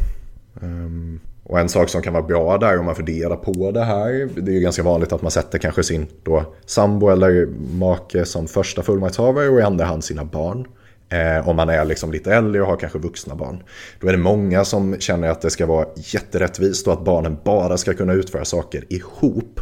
Um, 0.60 1.20
och 1.44 1.60
en 1.60 1.68
sak 1.68 1.88
som 1.88 2.02
kan 2.02 2.12
vara 2.12 2.22
bra 2.22 2.58
där 2.58 2.78
om 2.78 2.84
man 2.84 2.94
funderar 2.94 3.36
på 3.36 3.70
det 3.70 3.84
här, 3.84 4.28
det 4.36 4.50
är 4.50 4.54
ju 4.54 4.60
ganska 4.60 4.82
vanligt 4.82 5.12
att 5.12 5.22
man 5.22 5.30
sätter 5.30 5.58
kanske 5.58 5.82
sin 5.82 6.06
då 6.22 6.54
sambo 6.66 7.08
eller 7.08 7.46
make 7.78 8.24
som 8.24 8.46
första 8.46 8.82
fullmaktshavare 8.82 9.48
och 9.48 9.60
i 9.60 9.62
andra 9.62 9.84
hand 9.84 10.04
sina 10.04 10.24
barn. 10.24 10.66
Eh, 11.12 11.48
om 11.48 11.56
man 11.56 11.68
är 11.68 11.84
liksom 11.84 12.12
lite 12.12 12.34
äldre 12.34 12.62
och 12.62 12.68
har 12.68 12.76
kanske 12.76 12.98
vuxna 12.98 13.34
barn. 13.34 13.62
Då 14.00 14.08
är 14.08 14.12
det 14.12 14.18
många 14.18 14.64
som 14.64 14.96
känner 14.98 15.28
att 15.28 15.40
det 15.40 15.50
ska 15.50 15.66
vara 15.66 15.86
jätterättvist 15.96 16.86
och 16.86 16.92
att 16.92 17.04
barnen 17.04 17.36
bara 17.44 17.76
ska 17.76 17.94
kunna 17.94 18.12
utföra 18.12 18.44
saker 18.44 18.84
ihop. 18.88 19.60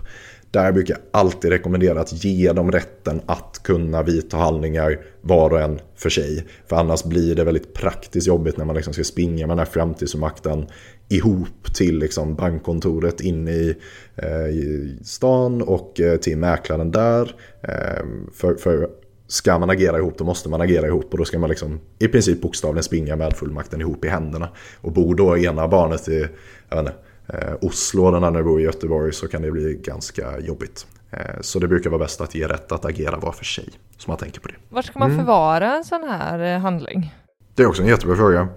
Där 0.50 0.72
brukar 0.72 0.94
jag 0.94 1.02
alltid 1.20 1.50
rekommendera 1.50 2.00
att 2.00 2.24
ge 2.24 2.52
dem 2.52 2.72
rätten 2.72 3.20
att 3.26 3.60
kunna 3.62 4.02
vidta 4.02 4.36
handlingar 4.36 4.98
var 5.20 5.50
och 5.50 5.60
en 5.60 5.80
för 5.96 6.10
sig. 6.10 6.46
För 6.66 6.76
annars 6.76 7.05
blir 7.05 7.34
det 7.34 7.44
väldigt 7.44 7.74
praktiskt 7.74 8.26
jobbigt 8.26 8.56
när 8.56 8.64
man 8.64 8.76
liksom 8.76 8.92
ska 8.92 9.05
springa 9.05 9.46
med 9.46 9.56
den 9.56 9.59
här 9.59 9.72
framtidsfullmakten 9.72 10.66
ihop 11.09 11.74
till 11.74 11.98
liksom 11.98 12.35
bankkontoret 12.35 13.20
inne 13.20 13.51
i, 13.51 13.76
eh, 14.16 14.47
i 14.47 14.98
stan 15.02 15.62
och 15.62 16.01
eh, 16.01 16.16
till 16.16 16.39
mäklaren 16.39 16.90
där. 16.90 17.35
Eh, 17.62 18.05
för, 18.35 18.55
för 18.55 18.89
ska 19.26 19.59
man 19.59 19.70
agera 19.70 19.98
ihop 19.98 20.18
då 20.18 20.24
måste 20.24 20.48
man 20.48 20.60
agera 20.60 20.86
ihop 20.86 21.12
och 21.12 21.18
då 21.18 21.24
ska 21.24 21.39
man 21.39 21.51
liksom 21.51 21.80
i 21.98 22.09
princip 22.09 22.40
bokstavligen 22.40 22.82
springa 22.82 23.16
med 23.16 23.32
fullmakten 23.32 23.80
ihop 23.80 24.05
i 24.05 24.09
händerna. 24.09 24.48
Och 24.80 24.93
bor 24.93 25.14
då 25.14 25.39
ena 25.39 25.68
barnet 25.68 26.09
i 26.09 26.28
jag 26.68 26.82
vet 26.82 26.86
inte, 26.86 27.01
eh, 27.26 27.55
Oslo 27.60 28.05
och 28.05 28.12
den 28.12 28.24
andra 28.24 28.43
bor 28.43 28.60
i 28.60 28.64
Göteborg 28.64 29.12
så 29.12 29.28
kan 29.28 29.43
det 29.43 29.51
bli 29.51 29.74
ganska 29.82 30.40
jobbigt. 30.40 30.86
Eh, 31.10 31.40
så 31.40 31.59
det 31.59 31.68
brukar 31.68 31.90
vara 31.90 31.98
bäst 31.98 32.20
att 32.20 32.35
ge 32.35 32.48
rätt 32.48 32.72
att 32.72 32.85
agera 32.85 33.16
var 33.16 33.32
för 33.32 33.44
sig. 33.44 33.68
Så 33.97 34.10
man 34.10 34.18
tänker 34.18 34.40
på 34.40 34.48
det. 34.48 34.55
Var 34.68 34.82
ska 34.82 34.98
man 34.98 35.10
mm. 35.10 35.26
förvara 35.26 35.76
en 35.76 35.85
sån 35.85 36.02
här 36.02 36.55
eh, 36.55 36.60
handling? 36.60 37.14
Det 37.55 37.62
är 37.62 37.66
också 37.66 37.82
en 37.82 37.89
jättebra 37.89 38.16
fråga. 38.16 38.48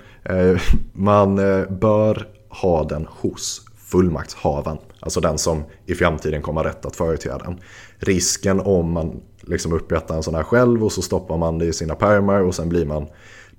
Man 0.93 1.35
bör 1.69 2.27
ha 2.51 2.83
den 2.83 3.07
hos 3.09 3.61
fullmaktshavaren. 3.77 4.77
Alltså 4.99 5.19
den 5.19 5.37
som 5.37 5.63
i 5.85 5.95
framtiden 5.95 6.41
kommer 6.41 6.63
ha 6.63 6.69
rätt 6.69 6.85
att 6.85 6.95
företräda 6.95 7.37
den. 7.37 7.59
Risken 7.97 8.59
om 8.59 8.91
man 8.91 9.21
liksom 9.41 9.73
upprättar 9.73 10.15
en 10.15 10.23
sån 10.23 10.35
här 10.35 10.43
själv 10.43 10.83
och 10.83 10.91
så 10.91 11.01
stoppar 11.01 11.37
man 11.37 11.57
det 11.57 11.65
i 11.65 11.73
sina 11.73 11.95
pärmar 11.95 12.41
och 12.41 12.55
sen 12.55 12.69
blir 12.69 12.85
man 12.85 13.07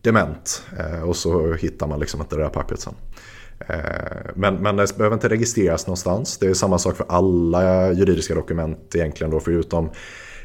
dement. 0.01 0.63
Eh, 0.79 1.03
och 1.03 1.17
så 1.17 1.55
hittar 1.55 1.87
man 1.87 2.01
liksom 2.01 2.21
inte 2.21 2.37
det 2.37 2.43
där 2.43 2.49
pappret 2.49 2.81
sen. 2.81 2.95
Eh, 3.69 4.31
men, 4.35 4.55
men 4.55 4.77
det 4.77 4.97
behöver 4.97 5.15
inte 5.15 5.29
registreras 5.29 5.87
någonstans. 5.87 6.39
Det 6.39 6.47
är 6.47 6.55
samma 6.55 6.79
sak 6.79 6.97
för 6.97 7.07
alla 7.09 7.93
juridiska 7.93 8.35
dokument 8.35 8.95
egentligen 8.95 9.31
då 9.31 9.41
förutom 9.41 9.91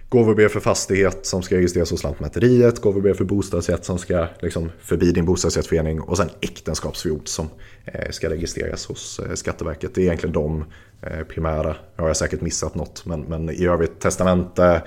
gåvobrev 0.10 0.50
för 0.50 0.60
fastighet 0.60 1.26
som 1.26 1.42
ska 1.42 1.56
registreras 1.56 1.92
hos 1.92 2.04
Lantmäteriet, 2.04 2.82
gåvobrev 2.82 3.14
för 3.14 3.24
bostadsrätt 3.24 3.86
som 3.86 3.98
ska 3.98 4.28
liksom 4.40 4.72
förbi 4.80 5.12
din 5.12 5.26
bostadsrättsförening 5.26 6.02
och 6.02 6.18
sen 6.18 6.30
äktenskapsförord 6.42 7.28
som 7.28 7.50
eh, 7.86 8.10
ska 8.10 8.30
registreras 8.30 8.86
hos 8.86 9.20
eh, 9.20 9.34
Skatteverket. 9.34 9.96
Det 9.96 10.02
är 10.02 10.06
egentligen 10.06 10.34
de 10.34 10.66
Eh, 11.02 11.24
primära. 11.24 11.76
Jag 11.96 12.04
har 12.04 12.14
säkert 12.14 12.42
missat 12.42 12.76
något, 12.76 13.06
men, 13.06 13.22
men 13.22 13.50
i 13.50 13.66
övrigt 13.66 14.00
testamente, 14.00 14.82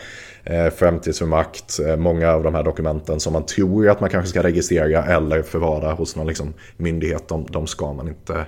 eh, 0.44 0.70
framtidsfullmakt, 0.70 1.80
eh, 1.80 1.96
många 1.96 2.32
av 2.32 2.42
de 2.42 2.54
här 2.54 2.62
dokumenten 2.62 3.20
som 3.20 3.32
man 3.32 3.46
tror 3.46 3.88
att 3.88 4.00
man 4.00 4.10
kanske 4.10 4.30
ska 4.30 4.42
registrera 4.42 5.04
eller 5.04 5.42
förvara 5.42 5.92
hos 5.92 6.16
någon 6.16 6.26
liksom, 6.26 6.54
myndighet, 6.76 7.28
de, 7.28 7.46
de 7.50 7.66
ska 7.66 7.92
man 7.92 8.08
inte 8.08 8.46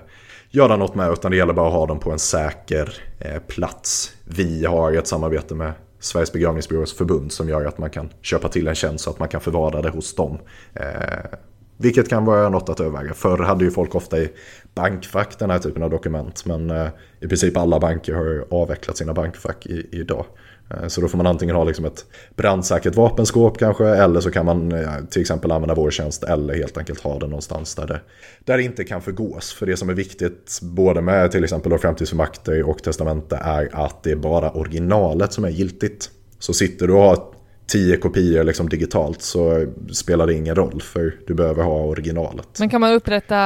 göra 0.51 0.77
något 0.77 0.95
med, 0.95 1.13
utan 1.13 1.31
det 1.31 1.37
gäller 1.37 1.53
bara 1.53 1.67
att 1.67 1.73
ha 1.73 1.87
dem 1.87 2.01
på 2.01 2.11
en 2.11 2.19
säker 2.19 2.97
eh, 3.19 3.39
plats. 3.49 4.13
Vi 4.25 4.65
har 4.65 4.93
ett 4.93 5.07
samarbete 5.07 5.55
med 5.55 5.73
Sveriges 6.03 6.33
begravningsbyråers 6.33 6.95
förbund 6.95 7.33
som 7.33 7.49
gör 7.49 7.65
att 7.65 7.79
man 7.79 7.91
kan 7.91 8.11
köpa 8.23 8.49
till 8.49 8.69
en 8.69 8.75
tjänst 8.75 9.05
så 9.05 9.11
att 9.11 9.19
man 9.19 9.29
kan 9.29 9.41
förvara 9.41 9.83
det 9.83 9.91
hos 9.91 10.15
dem. 10.15 10.39
Eh, 10.75 11.39
vilket 11.77 12.09
kan 12.09 12.25
vara 12.25 12.49
något 12.49 12.69
att 12.69 12.81
överväga. 12.81 13.15
Förr 13.15 13.39
hade 13.39 13.65
ju 13.65 13.71
folk 13.71 13.95
ofta 13.95 14.19
i 14.19 14.33
bankfack 14.75 15.39
den 15.39 15.51
här 15.51 15.59
typen 15.59 15.83
av 15.83 15.91
dokument. 15.91 16.45
Men 16.47 16.71
eh, 16.71 16.89
i 17.21 17.29
princip 17.29 17.57
alla 17.57 17.81
banker 17.81 18.15
har 18.15 18.47
avvecklat 18.51 18.97
sina 18.97 19.15
bankfack 19.15 19.67
i, 19.67 19.89
idag. 19.93 20.25
Eh, 20.71 20.87
så 20.87 21.01
då 21.01 21.09
får 21.09 21.17
man 21.17 21.27
antingen 21.27 21.57
ha 21.57 21.65
liksom 21.65 21.85
ett 21.85 22.05
brandsäkert 22.37 22.95
vapenskåp 22.95 23.59
kanske. 23.59 23.87
Eller 23.87 24.21
så 24.21 24.31
kan 24.31 24.47
man 24.47 24.73
eh, 24.73 24.91
till 25.11 25.21
exempel 25.21 25.53
använda 25.53 25.75
vår 25.75 25.91
tjänst. 25.91 26.25
Eller 26.25 26.55
helt 26.55 26.79
enkelt 26.79 27.01
ha 27.01 27.19
det 27.19 27.27
någonstans 27.27 27.75
där 27.75 27.87
det, 27.87 28.01
där 28.45 28.57
det 28.57 28.63
inte 28.63 28.85
kan 28.85 29.03
förgås. 29.03 29.53
För 29.53 29.67
det 29.67 29.77
som 29.77 29.89
är 29.89 29.95
viktigt 29.95 30.59
både 30.63 31.01
med 31.01 31.31
till 31.31 31.45
exempel 31.45 31.79
framtidsfullmakter 31.79 32.63
och 32.63 32.83
testamente 32.83 33.37
är 33.37 33.69
att 33.73 34.03
det 34.03 34.11
är 34.11 34.17
bara 34.17 34.51
originalet 34.51 35.33
som 35.33 35.45
är 35.45 35.51
giltigt. 35.51 36.11
Så 36.39 36.53
sitter 36.53 36.87
du 36.87 36.93
och 36.93 37.03
har 37.03 37.19
tio 37.67 37.97
kopior 37.97 38.45
liksom 38.45 38.69
digitalt 38.69 39.23
så 39.23 39.67
spelar 39.93 40.27
det 40.27 40.35
ingen 40.35 40.55
roll 40.55 40.83
för 40.83 41.17
du 41.27 41.35
behöver 41.35 41.63
ha 41.63 41.81
originalet. 41.81 42.49
Men 42.59 42.69
kan 42.69 42.81
man 42.81 42.93
upprätta, 42.93 43.37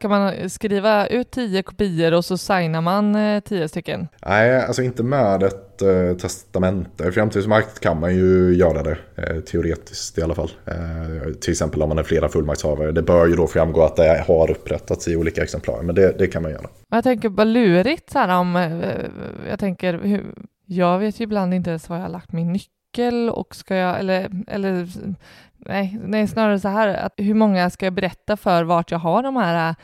kan 0.00 0.10
man 0.10 0.50
skriva 0.50 1.06
ut 1.06 1.30
tio 1.30 1.62
kopior 1.62 2.14
och 2.14 2.24
så 2.24 2.38
signar 2.38 2.80
man 2.80 3.14
äh, 3.14 3.40
tio 3.40 3.68
stycken? 3.68 4.08
Nej, 4.26 4.62
alltså 4.62 4.82
inte 4.82 5.02
med 5.02 5.42
ett 5.42 5.82
eh, 5.82 6.16
testamente. 6.16 7.12
Framtidsmakt 7.12 7.80
kan 7.80 8.00
man 8.00 8.16
ju 8.16 8.54
göra 8.54 8.82
det, 8.82 8.98
eh, 9.16 9.40
teoretiskt 9.40 10.18
i 10.18 10.22
alla 10.22 10.34
fall. 10.34 10.50
Eh, 10.66 11.32
till 11.32 11.50
exempel 11.50 11.82
om 11.82 11.88
man 11.88 11.98
är 11.98 12.02
flera 12.02 12.28
fullmaktshavare. 12.28 12.92
Det 12.92 13.02
bör 13.02 13.26
ju 13.26 13.36
då 13.36 13.46
framgå 13.46 13.82
att 13.82 13.96
det 13.96 14.24
har 14.26 14.50
upprättats 14.50 15.08
i 15.08 15.16
olika 15.16 15.42
exemplar, 15.42 15.82
men 15.82 15.94
det, 15.94 16.18
det 16.18 16.26
kan 16.26 16.42
man 16.42 16.50
göra. 16.50 16.66
Jag 16.90 17.04
tänker 17.04 17.28
bara 17.28 17.44
lurigt 17.44 18.10
så 18.10 18.18
här 18.18 18.38
om, 18.38 18.54
jag 19.48 19.58
tänker, 19.58 19.94
hur, 20.02 20.34
jag 20.66 20.98
vet 20.98 21.20
ju 21.20 21.24
ibland 21.24 21.54
inte 21.54 21.70
ens 21.70 21.88
var 21.88 21.96
jag 21.96 22.02
har 22.02 22.10
lagt 22.10 22.32
min 22.32 22.52
nyckel 22.52 22.77
nyckel 22.88 23.30
och 23.30 23.54
ska 23.54 23.74
jag, 23.74 23.98
eller, 23.98 24.30
eller 24.46 24.88
nej, 25.56 25.98
nej, 26.04 26.28
snarare 26.28 26.60
så 26.60 26.68
här, 26.68 26.88
att 26.88 27.12
hur 27.16 27.34
många 27.34 27.70
ska 27.70 27.86
jag 27.86 27.92
berätta 27.92 28.36
för 28.36 28.64
vart 28.64 28.90
jag 28.90 28.98
har 28.98 29.22
de 29.22 29.36
här 29.36 29.74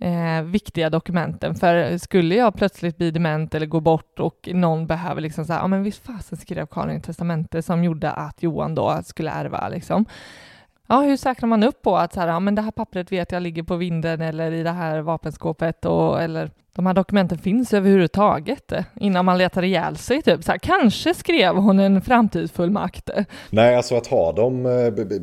eh, 0.00 0.42
viktiga 0.42 0.90
dokumenten. 0.90 1.54
För 1.54 1.98
skulle 1.98 2.34
jag 2.34 2.54
plötsligt 2.54 2.96
bli 2.96 3.10
dement 3.10 3.54
eller 3.54 3.66
gå 3.66 3.80
bort 3.80 4.20
och 4.20 4.48
någon 4.52 4.86
behöver 4.86 5.20
liksom 5.20 5.44
så 5.44 5.52
här, 5.52 5.60
ja 5.60 5.66
men 5.66 5.82
visst 5.82 6.06
fasen 6.06 6.38
skrev 6.38 6.66
Karin 6.66 6.96
ett 6.96 7.04
testamente 7.04 7.62
som 7.62 7.84
gjorde 7.84 8.10
att 8.10 8.42
Johan 8.42 8.74
då 8.74 9.00
skulle 9.04 9.30
ärva 9.30 9.68
liksom. 9.68 10.04
Ja, 10.90 11.00
hur 11.00 11.16
säkrar 11.16 11.46
man 11.46 11.62
upp 11.62 11.82
på 11.82 11.96
att 11.96 12.12
så 12.12 12.20
här, 12.20 12.28
ja, 12.28 12.40
men 12.40 12.54
det 12.54 12.62
här 12.62 12.70
pappret 12.70 13.12
vet 13.12 13.32
jag 13.32 13.42
ligger 13.42 13.62
på 13.62 13.76
vinden 13.76 14.20
eller 14.20 14.52
i 14.52 14.62
det 14.62 14.70
här 14.70 15.00
vapenskåpet 15.00 15.84
och, 15.84 16.22
eller 16.22 16.50
de 16.74 16.86
här 16.86 16.94
dokumenten 16.94 17.38
finns 17.38 17.72
överhuvudtaget 17.74 18.72
innan 19.00 19.24
man 19.24 19.38
letar 19.38 19.64
ihjäl 19.64 19.96
sig. 19.96 20.22
Typ. 20.22 20.44
Så 20.44 20.50
här, 20.50 20.58
kanske 20.58 21.14
skrev 21.14 21.56
hon 21.56 21.78
en 21.78 22.02
framtidsfullmakt. 22.02 23.10
Nej, 23.50 23.76
alltså 23.76 23.96
att 23.96 24.06
ha 24.06 24.32
dem, 24.32 24.66
eh, 24.66 24.72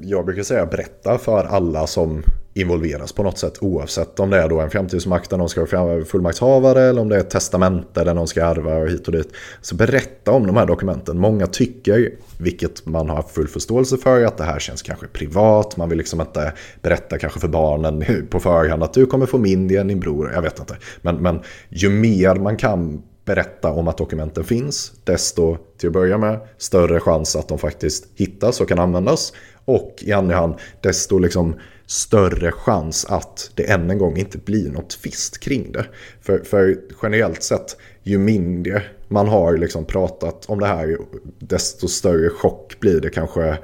jag 0.01 0.25
brukar 0.25 0.43
säga 0.43 0.65
berätta 0.65 1.17
för 1.17 1.43
alla 1.45 1.87
som 1.87 2.23
involveras 2.57 3.11
på 3.11 3.23
något 3.23 3.37
sätt 3.37 3.57
oavsett 3.61 4.19
om 4.19 4.29
det 4.29 4.37
är 4.37 4.49
då 4.49 4.59
en 4.59 4.69
framtidsmakt 4.69 5.29
där 5.29 5.37
någon 5.37 5.49
ska 5.49 5.65
vara 5.65 6.05
fullmaktshavare 6.05 6.81
eller 6.83 7.01
om 7.01 7.09
det 7.09 7.15
är 7.15 7.19
ett 7.19 7.29
testamente 7.29 8.03
där 8.03 8.13
någon 8.13 8.27
ska 8.27 8.45
ärva 8.45 8.77
och 8.77 8.89
hit 8.89 9.07
och 9.07 9.13
dit. 9.13 9.29
Så 9.61 9.75
berätta 9.75 10.31
om 10.31 10.47
de 10.47 10.57
här 10.57 10.65
dokumenten. 10.65 11.19
Många 11.19 11.47
tycker, 11.47 12.11
vilket 12.37 12.85
man 12.85 13.09
har 13.09 13.21
full 13.21 13.47
förståelse 13.47 13.97
för, 13.97 14.25
att 14.25 14.37
det 14.37 14.43
här 14.43 14.59
känns 14.59 14.81
kanske 14.81 15.07
privat. 15.07 15.77
Man 15.77 15.89
vill 15.89 15.97
liksom 15.97 16.21
inte 16.21 16.53
berätta 16.81 17.17
kanske 17.17 17.39
för 17.39 17.47
barnen 17.47 18.05
på 18.29 18.39
förhand 18.39 18.83
att 18.83 18.93
du 18.93 19.05
kommer 19.05 19.25
få 19.25 19.37
min, 19.37 19.67
det 19.67 19.75
är 19.75 19.83
din 19.83 19.99
bror, 19.99 20.31
jag 20.33 20.41
vet 20.41 20.59
inte. 20.59 20.77
Men, 21.01 21.15
men 21.15 21.39
ju 21.69 21.89
mer 21.89 22.35
man 22.35 22.57
kan 22.57 23.03
berätta 23.25 23.71
om 23.71 23.87
att 23.87 23.97
dokumenten 23.97 24.43
finns, 24.43 24.91
desto 25.03 25.57
till 25.77 25.89
att 25.89 25.93
börja 25.93 26.17
med 26.17 26.39
större 26.57 26.99
chans 26.99 27.35
att 27.35 27.47
de 27.47 27.57
faktiskt 27.57 28.07
hittas 28.15 28.61
och 28.61 28.69
kan 28.69 28.79
användas. 28.79 29.33
Och 29.65 29.95
i 30.01 30.11
andra 30.11 30.35
hand, 30.35 30.55
desto 30.81 31.19
liksom 31.19 31.55
större 31.87 32.51
chans 32.51 33.05
att 33.05 33.51
det 33.55 33.71
än 33.71 33.89
en 33.89 33.97
gång 33.97 34.17
inte 34.17 34.37
blir 34.37 34.69
något 34.69 34.89
tvist 34.89 35.39
kring 35.39 35.71
det. 35.71 35.85
För, 36.21 36.39
för 36.39 36.77
generellt 37.01 37.43
sett, 37.43 37.77
ju 38.03 38.17
mindre 38.17 38.83
man 39.07 39.27
har 39.27 39.57
liksom 39.57 39.85
pratat 39.85 40.45
om 40.45 40.59
det 40.59 40.65
här, 40.65 40.97
desto 41.39 41.87
större 41.87 42.29
chock 42.29 42.79
blir 42.79 43.01
det 43.01 43.09
kanske 43.09 43.57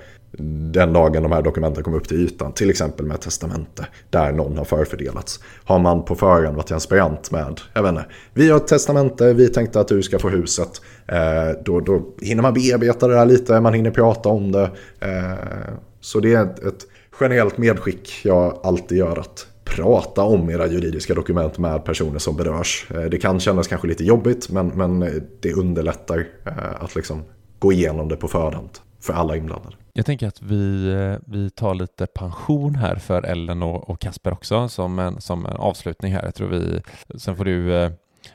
den 0.71 0.93
dagen 0.93 1.23
de 1.23 1.31
här 1.31 1.41
dokumenten 1.41 1.83
kommer 1.83 1.97
upp 1.97 2.07
till 2.07 2.25
ytan. 2.25 2.53
Till 2.53 2.69
exempel 2.69 3.05
med 3.05 3.21
testamente 3.21 3.87
där 4.09 4.31
någon 4.31 4.57
har 4.57 4.65
förfördelats. 4.65 5.39
Har 5.63 5.79
man 5.79 6.05
på 6.05 6.15
förhand 6.15 6.55
varit 6.55 6.67
transparent 6.67 7.31
med, 7.31 7.61
jag 7.73 7.83
vet 7.83 7.89
inte, 7.89 8.05
vi 8.33 8.49
har 8.49 8.57
ett 8.57 8.67
testamente, 8.67 9.33
vi 9.33 9.47
tänkte 9.47 9.79
att 9.79 9.87
du 9.87 10.03
ska 10.03 10.19
få 10.19 10.29
huset. 10.29 10.81
Eh, 11.07 11.49
då, 11.65 11.79
då 11.79 12.15
hinner 12.21 12.41
man 12.41 12.53
bearbeta 12.53 13.07
det 13.07 13.13
där 13.13 13.25
lite, 13.25 13.59
man 13.59 13.73
hinner 13.73 13.91
prata 13.91 14.29
om 14.29 14.51
det. 14.51 14.71
Eh, 14.99 15.73
så 16.01 16.19
det 16.19 16.33
är 16.33 16.43
ett, 16.43 16.59
ett 16.59 16.85
generellt 17.21 17.57
medskick 17.57 18.21
jag 18.23 18.59
alltid 18.63 18.97
gör 18.97 19.19
att 19.19 19.47
prata 19.75 20.23
om 20.23 20.49
era 20.49 20.67
juridiska 20.67 21.13
dokument 21.13 21.57
med 21.57 21.85
personer 21.85 22.19
som 22.19 22.35
berörs. 22.35 22.87
Eh, 22.91 23.01
det 23.01 23.17
kan 23.17 23.39
kännas 23.39 23.67
kanske 23.67 23.87
lite 23.87 24.03
jobbigt 24.03 24.49
men, 24.49 24.67
men 24.67 25.03
eh, 25.03 25.13
det 25.41 25.53
underlättar 25.53 26.27
eh, 26.45 26.83
att 26.83 26.95
liksom 26.95 27.23
gå 27.59 27.71
igenom 27.71 28.09
det 28.09 28.15
på 28.15 28.27
förhand 28.27 28.69
för 29.01 29.13
alla 29.13 29.35
inblandade. 29.35 29.75
Jag 29.93 30.05
tänker 30.05 30.27
att 30.27 30.41
vi, 30.41 31.17
vi 31.27 31.49
tar 31.49 31.73
lite 31.73 32.07
pension 32.07 32.75
här 32.75 32.95
för 32.95 33.23
Ellen 33.23 33.63
och, 33.63 33.89
och 33.89 33.99
Kasper 33.99 34.33
också 34.33 34.69
som 34.69 34.99
en, 34.99 35.21
som 35.21 35.45
en 35.45 35.55
avslutning 35.55 36.13
här. 36.13 36.23
Jag 36.23 36.35
tror 36.35 36.47
vi, 36.47 36.81
sen 37.15 37.35
får 37.35 37.45
du 37.45 37.85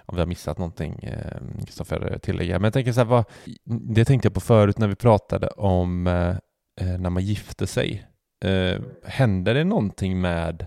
om 0.06 0.14
vi 0.14 0.20
har 0.20 0.26
missat 0.26 0.58
någonting, 0.58 1.08
Kristoffer, 1.64 2.18
tillägga. 2.22 2.58
Men 2.58 2.64
jag 2.64 2.72
tänker 2.72 2.92
så 2.92 3.00
här, 3.00 3.06
vad, 3.06 3.24
det 3.64 4.04
tänkte 4.04 4.26
jag 4.26 4.34
på 4.34 4.40
förut 4.40 4.78
när 4.78 4.88
vi 4.88 4.94
pratade 4.94 5.48
om 5.48 6.04
när 6.80 7.10
man 7.10 7.22
gifter 7.22 7.66
sig. 7.66 8.06
Eh, 8.46 8.80
händer 9.04 9.54
det 9.54 9.64
någonting 9.64 10.20
med 10.20 10.66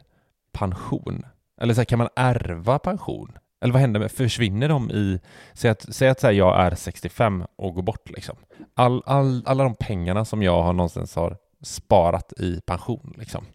pension? 0.51 1.25
Eller 1.61 1.73
så 1.73 1.79
här, 1.79 1.85
kan 1.85 1.99
man 1.99 2.09
ärva 2.15 2.79
pension? 2.79 3.37
Eller 3.61 3.73
vad 3.73 3.81
händer 3.81 3.99
med, 3.99 4.11
försvinner 4.11 4.69
de 4.69 4.91
i, 4.91 5.19
säg 5.53 5.71
att, 5.71 5.95
säg 5.95 6.09
att 6.09 6.19
så 6.19 6.27
här, 6.27 6.33
jag 6.33 6.59
är 6.61 6.75
65 6.75 7.43
och 7.55 7.73
går 7.73 7.81
bort 7.81 8.09
liksom. 8.09 8.35
All, 8.73 9.03
all, 9.05 9.43
alla 9.45 9.63
de 9.63 9.75
pengarna 9.75 10.25
som 10.25 10.43
jag 10.43 10.63
har 10.63 10.73
någonstans 10.73 11.15
har 11.15 11.37
sparat 11.61 12.33
i 12.37 12.61
pension 12.65 13.13
liksom. 13.17 13.45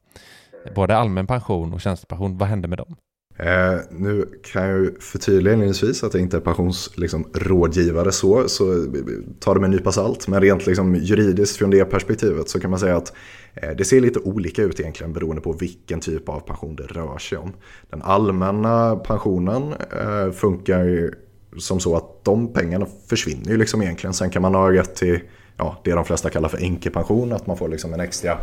Både 0.75 0.97
allmän 0.97 1.27
pension 1.27 1.73
och 1.73 1.81
tjänstepension, 1.81 2.39
vad 2.39 2.49
händer 2.49 2.69
med 2.69 2.79
dem? 2.79 2.97
Eh, 3.37 3.81
nu 3.91 4.29
kan 4.53 4.69
jag 4.69 4.79
ju 4.79 5.01
förtydliga 5.01 5.55
inledningsvis 5.55 6.05
att 6.05 6.15
jag 6.15 6.23
inte 6.23 6.37
är 6.37 6.41
pensionsrådgivare 6.41 8.05
liksom, 8.05 8.49
så, 8.49 8.49
så 8.49 8.87
ta 9.41 9.55
det 9.55 9.61
med 9.61 9.69
en 9.69 9.77
nypa 9.77 9.93
salt. 9.93 10.29
Men 10.29 10.41
rent 10.41 10.67
liksom 10.67 10.95
juridiskt 10.95 11.57
från 11.57 11.71
det 11.71 11.85
perspektivet 11.85 12.49
så 12.49 12.61
kan 12.61 12.71
man 12.71 12.79
säga 12.79 12.97
att 12.97 13.13
eh, 13.55 13.71
det 13.71 13.85
ser 13.85 14.01
lite 14.01 14.19
olika 14.19 14.63
ut 14.63 14.81
egentligen 14.81 15.13
beroende 15.13 15.43
på 15.43 15.53
vilken 15.53 16.01
typ 16.01 16.29
av 16.29 16.41
pension 16.41 16.77
det 16.77 16.83
rör 16.83 17.19
sig 17.19 17.39
om. 17.39 17.53
Den 17.91 18.03
allmänna 18.03 18.97
pensionen 18.97 19.73
eh, 19.73 20.33
funkar 20.33 21.15
som 21.59 21.81
så 21.81 21.97
att 21.97 22.25
de 22.25 22.53
pengarna 22.53 22.87
försvinner 23.09 23.51
ju 23.51 23.57
liksom 23.57 23.83
egentligen. 23.83 24.15
Sen 24.15 24.31
kan 24.31 24.43
man 24.43 24.55
ha 24.55 24.73
rätt 24.73 24.95
till 24.95 25.21
ja, 25.57 25.81
det 25.85 25.93
de 25.93 26.05
flesta 26.05 26.31
kallar 26.31 26.49
för 26.49 26.59
änkepension. 26.59 27.33
att 27.33 27.47
man 27.47 27.57
får 27.57 27.69
liksom 27.69 27.95
en 27.95 28.01
extra 28.01 28.39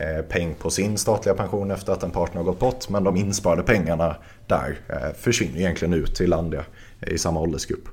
Eh, 0.00 0.22
peng 0.22 0.54
på 0.54 0.70
sin 0.70 0.98
statliga 0.98 1.34
pension 1.34 1.70
efter 1.70 1.92
att 1.92 2.02
en 2.02 2.10
partner 2.10 2.36
har 2.36 2.44
gått 2.44 2.58
bort. 2.58 2.88
Men 2.88 3.04
de 3.04 3.16
insparade 3.16 3.62
pengarna 3.62 4.16
där 4.46 4.78
eh, 4.88 5.14
försvinner 5.18 5.58
egentligen 5.58 5.94
ut 5.94 6.14
till 6.14 6.32
andra 6.32 6.64
i 7.06 7.18
samma 7.18 7.40
åldersgrupp. 7.40 7.88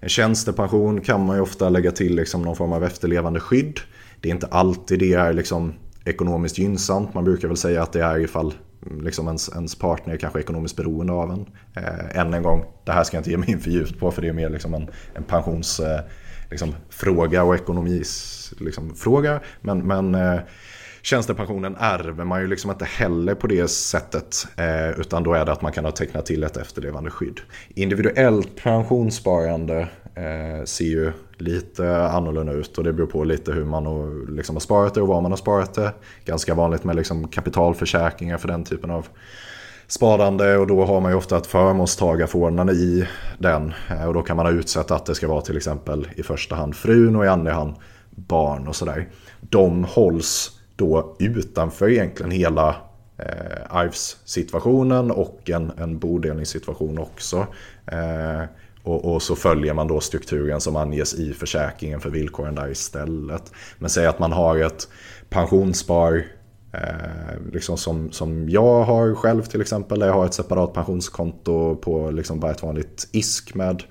En 0.00 0.08
tjänstepension 0.08 1.00
kan 1.00 1.26
man 1.26 1.36
ju 1.36 1.42
ofta 1.42 1.68
lägga 1.68 1.90
till 1.90 2.16
liksom 2.16 2.42
någon 2.42 2.56
form 2.56 2.72
av 2.72 2.84
efterlevande 2.84 3.40
skydd. 3.40 3.80
Det 4.20 4.28
är 4.28 4.34
inte 4.34 4.46
alltid 4.46 4.98
det 4.98 5.12
är 5.12 5.32
liksom 5.32 5.74
ekonomiskt 6.04 6.58
gynnsamt. 6.58 7.14
Man 7.14 7.24
brukar 7.24 7.48
väl 7.48 7.56
säga 7.56 7.82
att 7.82 7.92
det 7.92 8.02
är 8.02 8.18
ifall 8.18 8.54
mm, 8.86 9.04
liksom 9.04 9.26
ens, 9.26 9.48
ens 9.48 9.74
partner 9.74 10.14
är 10.14 10.18
kanske 10.18 10.40
ekonomiskt 10.40 10.76
beroende 10.76 11.12
av 11.12 11.30
en. 11.30 11.46
Eh, 11.74 12.18
än 12.20 12.34
en 12.34 12.42
gång, 12.42 12.64
det 12.84 12.92
här 12.92 13.04
ska 13.04 13.16
jag 13.16 13.20
inte 13.20 13.30
ge 13.30 13.36
mig 13.36 13.50
in 13.50 13.60
för 13.60 13.70
djupt 13.70 14.00
på 14.00 14.10
för 14.10 14.22
det 14.22 14.28
är 14.28 14.32
mer 14.32 14.50
liksom 14.50 14.74
en, 14.74 14.90
en 15.14 15.24
pensionsfråga 15.24 15.98
eh, 15.98 16.50
liksom, 16.50 16.74
och 17.48 17.54
ekonomisfråga. 17.54 19.34
Liksom, 19.34 19.78
men, 19.78 19.86
men 19.86 20.14
eh, 20.14 20.40
tjänstepensionen 21.08 21.76
ärver 21.78 22.24
man 22.24 22.40
ju 22.40 22.46
liksom 22.46 22.70
inte 22.70 22.84
heller 22.84 23.34
på 23.34 23.46
det 23.46 23.68
sättet. 23.68 24.46
Eh, 24.56 25.00
utan 25.00 25.22
då 25.22 25.34
är 25.34 25.44
det 25.44 25.52
att 25.52 25.62
man 25.62 25.72
kan 25.72 25.84
ha 25.84 25.92
tecknat 25.92 26.26
till 26.26 26.44
ett 26.44 26.56
efterlevande 26.56 27.10
skydd. 27.10 27.40
Individuellt 27.68 28.62
pensionssparande 28.62 29.88
eh, 30.14 30.64
ser 30.64 30.84
ju 30.84 31.12
lite 31.36 31.96
annorlunda 31.96 32.52
ut 32.52 32.78
och 32.78 32.84
det 32.84 32.92
beror 32.92 33.06
på 33.06 33.24
lite 33.24 33.52
hur 33.52 33.64
man 33.64 33.86
har, 33.86 34.30
liksom 34.36 34.56
har 34.56 34.60
sparat 34.60 34.94
det 34.94 35.00
och 35.00 35.08
var 35.08 35.20
man 35.20 35.32
har 35.32 35.36
sparat 35.36 35.74
det. 35.74 35.92
Ganska 36.24 36.54
vanligt 36.54 36.84
med 36.84 36.96
liksom 36.96 37.28
kapitalförsäkringar 37.28 38.38
för 38.38 38.48
den 38.48 38.64
typen 38.64 38.90
av 38.90 39.06
sparande 39.86 40.58
och 40.58 40.66
då 40.66 40.84
har 40.84 41.00
man 41.00 41.10
ju 41.10 41.16
ofta 41.16 41.36
ett 41.36 41.46
förmånstagarförordnande 41.46 42.72
i 42.72 43.08
den. 43.38 43.72
Eh, 43.90 44.04
och 44.04 44.14
då 44.14 44.22
kan 44.22 44.36
man 44.36 44.46
ha 44.46 44.52
utsett 44.52 44.90
att 44.90 45.06
det 45.06 45.14
ska 45.14 45.28
vara 45.28 45.40
till 45.40 45.56
exempel 45.56 46.08
i 46.16 46.22
första 46.22 46.54
hand 46.54 46.76
frun 46.76 47.16
och 47.16 47.24
i 47.24 47.28
andra 47.28 47.52
hand 47.52 47.74
barn 48.10 48.68
och 48.68 48.76
sådär. 48.76 49.08
De 49.40 49.84
hålls 49.84 50.57
då 50.78 51.16
utanför 51.18 51.90
egentligen 51.90 52.30
hela 52.30 52.76
eh, 53.16 53.76
arvssituationen 53.76 55.10
och 55.10 55.50
en, 55.50 55.72
en 55.76 55.98
bodelningssituation 55.98 56.98
också. 56.98 57.46
Eh, 57.86 58.42
och, 58.82 59.14
och, 59.14 59.22
så 59.22 59.36
följer 59.36 59.74
man 59.74 59.88
då 59.88 60.00
strukturen 60.00 60.60
som 60.60 60.76
anges 60.76 61.14
i 61.14 61.32
försäkringen 61.32 62.00
för 62.00 62.10
villkoren 62.10 62.54
där 62.54 62.70
istället. 62.70 63.52
Men 63.78 63.90
säg 63.90 64.06
att 64.06 64.18
man 64.18 64.32
har 64.32 64.58
ett 64.58 64.88
pensionsspar 65.28 66.26
eh, 66.72 67.52
liksom 67.52 67.76
som, 67.76 68.12
som 68.12 68.48
jag 68.48 68.84
har 68.84 69.14
själv 69.14 69.42
till 69.42 69.60
exempel. 69.60 69.98
Där 69.98 70.06
jag 70.06 70.14
har 70.14 70.26
ett 70.26 70.34
separat 70.34 70.72
pensionskonto 70.72 71.76
på 71.76 72.10
liksom 72.10 72.40
bara 72.40 72.50
ett 72.50 72.62
vanligt 72.62 73.08
ISK 73.12 73.54
med 73.54 73.82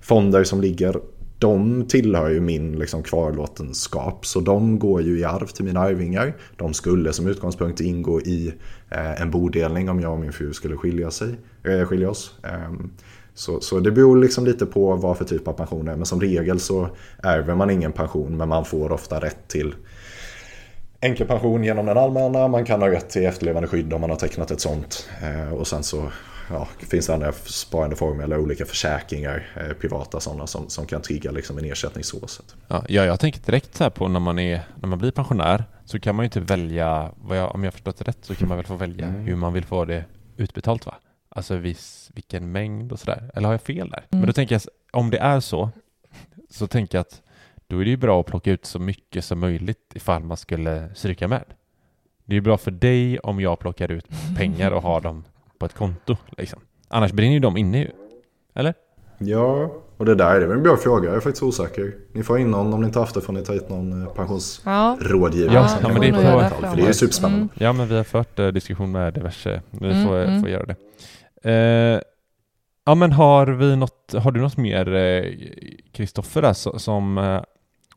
fonder 0.00 0.44
som 0.44 0.60
ligger 0.60 1.00
de 1.42 1.84
tillhör 1.88 2.30
ju 2.30 2.40
min 2.40 2.78
liksom 2.78 3.02
kvarlåtenskap. 3.02 4.26
Så 4.26 4.40
de 4.40 4.78
går 4.78 5.02
ju 5.02 5.18
i 5.18 5.24
arv 5.24 5.46
till 5.46 5.64
mina 5.64 5.80
arvingar. 5.80 6.34
De 6.56 6.74
skulle 6.74 7.12
som 7.12 7.26
utgångspunkt 7.26 7.80
ingå 7.80 8.20
i 8.20 8.54
eh, 8.90 9.22
en 9.22 9.30
bodelning 9.30 9.88
om 9.88 10.00
jag 10.00 10.12
och 10.12 10.20
min 10.20 10.32
fru 10.32 10.52
skulle 10.52 10.76
skilja, 10.76 11.10
sig, 11.10 11.34
eh, 11.64 11.86
skilja 11.86 12.10
oss. 12.10 12.34
Eh, 12.42 12.72
så, 13.34 13.60
så 13.60 13.80
det 13.80 13.90
beror 13.90 14.16
liksom 14.16 14.44
lite 14.44 14.66
på 14.66 14.96
vad 14.96 15.18
för 15.18 15.24
typ 15.24 15.48
av 15.48 15.52
pension 15.52 15.84
det 15.84 15.92
är. 15.92 15.96
Men 15.96 16.06
som 16.06 16.20
regel 16.20 16.60
så 16.60 16.88
ärver 17.22 17.54
man 17.54 17.70
ingen 17.70 17.92
pension 17.92 18.36
men 18.36 18.48
man 18.48 18.64
får 18.64 18.92
ofta 18.92 19.20
rätt 19.20 19.48
till 19.48 19.74
enkelpension 21.00 21.64
genom 21.64 21.86
den 21.86 21.98
allmänna. 21.98 22.48
Man 22.48 22.64
kan 22.64 22.80
ha 22.80 22.90
rätt 22.90 23.10
till 23.10 23.26
efterlevande 23.26 23.68
skydd 23.68 23.92
om 23.92 24.00
man 24.00 24.10
har 24.10 24.16
tecknat 24.16 24.50
ett 24.50 24.60
sånt. 24.60 25.08
Eh, 25.22 25.54
och 25.54 25.66
sen 25.66 25.82
så 25.82 26.08
ja, 26.50 26.68
finns 26.90 27.06
det 27.06 27.14
andra 27.14 27.32
sparandeformer 27.32 28.24
eller 28.24 28.38
olika 28.38 28.64
försäkringar, 28.64 29.46
eh, 29.56 29.72
privata 29.72 30.20
sådana 30.20 30.46
som, 30.46 30.68
som 30.68 30.86
kan 30.86 31.02
trigga 31.02 31.30
liksom 31.30 31.58
en 31.58 31.64
ersättning 31.64 32.04
så 32.04 32.26
sätt. 32.26 32.54
Ja, 32.68 32.84
jag 32.88 33.20
tänker 33.20 33.40
direkt 33.46 33.74
så 33.74 33.84
här 33.84 33.90
på 33.90 34.08
när 34.08 34.20
man, 34.20 34.38
är, 34.38 34.62
när 34.80 34.88
man 34.88 34.98
blir 34.98 35.10
pensionär 35.10 35.64
så 35.84 36.00
kan 36.00 36.14
man 36.14 36.22
ju 36.22 36.26
inte 36.26 36.40
välja, 36.40 37.10
jag, 37.30 37.54
om 37.54 37.64
jag 37.64 37.72
förstått 37.72 37.98
det 37.98 38.04
rätt, 38.04 38.18
så 38.20 38.34
kan 38.34 38.48
man 38.48 38.56
väl 38.56 38.66
få 38.66 38.74
välja 38.74 39.06
mm. 39.06 39.20
hur 39.20 39.36
man 39.36 39.52
vill 39.52 39.64
få 39.64 39.84
det 39.84 40.04
utbetalt 40.36 40.86
va? 40.86 40.94
Alltså 41.28 41.56
viss, 41.56 42.10
vilken 42.14 42.52
mängd 42.52 42.92
och 42.92 43.00
sådär. 43.00 43.30
Eller 43.34 43.48
har 43.48 43.54
jag 43.54 43.62
fel 43.62 43.90
där? 43.90 43.98
Mm. 43.98 44.06
Men 44.20 44.26
då 44.26 44.32
tänker 44.32 44.54
jag, 44.54 44.62
om 44.92 45.10
det 45.10 45.18
är 45.18 45.40
så, 45.40 45.70
så 46.50 46.66
tänker 46.66 46.98
jag 46.98 47.00
att 47.00 47.22
då 47.66 47.78
är 47.78 47.84
det 47.84 47.90
ju 47.90 47.96
bra 47.96 48.20
att 48.20 48.26
plocka 48.26 48.50
ut 48.50 48.66
så 48.66 48.78
mycket 48.78 49.24
som 49.24 49.38
möjligt 49.38 49.92
ifall 49.94 50.22
man 50.22 50.36
skulle 50.36 50.94
stryka 50.94 51.28
med. 51.28 51.44
Det 52.24 52.32
är 52.32 52.34
ju 52.34 52.40
bra 52.40 52.56
för 52.58 52.70
dig 52.70 53.18
om 53.18 53.40
jag 53.40 53.58
plockar 53.58 53.90
ut 53.90 54.06
pengar 54.36 54.70
och 54.70 54.82
har 54.82 55.00
dem 55.00 55.24
på 55.62 55.66
ett 55.66 55.74
konto. 55.74 56.16
Liksom. 56.38 56.60
Annars 56.88 57.12
brinner 57.12 57.34
ju 57.34 57.40
de 57.40 57.56
inne 57.56 57.78
ju. 57.78 57.90
Eller? 58.54 58.74
Ja, 59.18 59.72
och 59.96 60.04
det 60.06 60.14
där 60.14 60.34
är 60.40 60.46
väl 60.46 60.56
en 60.56 60.62
bra 60.62 60.76
fråga. 60.76 61.08
Jag 61.08 61.16
är 61.16 61.20
faktiskt 61.20 61.42
osäker. 61.42 61.94
Ni 62.12 62.22
får 62.22 62.38
in 62.38 62.50
någon, 62.50 62.74
om 62.74 62.80
ni 62.80 62.86
inte 62.86 62.98
haft 62.98 63.14
det 63.14 63.20
får 63.20 63.32
ni 63.32 63.42
ta 63.44 63.52
hit 63.52 63.68
någon 63.68 64.02
eh, 64.02 64.08
pensionsrådgivare. 64.12 65.54
Ja, 65.54 65.68
ja, 65.82 65.88
men 65.88 66.00
det 66.00 66.06
är 66.08 66.12
på- 66.12 66.66
För 66.66 66.76
det 66.76 66.82
är 66.82 66.86
ju 66.86 66.92
superspännande. 66.94 67.36
Mm. 67.38 67.48
Ja, 67.54 67.72
men 67.72 67.88
vi 67.88 67.96
har 67.96 68.04
fört 68.04 68.38
eh, 68.38 68.48
diskussion 68.48 68.92
med 68.92 69.14
diverse. 69.14 69.62
Vi 69.70 69.90
Mm, 69.90 70.06
får, 70.06 70.16
mm. 70.18 70.40
får 70.40 70.48
göra 70.50 70.66
det. 70.66 70.76
Eh, 71.50 72.00
ja, 72.84 72.94
men 72.94 73.12
har 73.12 73.46
vi 73.46 73.76
något, 73.76 74.14
har 74.18 74.30
du 74.32 74.40
något 74.40 74.56
mer, 74.56 74.94
eh, 74.94 75.24
Kristoffer, 75.92 76.42
där, 76.42 76.52
så- 76.52 76.78
som, 76.78 77.18
eh, 77.18 77.42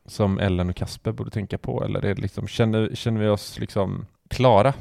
som 0.06 0.38
Ellen 0.38 0.70
och 0.70 0.76
Kasper 0.76 1.12
borde 1.12 1.30
tänka 1.30 1.58
på? 1.58 1.84
Eller 1.84 2.04
är 2.04 2.14
det 2.14 2.20
liksom, 2.22 2.46
känner, 2.48 2.90
känner 2.94 3.20
vi 3.20 3.28
oss 3.28 3.58
liksom 3.58 4.06
klara? 4.30 4.74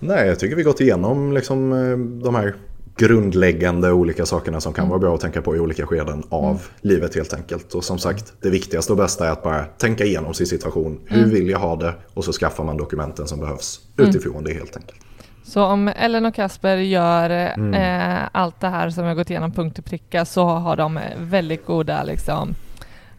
Nej, 0.00 0.28
jag 0.28 0.38
tycker 0.38 0.56
vi 0.56 0.62
gått 0.62 0.80
igenom 0.80 1.32
liksom, 1.32 1.72
eh, 1.72 1.98
de 2.24 2.34
här 2.34 2.54
grundläggande 2.96 3.92
olika 3.92 4.26
sakerna 4.26 4.60
som 4.60 4.72
kan 4.72 4.82
Mm. 4.84 4.88
vara 4.90 4.98
bra 4.98 5.14
att 5.14 5.20
tänka 5.20 5.42
på 5.42 5.56
i 5.56 5.60
olika 5.60 5.86
skeden 5.86 6.22
av 6.28 6.62
livet 6.80 7.14
helt 7.14 7.34
enkelt. 7.34 7.74
Och 7.74 7.84
som 7.84 7.98
sagt, 7.98 8.32
det 8.42 8.50
viktigaste 8.50 8.92
och 8.92 8.98
bästa 8.98 9.26
är 9.26 9.30
att 9.30 9.42
bara 9.42 9.64
tänka 9.64 10.04
igenom 10.04 10.34
sin 10.34 10.46
situation. 10.46 11.00
Hur 11.06 11.18
Mm. 11.18 11.30
vill 11.30 11.48
jag 11.50 11.58
ha 11.58 11.76
det? 11.76 11.94
Och 12.14 12.24
så 12.24 12.32
skaffar 12.32 12.64
man 12.64 12.76
dokumenten 12.76 13.26
som 13.26 13.40
behövs 13.40 13.80
Mm. 13.98 14.10
utifrån 14.10 14.44
det 14.44 14.52
helt 14.52 14.76
enkelt. 14.76 15.00
Så 15.44 15.62
om 15.64 15.88
Ellen 15.96 16.26
och 16.26 16.34
Kasper 16.34 16.76
gör 16.76 17.30
eh, 17.30 17.52
Mm. 17.58 18.28
allt 18.32 18.60
det 18.60 18.68
här 18.68 18.90
som 18.90 19.04
jag 19.04 19.16
gått 19.16 19.30
igenom 19.30 19.52
punkt 19.52 19.78
och 19.78 19.84
pricka 19.84 20.24
så 20.24 20.44
har 20.44 20.76
de 20.76 21.00
väldigt 21.18 21.66
goda 21.66 22.04
liksom, 22.04 22.54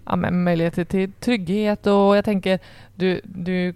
ja, 0.05 0.15
möjligheter 0.15 0.83
till 0.83 1.11
trygghet 1.11 1.87
och 1.87 2.17
jag 2.17 2.25
tänker 2.25 2.59
du, 2.95 3.21
du 3.23 3.73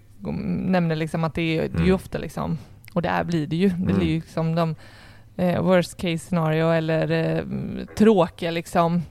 nämner 0.66 0.96
liksom 0.96 1.24
att 1.24 1.34
det 1.34 1.42
är, 1.58 1.60
det 1.62 1.74
är 1.76 1.78
ju 1.78 1.82
Mm. 1.84 1.94
ofta 1.94 2.18
liksom, 2.18 2.58
och 2.96 3.02
det 3.02 3.08
är, 3.08 3.24
blir 3.24 3.46
det 3.46 3.56
ju, 3.56 3.68
det 3.68 3.74
Mm. 3.74 3.96
blir 3.96 4.06
ju 4.08 4.14
liksom 4.14 4.54
de 4.54 4.74
eh, 5.36 5.62
worst 5.62 5.96
case 5.96 6.18
scenario 6.18 6.70
eller 6.70 7.10
eh, 7.10 7.44
tråkiga 7.96 8.50
liksom 8.50 9.02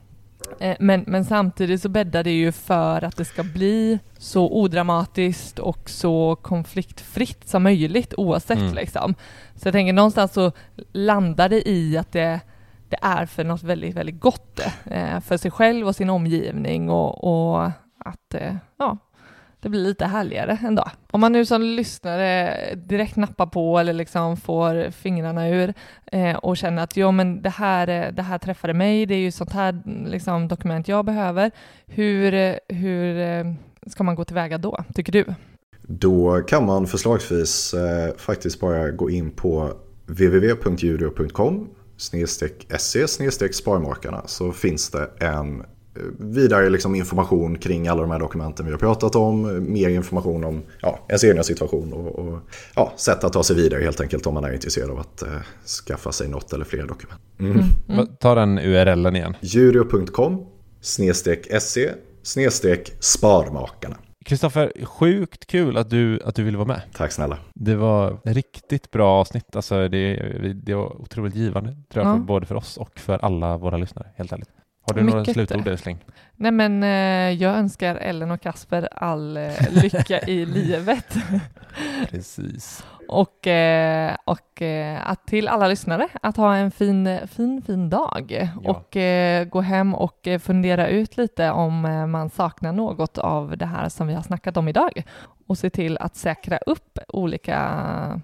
Eh, 0.59 0.75
Men, 0.79 1.03
men 1.07 1.25
samtidigt 1.25 1.81
så 1.81 1.89
bäddar 1.89 2.23
det 2.23 2.31
ju 2.31 2.51
för 2.51 3.03
att 3.03 3.17
det 3.17 3.25
ska 3.25 3.43
bli 3.43 3.99
så 4.17 4.49
odramatiskt 4.51 5.59
och 5.59 5.89
så 5.89 6.35
konfliktfritt 6.35 7.47
som 7.47 7.63
möjligt 7.63 8.13
oavsett 8.17 8.59
Mm. 8.59 8.73
liksom. 8.73 9.15
Så 9.55 9.67
jag 9.67 9.73
tänker 9.73 9.93
någonstans 9.93 10.33
så 10.33 10.51
landar 10.91 11.49
det 11.49 11.69
i 11.69 11.97
att 11.97 12.11
det, 12.11 12.39
det 12.89 12.97
är 13.01 13.25
för 13.25 13.43
något 13.43 13.63
väldigt, 13.63 13.95
väldigt 13.95 14.19
gott 14.19 14.59
eh, 14.85 15.19
för 15.19 15.37
sig 15.37 15.51
själv 15.51 15.87
och 15.87 15.95
sin 15.95 16.09
omgivning 16.09 16.89
och, 16.89 17.23
och 17.23 17.65
att 17.99 18.33
eh, 18.33 18.55
ja, 18.77 18.97
det 19.65 19.69
blir 19.69 19.81
lite 19.81 20.05
härligare 20.05 20.59
en 20.63 20.75
dag. 20.75 20.91
Om 21.11 21.21
man 21.21 21.31
nu 21.31 21.45
som 21.45 21.61
lyssnare 21.61 22.55
direkt 22.75 23.15
nappar 23.15 23.45
på 23.45 23.79
eller 23.79 23.93
liksom 23.93 24.37
får 24.37 24.91
fingrarna 24.91 25.49
ur 25.49 25.73
eh, 26.11 26.35
och 26.35 26.57
känner 26.57 26.83
att 26.83 26.97
jo, 26.97 27.11
men 27.11 27.41
det 27.41 27.49
här, 27.49 27.87
eh, 27.87 28.13
det 28.13 28.21
här 28.21 28.37
träffade 28.37 28.73
mig, 28.73 29.05
det 29.05 29.15
är 29.15 29.19
ju 29.19 29.31
sånt 29.31 29.53
här 29.53 29.69
mm, 29.69 30.05
liksom, 30.05 30.47
dokument 30.47 30.87
jag 30.87 31.05
behöver. 31.05 31.51
Hur, 31.85 32.33
eh, 32.33 32.55
hur 32.67 33.17
eh, 33.17 33.53
ska 33.87 34.03
man 34.03 34.15
gå 34.15 34.23
tillväga 34.23 34.57
då, 34.57 34.83
tycker 34.95 35.11
du? 35.11 35.25
Då 35.81 36.41
kan 36.41 36.65
man 36.65 36.87
förslagsvis 36.87 37.73
eh, 37.73 38.15
faktiskt 38.17 38.59
bara 38.59 38.91
gå 38.91 39.09
in 39.09 39.31
på 39.31 39.73
www.jurio.com 40.07 41.69
se 41.97 42.27
sparmakarna 43.53 44.21
så 44.25 44.51
finns 44.51 44.89
det 44.89 45.09
en 45.19 45.63
vidare 46.19 46.69
liksom 46.69 46.95
information 46.95 47.57
kring 47.57 47.87
alla 47.87 48.01
de 48.01 48.11
här 48.11 48.19
dokumenten 48.19 48.65
vi 48.65 48.71
har 48.71 48.79
pratat 48.79 49.15
om. 49.15 49.63
Mer 49.73 49.89
information 49.89 50.43
om 50.43 50.61
ja, 50.81 50.99
ens 51.07 51.23
egna 51.23 51.43
situation 51.43 51.93
och, 51.93 52.19
och 52.19 52.39
ja, 52.75 52.93
sätt 52.97 53.23
att 53.23 53.33
ta 53.33 53.43
sig 53.43 53.55
vidare 53.55 53.83
helt 53.83 54.01
enkelt 54.01 54.27
om 54.27 54.33
man 54.33 54.43
är 54.43 54.53
intresserad 54.53 54.89
av 54.89 54.99
att 54.99 55.21
eh, 55.21 55.29
skaffa 55.87 56.11
sig 56.11 56.27
något 56.29 56.53
eller 56.53 56.65
fler 56.65 56.87
dokument. 56.87 57.21
Mm. 57.39 57.57
Va- 57.87 58.07
Ta 58.19 58.35
den 58.35 58.59
URLen 58.59 59.15
igen. 59.15 59.35
Jurio.com 59.41 60.45
se 60.81 61.13
sparmakarna. 62.99 63.95
Kristoffer, 64.25 64.71
sjukt 64.83 65.45
kul 65.47 65.77
att 65.77 65.89
du, 65.89 66.19
att 66.25 66.35
du 66.35 66.43
ville 66.43 66.57
vara 66.57 66.67
med. 66.67 66.81
Tack 66.93 67.11
snälla. 67.11 67.37
Det 67.53 67.75
var 67.75 68.11
ett 68.11 68.35
riktigt 68.35 68.91
bra 68.91 69.09
avsnitt. 69.19 69.55
Alltså 69.55 69.87
det, 69.87 70.13
det 70.53 70.73
var 70.75 71.01
otroligt 71.01 71.35
givande, 71.35 71.69
tror 71.93 72.05
jag, 72.05 72.13
Ja. 72.13 72.17
för, 72.17 72.23
både 72.23 72.45
för 72.45 72.55
oss 72.55 72.77
och 72.77 72.99
för 72.99 73.25
alla 73.25 73.57
våra 73.57 73.77
lyssnare, 73.77 74.07
helt 74.15 74.31
ärligt. 74.33 74.49
Har 74.87 74.93
du 74.93 75.03
några 75.03 75.19
Mycket. 75.19 75.33
slutord 75.33 75.67
älskling? 75.67 75.97
Nej 76.35 76.51
men 76.51 76.83
eh, 76.83 77.41
jag 77.43 77.55
önskar 77.55 77.95
Ellen 77.95 78.31
och 78.31 78.41
Kasper 78.41 78.89
all 78.91 79.37
eh, 79.37 79.51
lycka 79.71 80.19
i 80.19 80.45
livet. 80.55 81.17
Precis. 82.09 82.85
Och, 83.07 83.47
eh, 83.47 84.15
och 84.25 84.61
att 85.03 85.27
till 85.27 85.47
alla 85.47 85.67
lyssnare 85.67 86.07
att 86.21 86.37
ha 86.37 86.55
en 86.55 86.71
fin, 86.71 87.19
fin, 87.27 87.61
fin 87.61 87.89
dag 87.89 88.49
Ja. 88.63 88.71
och 88.71 88.97
gå 89.49 89.61
hem 89.61 89.95
och 89.95 90.27
fundera 90.41 90.87
ut 90.87 91.17
lite 91.17 91.51
om 91.51 91.81
man 92.11 92.29
saknar 92.29 92.71
något 92.73 93.17
av 93.17 93.57
det 93.57 93.65
här 93.65 93.89
som 93.89 94.07
vi 94.07 94.13
har 94.13 94.21
snackat 94.21 94.57
om 94.57 94.67
idag 94.67 95.03
och 95.47 95.57
se 95.57 95.69
till 95.69 95.97
att 95.97 96.15
säkra 96.15 96.57
upp 96.57 96.99
olika 97.07 98.21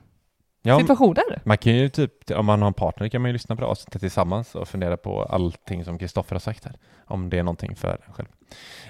Ja, 0.62 0.80
situationer. 0.80 1.42
man 1.44 1.58
kan 1.58 1.74
ju 1.74 1.90
typ, 1.90 2.32
om 2.32 2.46
man 2.46 2.62
har 2.62 2.68
en 2.68 2.74
partner 2.74 3.08
kan 3.08 3.22
man 3.22 3.30
ju 3.30 3.34
lyssna 3.34 3.56
på 3.56 3.62
det 3.62 3.68
avsnittet 3.68 4.02
tillsammans 4.02 4.56
och 4.56 4.68
fundera 4.68 4.98
på 4.98 5.24
allting 5.24 5.86
som 5.86 5.98
Kristoffer 5.98 6.36
har 6.36 6.40
sagt 6.40 6.66
här. 6.66 6.76
Om 7.06 7.30
det 7.30 7.40
är 7.40 7.44
någonting 7.44 7.76
för 7.76 7.98
en 8.08 8.14
själv. 8.14 8.28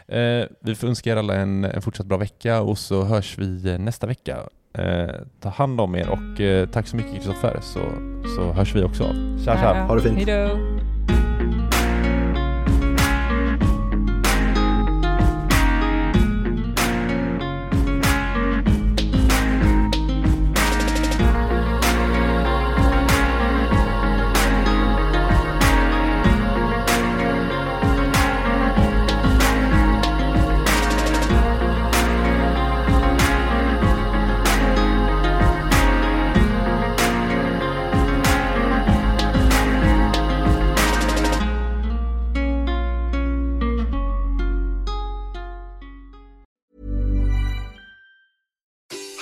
Eh, 0.07 0.47
vi 0.59 0.75
får 0.75 0.87
önska 0.87 1.11
er 1.11 1.17
alla 1.17 1.35
en, 1.35 1.63
en 1.65 1.81
fortsatt 1.81 2.05
bra 2.05 2.17
vecka 2.17 2.61
och 2.61 2.77
så 2.77 3.03
hörs 3.03 3.37
vi 3.37 3.77
nästa 3.77 4.07
vecka. 4.07 4.37
Eh, 4.73 5.09
ta 5.39 5.49
hand 5.49 5.81
om 5.81 5.95
er 5.95 6.09
och 6.09 6.41
eh, 6.41 6.69
tack 6.69 6.87
så 6.87 6.95
mycket 6.95 7.13
Kristoffer 7.13 7.59
så, 7.61 7.79
så 8.35 8.51
hörs 8.51 8.75
vi 8.75 8.83
också 8.83 9.03
av. 9.03 9.43
Tja 9.45 9.57
tja! 9.57 9.83
Ha 9.83 9.95
det 9.95 10.01
fint. 10.01 10.27
Hej 10.27 10.90